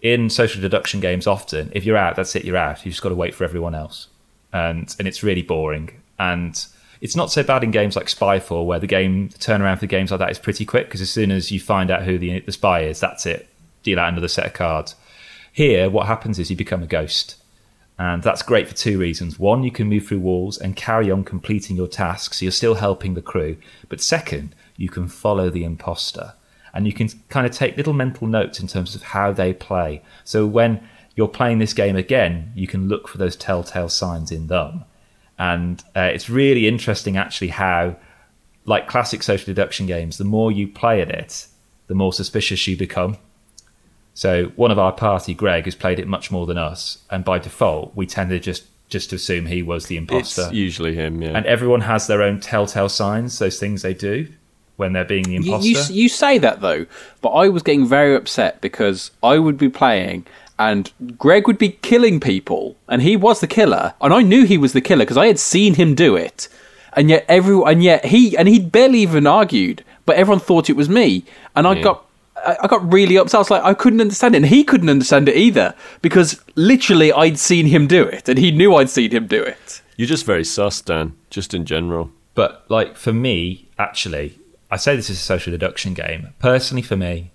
in 0.00 0.30
social 0.30 0.62
deduction 0.62 1.00
games, 1.00 1.26
often, 1.26 1.70
if 1.74 1.84
you're 1.84 1.96
out, 1.96 2.16
that's 2.16 2.34
it, 2.36 2.44
you're 2.44 2.56
out. 2.56 2.84
You've 2.84 2.92
just 2.92 3.02
got 3.02 3.08
to 3.08 3.14
wait 3.14 3.34
for 3.34 3.44
everyone 3.44 3.74
else. 3.74 4.08
And, 4.52 4.94
and 4.98 5.08
it's 5.08 5.22
really 5.22 5.42
boring. 5.42 6.00
And 6.18 6.64
it's 7.00 7.16
not 7.16 7.30
so 7.30 7.42
bad 7.42 7.64
in 7.64 7.70
games 7.70 7.96
like 7.96 8.06
Spyfall, 8.06 8.66
where 8.66 8.78
the 8.78 8.86
game 8.86 9.28
the 9.28 9.38
turnaround 9.38 9.78
for 9.78 9.86
games 9.86 10.10
like 10.10 10.20
that 10.20 10.30
is 10.30 10.38
pretty 10.38 10.64
quick 10.64 10.86
because 10.86 11.00
as 11.00 11.10
soon 11.10 11.30
as 11.30 11.50
you 11.50 11.60
find 11.60 11.90
out 11.90 12.02
who 12.02 12.18
the, 12.18 12.40
the 12.40 12.52
spy 12.52 12.80
is, 12.80 13.00
that's 13.00 13.26
it. 13.26 13.48
Deal 13.82 13.98
out 13.98 14.08
another 14.12 14.28
set 14.28 14.46
of 14.46 14.52
cards. 14.52 14.94
Here, 15.52 15.90
what 15.90 16.06
happens 16.06 16.38
is 16.38 16.50
you 16.50 16.56
become 16.56 16.82
a 16.82 16.86
ghost. 16.86 17.36
And 17.98 18.22
that's 18.22 18.42
great 18.42 18.68
for 18.68 18.74
two 18.74 18.98
reasons. 18.98 19.40
One, 19.40 19.64
you 19.64 19.72
can 19.72 19.88
move 19.88 20.06
through 20.06 20.20
walls 20.20 20.56
and 20.56 20.76
carry 20.76 21.10
on 21.10 21.24
completing 21.24 21.76
your 21.76 21.88
tasks, 21.88 22.38
so 22.38 22.44
you're 22.44 22.52
still 22.52 22.76
helping 22.76 23.14
the 23.14 23.22
crew. 23.22 23.56
But 23.88 24.00
second, 24.00 24.54
you 24.78 24.88
can 24.88 25.08
follow 25.08 25.50
the 25.50 25.64
imposter. 25.64 26.32
And 26.72 26.86
you 26.86 26.92
can 26.94 27.08
kind 27.28 27.46
of 27.46 27.52
take 27.52 27.76
little 27.76 27.92
mental 27.92 28.26
notes 28.26 28.60
in 28.60 28.68
terms 28.68 28.94
of 28.94 29.02
how 29.02 29.32
they 29.32 29.52
play. 29.52 30.02
So 30.24 30.46
when 30.46 30.88
you're 31.16 31.28
playing 31.28 31.58
this 31.58 31.74
game 31.74 31.96
again, 31.96 32.52
you 32.54 32.66
can 32.66 32.88
look 32.88 33.08
for 33.08 33.18
those 33.18 33.36
telltale 33.36 33.88
signs 33.88 34.30
in 34.30 34.46
them. 34.46 34.84
And 35.38 35.82
uh, 35.96 36.10
it's 36.12 36.30
really 36.30 36.68
interesting, 36.68 37.16
actually, 37.16 37.48
how, 37.48 37.96
like 38.64 38.86
classic 38.86 39.22
social 39.22 39.46
deduction 39.46 39.86
games, 39.86 40.16
the 40.16 40.24
more 40.24 40.52
you 40.52 40.68
play 40.68 41.00
at 41.00 41.10
it, 41.10 41.48
the 41.88 41.94
more 41.94 42.12
suspicious 42.12 42.66
you 42.66 42.76
become. 42.76 43.16
So 44.14 44.52
one 44.56 44.70
of 44.70 44.78
our 44.78 44.92
party, 44.92 45.34
Greg, 45.34 45.64
has 45.64 45.74
played 45.74 45.98
it 45.98 46.06
much 46.06 46.30
more 46.30 46.46
than 46.46 46.58
us, 46.58 46.98
and 47.08 47.24
by 47.24 47.38
default, 47.38 47.94
we 47.94 48.06
tend 48.06 48.30
to 48.30 48.40
just 48.40 48.64
just 48.88 49.12
assume 49.12 49.46
he 49.46 49.62
was 49.62 49.86
the 49.86 49.98
imposter. 49.98 50.44
It's 50.44 50.52
usually 50.52 50.94
him, 50.94 51.20
yeah. 51.20 51.36
And 51.36 51.44
everyone 51.44 51.82
has 51.82 52.06
their 52.06 52.22
own 52.22 52.40
telltale 52.40 52.88
signs, 52.88 53.38
those 53.38 53.60
things 53.60 53.82
they 53.82 53.92
do 53.92 54.28
when 54.78 54.94
they're 54.94 55.04
being 55.04 55.24
the 55.24 55.32
You, 55.32 55.54
imposter. 55.54 55.92
you, 55.92 56.02
you 56.02 56.08
say 56.08 56.38
that 56.38 56.60
though, 56.62 56.86
but 57.20 57.30
I 57.30 57.48
was 57.50 57.62
getting 57.62 57.86
very 57.86 58.14
upset 58.16 58.60
because 58.62 59.10
I 59.22 59.38
would 59.38 59.58
be 59.58 59.68
playing 59.68 60.24
and 60.58 60.90
Greg 61.18 61.46
would 61.46 61.58
be 61.58 61.68
killing 61.70 62.18
people, 62.18 62.76
and 62.88 63.02
he 63.02 63.16
was 63.16 63.40
the 63.40 63.46
killer, 63.46 63.94
and 64.00 64.12
I 64.12 64.22
knew 64.22 64.44
he 64.44 64.58
was 64.58 64.72
the 64.72 64.80
killer 64.80 65.04
because 65.04 65.16
I 65.16 65.26
had 65.26 65.38
seen 65.38 65.74
him 65.74 65.94
do 65.94 66.16
it, 66.16 66.48
and 66.94 67.08
yet 67.08 67.24
everyone, 67.28 67.70
and 67.70 67.82
yet 67.84 68.06
he, 68.06 68.36
and 68.36 68.48
he 68.48 68.58
barely 68.58 68.98
even 69.00 69.24
argued, 69.24 69.84
but 70.04 70.16
everyone 70.16 70.40
thought 70.40 70.68
it 70.68 70.74
was 70.74 70.88
me, 70.88 71.24
and 71.54 71.66
I 71.66 71.74
Yeah. 71.74 71.82
got. 71.82 72.04
I 72.46 72.56
I 72.62 72.66
got 72.68 72.92
really 72.92 73.16
upset. 73.18 73.36
I 73.36 73.38
was 73.38 73.50
like, 73.50 73.62
I 73.64 73.74
couldn't 73.74 74.00
understand 74.00 74.34
it, 74.34 74.38
and 74.38 74.46
he 74.46 74.62
couldn't 74.64 74.88
understand 74.88 75.28
it 75.28 75.36
either 75.36 75.74
because 76.02 76.40
literally 76.56 77.12
I'd 77.12 77.38
seen 77.38 77.66
him 77.66 77.86
do 77.88 78.02
it, 78.04 78.28
and 78.28 78.38
he 78.38 78.50
knew 78.52 78.74
I'd 78.76 78.90
seen 78.90 79.10
him 79.10 79.26
do 79.26 79.42
it. 79.42 79.80
You're 79.96 80.06
just 80.08 80.24
very 80.24 80.44
sus, 80.44 80.80
Dan, 80.80 81.14
just 81.30 81.52
in 81.54 81.64
general. 81.66 82.10
But 82.34 82.64
like 82.68 82.96
for 82.96 83.12
me, 83.12 83.66
actually, 83.78 84.37
I 84.70 84.76
say 84.76 84.96
this 84.96 85.10
is 85.10 85.18
a 85.18 85.22
social 85.22 85.50
deduction 85.50 85.94
game. 85.94 86.34
Personally, 86.38 86.82
for 86.82 86.96
me, 86.96 87.30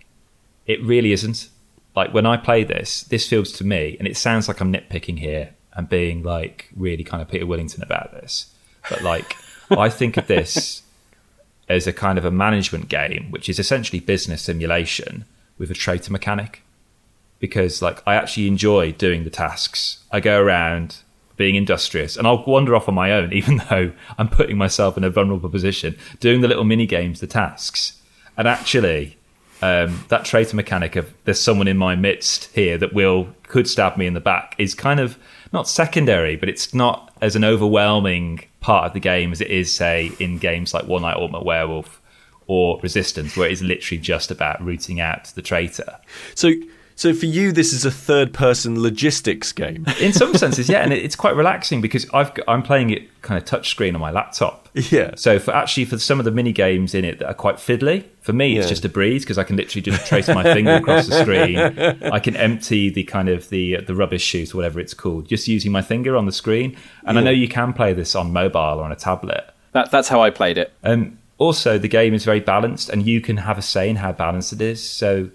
it 0.66 0.82
really 0.84 1.12
isn't. 1.12 1.50
Like 1.96 2.14
when 2.14 2.26
I 2.26 2.38
play 2.38 2.64
this, 2.64 3.04
this 3.04 3.28
feels 3.28 3.52
to 3.54 3.64
me, 3.64 3.96
and 4.00 4.08
it 4.08 4.18
sounds 4.18 4.48
like 4.48 4.60
I'm 4.62 4.74
nitpicking 4.74 5.20
here 5.20 5.52
and 5.74 5.90
being 5.90 6.24
like 6.24 6.70
really 6.76 7.04
kind 7.04 7.22
of 7.22 7.30
Peter 7.30 7.46
Willington 7.46 7.82
about 7.84 8.12
this. 8.12 8.54
But 8.90 9.02
like, 9.02 9.36
I 9.72 9.90
think 9.90 10.18
of 10.18 10.28
this 10.28 10.84
as 11.70 11.88
a 11.88 11.94
kind 11.94 12.18
of 12.18 12.26
a 12.26 12.32
management 12.32 12.90
game, 12.90 13.32
which 13.32 13.50
is 13.50 13.58
essentially 13.60 14.00
business 14.00 14.42
simulation 14.44 15.26
with 15.58 15.72
a 15.72 15.76
traitor 15.76 16.12
mechanic. 16.12 16.62
because 17.40 17.82
like 17.82 18.02
I 18.08 18.16
actually 18.16 18.48
enjoy 18.48 18.94
doing 18.94 19.26
the 19.26 19.30
tasks. 19.30 20.00
I 20.12 20.22
go 20.22 20.42
around 20.42 20.98
being 21.36 21.56
industrious 21.56 22.16
and 22.18 22.28
I'll 22.28 22.44
wander 22.46 22.76
off 22.76 22.88
on 22.88 22.96
my 22.96 23.12
own, 23.12 23.34
even 23.34 23.62
though 23.70 23.92
I'm 24.18 24.30
putting 24.30 24.58
myself 24.58 24.98
in 24.98 25.04
a 25.04 25.10
vulnerable 25.10 25.50
position, 25.50 25.98
doing 26.20 26.42
the 26.42 26.48
little 26.48 26.64
mini 26.64 26.86
games, 26.86 27.20
the 27.20 27.28
tasks. 27.28 28.02
And 28.38 28.48
actually, 28.48 29.18
um, 29.62 30.04
that 30.10 30.26
traitor 30.26 30.56
mechanic 30.56 30.96
of 30.96 31.14
there's 31.24 31.40
someone 31.40 31.68
in 31.68 31.78
my 31.78 31.96
midst 31.96 32.46
here 32.54 32.78
that 32.78 32.94
will 32.94 33.30
could 33.44 33.70
stab 33.70 33.96
me 33.98 34.08
in 34.08 34.14
the 34.14 34.20
back 34.20 34.56
is 34.58 34.74
kind 34.74 35.00
of 35.00 35.18
not 35.54 35.70
secondary, 35.70 36.36
but 36.36 36.50
it's 36.50 36.74
not 36.74 37.14
as 37.22 37.36
an 37.36 37.44
overwhelming 37.44 38.44
part 38.60 38.88
of 38.88 38.94
the 38.94 39.00
game 39.00 39.32
as 39.32 39.40
it 39.40 39.50
is, 39.50 39.74
say, 39.74 40.12
in 40.20 40.38
games 40.38 40.74
like 40.74 40.86
One 40.86 41.04
Night 41.04 41.16
Ultimate 41.16 41.46
Werewolf 41.46 42.02
or 42.48 42.80
Resistance, 42.82 43.38
where 43.38 43.48
it 43.48 43.54
is 43.54 43.62
literally 43.62 44.02
just 44.02 44.32
about 44.32 44.62
rooting 44.62 45.00
out 45.00 45.26
the 45.36 45.42
traitor. 45.42 45.98
So, 46.36 46.52
so 46.96 47.14
for 47.14 47.26
you, 47.26 47.52
this 47.52 47.74
is 47.74 47.86
a 47.86 47.92
third-person 47.92 48.82
logistics 48.82 49.52
game. 49.52 49.86
In 50.00 50.14
some 50.14 50.34
senses, 50.38 50.70
yeah, 50.70 50.84
and 50.84 50.94
it's 50.94 51.16
quite 51.16 51.36
relaxing 51.36 51.82
because 51.82 52.06
I've 52.14 52.32
I'm 52.48 52.64
playing 52.64 52.90
it 52.92 53.10
kind 53.22 53.42
of 53.42 53.48
touchscreen 53.48 53.94
on 53.96 54.02
my 54.02 54.12
laptop. 54.12 54.70
Yeah. 54.74 55.12
So 55.16 55.40
for 55.40 55.54
actually 55.54 55.86
for 55.86 56.00
some 56.00 56.20
of 56.20 56.26
the 56.26 56.32
mini 56.32 56.52
games 56.52 56.96
in 56.96 57.06
it 57.06 57.20
that 57.20 57.28
are 57.28 57.34
quite 57.34 57.56
fiddly, 57.56 58.06
for 58.22 58.34
me 58.34 58.58
it's 58.58 58.70
just 58.70 58.84
a 58.86 58.90
breeze 58.90 59.24
because 59.24 59.38
I 59.38 59.44
can 59.44 59.56
literally 59.56 59.82
just 59.82 60.08
trace 60.08 60.28
my 60.28 60.44
finger 60.44 60.74
across 60.74 61.08
the 61.08 61.22
screen. 61.22 61.58
I 62.12 62.20
can 62.20 62.36
empty 62.36 62.90
the 62.90 63.04
kind 63.04 63.30
of 63.30 63.50
the 63.50 63.78
the 63.78 63.96
rubbish 63.96 64.24
chute 64.24 64.54
or 64.54 64.58
whatever 64.58 64.80
it's 64.80 64.94
called 64.94 65.28
just 65.28 65.48
using 65.48 65.72
my 65.72 65.82
finger 65.82 66.18
on 66.18 66.26
the 66.26 66.32
screen. 66.32 66.76
And 67.06 67.20
I 67.20 67.22
know 67.22 67.32
you 67.32 67.48
can 67.48 67.74
play 67.74 67.94
this 67.94 68.16
on 68.16 68.34
mobile 68.34 68.80
or 68.80 68.84
on 68.84 68.92
a 68.92 68.96
tablet. 68.96 69.54
That, 69.74 69.92
that's 69.92 70.08
how 70.08 70.22
I 70.22 70.30
played 70.30 70.58
it. 70.58 70.72
Um, 70.84 71.18
also, 71.38 71.78
the 71.78 71.88
game 71.88 72.14
is 72.14 72.24
very 72.24 72.40
balanced, 72.40 72.90
and 72.90 73.06
you 73.06 73.20
can 73.20 73.38
have 73.38 73.58
a 73.58 73.62
say 73.62 73.90
in 73.90 73.98
how 73.98 74.12
balanced 74.12 74.54
it 74.54 74.62
is. 74.62 74.88
So, 74.88 75.30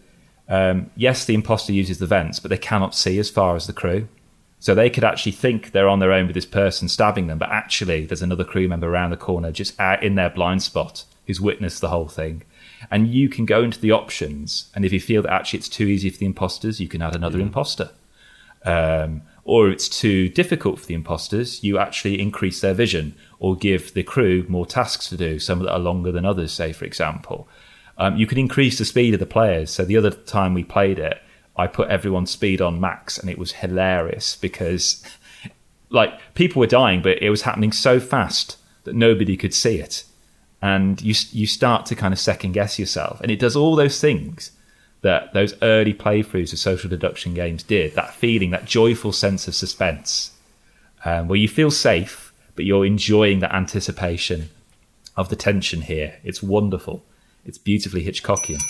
um, 0.48 0.90
yes, 0.96 1.24
the 1.24 1.34
imposter 1.34 1.72
uses 1.72 1.98
the 1.98 2.06
vents, 2.06 2.40
but 2.40 2.48
they 2.48 2.58
cannot 2.58 2.94
see 2.94 3.18
as 3.18 3.30
far 3.30 3.56
as 3.56 3.66
the 3.66 3.72
crew. 3.72 4.08
So 4.60 4.74
they 4.74 4.90
could 4.90 5.04
actually 5.04 5.32
think 5.32 5.70
they're 5.70 5.88
on 5.88 6.00
their 6.00 6.12
own 6.12 6.26
with 6.26 6.34
this 6.34 6.46
person 6.46 6.88
stabbing 6.88 7.28
them, 7.28 7.38
but 7.38 7.50
actually 7.50 8.06
there's 8.06 8.22
another 8.22 8.44
crew 8.44 8.66
member 8.66 8.88
around 8.88 9.10
the 9.10 9.16
corner, 9.16 9.52
just 9.52 9.78
out 9.78 10.02
in 10.02 10.16
their 10.16 10.30
blind 10.30 10.62
spot, 10.62 11.04
who's 11.26 11.40
witnessed 11.40 11.80
the 11.80 11.90
whole 11.90 12.08
thing. 12.08 12.42
And 12.90 13.08
you 13.08 13.28
can 13.28 13.44
go 13.44 13.62
into 13.62 13.80
the 13.80 13.92
options, 13.92 14.70
and 14.74 14.84
if 14.84 14.92
you 14.92 15.00
feel 15.00 15.22
that 15.22 15.32
actually 15.32 15.60
it's 15.60 15.68
too 15.68 15.86
easy 15.86 16.10
for 16.10 16.18
the 16.18 16.26
imposters, 16.26 16.80
you 16.80 16.88
can 16.88 17.02
add 17.02 17.14
another 17.14 17.38
imposter. 17.38 17.90
Um, 18.64 19.22
or 19.44 19.68
if 19.68 19.74
it's 19.74 19.88
too 19.88 20.28
difficult 20.28 20.80
for 20.80 20.86
the 20.86 20.94
imposters, 20.94 21.62
you 21.62 21.78
actually 21.78 22.20
increase 22.20 22.60
their 22.60 22.74
vision 22.74 23.14
or 23.38 23.56
give 23.56 23.94
the 23.94 24.02
crew 24.02 24.44
more 24.48 24.66
tasks 24.66 25.08
to 25.08 25.16
do, 25.16 25.38
some 25.38 25.60
that 25.60 25.72
are 25.72 25.78
longer 25.78 26.12
than 26.12 26.26
others, 26.26 26.52
say, 26.52 26.72
for 26.72 26.84
example. 26.84 27.48
Um, 27.98 28.16
you 28.16 28.26
can 28.26 28.38
increase 28.38 28.78
the 28.78 28.84
speed 28.84 29.14
of 29.14 29.20
the 29.20 29.26
players. 29.26 29.70
So 29.70 29.84
the 29.84 29.96
other 29.96 30.10
time 30.10 30.54
we 30.54 30.64
played 30.64 30.98
it, 30.98 31.20
I 31.56 31.66
put 31.66 31.88
everyone's 31.88 32.30
speed 32.30 32.60
on 32.60 32.80
max, 32.80 33.18
and 33.18 33.28
it 33.28 33.38
was 33.38 33.52
hilarious 33.52 34.36
because, 34.36 35.04
like, 35.90 36.12
people 36.34 36.60
were 36.60 36.66
dying, 36.66 37.02
but 37.02 37.20
it 37.20 37.30
was 37.30 37.42
happening 37.42 37.72
so 37.72 37.98
fast 37.98 38.56
that 38.84 38.94
nobody 38.94 39.36
could 39.36 39.52
see 39.52 39.78
it, 39.78 40.04
and 40.62 41.02
you 41.02 41.14
you 41.32 41.46
start 41.46 41.86
to 41.86 41.96
kind 41.96 42.14
of 42.14 42.20
second 42.20 42.52
guess 42.52 42.78
yourself, 42.78 43.20
and 43.20 43.30
it 43.30 43.40
does 43.40 43.56
all 43.56 43.74
those 43.74 44.00
things 44.00 44.52
that 45.00 45.32
those 45.32 45.54
early 45.62 45.94
playthroughs 45.94 46.52
of 46.52 46.58
social 46.58 46.88
deduction 46.88 47.34
games 47.34 47.62
did. 47.62 47.94
That 47.94 48.14
feeling, 48.14 48.50
that 48.50 48.64
joyful 48.64 49.12
sense 49.12 49.48
of 49.48 49.54
suspense, 49.54 50.32
um, 51.04 51.28
where 51.28 51.38
you 51.38 51.48
feel 51.48 51.70
safe, 51.70 52.32
but 52.54 52.64
you're 52.64 52.86
enjoying 52.86 53.40
that 53.40 53.54
anticipation 53.54 54.50
of 55.16 55.28
the 55.28 55.36
tension 55.36 55.82
here. 55.82 56.18
It's 56.22 56.42
wonderful. 56.42 57.04
It's 57.48 57.56
beautifully 57.56 58.04
Hitchcockian. 58.04 58.60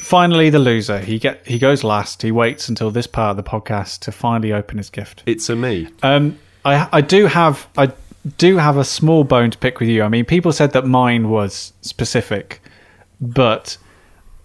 Finally, 0.00 0.50
the 0.50 0.58
loser. 0.58 0.98
He 0.98 1.18
get 1.18 1.46
he 1.46 1.58
goes 1.58 1.82
last. 1.82 2.20
He 2.20 2.30
waits 2.30 2.68
until 2.68 2.90
this 2.90 3.06
part 3.06 3.30
of 3.30 3.36
the 3.42 3.48
podcast 3.48 4.00
to 4.00 4.12
finally 4.12 4.52
open 4.52 4.76
his 4.76 4.90
gift. 4.90 5.22
It's 5.24 5.48
a 5.48 5.56
me. 5.56 5.88
Um, 6.02 6.38
I 6.66 6.86
I 6.92 7.00
do 7.00 7.24
have 7.24 7.66
I 7.78 7.92
do 8.36 8.58
have 8.58 8.76
a 8.76 8.84
small 8.84 9.24
bone 9.24 9.50
to 9.50 9.56
pick 9.56 9.80
with 9.80 9.88
you. 9.88 10.02
I 10.02 10.08
mean, 10.08 10.26
people 10.26 10.52
said 10.52 10.72
that 10.72 10.84
mine 10.84 11.30
was 11.30 11.72
specific, 11.80 12.60
but 13.18 13.78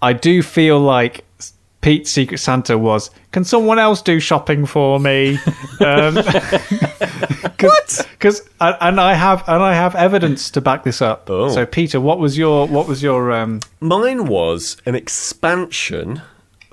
I 0.01 0.13
do 0.13 0.41
feel 0.41 0.79
like 0.79 1.24
Pete's 1.85 2.09
Secret 2.09 2.39
Santa 2.39 2.79
was. 2.79 3.11
Can 3.31 3.43
someone 3.43 3.77
else 3.77 4.01
do 4.01 4.19
shopping 4.19 4.65
for 4.65 4.99
me? 4.99 5.37
Um, 5.79 6.15
what? 7.59 8.07
Because 8.11 8.41
and 8.59 8.99
I 8.99 9.13
have 9.13 9.47
and 9.47 9.61
I 9.61 9.75
have 9.75 9.93
evidence 9.93 10.49
to 10.51 10.61
back 10.61 10.83
this 10.83 10.99
up. 10.99 11.29
Oh. 11.29 11.49
So, 11.49 11.63
Peter, 11.67 12.01
what 12.01 12.17
was 12.17 12.39
your 12.39 12.67
what 12.67 12.87
was 12.87 13.03
your 13.03 13.31
um, 13.31 13.59
Mine 13.81 14.25
was 14.25 14.77
an 14.87 14.95
expansion 14.95 16.23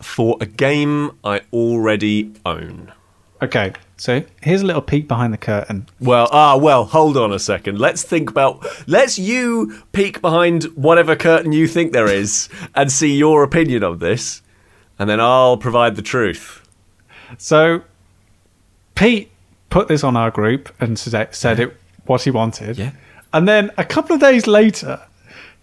for 0.00 0.38
a 0.40 0.46
game 0.46 1.10
I 1.22 1.42
already 1.52 2.32
own. 2.46 2.90
Okay, 3.42 3.74
so 3.98 4.24
here's 4.40 4.62
a 4.62 4.66
little 4.66 4.80
peek 4.80 5.08
behind 5.08 5.34
the 5.34 5.38
curtain. 5.38 5.88
Well, 6.00 6.28
ah, 6.32 6.56
well, 6.56 6.84
hold 6.84 7.18
on 7.18 7.32
a 7.34 7.38
second. 7.38 7.78
Let's 7.78 8.02
think 8.02 8.30
about. 8.30 8.64
Let's 8.86 9.18
you 9.18 9.82
peek 9.92 10.22
behind 10.22 10.64
whatever 10.74 11.16
curtain 11.16 11.52
you 11.52 11.66
think 11.66 11.92
there 11.92 12.08
is 12.08 12.48
and 12.74 12.90
see 12.90 13.14
your 13.14 13.42
opinion 13.42 13.82
of 13.82 13.98
this, 13.98 14.40
and 14.98 15.08
then 15.08 15.20
I'll 15.20 15.56
provide 15.56 15.96
the 15.96 16.02
truth. 16.02 16.66
So 17.38 17.82
Pete 18.94 19.30
put 19.70 19.88
this 19.88 20.04
on 20.04 20.16
our 20.16 20.30
group 20.30 20.72
and 20.80 20.98
said, 20.98 21.34
said 21.34 21.60
it 21.60 21.76
what 22.06 22.22
he 22.22 22.30
wanted. 22.30 22.78
Yeah. 22.78 22.92
And 23.32 23.48
then 23.48 23.70
a 23.78 23.84
couple 23.84 24.14
of 24.14 24.20
days 24.20 24.46
later, 24.46 25.00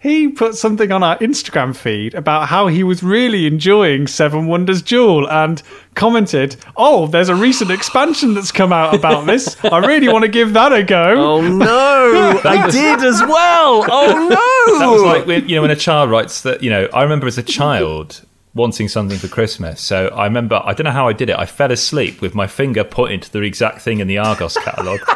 he 0.00 0.28
put 0.28 0.54
something 0.54 0.90
on 0.90 1.02
our 1.02 1.18
Instagram 1.18 1.76
feed 1.76 2.14
about 2.14 2.48
how 2.48 2.68
he 2.68 2.82
was 2.82 3.02
really 3.02 3.46
enjoying 3.46 4.06
Seven 4.06 4.46
Wonders 4.46 4.80
Duel 4.80 5.30
and 5.30 5.62
commented, 5.94 6.56
"Oh, 6.74 7.06
there's 7.06 7.28
a 7.28 7.34
recent 7.34 7.70
expansion 7.70 8.32
that's 8.32 8.50
come 8.50 8.72
out 8.72 8.94
about 8.94 9.26
this. 9.26 9.62
I 9.62 9.78
really 9.78 10.08
want 10.08 10.22
to 10.22 10.30
give 10.30 10.54
that 10.54 10.72
a 10.72 10.82
go." 10.82 11.14
Oh 11.18 11.42
no, 11.42 12.40
I 12.44 12.70
did 12.70 13.04
as 13.04 13.20
well. 13.20 13.84
Oh 13.90 14.28
no, 14.28 14.78
That 14.78 14.90
was 14.90 15.02
like 15.02 15.26
when, 15.26 15.46
you 15.48 15.56
know 15.56 15.62
when 15.62 15.70
a 15.70 15.76
child 15.76 16.10
writes 16.10 16.40
that. 16.42 16.62
You 16.62 16.70
know, 16.70 16.88
I 16.94 17.02
remember 17.02 17.26
as 17.26 17.36
a 17.36 17.42
child 17.42 18.22
wanting 18.54 18.88
something 18.88 19.18
for 19.18 19.28
Christmas. 19.28 19.80
So 19.80 20.08
I 20.08 20.24
remember 20.24 20.60
I 20.64 20.74
don't 20.74 20.84
know 20.84 20.90
how 20.90 21.08
I 21.08 21.12
did 21.12 21.30
it. 21.30 21.38
I 21.38 21.46
fell 21.46 21.70
asleep 21.70 22.20
with 22.20 22.34
my 22.34 22.46
finger 22.46 22.84
pointing 22.84 23.20
to 23.20 23.32
the 23.32 23.40
exact 23.42 23.80
thing 23.82 24.00
in 24.00 24.08
the 24.08 24.18
Argos 24.18 24.56
catalogue. 24.56 25.00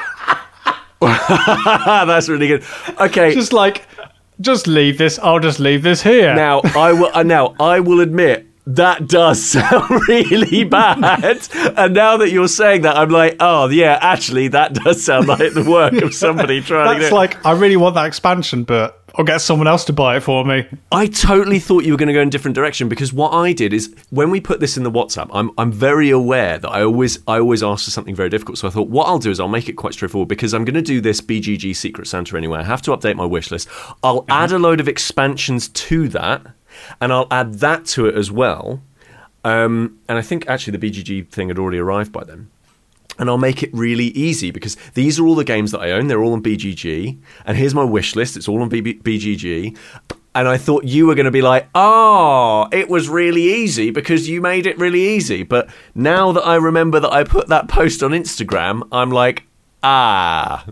that's 1.01 2.29
really 2.29 2.49
good. 2.49 2.65
Okay, 2.99 3.35
Just 3.35 3.53
like, 3.53 3.87
just 4.41 4.67
leave 4.67 4.99
this. 4.99 5.19
I'll 5.19 5.41
just 5.41 5.61
leave 5.61 5.83
this 5.83 6.03
here. 6.03 6.35
now 6.35 6.61
I 6.75 6.93
will. 6.93 7.11
Uh, 7.13 7.23
now 7.23 7.55
I 7.61 7.81
will 7.81 8.01
admit 8.01 8.47
that 8.67 9.07
does 9.07 9.45
sound 9.51 10.09
really 10.09 10.65
bad. 10.65 11.47
and 11.77 11.95
now 11.95 12.17
that 12.17 12.31
you're 12.31 12.49
saying 12.49 12.83
that, 12.83 12.97
I'm 12.97 13.11
like, 13.11 13.37
oh 13.41 13.69
yeah, 13.69 13.99
actually, 14.01 14.49
that 14.49 14.75
does 14.75 15.05
sound 15.05 15.29
like 15.29 15.53
the 15.53 15.65
work 15.69 15.93
of 15.95 16.15
somebody 16.15 16.61
trying 16.63 16.87
to. 16.87 17.01
That's 17.01 17.11
do 17.11 17.15
it. 17.15 17.19
like, 17.19 17.45
I 17.45 17.53
really 17.53 17.77
want 17.77 17.95
that 17.97 18.07
expansion, 18.07 18.65
but 18.65 19.04
I'll 19.17 19.25
get 19.25 19.39
someone 19.39 19.69
else 19.69 19.85
to 19.85 19.93
buy 19.93 20.17
it 20.17 20.21
for 20.21 20.45
me. 20.45 20.67
I 20.91 21.07
totally 21.07 21.61
thought 21.61 21.85
you 21.85 21.93
were 21.93 21.97
going 21.97 22.09
to 22.09 22.13
go 22.13 22.21
in 22.21 22.29
a 22.29 22.31
different 22.31 22.57
direction 22.57 22.89
because 22.89 23.13
what 23.13 23.31
I 23.31 23.53
did 23.53 23.73
is 23.73 23.95
when 24.11 24.31
we 24.31 24.41
put 24.41 24.59
this 24.59 24.77
in 24.77 24.83
the 24.83 24.91
WhatsApp, 24.91 25.31
I'm 25.33 25.53
I'm 25.57 25.71
very 25.71 26.11
aware 26.11 26.59
that 26.59 26.69
I 26.69 26.83
always 26.83 27.21
I 27.29 27.39
always 27.39 27.63
ask 27.63 27.85
for 27.85 27.91
something 27.91 28.15
very 28.15 28.29
difficult. 28.29 28.59
So 28.59 28.67
I 28.67 28.71
thought 28.73 28.89
what 28.89 29.07
I'll 29.07 29.21
do 29.21 29.31
is 29.31 29.39
I'll 29.39 29.49
make 29.49 29.69
it 29.69 29.75
quite 29.75 29.93
straightforward 29.93 30.29
because 30.29 30.53
I'm 30.53 30.65
going 30.65 30.75
to 30.75 30.83
do 30.83 31.01
this 31.01 31.21
BGG 31.21 31.77
Secret 31.77 32.09
Santa 32.09 32.37
anyway. 32.37 32.59
I 32.59 32.65
have 32.65 32.83
to 32.83 32.91
update 32.91 33.15
my 33.15 33.27
wish 33.27 33.51
list. 33.51 33.69
I'll 34.03 34.25
add 34.29 34.51
a 34.51 34.59
load 34.59 34.81
of 34.81 34.89
expansions 34.89 35.69
to 35.69 36.09
that, 36.09 36.45
and 37.01 37.13
I'll 37.13 37.29
add 37.31 37.55
that 37.55 37.85
to 37.87 38.07
it 38.07 38.17
as 38.17 38.33
well. 38.33 38.83
Um, 39.45 40.01
and 40.09 40.19
I 40.19 40.23
think 40.23 40.49
actually 40.49 40.77
the 40.77 40.91
BGG 40.91 41.29
thing 41.29 41.49
had 41.49 41.59
already 41.59 41.79
arrived 41.79 42.11
by 42.11 42.25
then 42.25 42.51
and 43.19 43.29
I'll 43.29 43.39
make 43.39 43.63
it 43.63 43.71
really 43.73 44.07
easy 44.07 44.51
because 44.51 44.77
these 44.95 45.19
are 45.19 45.27
all 45.27 45.35
the 45.35 45.45
games 45.45 45.71
that 45.73 45.81
I 45.81 45.93
own. 45.93 46.07
They're 46.07 46.23
all 46.23 46.33
on 46.33 46.43
BGG, 46.43 47.19
and 47.47 47.57
here's 47.57 47.75
my 47.75 47.85
wish 47.85 48.17
list. 48.17 48.37
It's 48.37 48.49
all 48.49 48.63
on 48.63 48.71
BGG. 48.71 49.77
And 50.37 50.49
I 50.49 50.57
thought 50.57 50.83
you 50.83 51.07
were 51.07 51.15
going 51.15 51.27
to 51.27 51.31
be 51.31 51.43
like, 51.43 51.69
"Oh, 51.77 52.67
it 52.73 52.89
was 52.89 53.09
really 53.09 53.43
easy 53.43 53.91
because 53.91 54.29
you 54.29 54.41
made 54.41 54.67
it 54.67 54.77
really 54.79 55.01
easy." 55.01 55.45
But 55.45 55.69
now 55.95 56.33
that 56.33 56.43
I 56.43 56.57
remember 56.57 56.99
that 56.99 57.13
I 57.13 57.23
put 57.23 57.49
that 57.49 57.69
post 57.69 58.03
on 58.03 58.11
Instagram, 58.11 58.83
I'm 58.91 59.11
like, 59.11 59.45
"Ah, 59.85 60.65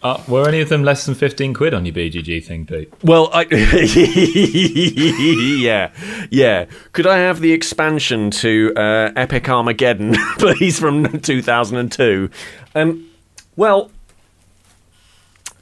Uh, 0.00 0.22
were 0.28 0.48
any 0.48 0.60
of 0.60 0.68
them 0.68 0.84
less 0.84 1.06
than 1.06 1.14
15 1.16 1.54
quid 1.54 1.74
on 1.74 1.84
your 1.84 1.92
BGG 1.94 2.44
thing, 2.44 2.64
Pete? 2.66 2.92
well, 3.02 3.30
I 3.32 3.42
yeah, 5.58 5.90
yeah. 6.30 6.66
Could 6.92 7.08
I 7.08 7.18
have 7.18 7.40
the 7.40 7.52
expansion 7.52 8.30
to 8.32 8.72
uh, 8.76 9.10
Epic 9.16 9.48
Armageddon, 9.48 10.14
please, 10.38 10.78
from 10.78 11.20
2002? 11.20 12.30
Um, 12.76 13.10
well, 13.56 13.90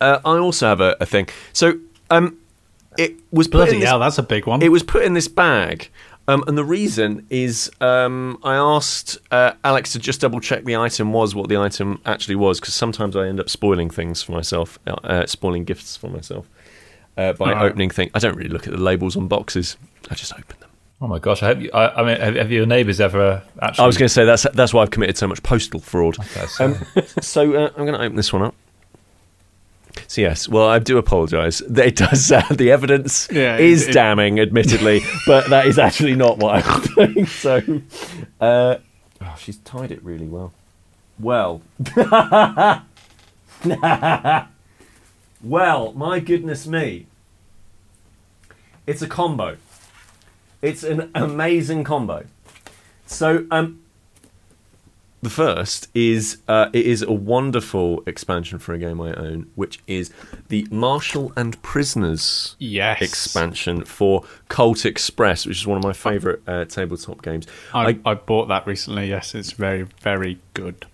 uh, 0.02 0.18
I 0.22 0.36
also 0.36 0.66
have 0.66 0.82
a, 0.82 0.96
a 1.00 1.06
thing. 1.06 1.30
So, 1.54 1.78
um, 2.10 2.36
it 2.98 3.16
was 3.32 3.48
put 3.48 3.52
Bloody 3.58 3.72
in 3.74 3.80
this, 3.80 3.88
hell, 3.88 3.98
that's 3.98 4.18
a 4.18 4.22
big 4.22 4.46
one. 4.46 4.60
it 4.62 4.70
was 4.70 4.82
put 4.82 5.02
in 5.02 5.14
this 5.14 5.28
bag. 5.28 5.88
Um, 6.28 6.42
and 6.48 6.58
the 6.58 6.64
reason 6.64 7.24
is 7.30 7.70
um, 7.80 8.38
I 8.42 8.56
asked 8.56 9.18
uh, 9.30 9.52
Alex 9.62 9.92
to 9.92 9.98
just 10.00 10.20
double 10.20 10.40
check 10.40 10.64
the 10.64 10.76
item 10.76 11.12
was 11.12 11.34
what 11.34 11.48
the 11.48 11.56
item 11.56 12.00
actually 12.04 12.34
was, 12.36 12.58
because 12.60 12.74
sometimes 12.74 13.14
I 13.16 13.28
end 13.28 13.38
up 13.38 13.48
spoiling 13.48 13.90
things 13.90 14.22
for 14.22 14.32
myself, 14.32 14.78
uh, 14.86 14.96
uh, 15.04 15.26
spoiling 15.26 15.64
gifts 15.64 15.96
for 15.96 16.08
myself 16.08 16.48
uh, 17.16 17.32
by 17.34 17.52
opening 17.66 17.90
things. 17.90 18.10
I 18.14 18.18
don't 18.18 18.36
really 18.36 18.50
look 18.50 18.66
at 18.66 18.72
the 18.72 18.80
labels 18.80 19.16
on 19.16 19.28
boxes. 19.28 19.76
I 20.10 20.14
just 20.16 20.32
open 20.32 20.56
them. 20.58 20.70
Oh 21.00 21.06
my 21.06 21.18
gosh! 21.18 21.42
I 21.42 21.46
hope 21.48 21.60
you. 21.60 21.70
I, 21.74 22.00
I 22.00 22.04
mean, 22.04 22.18
have, 22.20 22.34
have 22.36 22.50
your 22.50 22.64
neighbours 22.66 23.00
ever 23.00 23.42
actually? 23.60 23.84
I 23.84 23.86
was 23.86 23.98
going 23.98 24.08
to 24.08 24.12
say 24.14 24.24
that's 24.24 24.46
that's 24.54 24.72
why 24.72 24.80
I've 24.82 24.90
committed 24.90 25.18
so 25.18 25.28
much 25.28 25.42
postal 25.42 25.78
fraud. 25.78 26.18
Okay, 26.18 26.46
so- 26.46 26.64
Um, 26.64 26.86
so 27.20 27.42
uh, 27.54 27.68
I'm 27.76 27.84
going 27.84 27.92
to 27.98 28.00
open 28.02 28.16
this 28.16 28.32
one 28.32 28.42
up. 28.42 28.54
So 30.08 30.20
yes, 30.20 30.48
well 30.48 30.68
I 30.68 30.78
do 30.78 30.98
apologise. 30.98 31.60
It 31.60 31.96
does. 31.96 32.30
Uh, 32.32 32.42
the 32.50 32.70
evidence 32.70 33.28
Yeah, 33.30 33.56
is 33.58 33.82
it- 33.84 33.90
it- 33.90 33.92
damning, 33.92 34.38
admittedly, 34.40 35.00
but 35.26 35.50
that 35.50 35.66
is 35.66 35.78
actually 35.78 36.14
not 36.14 36.38
what 36.38 36.64
I'm 36.64 36.82
doing. 36.94 37.26
So, 37.26 37.60
uh, 38.40 38.76
oh, 39.20 39.34
she's 39.38 39.56
tied 39.58 39.90
it 39.90 40.02
really 40.04 40.26
well. 40.26 40.52
Well, 41.18 41.62
well, 45.42 45.92
my 45.94 46.20
goodness 46.20 46.66
me, 46.66 47.06
it's 48.86 49.02
a 49.02 49.08
combo. 49.08 49.56
It's 50.62 50.82
an 50.82 51.10
amazing 51.14 51.84
combo. 51.84 52.26
So, 53.06 53.46
um, 53.50 53.80
the 55.22 55.30
first 55.30 55.88
is 55.94 56.38
uh, 56.46 56.68
it 56.72 56.86
is 56.86 57.02
a 57.02 57.12
wonderful 57.12 58.02
expansion 58.06 58.58
for 58.58 58.74
a 58.74 58.78
game 58.78 59.00
I 59.00 59.12
own, 59.14 59.50
which 59.54 59.80
is 59.86 60.10
the 60.48 60.66
Marshal 60.70 61.32
and 61.36 61.60
Prisoners 61.62 62.54
Yes. 62.58 63.00
expansion 63.02 63.84
for 63.84 64.24
Colt 64.48 64.84
Express, 64.84 65.46
which 65.46 65.58
is 65.58 65.66
one 65.66 65.78
of 65.78 65.84
my 65.84 65.92
favourite 65.92 66.40
uh, 66.46 66.64
tabletop 66.66 67.22
games. 67.22 67.46
I, 67.74 67.98
I 68.04 68.14
bought 68.14 68.48
that 68.48 68.66
recently. 68.66 69.08
Yes, 69.08 69.34
it's 69.34 69.52
very, 69.52 69.86
very 70.02 70.38
good. 70.54 70.86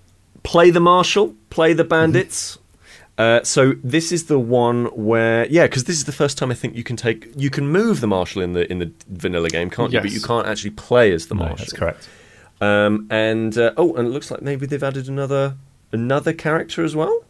play 0.44 0.70
the 0.70 0.80
marshal, 0.80 1.34
play 1.50 1.72
the 1.72 1.84
bandits. 1.84 2.58
Uh, 3.18 3.42
so 3.42 3.74
this 3.84 4.10
is 4.10 4.26
the 4.26 4.38
one 4.38 4.86
where, 4.86 5.46
yeah, 5.48 5.64
because 5.64 5.84
this 5.84 5.96
is 5.96 6.04
the 6.04 6.12
first 6.12 6.38
time 6.38 6.50
I 6.50 6.54
think 6.54 6.74
you 6.74 6.82
can 6.82 6.96
take, 6.96 7.30
you 7.36 7.50
can 7.50 7.68
move 7.68 8.00
the 8.00 8.06
marshal 8.06 8.40
in 8.40 8.54
the 8.54 8.70
in 8.72 8.78
the 8.78 8.90
vanilla 9.08 9.50
game, 9.50 9.68
can't 9.68 9.92
you? 9.92 10.00
But 10.00 10.10
you 10.12 10.20
can't 10.22 10.46
actually 10.46 10.70
play 10.70 11.12
as 11.12 11.26
the 11.26 11.34
no, 11.34 11.40
marshal. 11.40 11.58
that's 11.58 11.72
correct. 11.74 12.08
Um, 12.62 13.08
and 13.10 13.56
uh, 13.58 13.72
oh, 13.76 13.94
and 13.96 14.06
it 14.08 14.10
looks 14.10 14.30
like 14.30 14.40
maybe 14.42 14.66
they've 14.66 14.82
added 14.82 15.08
another 15.08 15.56
another 15.90 16.32
character 16.32 16.84
as 16.84 16.94
well. 16.94 17.24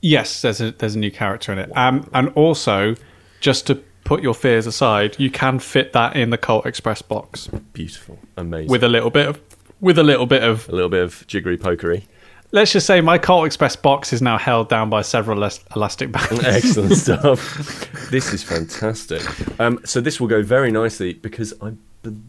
Yes, 0.00 0.42
there's 0.42 0.60
a 0.60 0.70
there's 0.72 0.94
a 0.96 0.98
new 0.98 1.10
character 1.10 1.52
in 1.52 1.58
it. 1.58 1.74
Um, 1.76 2.08
and 2.12 2.28
also, 2.34 2.94
just 3.40 3.66
to 3.68 3.76
put 4.04 4.22
your 4.22 4.34
fears 4.34 4.66
aside, 4.66 5.16
you 5.18 5.30
can 5.30 5.58
fit 5.58 5.94
that 5.94 6.14
in 6.14 6.28
the 6.28 6.36
Colt 6.36 6.66
Express 6.66 7.00
box 7.00 7.48
Beautiful, 7.72 8.18
amazing. 8.36 8.70
with 8.70 8.84
a 8.84 8.88
little 8.88 9.10
bit 9.10 9.26
of 9.28 9.40
with 9.80 9.98
a 9.98 10.02
little 10.02 10.26
bit 10.26 10.42
of. 10.42 10.68
a 10.68 10.72
little 10.72 10.90
bit 10.90 11.02
of 11.02 11.26
jiggery 11.26 11.56
pokery. 11.56 12.04
Let's 12.52 12.70
just 12.70 12.86
say 12.86 13.00
my 13.00 13.16
Colt 13.18 13.46
Express 13.46 13.74
box 13.76 14.12
is 14.12 14.20
now 14.22 14.36
held 14.38 14.68
down 14.68 14.88
by 14.90 15.00
several 15.02 15.38
elas- 15.38 15.64
elastic 15.74 16.12
bands. 16.12 16.38
Excellent 16.44 16.92
stuff. 16.96 17.90
This 18.10 18.32
is 18.32 18.44
fantastic. 18.44 19.22
Um, 19.58 19.80
so 19.84 20.00
this 20.00 20.20
will 20.20 20.28
go 20.28 20.42
very 20.42 20.70
nicely 20.70 21.14
because 21.14 21.52
I 21.62 21.72
believe 22.02 22.22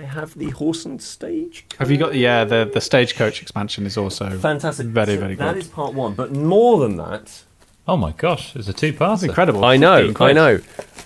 I 0.00 0.04
have 0.04 0.32
the 0.38 0.48
horse 0.50 0.86
and 0.86 1.00
stage. 1.02 1.66
Have 1.78 1.90
you 1.90 1.98
got? 1.98 2.14
Yeah, 2.14 2.44
the 2.44 2.70
the 2.72 2.80
stagecoach 2.80 3.42
expansion 3.42 3.84
is 3.84 3.98
also 3.98 4.30
Fantastic. 4.38 4.86
Very, 4.86 5.14
So 5.16 5.20
very 5.20 5.36
good. 5.36 5.46
That 5.46 5.56
is 5.58 5.68
part 5.68 5.92
one, 5.92 6.14
but 6.14 6.32
more 6.32 6.80
than 6.80 6.96
that, 6.96 7.42
Oh 7.86 7.98
my 7.98 8.12
gosh! 8.12 8.56
it's 8.56 8.68
a 8.68 8.72
two-parter. 8.72 8.98
That's 9.10 9.22
incredible. 9.24 9.62
I 9.64 9.76
know, 9.76 10.14
I 10.18 10.32
know, 10.32 10.60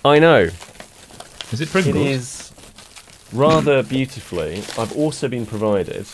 I 0.05 0.19
know. 0.19 0.43
Is 1.51 1.59
it 1.59 1.63
It 1.63 1.71
Pringles? 1.71 2.05
is 2.07 2.51
rather 3.33 3.83
beautifully. 3.83 4.63
I've 4.77 4.95
also 4.95 5.27
been 5.27 5.45
provided 5.45 6.07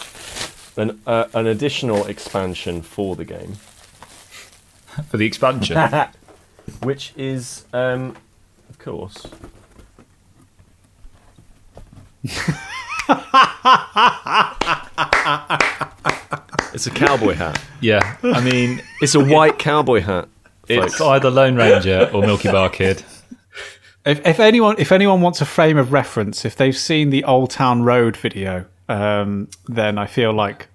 an 0.75 0.99
uh, 1.05 1.25
an 1.35 1.45
additional 1.45 2.07
expansion 2.07 2.81
for 2.81 3.15
the 3.15 3.25
game, 3.25 3.53
for 5.09 5.17
the 5.17 5.27
expansion. 5.27 5.77
which 6.81 7.13
is, 7.15 7.65
um, 7.73 8.15
of 8.69 8.79
course. 8.79 9.27
it's 16.73 16.88
a 16.88 16.91
cowboy 16.91 17.34
hat. 17.34 17.61
yeah, 17.81 18.15
I 18.23 18.41
mean, 18.41 18.81
It's 19.02 19.15
a 19.15 19.23
white 19.23 19.60
cowboy 19.60 20.02
hat. 20.02 20.27
it's 20.68 20.99
either 21.02 21.30
Lone 21.30 21.56
Ranger 21.56 22.10
or 22.14 22.22
Milky 22.22 22.49
Bar 22.52 22.69
Kid. 22.69 23.03
If, 24.06 24.26
if 24.26 24.39
anyone 24.39 24.76
if 24.80 24.91
anyone 24.91 25.22
wants 25.22 25.41
a 25.41 25.45
frame 25.45 25.77
of 25.77 25.91
reference, 25.93 26.43
if 26.45 26.56
they've 26.56 26.76
seen 26.77 27.10
the 27.11 27.23
Old 27.23 27.52
Town 27.52 27.84
Road 27.84 28.18
video, 28.18 28.65
um, 28.89 29.48
then 29.68 29.98
I 29.99 30.07
feel 30.07 30.34
like 30.34 30.68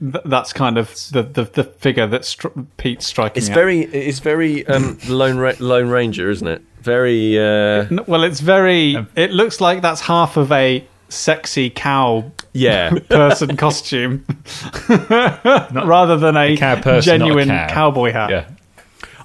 th- 0.00 0.24
that's 0.24 0.52
kind 0.52 0.78
of 0.78 0.88
the 1.12 1.22
the, 1.22 1.44
the 1.44 1.64
figure 1.64 2.06
that 2.06 2.24
str- 2.24 2.48
Pete's 2.76 3.06
striking. 3.06 3.38
It's 3.40 3.48
at. 3.48 3.54
very, 3.54 3.80
it's 3.82 4.18
very 4.18 4.66
um, 4.66 4.98
Lone 5.08 5.38
Ra- 5.38 5.52
Lone 5.60 5.88
Ranger, 5.88 6.30
isn't 6.30 6.46
it? 6.48 6.62
Very. 6.80 7.38
Uh, 7.38 7.86
well. 8.06 8.22
It's 8.24 8.40
very. 8.40 8.96
It 9.16 9.32
looks 9.32 9.60
like 9.60 9.82
that's 9.82 10.00
half 10.00 10.36
of 10.36 10.52
a 10.52 10.86
sexy 11.08 11.70
cow 11.70 12.30
yeah. 12.52 12.90
person 13.10 13.56
costume, 13.56 14.24
rather 14.88 16.16
than 16.16 16.36
a, 16.36 16.56
cow 16.56 16.80
person, 16.80 16.90
not 16.90 16.98
a 16.98 17.00
genuine 17.28 17.48
cow. 17.48 17.68
cowboy 17.68 18.12
hat. 18.12 18.30
Yeah, 18.30 18.48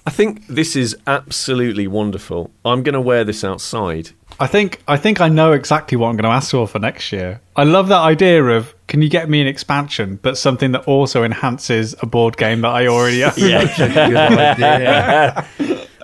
I 0.05 0.09
think 0.09 0.47
this 0.47 0.75
is 0.75 0.97
absolutely 1.07 1.87
wonderful. 1.87 2.51
I'm 2.65 2.83
going 2.83 2.93
to 2.93 3.01
wear 3.01 3.23
this 3.23 3.43
outside. 3.43 4.11
I 4.43 4.47
think 4.47 4.83
I 4.89 4.97
think 4.97 5.21
I 5.21 5.29
know 5.29 5.53
exactly 5.53 5.95
what 5.95 6.09
I'm 6.09 6.17
going 6.17 6.29
to 6.29 6.35
ask 6.35 6.51
for 6.51 6.67
for 6.67 6.77
next 6.77 7.13
year. 7.13 7.39
I 7.55 7.63
love 7.63 7.87
that 7.87 8.01
idea 8.01 8.43
of 8.43 8.75
can 8.87 9.01
you 9.01 9.07
get 9.07 9.29
me 9.29 9.39
an 9.39 9.47
expansion, 9.47 10.19
but 10.21 10.37
something 10.37 10.73
that 10.73 10.85
also 10.85 11.23
enhances 11.23 11.95
a 12.01 12.05
board 12.05 12.35
game 12.35 12.59
that 12.59 12.71
I 12.71 12.87
already 12.87 13.23
own. 13.23 13.31
yeah. 13.37 15.45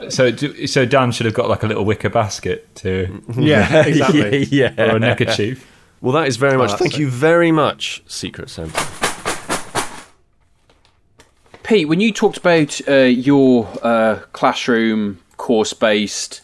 so, 0.10 0.32
do, 0.32 0.68
so 0.68 0.86
Dan 0.86 1.12
should 1.12 1.26
have 1.26 1.36
got 1.36 1.50
like 1.50 1.64
a 1.64 1.68
little 1.68 1.84
wicker 1.84 2.08
basket 2.08 2.74
to 2.76 3.22
yeah, 3.36 3.86
exactly. 3.86 4.46
yeah. 4.46 4.74
or 4.78 4.96
a 4.96 5.00
neckerchief. 5.00 5.70
Well, 6.00 6.14
that 6.14 6.30
is 6.30 6.38
very 6.38 6.58
much. 6.58 6.70
that's 6.70 6.82
Thank 6.82 6.94
it. 6.94 7.00
you 7.02 7.10
very 7.10 7.52
much, 7.52 8.04
Secret 8.08 8.50
Santa. 8.50 8.88
Pete, 11.64 11.90
when 11.90 12.00
you 12.00 12.14
talked 12.14 12.38
about 12.38 12.80
uh, 12.88 13.02
your 13.02 13.68
uh, 13.84 14.20
classroom 14.32 15.20
course-based 15.36 16.40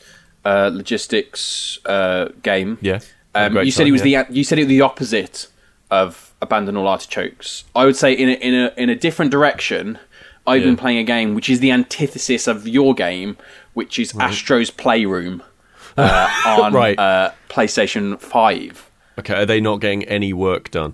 uh, 0.45 0.69
logistics 0.73 1.80
uh, 1.85 2.30
game, 2.43 2.77
Yeah. 2.81 2.99
um, 3.34 3.57
you 3.57 3.72
said 3.72 3.84
time, 3.84 3.88
it 3.89 3.91
was 3.91 4.05
yeah. 4.05 4.23
the 4.23 4.34
you 4.35 4.43
said 4.43 4.59
it 4.59 4.63
was 4.63 4.69
the 4.69 4.81
opposite 4.81 5.47
of 5.91 6.34
abandon 6.41 6.77
all 6.77 6.88
artichokes. 6.88 7.63
I 7.76 7.85
would 7.85 7.95
say 7.95 8.13
in 8.13 8.30
a, 8.30 8.34
in 8.34 8.53
a 8.53 8.73
in 8.77 8.89
a 8.89 8.95
different 8.95 9.31
direction. 9.31 9.97
I've 10.47 10.61
Yeah. 10.61 10.67
been 10.67 10.77
playing 10.77 10.99
a 10.99 11.03
game 11.03 11.34
which 11.34 11.49
is 11.49 11.59
the 11.59 11.72
antithesis 11.72 12.45
of 12.47 12.67
your 12.67 12.93
game, 12.93 13.35
which 13.73 13.97
is 13.97 14.13
Astro's 14.19 14.69
Playroom 14.69 15.41
uh, 15.97 16.30
on 16.45 16.72
Right. 16.72 16.99
uh, 16.99 17.31
PlayStation 17.49 18.19
Five. 18.22 18.88
Okay. 19.17 19.34
Are 19.34 19.45
they 19.47 19.59
not 19.59 19.77
getting 19.81 20.03
any 20.05 20.34
work 20.34 20.69
done? 20.69 20.93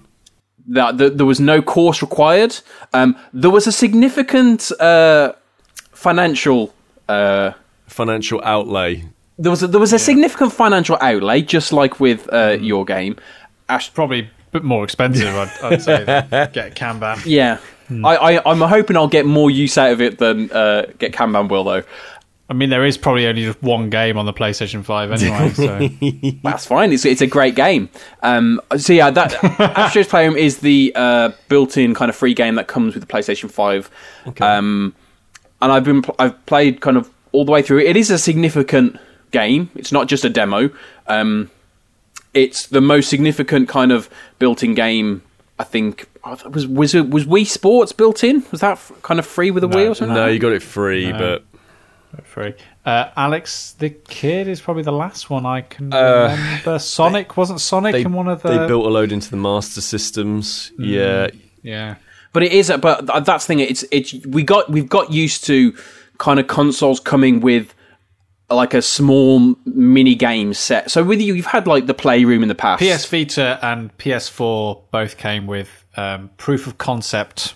that 0.68 0.98
that 1.00 1.18
there 1.18 1.26
was 1.26 1.40
no 1.42 1.62
course 1.62 2.02
required. 2.02 2.60
Um, 2.94 3.18
there 3.34 3.50
was 3.50 3.68
a 3.68 3.72
significant 3.74 4.72
uh, 4.80 5.34
financial. 5.92 6.74
Uh, 7.10 7.52
Financial 7.88 8.40
outlay. 8.46 9.04
There 9.42 9.50
was 9.50 9.64
a, 9.64 9.68
there 9.68 9.80
was 9.80 9.92
a 9.94 10.00
significant 10.00 10.54
financial 10.54 10.98
outlay, 11.02 11.42
just 11.42 11.74
like 11.74 12.00
with 12.00 12.32
uh, 12.32 12.58
your 12.60 12.86
game. 12.86 13.16
Ash, 13.70 13.92
Probably 13.94 14.20
a 14.22 14.30
bit 14.52 14.64
more 14.64 14.84
expensive, 14.84 15.34
I'd, 15.36 15.52
I'd 15.64 15.82
say, 15.82 16.04
than 16.04 16.28
GetKanban. 16.30 17.24
yeah, 17.26 17.58
I, 17.90 18.38
I 18.38 18.52
I'm 18.52 18.62
hoping 18.62 18.98
I'll 18.98 19.08
get 19.08 19.26
more 19.26 19.50
use 19.50 19.78
out 19.78 19.92
of 19.92 20.02
it 20.02 20.20
than 20.20 20.52
uh, 20.52 20.86
GetKanban 21.00 21.50
will 21.50 21.64
though. 21.64 21.84
I 22.50 22.54
mean, 22.54 22.70
there 22.70 22.86
is 22.86 22.98
probably 22.98 23.28
only 23.28 23.46
just 23.46 23.64
one 23.64 23.90
game 23.90 24.18
on 24.18 24.26
the 24.26 24.34
PlayStation 24.34 24.84
5 24.84 25.12
anyway, 25.24 25.50
so 25.52 26.38
That's 26.44 26.66
fine. 26.66 26.92
It's 26.92 27.06
it's 27.06 27.22
a 27.22 27.28
great 27.28 27.56
game. 27.56 27.90
Um, 28.24 28.60
so 28.78 28.92
yeah, 28.94 29.10
that 29.10 29.42
Astro's 29.78 30.08
Playroom 30.08 30.36
is 30.36 30.60
the 30.60 30.92
uh, 30.96 31.32
built-in 31.48 31.96
kind 31.96 32.10
of 32.10 32.16
free 32.16 32.34
game 32.34 32.56
that 32.56 32.68
comes 32.68 32.94
with 32.94 33.08
the 33.08 33.12
PlayStation 33.12 33.50
Five. 33.50 33.90
Um, 34.42 34.94
and 35.62 35.72
I've 35.72 35.86
been 35.86 36.04
I've 36.20 36.46
played 36.46 36.82
kind 36.82 36.98
of 36.98 37.10
all 37.32 37.46
the 37.46 37.52
way 37.54 37.62
through. 37.62 37.80
It 37.80 37.96
is 37.96 38.12
a 38.12 38.18
significant 38.18 39.00
game. 39.32 39.70
It's 39.76 39.92
not 39.92 40.08
just 40.08 40.24
a 40.26 40.30
demo. 40.30 40.70
Um, 41.08 41.50
it's 42.34 42.68
the 42.68 42.82
most 42.82 43.10
significant 43.10 43.68
kind 43.68 43.92
of 43.92 44.10
built-in 44.40 44.74
game. 44.74 45.22
I 45.60 45.64
think 45.64 46.08
oh, 46.24 46.38
was 46.50 46.66
was 46.66 46.96
it, 46.96 47.10
was 47.10 47.26
Wii 47.26 47.46
Sports 47.46 47.92
built 47.92 48.24
in? 48.24 48.44
Was 48.52 48.62
that 48.62 48.74
f- 48.74 48.92
kind 49.04 49.20
of 49.20 49.26
free 49.26 49.52
with 49.52 49.64
a 49.64 49.68
Wii 49.68 49.92
or 49.92 49.96
something? 49.96 50.16
No, 50.16 50.28
you 50.28 50.40
got 50.40 50.54
it 50.54 50.64
free, 50.64 51.12
but 51.12 51.44
free. 52.24 52.54
Uh, 52.86 53.10
Alex 53.16 53.74
the 53.74 53.90
Kid 53.92 54.48
is 54.48 54.60
probably 54.60 54.82
the 54.84 54.92
last 54.92 55.30
one 55.30 55.46
I 55.46 55.62
can 55.62 55.94
Uh, 55.94 56.36
remember. 56.36 56.80
Sonic 56.80 57.38
wasn't 57.38 57.62
Sonic 57.62 57.94
they, 57.94 58.02
in 58.02 58.14
one 58.14 58.28
of 58.28 58.42
the. 58.42 58.50
they 58.50 58.68
built 58.68 58.86
a 58.86 58.90
load 58.90 59.12
into 59.12 59.30
the 59.30 59.38
Master 59.38 59.82
Systems. 59.82 60.72
Yeah. 60.80 61.28
yeah, 61.62 61.96
But 62.34 62.42
it 62.44 62.54
is, 62.54 62.72
but 62.82 63.06
that's 63.24 63.46
the 63.46 63.48
thing. 63.48 63.60
It's 63.60 63.86
it's 63.92 64.14
we 64.26 64.42
got 64.44 64.70
we've 64.72 64.90
got 64.90 65.12
used 65.12 65.44
to 65.46 65.76
kind 66.18 66.40
of 66.40 66.48
consoles 66.48 67.00
coming 67.00 67.40
with 67.40 67.74
like 68.54 68.74
a 68.74 68.82
small 68.82 69.56
mini 69.66 70.16
game 70.16 70.54
set. 70.54 70.92
So 70.92 71.04
with 71.04 71.22
you, 71.22 71.34
you've 71.34 71.46
had 71.46 71.68
like 71.68 71.86
the 71.86 71.94
playroom 71.94 72.44
in 72.44 72.50
the 72.50 72.56
past. 72.56 72.84
PS 72.84 73.06
Vita 73.06 73.60
and 73.62 73.96
PS4 73.98 74.82
both 74.92 75.18
came 75.18 75.48
with 75.48 75.86
um, 75.96 76.30
proof 76.38 76.68
of 76.68 76.78
concept 76.78 77.56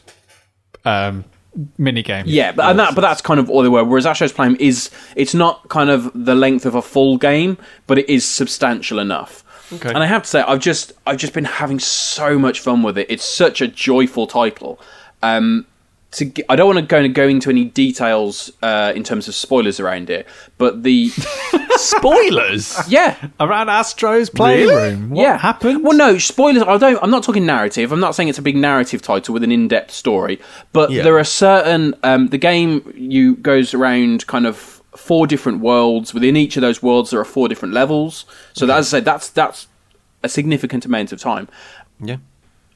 um, 0.85 1.26
mini 1.77 2.03
games. 2.03 2.30
Yeah, 2.30 2.51
but 2.51 2.69
and 2.69 2.80
that, 2.80 2.95
but 2.95 3.01
that's 3.01 3.22
kind 3.22 3.39
of 3.39 3.49
all 3.49 3.63
they 3.63 3.69
were. 3.69 3.84
Whereas 3.84 4.05
Astro's 4.05 4.34
Playroom 4.34 4.57
is 4.59 4.89
it's 5.15 5.34
not 5.34 5.67
kind 5.69 5.89
of 5.89 6.11
the 6.13 6.35
length 6.35 6.65
of 6.65 6.76
a 6.76 6.81
full 6.81 7.17
game, 7.17 7.57
but 7.88 7.97
it 7.97 8.09
is 8.09 8.26
substantial 8.26 8.99
enough. 8.99 9.43
Okay. 9.73 9.89
And 9.89 9.97
I 9.97 10.05
have 10.05 10.23
to 10.23 10.30
say, 10.30 10.41
I've 10.41 10.59
just 10.59 10.93
I've 11.07 11.17
just 11.17 11.34
been 11.34 11.45
having 11.45 11.80
so 11.80 12.38
much 12.38 12.59
fun 12.59 12.84
with 12.84 12.97
it. 12.97 13.07
It's 13.09 13.26
such 13.26 13.61
a 13.61 13.67
joyful 13.67 14.27
title. 14.27 14.80
Um, 15.23 15.65
to 16.16 16.26
g- 16.26 16.44
I 16.50 16.56
don't 16.56 16.68
want 16.74 16.80
to 16.80 16.86
go, 16.86 17.08
go 17.08 17.28
into 17.28 17.50
any 17.50 17.66
details 17.66 18.52
uh, 18.62 18.92
in 18.96 19.04
terms 19.04 19.28
of 19.28 19.36
spoilers 19.36 19.80
around 19.80 20.10
it, 20.10 20.28
but 20.58 20.84
the 20.84 21.10
Spoilers. 21.78 22.78
yeah 22.90 23.30
Around 23.40 23.70
Astro's 23.70 24.30
Playroom. 24.30 25.10
What 25.12 25.22
yeah. 25.22 25.38
happened? 25.38 25.84
Well, 25.84 25.98
no 25.98 26.18
spoilers. 26.18 26.64
I 26.64 26.78
don't. 26.78 26.98
I'm 27.04 27.12
not 27.12 27.24
talking 27.24 27.46
narrative. 27.46 27.92
I'm 27.92 28.00
not 28.00 28.16
saying 28.16 28.30
it's 28.30 28.38
a 28.40 28.42
big 28.42 28.56
narrative 28.56 29.02
title 29.02 29.34
with 29.34 29.44
an 29.44 29.52
in-depth 29.52 29.92
story. 29.92 30.40
But 30.74 30.92
Yeah. 30.92 31.04
there 31.04 31.18
are 31.18 31.24
certain. 31.24 31.94
Um, 32.04 32.28
the 32.30 32.38
game 32.38 32.92
you 32.96 33.36
goes 33.36 33.74
around 33.74 34.26
kind 34.28 34.46
of 34.46 34.82
four 34.96 35.28
different 35.28 35.60
worlds. 35.60 36.14
Within 36.14 36.36
each 36.38 36.56
of 36.58 36.62
those 36.62 36.82
worlds, 36.82 37.12
there 37.12 37.20
are 37.20 37.26
four 37.26 37.48
different 37.50 37.74
levels. 37.74 38.26
So 38.54 38.66
that, 38.66 38.78
as 38.78 38.94
I 38.94 39.00
say, 39.00 39.04
that's 39.04 39.30
that's 39.30 39.68
a 40.24 40.30
significant 40.30 40.86
amount 40.86 41.12
of 41.12 41.20
time. 41.20 41.48
yeah. 42.00 42.18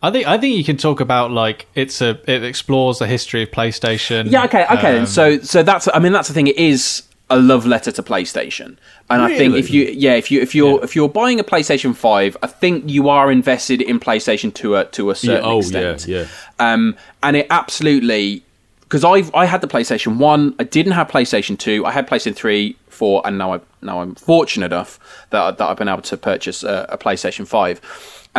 I 0.01 0.11
think 0.11 0.27
I 0.27 0.37
think 0.37 0.55
you 0.55 0.63
can 0.63 0.77
talk 0.77 1.01
about 1.01 1.31
like 1.31 1.67
it's 1.75 2.01
a 2.01 2.19
it 2.25 2.43
explores 2.43 2.99
the 2.99 3.07
history 3.07 3.43
of 3.43 3.51
PlayStation. 3.51 4.31
Yeah. 4.31 4.45
Okay. 4.45 4.65
Okay. 4.65 4.99
Um, 4.99 5.05
so 5.05 5.39
so 5.39 5.61
that's. 5.61 5.87
I 5.93 5.99
mean, 5.99 6.13
that's 6.13 6.29
the 6.29 6.33
thing. 6.33 6.47
It 6.47 6.57
is 6.57 7.03
a 7.29 7.37
love 7.37 7.65
letter 7.65 7.91
to 7.91 8.01
PlayStation, 8.01 8.77
and 9.09 9.21
I 9.21 9.37
think 9.37 9.55
if 9.55 9.69
you 9.69 9.83
yeah 9.85 10.13
if 10.13 10.31
you 10.31 10.41
if 10.41 10.55
you're 10.55 10.83
if 10.83 10.95
you're 10.95 11.09
buying 11.09 11.39
a 11.39 11.43
PlayStation 11.43 11.93
Five, 11.95 12.37
I 12.41 12.47
think 12.47 12.89
you 12.89 13.09
are 13.09 13.31
invested 13.31 13.81
in 13.81 13.99
PlayStation 13.99 14.53
to 14.55 14.77
a 14.77 14.85
to 14.85 15.09
a 15.09 15.15
certain 15.15 15.45
oh, 15.45 15.59
extent. 15.59 16.07
yeah, 16.07 16.21
yeah. 16.21 16.73
Um, 16.73 16.95
and 17.21 17.35
it 17.35 17.47
absolutely 17.49 18.43
because 18.81 19.03
I 19.03 19.23
I 19.37 19.45
had 19.45 19.61
the 19.61 19.67
PlayStation 19.67 20.17
One, 20.17 20.55
I 20.59 20.63
didn't 20.63 20.93
have 20.93 21.09
PlayStation 21.09 21.59
Two, 21.59 21.85
I 21.85 21.91
had 21.91 22.07
PlayStation 22.07 22.35
Three, 22.35 22.77
Four, 22.87 23.21
and 23.25 23.37
now 23.37 23.53
I 23.53 23.59
now 23.81 24.01
I'm 24.01 24.15
fortunate 24.15 24.67
enough 24.67 24.97
that 25.29 25.57
that 25.57 25.69
I've 25.69 25.77
been 25.77 25.89
able 25.89 26.01
to 26.03 26.17
purchase 26.17 26.63
a, 26.63 26.87
a 26.89 26.97
PlayStation 26.97 27.45
Five. 27.45 27.81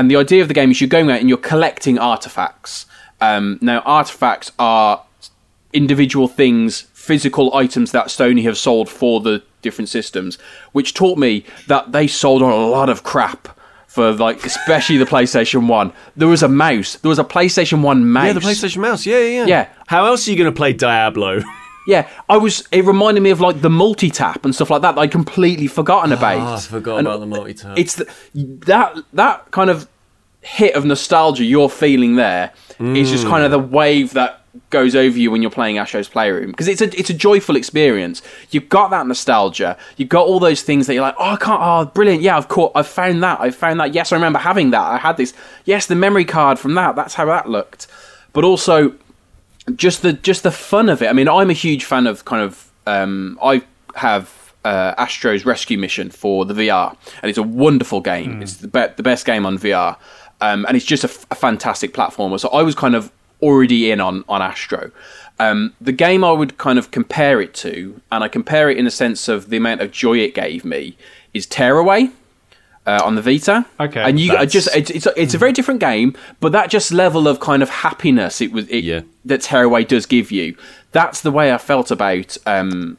And 0.00 0.10
the 0.10 0.16
idea 0.16 0.40
of 0.40 0.48
the 0.48 0.54
game 0.54 0.70
is 0.70 0.80
you're 0.80 0.88
going 0.88 1.10
out 1.10 1.20
and 1.20 1.28
you're 1.28 1.36
collecting 1.36 1.98
artifacts. 1.98 2.86
Um, 3.20 3.58
now 3.60 3.80
artifacts 3.80 4.50
are 4.58 5.04
individual 5.74 6.26
things, 6.26 6.80
physical 6.94 7.54
items 7.54 7.92
that 7.92 8.06
Sony 8.06 8.42
have 8.44 8.56
sold 8.56 8.88
for 8.88 9.20
the 9.20 9.42
different 9.60 9.90
systems, 9.90 10.38
which 10.72 10.94
taught 10.94 11.18
me 11.18 11.44
that 11.66 11.92
they 11.92 12.06
sold 12.06 12.42
on 12.42 12.50
a 12.50 12.56
lot 12.56 12.88
of 12.88 13.02
crap 13.02 13.48
for 13.88 14.12
like 14.12 14.42
especially 14.42 14.96
the 14.96 15.04
PlayStation 15.04 15.68
1. 15.68 15.92
There 16.16 16.28
was 16.28 16.42
a 16.42 16.48
mouse. 16.48 16.94
There 16.94 17.10
was 17.10 17.18
a 17.18 17.24
PlayStation 17.24 17.82
1 17.82 18.10
mouse. 18.10 18.26
Yeah, 18.28 18.32
the 18.32 18.40
PlayStation 18.40 18.78
Mouse. 18.78 19.04
Yeah, 19.04 19.18
yeah, 19.18 19.44
Yeah. 19.44 19.68
How 19.86 20.06
else 20.06 20.26
are 20.26 20.30
you 20.30 20.38
going 20.38 20.50
to 20.50 20.56
play 20.56 20.72
Diablo? 20.72 21.42
Yeah, 21.86 22.08
I 22.28 22.36
was 22.36 22.66
it 22.72 22.84
reminded 22.84 23.22
me 23.22 23.30
of 23.30 23.40
like 23.40 23.62
the 23.62 23.70
multi-tap 23.70 24.44
and 24.44 24.54
stuff 24.54 24.70
like 24.70 24.82
that, 24.82 24.94
that 24.94 25.00
I'd 25.00 25.10
completely 25.10 25.66
forgotten 25.66 26.12
about. 26.12 26.38
Ah, 26.38 26.56
I 26.56 26.60
forgot 26.60 26.98
And 26.98 27.06
about 27.06 27.20
the 27.20 27.26
multi-tap. 27.26 27.78
It's 27.78 27.94
the, 27.96 28.12
that 28.34 28.96
that 29.14 29.50
kind 29.50 29.70
of 29.70 29.88
hit 30.42 30.74
of 30.74 30.84
nostalgia 30.84 31.44
you're 31.44 31.68
feeling 31.68 32.16
there 32.16 32.52
is 32.78 33.10
just 33.10 33.26
kind 33.26 33.44
of 33.44 33.50
the 33.50 33.58
wave 33.58 34.14
that 34.14 34.40
goes 34.70 34.96
over 34.96 35.18
you 35.18 35.30
when 35.30 35.42
you're 35.42 35.50
playing 35.50 35.76
Astro's 35.78 36.08
Playroom 36.08 36.50
because 36.50 36.66
it's 36.66 36.80
a 36.80 36.86
it's 36.98 37.10
a 37.10 37.14
joyful 37.14 37.56
experience. 37.56 38.22
You've 38.50 38.68
got 38.68 38.90
that 38.90 39.06
nostalgia. 39.06 39.76
You've 39.96 40.08
got 40.08 40.26
all 40.26 40.40
those 40.40 40.62
things 40.62 40.86
that 40.86 40.94
you're 40.94 41.02
like, 41.02 41.14
oh, 41.18 41.32
I 41.32 41.36
can't. 41.36 41.60
Oh, 41.62 41.84
brilliant! 41.92 42.22
Yeah, 42.22 42.36
I've 42.36 42.48
caught. 42.48 42.72
I've 42.74 42.86
found 42.86 43.22
that. 43.22 43.40
I've 43.40 43.54
found 43.54 43.80
that. 43.80 43.94
Yes, 43.94 44.12
I 44.12 44.16
remember 44.16 44.38
having 44.38 44.70
that. 44.70 44.80
I 44.82 44.96
had 44.96 45.16
this. 45.16 45.34
Yes, 45.66 45.86
the 45.86 45.94
memory 45.94 46.24
card 46.24 46.58
from 46.58 46.74
that. 46.74 46.96
That's 46.96 47.14
how 47.14 47.26
that 47.26 47.48
looked. 47.48 47.86
But 48.32 48.44
also, 48.44 48.94
just 49.76 50.02
the 50.02 50.12
just 50.12 50.42
the 50.42 50.50
fun 50.50 50.88
of 50.88 51.02
it. 51.02 51.08
I 51.08 51.12
mean, 51.12 51.28
I'm 51.28 51.50
a 51.50 51.54
huge 51.54 51.84
fan 51.84 52.06
of 52.06 52.24
kind 52.24 52.42
of. 52.42 52.70
Um, 52.86 53.38
I 53.42 53.62
have 53.94 54.54
uh, 54.64 54.94
Astro's 54.98 55.44
Rescue 55.44 55.78
Mission 55.78 56.10
for 56.10 56.44
the 56.44 56.54
VR, 56.54 56.96
and 57.22 57.28
it's 57.28 57.38
a 57.38 57.42
wonderful 57.42 58.00
game. 58.00 58.42
It's 58.42 58.56
the 58.56 58.68
be- 58.68 58.86
the 58.96 59.02
best 59.02 59.26
game 59.26 59.46
on 59.46 59.58
VR, 59.58 59.96
um, 60.40 60.64
and 60.66 60.76
it's 60.76 60.86
just 60.86 61.04
a, 61.04 61.08
f- 61.08 61.26
a 61.30 61.34
fantastic 61.34 61.92
platformer. 61.92 62.40
So 62.40 62.48
I 62.50 62.62
was 62.62 62.74
kind 62.74 62.94
of 62.94 63.12
already 63.42 63.90
in 63.90 64.00
on 64.00 64.24
on 64.28 64.42
Astro. 64.42 64.90
Um, 65.38 65.72
the 65.80 65.92
game 65.92 66.22
I 66.24 66.32
would 66.32 66.58
kind 66.58 66.78
of 66.78 66.90
compare 66.90 67.40
it 67.40 67.54
to, 67.54 68.00
and 68.12 68.22
I 68.24 68.28
compare 68.28 68.68
it 68.70 68.76
in 68.76 68.86
a 68.86 68.90
sense 68.90 69.28
of 69.28 69.48
the 69.50 69.56
amount 69.56 69.80
of 69.80 69.90
joy 69.90 70.18
it 70.18 70.34
gave 70.34 70.64
me, 70.64 70.96
is 71.32 71.46
Tearaway 71.46 72.10
uh, 72.86 73.00
on 73.04 73.14
the 73.14 73.22
Vita. 73.22 73.66
Okay. 73.78 74.00
and 74.02 74.18
you 74.18 74.36
I 74.36 74.46
just 74.46 74.74
it's 74.74 74.90
it's 74.90 75.06
a, 75.06 75.20
it's 75.20 75.34
a 75.34 75.38
very 75.38 75.52
different 75.52 75.80
game, 75.80 76.14
but 76.40 76.52
that 76.52 76.70
just 76.70 76.92
level 76.92 77.28
of 77.28 77.38
kind 77.40 77.62
of 77.62 77.68
happiness 77.70 78.40
it 78.40 78.52
was 78.52 78.66
it, 78.68 78.84
Yeah. 78.84 79.02
that 79.24 79.42
Tearaway 79.42 79.84
does 79.84 80.06
give 80.06 80.30
you. 80.30 80.56
That's 80.92 81.20
the 81.20 81.30
way 81.30 81.52
I 81.52 81.58
felt 81.58 81.90
about 81.90 82.36
um, 82.46 82.98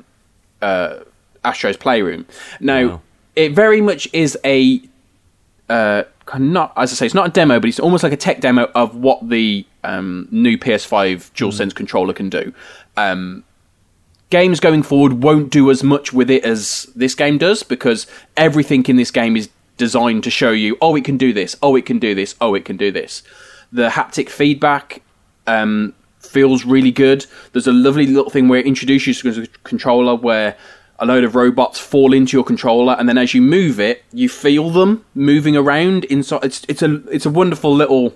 uh, 0.61 0.99
Astro's 1.43 1.77
Playroom. 1.77 2.25
Now, 2.59 2.87
Wow. 2.87 3.01
it 3.35 3.53
very 3.53 3.81
much 3.81 4.07
is 4.13 4.37
a 4.45 4.81
uh, 5.69 6.03
kind 6.25 6.43
of 6.45 6.49
not 6.51 6.73
as 6.77 6.91
I 6.91 6.95
say, 6.95 7.05
it's 7.07 7.15
not 7.15 7.27
a 7.27 7.31
demo, 7.31 7.59
but 7.59 7.67
it's 7.67 7.79
almost 7.79 8.03
like 8.03 8.13
a 8.13 8.17
tech 8.17 8.39
demo 8.41 8.69
of 8.75 8.95
what 8.95 9.27
the 9.29 9.65
um, 9.83 10.27
new 10.31 10.57
PS5 10.57 11.31
DualSense 11.33 11.73
controller 11.73 12.13
can 12.13 12.29
do. 12.29 12.53
Um, 12.97 13.43
games 14.29 14.59
going 14.59 14.83
forward 14.83 15.13
won't 15.23 15.49
do 15.49 15.69
as 15.71 15.83
much 15.83 16.13
with 16.13 16.29
it 16.29 16.43
as 16.45 16.83
this 16.95 17.15
game 17.15 17.37
does 17.37 17.63
because 17.63 18.07
everything 18.37 18.85
in 18.85 18.95
this 18.95 19.11
game 19.11 19.35
is 19.35 19.49
designed 19.85 20.23
to 20.23 20.29
show 20.41 20.51
you, 20.63 20.77
oh, 20.85 20.93
it 20.99 21.03
can 21.09 21.17
do 21.17 21.31
this, 21.33 21.51
oh, 21.61 21.73
it 21.79 21.85
can 21.89 21.99
do 22.07 22.11
this, 22.19 22.35
oh, 22.39 22.53
it 22.59 22.63
can 22.69 22.77
do 22.77 22.89
this. 22.99 23.23
The 23.79 23.87
haptic 23.97 24.29
feedback 24.29 25.01
um, 25.47 25.93
feels 26.19 26.65
really 26.65 26.91
good. 26.91 27.25
There's 27.51 27.67
a 27.67 27.77
lovely 27.87 28.05
little 28.07 28.29
thing 28.35 28.47
where 28.49 28.59
it 28.59 28.67
introduces 28.67 29.23
you 29.23 29.31
to 29.33 29.41
a 29.43 29.47
controller 29.63 30.15
where 30.15 30.55
a 30.99 31.05
load 31.05 31.23
of 31.23 31.33
robots 31.35 31.79
fall 31.79 32.13
into 32.13 32.37
your 32.37 32.43
controller, 32.43 32.93
and 32.99 33.09
then 33.09 33.17
as 33.17 33.33
you 33.33 33.41
move 33.41 33.79
it, 33.79 34.03
you 34.13 34.29
feel 34.29 34.69
them 34.69 35.03
moving 35.15 35.55
around 35.57 36.05
inside. 36.15 36.43
It's 36.43 36.59
it's 36.67 36.83
a 36.83 36.91
it's 37.15 37.25
a 37.25 37.29
wonderful 37.31 37.73
little 37.75 38.13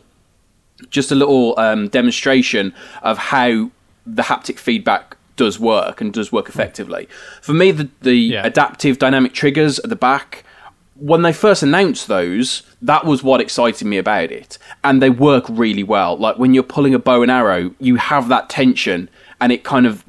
just 0.91 1.11
a 1.11 1.15
little 1.15 1.57
um, 1.57 1.87
demonstration 1.89 2.73
of 3.01 3.17
how 3.17 3.71
the 4.05 4.23
haptic 4.23 4.59
feedback 4.59 5.17
does 5.35 5.59
work 5.59 5.99
and 6.01 6.13
does 6.13 6.31
work 6.31 6.47
effectively. 6.47 7.07
For 7.41 7.53
me, 7.53 7.71
the, 7.71 7.89
the 8.01 8.15
Yeah. 8.15 8.45
adaptive 8.45 8.99
dynamic 8.99 9.33
triggers 9.33 9.79
at 9.79 9.89
the 9.89 9.95
back, 9.95 10.43
when 10.95 11.21
they 11.23 11.33
first 11.33 11.61
announced 11.61 12.07
those, 12.07 12.63
that 12.81 13.05
was 13.05 13.21
what 13.21 13.41
excited 13.41 13.85
me 13.85 13.97
about 13.97 14.31
it. 14.31 14.57
And 14.83 15.01
they 15.01 15.09
work 15.09 15.45
really 15.49 15.83
well. 15.83 16.17
Like 16.17 16.37
when 16.37 16.53
you're 16.53 16.63
pulling 16.63 16.93
a 16.93 16.99
bow 16.99 17.21
and 17.21 17.31
arrow, 17.31 17.73
you 17.79 17.97
have 17.97 18.29
that 18.29 18.49
tension 18.49 19.09
and 19.41 19.51
it 19.51 19.63
kind 19.63 19.85
of 19.85 20.03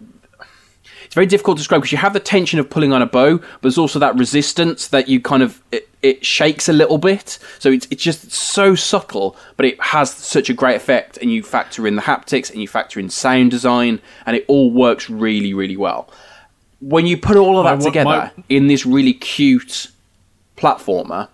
it's 1.05 1.15
very 1.15 1.27
difficult 1.27 1.57
to 1.57 1.61
describe 1.61 1.81
because 1.83 1.93
you 1.93 1.99
have 1.99 2.13
the 2.13 2.21
tension 2.21 2.59
of 2.59 2.69
pulling 2.69 2.93
on 2.93 3.01
a 3.01 3.07
bow, 3.07 3.39
but 3.39 3.63
there's 3.63 3.79
also 3.79 3.99
that 4.01 4.17
resistance 4.17 4.89
that 4.89 5.09
you 5.09 5.21
kind 5.21 5.43
of 5.43 5.63
it, 5.73 5.89
it 6.03 6.25
shakes 6.25 6.69
a 6.69 6.73
little 6.73 6.99
bit. 6.99 7.39
So 7.59 7.71
it's 7.71 7.87
it's 7.91 8.03
just 8.03 8.31
so 8.33 8.75
subtle, 8.75 9.37
but 9.57 9.67
it 9.67 9.81
has 9.81 10.11
such 10.13 10.51
a 10.51 10.55
great 10.55 10.77
effect. 10.77 11.17
And 11.19 11.33
you 11.33 11.43
factor 11.43 11.87
in 11.87 11.97
the 11.97 12.03
haptics 12.03 12.51
and 12.51 12.61
you 12.61 12.69
factor 12.69 12.99
in 13.01 13.09
sound 13.11 13.51
design, 13.53 14.01
and 14.25 14.37
it 14.37 14.45
all 14.49 14.71
works 14.71 15.09
really 15.09 15.55
really 15.55 15.77
well. 15.77 16.09
When 16.81 17.07
you 17.07 17.17
put 17.17 17.37
all 17.37 17.59
of 17.59 17.65
that 17.65 17.79
My- 17.79 17.85
together 17.85 18.33
my- 18.37 18.45
in 18.49 18.67
this 18.67 18.85
really 18.85 19.15
cute 19.15 19.89
platformer, 20.57 21.29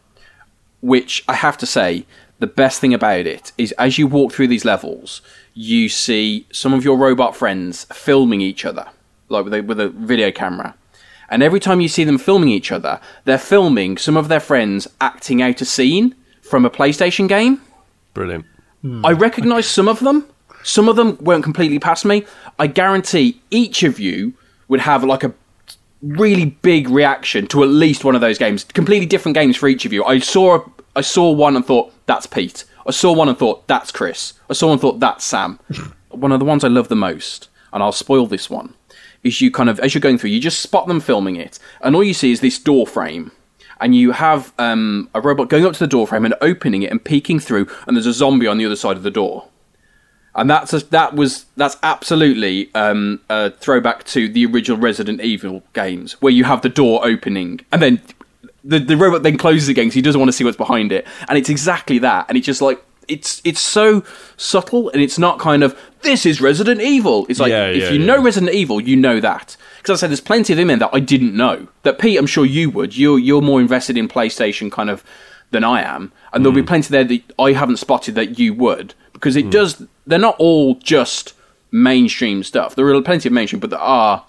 which 0.80 1.24
I 1.28 1.34
have 1.34 1.56
to 1.58 1.66
say, 1.66 2.06
the 2.38 2.46
best 2.48 2.80
thing 2.80 2.92
about 2.92 3.26
it 3.26 3.52
is 3.56 3.72
as 3.72 3.98
you 3.98 4.06
walk 4.08 4.32
through 4.32 4.48
these 4.48 4.64
levels, 4.64 5.22
you 5.54 5.88
see 5.88 6.46
some 6.50 6.72
of 6.74 6.84
your 6.84 6.96
robot 6.96 7.36
friends 7.36 7.84
filming 7.92 8.40
each 8.40 8.64
other, 8.64 8.86
like 9.28 9.44
with 9.44 9.54
a, 9.54 9.60
with 9.62 9.78
a 9.78 9.88
video 9.88 10.32
camera. 10.32 10.74
And 11.30 11.42
every 11.42 11.60
time 11.60 11.80
you 11.80 11.88
see 11.88 12.04
them 12.04 12.18
filming 12.18 12.48
each 12.48 12.72
other, 12.72 13.00
they're 13.24 13.38
filming 13.38 13.96
some 13.96 14.16
of 14.16 14.28
their 14.28 14.40
friends 14.40 14.88
acting 15.00 15.40
out 15.40 15.60
a 15.60 15.64
scene 15.64 16.14
from 16.42 16.64
a 16.64 16.70
PlayStation 16.70 17.28
game. 17.28 17.62
Brilliant. 18.12 18.44
Hmm. 18.82 19.06
I 19.06 19.12
recognise 19.12 19.66
some 19.66 19.88
of 19.88 20.00
them. 20.00 20.26
Some 20.64 20.88
of 20.88 20.96
them 20.96 21.16
weren't 21.20 21.44
completely 21.44 21.78
past 21.78 22.04
me. 22.04 22.26
I 22.58 22.66
guarantee 22.66 23.40
each 23.50 23.82
of 23.82 23.98
you 23.98 24.34
would 24.68 24.80
have 24.80 25.04
like 25.04 25.24
a 25.24 25.32
really 26.02 26.46
big 26.46 26.88
reaction 26.88 27.46
to 27.48 27.62
at 27.62 27.68
least 27.68 28.04
one 28.04 28.14
of 28.14 28.20
those 28.20 28.38
games. 28.38 28.64
Completely 28.64 29.06
different 29.06 29.34
games 29.34 29.56
for 29.56 29.68
each 29.68 29.84
of 29.84 29.92
you. 29.92 30.04
I 30.04 30.18
saw 30.18 30.64
I 30.94 31.00
saw 31.00 31.30
one 31.30 31.56
and 31.56 31.64
thought 31.64 31.92
that's 32.06 32.26
Pete. 32.26 32.64
I 32.86 32.90
saw 32.90 33.12
one 33.12 33.28
and 33.28 33.38
thought 33.38 33.66
that's 33.68 33.92
Chris. 33.92 34.34
I 34.50 34.52
saw 34.52 34.66
one 34.66 34.72
and 34.72 34.80
thought 34.80 35.00
that's 35.00 35.24
Sam. 35.24 35.58
one 36.10 36.32
of 36.32 36.40
the 36.40 36.44
ones 36.44 36.64
I 36.64 36.68
love 36.68 36.88
the 36.88 36.96
most, 36.96 37.48
and 37.72 37.82
I'll 37.82 37.92
spoil 37.92 38.26
this 38.26 38.50
one, 38.50 38.74
is 39.22 39.40
you 39.40 39.50
kind 39.50 39.70
of 39.70 39.80
as 39.80 39.94
you're 39.94 40.00
going 40.00 40.18
through, 40.18 40.30
you 40.30 40.40
just 40.40 40.60
spot 40.60 40.88
them 40.88 41.00
filming 41.00 41.36
it, 41.36 41.58
and 41.80 41.94
all 41.94 42.04
you 42.04 42.14
see 42.14 42.32
is 42.32 42.40
this 42.40 42.58
door 42.58 42.86
frame. 42.86 43.32
And 43.80 43.96
you 43.96 44.12
have 44.12 44.52
um, 44.60 45.10
a 45.12 45.20
robot 45.20 45.48
going 45.48 45.66
up 45.66 45.72
to 45.72 45.78
the 45.80 45.88
door 45.88 46.06
frame 46.06 46.24
and 46.24 46.36
opening 46.40 46.82
it 46.82 46.92
and 46.92 47.02
peeking 47.02 47.40
through, 47.40 47.66
and 47.86 47.96
there's 47.96 48.06
a 48.06 48.12
zombie 48.12 48.46
on 48.46 48.56
the 48.56 48.66
other 48.66 48.76
side 48.76 48.96
of 48.96 49.02
the 49.02 49.10
door 49.10 49.48
and 50.34 50.48
that's 50.48 50.72
a, 50.72 50.78
that 50.86 51.14
was 51.14 51.46
that's 51.56 51.76
absolutely 51.82 52.74
um, 52.74 53.20
a 53.28 53.50
throwback 53.50 54.04
to 54.04 54.28
the 54.28 54.46
original 54.46 54.78
Resident 54.78 55.20
Evil 55.20 55.62
games, 55.72 56.14
where 56.22 56.32
you 56.32 56.44
have 56.44 56.62
the 56.62 56.68
door 56.68 57.04
opening 57.06 57.60
and 57.70 57.82
then 57.82 58.00
the 58.64 58.78
the 58.78 58.96
robot 58.96 59.22
then 59.22 59.36
closes 59.36 59.68
again 59.68 59.86
because 59.86 59.94
he 59.94 60.02
doesn't 60.02 60.20
want 60.20 60.28
to 60.28 60.32
see 60.32 60.44
what's 60.44 60.56
behind 60.56 60.92
it, 60.92 61.06
and 61.28 61.38
it's 61.38 61.48
exactly 61.48 61.98
that, 61.98 62.26
and 62.28 62.38
it's 62.38 62.46
just 62.46 62.62
like 62.62 62.82
it's 63.08 63.42
it's 63.44 63.60
so 63.60 64.04
subtle 64.36 64.88
and 64.90 65.02
it's 65.02 65.18
not 65.18 65.38
kind 65.38 65.62
of 65.62 65.78
this 66.02 66.26
is 66.26 66.40
Resident 66.40 66.80
Evil. 66.80 67.26
It's 67.28 67.40
like 67.40 67.50
Yeah, 67.50 67.66
if 67.66 67.82
yeah, 67.82 67.90
you 67.90 68.00
yeah. 68.00 68.06
know 68.06 68.22
Resident 68.22 68.52
Evil, 68.54 68.80
you 68.80 68.96
know 68.96 69.20
that. 69.20 69.56
Because 69.78 69.98
I 69.98 70.00
said 70.00 70.10
there's 70.10 70.20
plenty 70.20 70.52
of 70.52 70.56
them 70.56 70.70
in 70.70 70.78
that 70.78 70.90
I 70.92 71.00
didn't 71.00 71.36
know. 71.36 71.66
That 71.82 71.98
Pete, 71.98 72.18
I'm 72.18 72.26
sure 72.26 72.44
you 72.44 72.70
would. 72.70 72.96
You're 72.96 73.18
you're 73.18 73.42
more 73.42 73.60
invested 73.60 73.96
in 73.96 74.08
PlayStation 74.08 74.70
kind 74.70 74.90
of 74.90 75.04
than 75.50 75.64
I 75.64 75.82
am, 75.82 76.12
and 76.32 76.44
there'll 76.44 76.54
be 76.54 76.62
plenty 76.62 76.88
there 76.90 77.04
that 77.04 77.22
I 77.38 77.52
haven't 77.52 77.76
spotted 77.76 78.14
that 78.14 78.38
you 78.38 78.54
would. 78.54 78.94
Because 79.12 79.36
it 79.36 79.50
does. 79.50 79.86
They're 80.06 80.18
not 80.18 80.36
all 80.38 80.74
just 80.76 81.34
mainstream 81.70 82.42
stuff. 82.42 82.74
There 82.74 82.86
are 82.86 83.02
plenty 83.02 83.28
of 83.28 83.32
mainstream, 83.32 83.60
but 83.60 83.70
there 83.70 83.78
are 83.78 84.24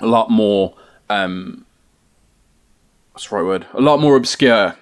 a 0.00 0.06
lot 0.06 0.30
more. 0.30 0.74
Um, 1.10 1.66
what's 3.12 3.28
the 3.28 3.36
right 3.36 3.44
word? 3.44 3.66
A 3.74 3.80
lot 3.80 4.00
more 4.00 4.16
obscure 4.16 4.76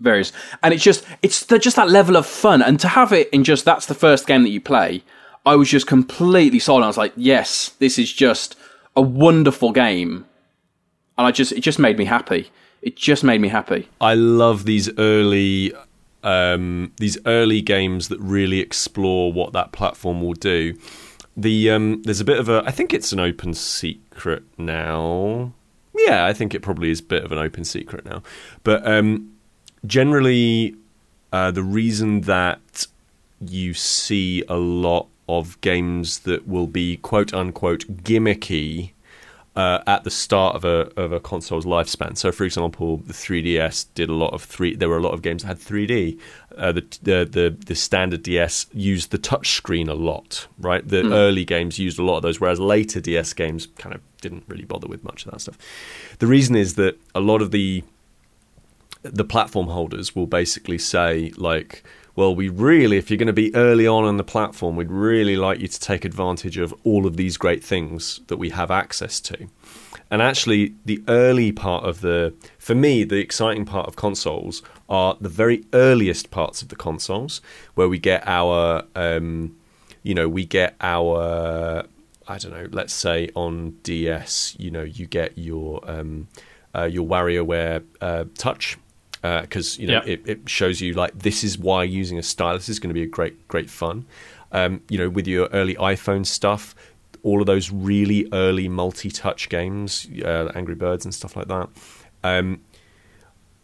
various 0.00 0.32
and 0.64 0.74
it's 0.74 0.82
just 0.82 1.04
it's 1.22 1.46
just 1.46 1.76
that 1.76 1.88
level 1.88 2.16
of 2.16 2.26
fun 2.26 2.60
and 2.60 2.80
to 2.80 2.88
have 2.88 3.12
it 3.12 3.28
in 3.30 3.44
just 3.44 3.64
that's 3.64 3.86
the 3.86 3.94
first 3.94 4.26
game 4.26 4.42
that 4.42 4.48
you 4.48 4.60
play 4.60 5.00
i 5.46 5.54
was 5.54 5.70
just 5.70 5.86
completely 5.86 6.58
sold 6.58 6.82
i 6.82 6.88
was 6.88 6.96
like 6.96 7.12
yes 7.14 7.68
this 7.78 8.00
is 8.00 8.12
just 8.12 8.56
a 8.96 9.00
wonderful 9.00 9.70
game 9.70 10.26
and 11.16 11.26
i 11.26 11.30
just 11.30 11.52
it 11.52 11.60
just 11.60 11.78
made 11.78 11.96
me 11.98 12.04
happy 12.04 12.50
it 12.82 12.96
just 12.96 13.22
made 13.22 13.40
me 13.40 13.48
happy 13.48 13.88
I 14.00 14.14
love 14.14 14.64
these 14.64 14.90
early 14.98 15.72
um, 16.22 16.92
these 16.98 17.18
early 17.26 17.60
games 17.60 18.08
that 18.08 18.20
really 18.20 18.60
explore 18.60 19.32
what 19.32 19.52
that 19.52 19.72
platform 19.72 20.22
will 20.22 20.34
do. 20.34 20.78
The 21.36 21.70
um, 21.70 22.02
there's 22.02 22.20
a 22.20 22.24
bit 22.24 22.38
of 22.38 22.48
a 22.48 22.62
I 22.66 22.70
think 22.70 22.92
it's 22.92 23.12
an 23.12 23.20
open 23.20 23.54
secret 23.54 24.44
now. 24.58 25.52
Yeah, 25.94 26.24
I 26.26 26.32
think 26.32 26.54
it 26.54 26.60
probably 26.62 26.90
is 26.90 27.00
a 27.00 27.04
bit 27.04 27.24
of 27.24 27.32
an 27.32 27.38
open 27.38 27.64
secret 27.64 28.04
now. 28.04 28.22
But 28.64 28.86
um, 28.86 29.32
generally, 29.86 30.76
uh, 31.32 31.50
the 31.50 31.62
reason 31.62 32.22
that 32.22 32.86
you 33.40 33.74
see 33.74 34.44
a 34.48 34.56
lot 34.56 35.08
of 35.28 35.60
games 35.60 36.20
that 36.20 36.46
will 36.46 36.66
be 36.66 36.96
quote 36.98 37.32
unquote 37.32 37.86
gimmicky 38.04 38.92
uh, 39.54 39.80
at 39.86 40.04
the 40.04 40.10
start 40.10 40.56
of 40.56 40.64
a 40.64 40.90
of 41.00 41.12
a 41.12 41.20
console's 41.20 41.66
lifespan. 41.66 42.16
So, 42.16 42.32
for 42.32 42.44
example, 42.44 42.98
the 42.98 43.12
3DS 43.12 43.86
did 43.94 44.08
a 44.08 44.14
lot 44.14 44.32
of 44.32 44.42
three. 44.42 44.74
There 44.74 44.88
were 44.88 44.96
a 44.96 45.02
lot 45.02 45.12
of 45.12 45.22
games 45.22 45.42
that 45.42 45.48
had 45.48 45.58
3D. 45.58 46.18
Uh, 46.56 46.72
the, 46.72 46.80
the 47.02 47.28
the 47.30 47.56
the 47.66 47.74
standard 47.74 48.22
DS 48.22 48.66
used 48.72 49.10
the 49.10 49.18
touch 49.18 49.52
screen 49.52 49.88
a 49.88 49.94
lot, 49.94 50.46
right? 50.58 50.86
The 50.86 51.12
early 51.12 51.44
games 51.44 51.78
used 51.78 51.98
a 51.98 52.02
lot 52.02 52.16
of 52.16 52.22
those, 52.22 52.40
whereas 52.40 52.60
later 52.60 53.00
DS 53.00 53.32
games 53.34 53.68
kind 53.78 53.94
of 53.94 54.00
didn't 54.20 54.44
really 54.48 54.64
bother 54.64 54.86
with 54.86 55.04
much 55.04 55.26
of 55.26 55.32
that 55.32 55.40
stuff. 55.40 55.58
The 56.18 56.26
reason 56.26 56.56
is 56.56 56.74
that 56.76 56.98
a 57.14 57.20
lot 57.20 57.42
of 57.42 57.50
the 57.50 57.84
the 59.02 59.24
platform 59.24 59.66
holders 59.66 60.14
will 60.14 60.26
basically 60.26 60.78
say 60.78 61.32
like 61.36 61.82
well 62.14 62.34
we 62.34 62.48
really 62.48 62.96
if 62.96 63.10
you're 63.10 63.18
going 63.18 63.26
to 63.26 63.32
be 63.32 63.54
early 63.54 63.86
on 63.86 64.06
in 64.06 64.16
the 64.16 64.24
platform 64.24 64.76
we'd 64.76 64.90
really 64.90 65.36
like 65.36 65.60
you 65.60 65.68
to 65.68 65.80
take 65.80 66.04
advantage 66.04 66.56
of 66.56 66.74
all 66.84 67.06
of 67.06 67.16
these 67.16 67.36
great 67.36 67.62
things 67.62 68.20
that 68.26 68.36
we 68.36 68.50
have 68.50 68.70
access 68.70 69.20
to. 69.20 69.48
And 70.10 70.20
actually 70.20 70.74
the 70.84 71.02
early 71.08 71.52
part 71.52 71.84
of 71.84 72.00
the 72.00 72.34
for 72.58 72.74
me 72.74 73.04
the 73.04 73.18
exciting 73.18 73.64
part 73.64 73.86
of 73.86 73.96
consoles 73.96 74.62
are 74.88 75.16
the 75.20 75.28
very 75.28 75.64
earliest 75.72 76.30
parts 76.30 76.60
of 76.60 76.68
the 76.68 76.76
consoles 76.76 77.40
where 77.74 77.88
we 77.88 77.98
get 77.98 78.22
our 78.26 78.84
um, 78.94 79.56
you 80.02 80.14
know 80.14 80.28
we 80.28 80.44
get 80.44 80.74
our 80.80 81.86
I 82.28 82.38
don't 82.38 82.52
know, 82.52 82.68
let's 82.70 82.92
say 82.92 83.28
on 83.34 83.72
DS, 83.82 84.56
you 84.58 84.70
know, 84.70 84.82
you 84.82 85.06
get 85.06 85.36
your 85.36 85.80
um, 85.90 86.28
uh, 86.74 86.84
your 86.84 87.06
WarioWare 87.06 87.84
uh, 88.00 88.24
Touch 88.38 88.78
because 89.22 89.78
you 89.78 89.86
know 89.86 90.02
Yeah. 90.04 90.12
it, 90.12 90.22
it 90.26 90.48
shows 90.48 90.80
you 90.80 90.94
like 90.94 91.16
this 91.18 91.42
is 91.44 91.56
why 91.56 91.84
using 91.84 92.18
a 92.18 92.22
stylus 92.22 92.68
is 92.68 92.78
going 92.80 92.90
to 92.90 92.94
be 92.94 93.02
a 93.04 93.06
great 93.06 93.46
great 93.48 93.70
fun. 93.70 94.04
Um, 94.50 94.82
you 94.90 94.98
know, 94.98 95.08
with 95.08 95.26
your 95.26 95.46
early 95.52 95.76
iPhone 95.76 96.26
stuff, 96.26 96.74
all 97.22 97.40
of 97.40 97.46
those 97.46 97.70
really 97.70 98.28
early 98.32 98.68
multi-touch 98.68 99.48
games, 99.48 100.06
uh, 100.24 100.50
Angry 100.54 100.74
Birds 100.74 101.04
and 101.06 101.14
stuff 101.14 101.36
like 101.36 101.48
that. 101.48 101.68
Um, 102.22 102.60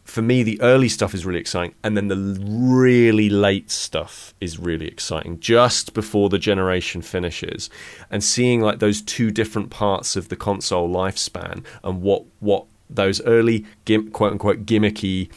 for 0.04 0.22
me, 0.22 0.42
the 0.42 0.58
early 0.62 0.88
stuff 0.88 1.12
is 1.12 1.26
really 1.26 1.40
exciting, 1.40 1.74
and 1.84 1.94
then 1.94 2.08
the 2.08 2.16
really 2.40 3.28
late 3.28 3.70
stuff 3.70 4.32
is 4.40 4.58
really 4.58 4.86
exciting. 4.88 5.38
Just 5.40 5.92
before 5.92 6.30
the 6.30 6.38
generation 6.38 7.02
finishes, 7.02 7.68
and 8.10 8.24
seeing 8.24 8.62
like 8.62 8.78
those 8.78 9.02
two 9.02 9.30
different 9.30 9.68
parts 9.68 10.16
of 10.16 10.30
the 10.30 10.36
console 10.36 10.88
lifespan, 10.88 11.62
and 11.84 12.00
what 12.00 12.24
what 12.40 12.64
those 12.88 13.20
early 13.26 13.66
gim- 13.84 14.10
quote 14.10 14.32
unquote 14.32 14.64
gimmicky 14.64 15.28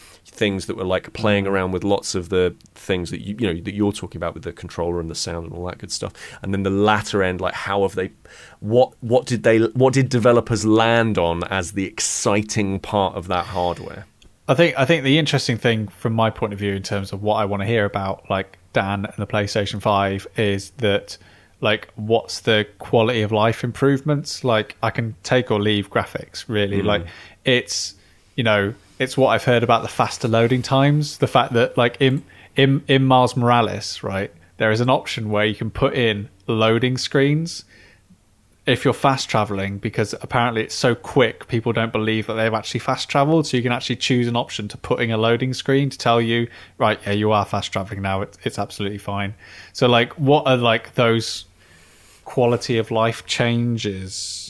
things 0.41 0.65
that 0.65 0.76
were 0.76 0.84
like 0.84 1.13
playing 1.13 1.45
around 1.45 1.72
with 1.72 1.84
lots 1.84 2.15
of 2.15 2.30
the 2.30 2.55
things 2.73 3.11
that 3.11 3.22
you 3.22 3.35
you 3.38 3.53
know 3.53 3.61
that 3.61 3.76
you're 3.76 3.91
talking 3.91 4.18
about 4.18 4.34
with 4.34 4.41
the 4.41 4.51
controller 4.51 4.99
and 4.99 5.07
the 5.07 5.13
sound 5.13 5.45
and 5.45 5.53
all 5.53 5.68
that 5.68 5.77
good 5.77 5.91
stuff. 5.91 6.13
And 6.41 6.51
then 6.51 6.63
the 6.63 6.72
latter 6.72 7.22
end 7.22 7.39
like 7.39 7.53
how 7.53 7.84
have 7.84 7.93
they 7.93 8.09
what 8.59 8.91
what 9.01 9.27
did 9.27 9.43
they 9.43 9.59
what 9.59 9.93
did 9.93 10.09
developers 10.09 10.65
land 10.65 11.19
on 11.19 11.43
as 11.43 11.73
the 11.73 11.85
exciting 11.85 12.80
part 12.80 13.13
of 13.15 13.27
that 13.27 13.45
hardware? 13.45 14.07
I 14.47 14.55
think 14.55 14.80
I 14.80 14.84
think 14.84 15.03
the 15.03 15.19
interesting 15.19 15.57
thing 15.57 15.89
from 15.89 16.13
my 16.13 16.31
point 16.31 16.53
of 16.53 16.59
view 16.59 16.73
in 16.73 16.81
terms 16.81 17.13
of 17.13 17.22
what 17.22 17.35
I 17.35 17.45
want 17.45 17.61
to 17.61 17.68
hear 17.68 17.85
about 17.85 18.27
like 18.27 18.57
Dan 18.73 19.05
and 19.05 19.18
the 19.18 19.27
PlayStation 19.27 19.80
5 19.80 20.26
is 20.38 20.72
that 20.77 21.19
like 21.59 21.89
what's 21.93 22.39
the 22.39 22.65
quality 22.80 23.22
of 23.22 23.31
life 23.31 23.63
improvements? 23.63 24.43
Like 24.43 24.76
I 24.81 24.89
can 24.89 25.15
take 25.22 25.51
or 25.51 25.61
leave 25.61 25.91
graphics 25.91 26.45
really. 26.47 26.81
Mm. 26.81 26.85
Like 26.85 27.05
it's 27.45 27.93
you 28.35 28.43
know 28.43 28.73
it's 29.02 29.18
what 29.18 29.30
I've 29.30 29.44
heard 29.44 29.64
about 29.64 29.82
the 29.82 29.88
faster 29.88 30.28
loading 30.28 30.61
times. 30.61 31.18
The 31.18 31.28
fact 31.28 31.53
that 31.53 31.76
like 31.76 31.98
in 31.99 32.23
in 32.56 32.84
in 32.88 33.03
Miles 33.03 33.36
Morales 33.36 34.03
right 34.03 34.32
there 34.57 34.72
is 34.72 34.80
an 34.80 34.91
option 34.91 35.32
where 35.32 35.44
you 35.44 35.56
can 35.56 35.72
put 35.72 35.95
in 35.95 36.30
loading 36.45 36.99
screens 36.99 37.65
if 38.68 38.86
you're 38.86 38.94
fast 38.94 39.28
traveling 39.28 39.80
because 39.80 40.14
apparently 40.22 40.61
it's 40.61 40.76
so 40.76 40.94
quick 40.94 41.48
people 41.48 41.73
don't 41.73 41.91
believe 41.91 42.28
that 42.28 42.36
they've 42.36 42.53
actually 42.53 42.80
fast 42.80 43.10
traveled. 43.10 43.48
So 43.48 43.57
you 43.57 43.64
can 43.64 43.72
actually 43.72 43.95
choose 43.95 44.28
an 44.28 44.36
option 44.36 44.68
to 44.68 44.78
putting 44.78 45.11
a 45.11 45.18
loading 45.18 45.56
screen 45.56 45.90
to 45.90 45.98
tell 45.98 46.22
you 46.22 46.48
right 46.78 46.99
yeah 47.03 47.14
you 47.14 47.32
are 47.32 47.44
fast 47.44 47.73
traveling 47.73 48.03
now. 48.03 48.22
It's, 48.22 48.38
it's 48.44 48.60
absolutely 48.60 48.99
fine. 48.99 49.34
So 49.73 49.88
like 49.88 50.14
what 50.19 50.45
are 50.45 50.57
like 50.57 50.94
those 50.94 51.45
quality 52.23 52.78
of 52.78 52.91
life 52.91 53.26
changes 53.26 54.40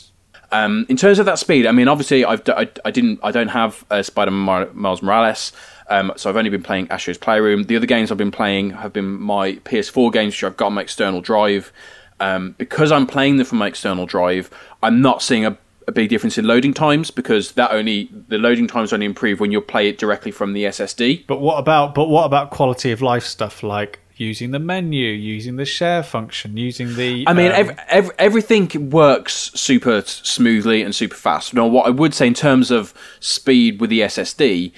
Um, 0.52 0.86
in 0.90 0.98
terms 0.98 1.18
of 1.20 1.26
that 1.28 1.40
speed, 1.40 1.66
I 1.66 1.72
mean, 1.72 1.88
obviously, 1.88 2.26
I've 2.26 2.48
I, 2.50 2.70
I 2.84 2.92
didn't 2.92 3.20
I 3.24 3.32
don't 3.32 3.50
have 3.50 3.86
uh, 3.90 4.02
Spider 4.02 4.32
Man 4.32 4.70
Miles 4.74 5.02
Morales, 5.02 5.54
um, 5.90 6.12
so 6.16 6.30
I've 6.30 6.38
only 6.38 6.50
been 6.50 6.64
playing 6.64 6.90
Astro's 6.90 7.18
Playroom. 7.18 7.64
The 7.64 7.76
other 7.76 7.86
games 7.86 8.12
I've 8.12 8.18
been 8.18 8.32
playing 8.32 8.72
have 8.72 8.94
been 8.94 9.20
my 9.20 9.54
PS4 9.54 10.12
games, 10.12 10.34
which 10.34 10.44
I've 10.44 10.58
got 10.58 10.68
on 10.68 10.74
my 10.74 10.82
external 10.82 11.22
drive. 11.22 11.72
Um, 12.20 12.54
because 12.58 12.92
I'm 12.92 13.08
playing 13.08 13.38
them 13.38 13.48
from 13.48 13.58
my 13.58 13.68
external 13.68 14.06
drive, 14.06 14.52
I'm 14.84 15.02
not 15.02 15.24
seeing 15.24 15.44
a, 15.44 15.58
a 15.88 15.92
big 15.92 16.10
difference 16.10 16.38
in 16.38 16.46
loading 16.46 16.74
times 16.74 17.10
because 17.10 17.54
that 17.54 17.72
only 17.72 18.10
the 18.28 18.38
loading 18.38 18.68
times 18.68 18.94
only 18.94 19.08
improve 19.08 19.40
when 19.40 19.52
you 19.52 19.60
play 19.60 19.88
it 19.90 19.98
directly 19.98 20.32
from 20.32 20.54
the 20.54 20.66
SSD. 20.66 21.26
but 21.26 21.42
what 21.42 21.58
about 21.58 21.96
but 21.96 22.10
what 22.10 22.26
about 22.26 22.52
quality 22.52 22.92
of 22.92 23.02
life 23.02 23.24
stuff 23.24 23.64
like 23.64 24.00
using 24.22 24.52
the 24.52 24.60
menu 24.60 25.08
using 25.08 25.56
the 25.56 25.66
share 25.66 26.04
function 26.04 26.56
using 26.56 26.96
the 26.96 27.26
I 27.28 27.34
mean, 27.34 27.52
um, 27.52 27.58
ev 27.58 27.80
ev- 27.88 28.12
everything 28.20 28.90
works 28.92 29.52
super 29.56 30.02
smoothly 30.02 30.84
and 30.84 30.94
super 30.94 31.16
fast. 31.16 31.54
Now, 31.54 31.66
what 31.66 31.88
I 31.88 31.90
would 31.90 32.14
say 32.14 32.28
in 32.28 32.36
terms 32.36 32.70
of 32.70 32.94
speed 33.20 33.82
with 33.82 33.90
the 33.90 34.02
SSD, 34.02 34.72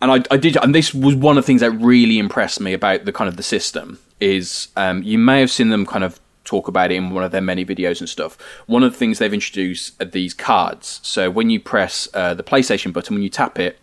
and 0.00 0.10
I, 0.10 0.22
I 0.30 0.38
did, 0.38 0.56
and 0.56 0.74
this 0.74 0.94
was 0.94 1.14
one 1.14 1.36
of 1.36 1.44
the 1.44 1.46
things 1.46 1.60
that 1.60 1.72
really 1.72 2.18
impressed 2.18 2.60
me 2.60 2.72
about 2.72 3.04
the 3.04 3.12
kind 3.12 3.28
of 3.28 3.36
the 3.36 3.42
system 3.42 3.98
is 4.18 4.68
um, 4.76 5.02
you 5.02 5.18
may 5.18 5.40
have 5.40 5.50
seen 5.50 5.68
them 5.68 5.84
kind 5.84 6.02
of 6.02 6.18
talk 6.44 6.66
about 6.66 6.90
it 6.90 6.94
in 6.94 7.10
one 7.10 7.22
of 7.22 7.30
their 7.30 7.42
many 7.42 7.64
videos 7.64 8.00
and 8.00 8.08
stuff. 8.08 8.38
One 8.66 8.82
of 8.82 8.92
the 8.92 8.98
things 8.98 9.18
they've 9.18 9.34
introduced 9.34 10.00
are 10.00 10.06
these 10.06 10.32
cards. 10.32 11.00
So 11.02 11.30
when 11.30 11.50
you 11.50 11.60
press 11.60 12.08
uh, 12.14 12.32
the 12.32 12.42
PlayStation 12.42 12.92
button, 12.92 13.14
when 13.14 13.22
you 13.22 13.28
tap 13.28 13.58
it, 13.58 13.78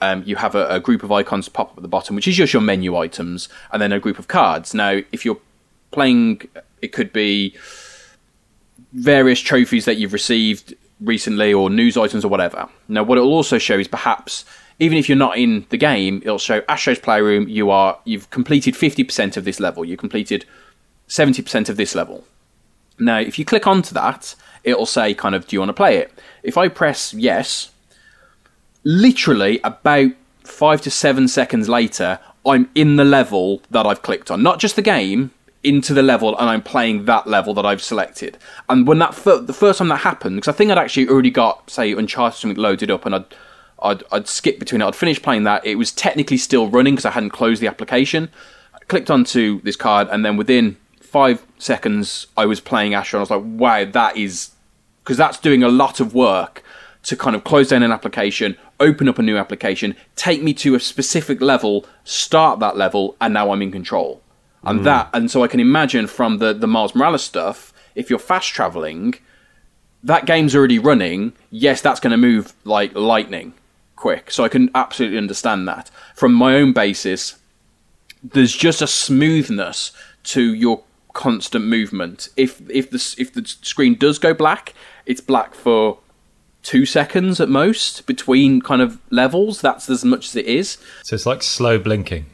um, 0.00 0.22
you 0.26 0.36
have 0.36 0.54
a, 0.54 0.66
a 0.68 0.80
group 0.80 1.02
of 1.02 1.12
icons 1.12 1.48
pop 1.48 1.70
up 1.70 1.78
at 1.78 1.82
the 1.82 1.88
bottom, 1.88 2.16
which 2.16 2.28
is 2.28 2.36
just 2.36 2.52
your 2.52 2.62
menu 2.62 2.96
items, 2.96 3.48
and 3.72 3.80
then 3.80 3.92
a 3.92 4.00
group 4.00 4.18
of 4.18 4.28
cards. 4.28 4.74
Now, 4.74 5.00
if 5.12 5.24
you're 5.24 5.40
playing, 5.90 6.42
it 6.82 6.88
could 6.88 7.12
be 7.12 7.56
various 8.92 9.40
trophies 9.40 9.84
that 9.84 9.96
you've 9.96 10.12
received 10.12 10.74
recently 11.00 11.52
or 11.52 11.70
news 11.70 11.96
items 11.96 12.24
or 12.24 12.28
whatever. 12.28 12.68
Now, 12.88 13.02
what 13.02 13.18
it 13.18 13.22
will 13.22 13.32
also 13.32 13.58
show 13.58 13.78
is 13.78 13.88
perhaps 13.88 14.44
even 14.78 14.98
if 14.98 15.08
you're 15.08 15.16
not 15.16 15.38
in 15.38 15.66
the 15.70 15.76
game, 15.76 16.18
it'll 16.22 16.38
show 16.38 16.62
Astro's 16.68 16.98
Playroom. 16.98 17.48
You 17.48 17.70
are 17.70 17.98
you've 18.04 18.28
completed 18.30 18.74
50% 18.74 19.36
of 19.36 19.44
this 19.44 19.58
level. 19.58 19.84
You 19.84 19.96
completed 19.96 20.44
70% 21.08 21.68
of 21.68 21.76
this 21.76 21.94
level. 21.94 22.24
Now, 22.98 23.18
if 23.18 23.38
you 23.38 23.44
click 23.44 23.66
onto 23.66 23.94
that, 23.94 24.34
it'll 24.64 24.86
say 24.86 25.14
kind 25.14 25.34
of, 25.34 25.46
do 25.46 25.56
you 25.56 25.60
want 25.60 25.70
to 25.70 25.74
play 25.74 25.96
it? 25.96 26.12
If 26.42 26.58
I 26.58 26.68
press 26.68 27.14
yes, 27.14 27.70
literally 28.86 29.60
about 29.64 30.12
five 30.44 30.80
to 30.82 30.90
seven 30.90 31.26
seconds 31.26 31.68
later, 31.68 32.20
I'm 32.46 32.70
in 32.76 32.96
the 32.96 33.04
level 33.04 33.60
that 33.70 33.84
I've 33.84 34.02
clicked 34.02 34.30
on. 34.30 34.42
Not 34.42 34.60
just 34.60 34.76
the 34.76 34.82
game, 34.82 35.32
into 35.64 35.92
the 35.92 36.02
level 36.02 36.38
and 36.38 36.48
I'm 36.48 36.62
playing 36.62 37.06
that 37.06 37.26
level 37.26 37.52
that 37.54 37.66
I've 37.66 37.82
selected. 37.82 38.38
And 38.68 38.86
when 38.86 39.00
that 39.00 39.16
fir- 39.16 39.40
the 39.40 39.52
first 39.52 39.78
time 39.78 39.88
that 39.88 39.96
happened, 39.98 40.36
because 40.36 40.54
I 40.54 40.56
think 40.56 40.70
I'd 40.70 40.78
actually 40.78 41.08
already 41.08 41.30
got 41.30 41.68
say 41.68 41.92
Uncharted 41.92 42.38
something 42.38 42.56
loaded 42.56 42.90
up 42.90 43.04
and 43.04 43.16
I'd 43.16 43.24
I'd, 43.82 44.04
I'd 44.12 44.28
skip 44.28 44.60
between 44.60 44.80
it. 44.80 44.86
I'd 44.86 44.94
finished 44.94 45.22
playing 45.22 45.42
that. 45.42 45.66
It 45.66 45.74
was 45.74 45.90
technically 45.90 46.36
still 46.38 46.68
running 46.68 46.94
because 46.94 47.04
I 47.04 47.10
hadn't 47.10 47.30
closed 47.30 47.60
the 47.60 47.66
application. 47.66 48.30
I 48.74 48.78
clicked 48.84 49.10
onto 49.10 49.60
this 49.62 49.76
card 49.76 50.08
and 50.10 50.24
then 50.24 50.36
within 50.36 50.76
five 51.00 51.44
seconds 51.58 52.28
I 52.36 52.46
was 52.46 52.60
playing 52.60 52.94
Astro 52.94 53.18
and 53.18 53.28
I 53.28 53.34
was 53.34 53.42
like, 53.42 53.60
wow, 53.60 53.84
that 53.90 54.16
is 54.16 54.52
because 55.02 55.16
that's 55.16 55.38
doing 55.38 55.64
a 55.64 55.68
lot 55.68 55.98
of 55.98 56.14
work 56.14 56.62
to 57.02 57.16
kind 57.16 57.36
of 57.36 57.44
close 57.44 57.68
down 57.68 57.82
an 57.82 57.92
application, 57.92 58.56
open 58.80 59.08
up 59.08 59.18
a 59.18 59.22
new 59.22 59.36
application, 59.36 59.96
take 60.14 60.42
me 60.42 60.52
to 60.54 60.74
a 60.74 60.80
specific 60.80 61.40
level, 61.40 61.86
start 62.04 62.60
that 62.60 62.76
level, 62.76 63.16
and 63.20 63.34
now 63.34 63.50
I'm 63.50 63.62
in 63.62 63.72
control. 63.72 64.22
And 64.62 64.80
hmm. 64.80 64.84
that, 64.84 65.10
and 65.12 65.30
so 65.30 65.42
I 65.42 65.48
can 65.48 65.60
imagine 65.60 66.06
from 66.06 66.38
the 66.38 66.52
the 66.52 66.66
Miles 66.66 66.94
Morales 66.94 67.22
stuff, 67.22 67.72
if 67.94 68.10
you're 68.10 68.18
fast 68.18 68.48
traveling, 68.48 69.14
that 70.02 70.26
game's 70.26 70.54
already 70.54 70.78
running. 70.78 71.32
Yes, 71.50 71.80
that's 71.80 72.00
going 72.00 72.12
to 72.12 72.16
move 72.16 72.52
like 72.64 72.94
lightning, 72.94 73.54
quick. 73.96 74.30
So 74.30 74.44
I 74.44 74.48
can 74.48 74.70
absolutely 74.74 75.18
understand 75.18 75.66
that. 75.68 75.90
From 76.14 76.32
my 76.32 76.54
own 76.54 76.72
basis, 76.72 77.38
there's 78.22 78.54
just 78.54 78.82
a 78.82 78.86
smoothness 78.86 79.92
to 80.24 80.54
your 80.54 80.82
constant 81.12 81.64
movement. 81.64 82.28
If 82.36 82.60
if 82.70 82.90
the 82.90 83.14
if 83.18 83.32
the 83.32 83.44
screen 83.46 83.94
does 83.94 84.18
go 84.18 84.34
black, 84.34 84.74
it's 85.06 85.20
black 85.20 85.54
for 85.54 85.98
two 86.66 86.84
seconds 86.84 87.40
at 87.40 87.48
most 87.48 88.06
between 88.06 88.60
kind 88.60 88.82
of 88.82 88.98
levels. 89.10 89.60
That's 89.60 89.88
as 89.88 90.04
much 90.04 90.26
as 90.26 90.36
it 90.36 90.46
is. 90.46 90.78
So 91.04 91.14
it's 91.14 91.24
like 91.24 91.44
slow 91.44 91.78
blinking. 91.78 92.26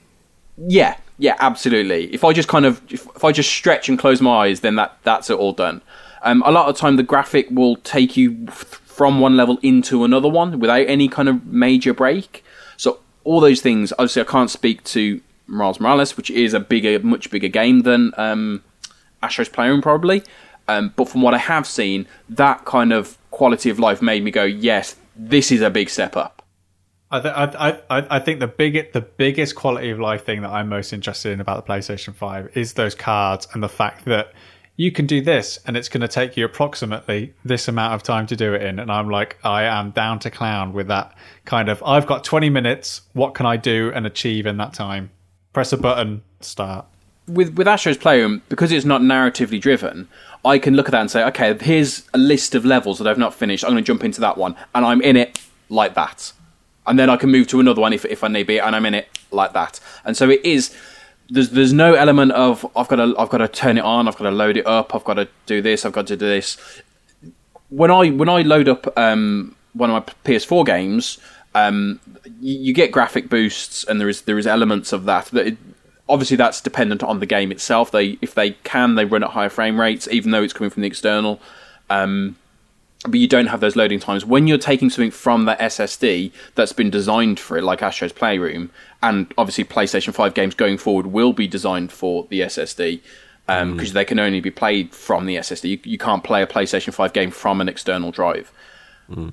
Yeah, 0.56 0.96
yeah, 1.18 1.36
absolutely. 1.38 2.12
If 2.14 2.24
I 2.24 2.32
just 2.32 2.48
kind 2.48 2.64
of 2.64 2.80
if, 2.90 3.06
if 3.14 3.24
I 3.24 3.30
just 3.30 3.50
stretch 3.50 3.90
and 3.90 3.98
close 3.98 4.22
my 4.22 4.46
eyes, 4.46 4.60
then 4.60 4.76
that 4.76 4.96
that's 5.02 5.28
it 5.28 5.38
all 5.38 5.52
done. 5.52 5.82
Um, 6.22 6.42
a 6.46 6.50
lot 6.50 6.68
of 6.68 6.74
the 6.74 6.80
time, 6.80 6.96
the 6.96 7.02
graphic 7.02 7.48
will 7.50 7.76
take 7.76 8.16
you 8.16 8.46
from 8.46 9.20
one 9.20 9.36
level 9.36 9.58
into 9.62 10.02
another 10.02 10.28
one 10.28 10.58
without 10.60 10.86
any 10.88 11.08
kind 11.08 11.28
of 11.28 11.44
major 11.44 11.92
break. 11.92 12.42
So 12.78 13.00
all 13.24 13.40
those 13.40 13.60
things. 13.60 13.92
Obviously, 13.92 14.22
I 14.22 14.24
can't 14.24 14.50
speak 14.50 14.82
to 14.84 15.20
Miles 15.46 15.78
Morales, 15.78 16.16
which 16.16 16.30
is 16.30 16.54
a 16.54 16.60
bigger, 16.60 16.98
much 17.00 17.30
bigger 17.30 17.48
game 17.48 17.82
than 17.82 18.12
um, 18.16 18.62
Astro's 19.22 19.50
Playroom, 19.50 19.82
probably. 19.82 20.22
Um, 20.68 20.92
but 20.96 21.08
from 21.08 21.22
what 21.22 21.34
I 21.34 21.38
have 21.38 21.66
seen, 21.66 22.06
that 22.28 22.64
kind 22.64 22.92
of 22.92 23.18
quality 23.30 23.70
of 23.70 23.78
life 23.78 24.00
made 24.00 24.22
me 24.22 24.30
go, 24.30 24.44
yes, 24.44 24.96
this 25.16 25.50
is 25.50 25.60
a 25.60 25.70
big 25.70 25.90
step 25.90 26.16
up. 26.16 26.42
I, 27.10 27.20
th- 27.20 27.34
I, 27.34 27.80
I, 27.90 28.16
I 28.16 28.18
think 28.20 28.40
the 28.40 28.46
big, 28.46 28.92
the 28.92 29.02
biggest 29.02 29.54
quality 29.54 29.90
of 29.90 30.00
life 30.00 30.24
thing 30.24 30.40
that 30.42 30.50
I'm 30.50 30.70
most 30.70 30.94
interested 30.94 31.32
in 31.32 31.40
about 31.40 31.66
the 31.66 31.72
PlayStation 31.72 32.14
5 32.14 32.56
is 32.56 32.72
those 32.72 32.94
cards 32.94 33.46
and 33.52 33.62
the 33.62 33.68
fact 33.68 34.06
that 34.06 34.32
you 34.76 34.90
can 34.90 35.06
do 35.06 35.20
this 35.20 35.58
and 35.66 35.76
it's 35.76 35.90
going 35.90 36.00
to 36.00 36.08
take 36.08 36.36
you 36.38 36.46
approximately 36.46 37.34
this 37.44 37.68
amount 37.68 37.92
of 37.92 38.02
time 38.02 38.26
to 38.28 38.36
do 38.36 38.54
it 38.54 38.62
in. 38.62 38.78
And 38.78 38.90
I'm 38.90 39.10
like, 39.10 39.38
I 39.44 39.64
am 39.64 39.90
down 39.90 40.20
to 40.20 40.30
clown 40.30 40.72
with 40.72 40.88
that 40.88 41.14
kind 41.44 41.68
of, 41.68 41.82
I've 41.82 42.06
got 42.06 42.24
20 42.24 42.48
minutes. 42.48 43.02
What 43.12 43.34
can 43.34 43.44
I 43.44 43.58
do 43.58 43.92
and 43.94 44.06
achieve 44.06 44.46
in 44.46 44.56
that 44.56 44.72
time? 44.72 45.10
Press 45.52 45.74
a 45.74 45.76
button, 45.76 46.22
start. 46.40 46.86
With 47.28 47.56
with 47.56 47.68
Astro's 47.68 47.96
Playroom, 47.96 48.42
because 48.48 48.72
it's 48.72 48.84
not 48.84 49.00
narratively 49.00 49.60
driven, 49.60 50.08
I 50.44 50.58
can 50.58 50.74
look 50.74 50.86
at 50.86 50.92
that 50.92 51.00
and 51.00 51.10
say, 51.10 51.24
okay, 51.24 51.56
here's 51.58 52.08
a 52.14 52.18
list 52.18 52.54
of 52.54 52.64
levels 52.64 52.98
that 52.98 53.06
I've 53.06 53.18
not 53.18 53.34
finished. 53.34 53.64
I'm 53.64 53.70
going 53.70 53.84
to 53.84 53.86
jump 53.86 54.04
into 54.04 54.20
that 54.20 54.36
one, 54.36 54.56
and 54.74 54.84
I'm 54.84 55.00
in 55.00 55.16
it 55.16 55.40
like 55.68 55.94
that, 55.94 56.32
and 56.86 56.98
then 56.98 57.08
I 57.08 57.16
can 57.16 57.30
move 57.30 57.46
to 57.48 57.60
another 57.60 57.80
one 57.80 57.92
if 57.92 58.04
if 58.04 58.24
I 58.24 58.28
need 58.28 58.46
be, 58.46 58.58
and 58.58 58.74
I'm 58.74 58.86
in 58.86 58.94
it 58.94 59.08
like 59.30 59.52
that. 59.52 59.80
And 60.04 60.16
so 60.16 60.30
it 60.30 60.44
is. 60.44 60.74
There's 61.30 61.50
there's 61.50 61.72
no 61.72 61.94
element 61.94 62.32
of 62.32 62.66
I've 62.76 62.88
got 62.88 62.96
to 62.96 63.14
I've 63.18 63.30
got 63.30 63.38
to 63.38 63.48
turn 63.48 63.78
it 63.78 63.84
on, 63.84 64.06
I've 64.06 64.16
got 64.16 64.24
to 64.24 64.30
load 64.30 64.56
it 64.56 64.66
up, 64.66 64.94
I've 64.94 65.04
got 65.04 65.14
to 65.14 65.28
do 65.46 65.62
this, 65.62 65.86
I've 65.86 65.92
got 65.92 66.06
to 66.08 66.16
do 66.16 66.26
this. 66.26 66.58
When 67.70 67.90
I 67.90 68.10
when 68.10 68.28
I 68.28 68.42
load 68.42 68.68
up 68.68 68.98
um, 68.98 69.54
one 69.72 69.90
of 69.90 69.94
my 69.94 70.12
PS4 70.24 70.66
games, 70.66 71.18
um, 71.54 72.00
you, 72.40 72.58
you 72.58 72.74
get 72.74 72.92
graphic 72.92 73.30
boosts, 73.30 73.84
and 73.84 74.00
there 74.00 74.08
is 74.08 74.22
there 74.22 74.38
is 74.38 74.46
elements 74.46 74.92
of 74.92 75.04
that. 75.04 75.26
That 75.26 75.46
it, 75.46 75.58
obviously 76.12 76.36
that's 76.36 76.60
dependent 76.60 77.02
on 77.02 77.18
the 77.18 77.26
game 77.26 77.50
itself. 77.50 77.90
They 77.90 78.18
if 78.20 78.34
they 78.34 78.52
can, 78.62 78.94
they 78.94 79.04
run 79.04 79.24
at 79.24 79.30
higher 79.30 79.48
frame 79.48 79.80
rates, 79.80 80.06
even 80.10 80.30
though 80.30 80.42
it's 80.42 80.52
coming 80.52 80.70
from 80.70 80.82
the 80.82 80.86
external. 80.86 81.40
Um, 81.90 82.36
but 83.04 83.18
you 83.18 83.26
don't 83.26 83.46
have 83.46 83.58
those 83.58 83.74
loading 83.74 83.98
times 83.98 84.24
when 84.24 84.46
you're 84.46 84.58
taking 84.58 84.88
something 84.88 85.10
from 85.10 85.44
the 85.44 85.56
SSD 85.56 86.30
that's 86.54 86.72
been 86.72 86.88
designed 86.88 87.40
for 87.40 87.58
it, 87.58 87.64
like 87.64 87.82
Astro's 87.82 88.12
Playroom, 88.12 88.70
and 89.02 89.32
obviously 89.36 89.64
PlayStation 89.64 90.14
Five 90.14 90.34
games 90.34 90.54
going 90.54 90.78
forward 90.78 91.06
will 91.06 91.32
be 91.32 91.48
designed 91.48 91.90
for 91.90 92.26
the 92.30 92.42
SSD 92.42 93.00
because 93.46 93.62
um, 93.62 93.78
mm. 93.78 93.92
they 93.92 94.04
can 94.04 94.20
only 94.20 94.40
be 94.40 94.52
played 94.52 94.94
from 94.94 95.26
the 95.26 95.34
SSD. 95.36 95.70
You, 95.70 95.78
you 95.82 95.98
can't 95.98 96.22
play 96.22 96.42
a 96.42 96.46
PlayStation 96.46 96.94
Five 96.94 97.12
game 97.12 97.32
from 97.32 97.60
an 97.60 97.68
external 97.68 98.12
drive 98.12 98.52
mm. 99.10 99.32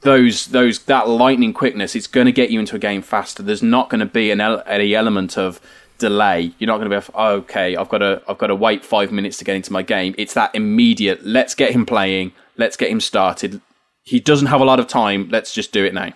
those 0.00 0.46
those 0.46 0.80
that 0.84 1.08
lightning 1.08 1.52
quickness 1.52 1.94
it's 1.94 2.06
going 2.06 2.26
to 2.26 2.32
get 2.32 2.50
you 2.50 2.60
into 2.60 2.76
a 2.76 2.78
game 2.78 3.02
faster 3.02 3.42
there's 3.42 3.62
not 3.62 3.90
going 3.90 4.00
to 4.00 4.06
be 4.06 4.30
an 4.30 4.40
el- 4.40 4.62
any 4.66 4.94
element 4.94 5.36
of 5.36 5.60
delay 6.00 6.52
you're 6.58 6.66
not 6.66 6.78
going 6.78 6.90
to 6.90 7.00
be 7.00 7.12
oh, 7.14 7.34
okay 7.34 7.76
i've 7.76 7.88
got 7.88 7.98
to 7.98 8.20
i've 8.28 8.38
got 8.38 8.48
to 8.48 8.54
wait 8.56 8.84
5 8.84 9.12
minutes 9.12 9.36
to 9.38 9.44
get 9.44 9.54
into 9.54 9.72
my 9.72 9.82
game 9.82 10.14
it's 10.18 10.34
that 10.34 10.52
immediate 10.54 11.24
let's 11.24 11.54
get 11.54 11.70
him 11.70 11.86
playing 11.86 12.32
let's 12.56 12.76
get 12.76 12.90
him 12.90 13.00
started 13.00 13.60
he 14.02 14.18
doesn't 14.18 14.48
have 14.48 14.60
a 14.60 14.64
lot 14.64 14.80
of 14.80 14.88
time 14.88 15.28
let's 15.30 15.54
just 15.54 15.72
do 15.72 15.84
it 15.84 15.94
now 15.94 16.12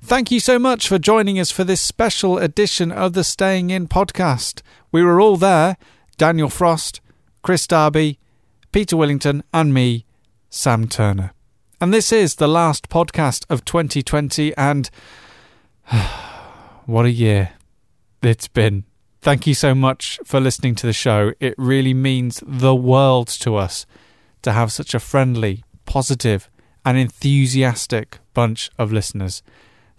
Thank 0.00 0.30
you 0.30 0.38
so 0.38 0.60
much 0.60 0.86
for 0.86 0.96
joining 0.96 1.40
us 1.40 1.50
for 1.50 1.64
this 1.64 1.80
special 1.80 2.38
edition 2.38 2.92
of 2.92 3.14
the 3.14 3.24
Staying 3.24 3.70
In 3.70 3.88
podcast. 3.88 4.62
We 4.92 5.02
were 5.02 5.20
all 5.20 5.36
there 5.36 5.76
Daniel 6.16 6.48
Frost, 6.48 7.00
Chris 7.42 7.66
Darby, 7.66 8.20
Peter 8.70 8.94
Willington, 8.94 9.42
and 9.52 9.74
me, 9.74 10.04
Sam 10.50 10.86
Turner. 10.86 11.32
And 11.80 11.92
this 11.92 12.12
is 12.12 12.36
the 12.36 12.48
last 12.48 12.88
podcast 12.88 13.44
of 13.50 13.64
2020, 13.64 14.56
and 14.56 14.88
what 16.86 17.04
a 17.04 17.10
year 17.10 17.50
it's 18.22 18.48
been. 18.48 18.84
Thank 19.20 19.46
you 19.46 19.54
so 19.54 19.74
much 19.74 20.20
for 20.24 20.40
listening 20.40 20.74
to 20.76 20.86
the 20.86 20.92
show. 20.92 21.32
It 21.40 21.54
really 21.58 21.94
means 21.94 22.42
the 22.46 22.74
world 22.74 23.28
to 23.40 23.56
us 23.56 23.84
to 24.42 24.52
have 24.52 24.70
such 24.70 24.94
a 24.94 25.00
friendly, 25.00 25.64
positive, 25.86 26.48
and 26.84 26.96
enthusiastic 26.96 28.18
bunch 28.32 28.70
of 28.78 28.92
listeners. 28.92 29.42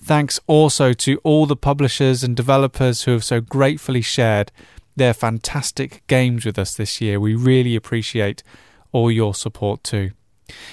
Thanks 0.01 0.39
also 0.47 0.93
to 0.93 1.19
all 1.23 1.45
the 1.45 1.57
publishers 1.57 2.23
and 2.23 2.35
developers 2.35 3.03
who 3.03 3.11
have 3.11 3.23
so 3.23 3.41
gratefully 3.41 4.01
shared 4.01 4.51
their 4.95 5.13
fantastic 5.13 6.05
games 6.07 6.45
with 6.45 6.57
us 6.57 6.75
this 6.75 7.01
year. 7.01 7.19
We 7.19 7.35
really 7.35 7.75
appreciate 7.75 8.41
all 8.91 9.11
your 9.11 9.33
support 9.35 9.83
too. 9.83 10.11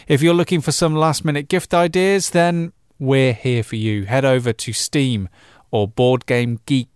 If 0.06 0.22
you're 0.22 0.34
looking 0.34 0.60
for 0.60 0.72
some 0.72 0.94
last 0.94 1.24
minute 1.24 1.48
gift 1.48 1.74
ideas, 1.74 2.30
then 2.30 2.72
we're 2.98 3.32
here 3.32 3.62
for 3.62 3.76
you. 3.76 4.04
Head 4.04 4.24
over 4.24 4.52
to 4.52 4.72
Steam 4.72 5.28
or 5.70 5.86
Board 5.86 6.24
Game 6.26 6.60
Geek, 6.64 6.95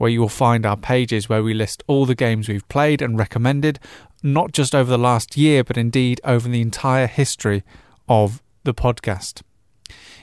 where 0.00 0.08
you 0.08 0.18
will 0.18 0.30
find 0.30 0.64
our 0.64 0.78
pages 0.78 1.28
where 1.28 1.42
we 1.42 1.52
list 1.52 1.82
all 1.86 2.06
the 2.06 2.14
games 2.14 2.48
we've 2.48 2.66
played 2.70 3.02
and 3.02 3.18
recommended, 3.18 3.78
not 4.22 4.50
just 4.50 4.74
over 4.74 4.90
the 4.90 4.96
last 4.96 5.36
year, 5.36 5.62
but 5.62 5.76
indeed 5.76 6.18
over 6.24 6.48
the 6.48 6.62
entire 6.62 7.06
history 7.06 7.62
of 8.08 8.42
the 8.64 8.72
podcast. 8.72 9.42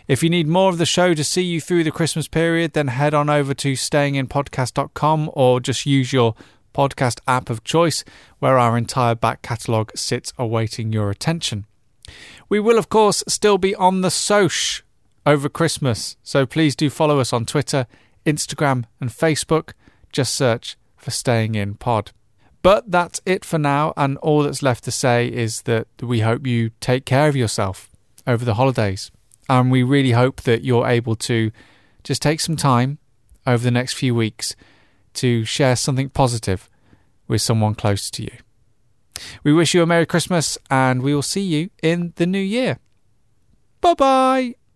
If 0.08 0.24
you 0.24 0.32
need 0.32 0.48
more 0.48 0.72
of 0.72 0.80
the 0.80 0.88
show 0.88 1.14
to 1.14 1.24
see 1.24 1.44
you 1.44 1.62
through 1.62 1.84
the 1.84 1.92
Christmas 1.92 2.28
period, 2.28 2.74
then 2.74 2.88
head 2.88 3.14
on 3.14 3.30
over 3.30 3.54
to 3.54 3.74
stayinginpodcast.com 3.74 5.30
or 5.34 5.60
just 5.60 5.86
use 5.86 6.12
your 6.12 6.34
podcast 6.74 7.20
app 7.28 7.52
of 7.52 7.64
choice 7.64 8.04
where 8.40 8.58
our 8.58 8.80
entire 8.80 9.14
back 9.14 9.44
catalogue 9.44 9.96
sits 9.96 10.34
awaiting 10.40 10.92
your 10.92 11.12
attention. 11.12 11.68
We 12.50 12.60
will, 12.60 12.80
of 12.80 12.90
course, 12.90 13.24
still 13.28 13.60
be 13.60 13.76
on 13.76 14.02
the 14.02 14.10
Soch 14.10 14.84
over 15.24 15.50
Christmas, 15.50 16.18
so 16.24 16.48
please 16.48 16.76
do 16.76 16.90
follow 16.90 17.20
us 17.20 17.32
on 17.32 17.46
Twitter, 17.46 17.86
Instagram, 18.28 18.84
and 19.02 19.10
Facebook. 19.10 19.72
Just 20.12 20.36
search 20.36 20.78
for 20.98 21.10
Staying 21.10 21.56
In 21.56 21.76
Pod. 21.76 22.12
But 22.62 22.92
that's 22.92 23.22
it 23.26 23.46
for 23.46 23.58
now, 23.58 23.94
and 23.96 24.18
all 24.18 24.44
that's 24.44 24.62
left 24.62 24.84
to 24.84 24.92
say 24.92 25.28
is 25.28 25.62
that 25.64 25.88
we 26.02 26.20
hope 26.20 26.46
you 26.46 26.72
take 26.82 27.06
care 27.06 27.30
of 27.30 27.36
yourself 27.36 27.90
over 28.28 28.44
the 28.44 28.56
holidays. 28.56 29.10
And 29.50 29.72
we 29.72 29.82
really 29.84 30.12
hope 30.12 30.42
that 30.42 30.64
you're 30.64 30.88
able 30.88 31.16
to 31.16 31.52
just 32.04 32.22
take 32.22 32.42
some 32.42 32.58
time 32.58 33.00
over 33.46 33.64
the 33.64 33.72
next 33.72 33.94
few 33.94 34.14
weeks 34.14 34.56
to 35.14 35.46
share 35.46 35.76
something 35.76 36.10
positive 36.10 36.70
with 37.28 37.42
someone 37.42 37.76
close 37.76 38.12
to 38.12 38.24
you. 38.24 38.32
We 39.44 39.54
wish 39.54 39.74
you 39.74 39.82
a 39.82 39.86
Merry 39.86 40.06
Christmas 40.06 40.58
and 40.70 41.02
we 41.02 41.16
will 41.16 41.22
see 41.22 41.42
you 41.42 41.70
in 41.82 42.14
the 42.18 42.28
new 42.28 42.40
year. 42.40 42.80
Bye 43.82 43.94
bye. 43.94 44.67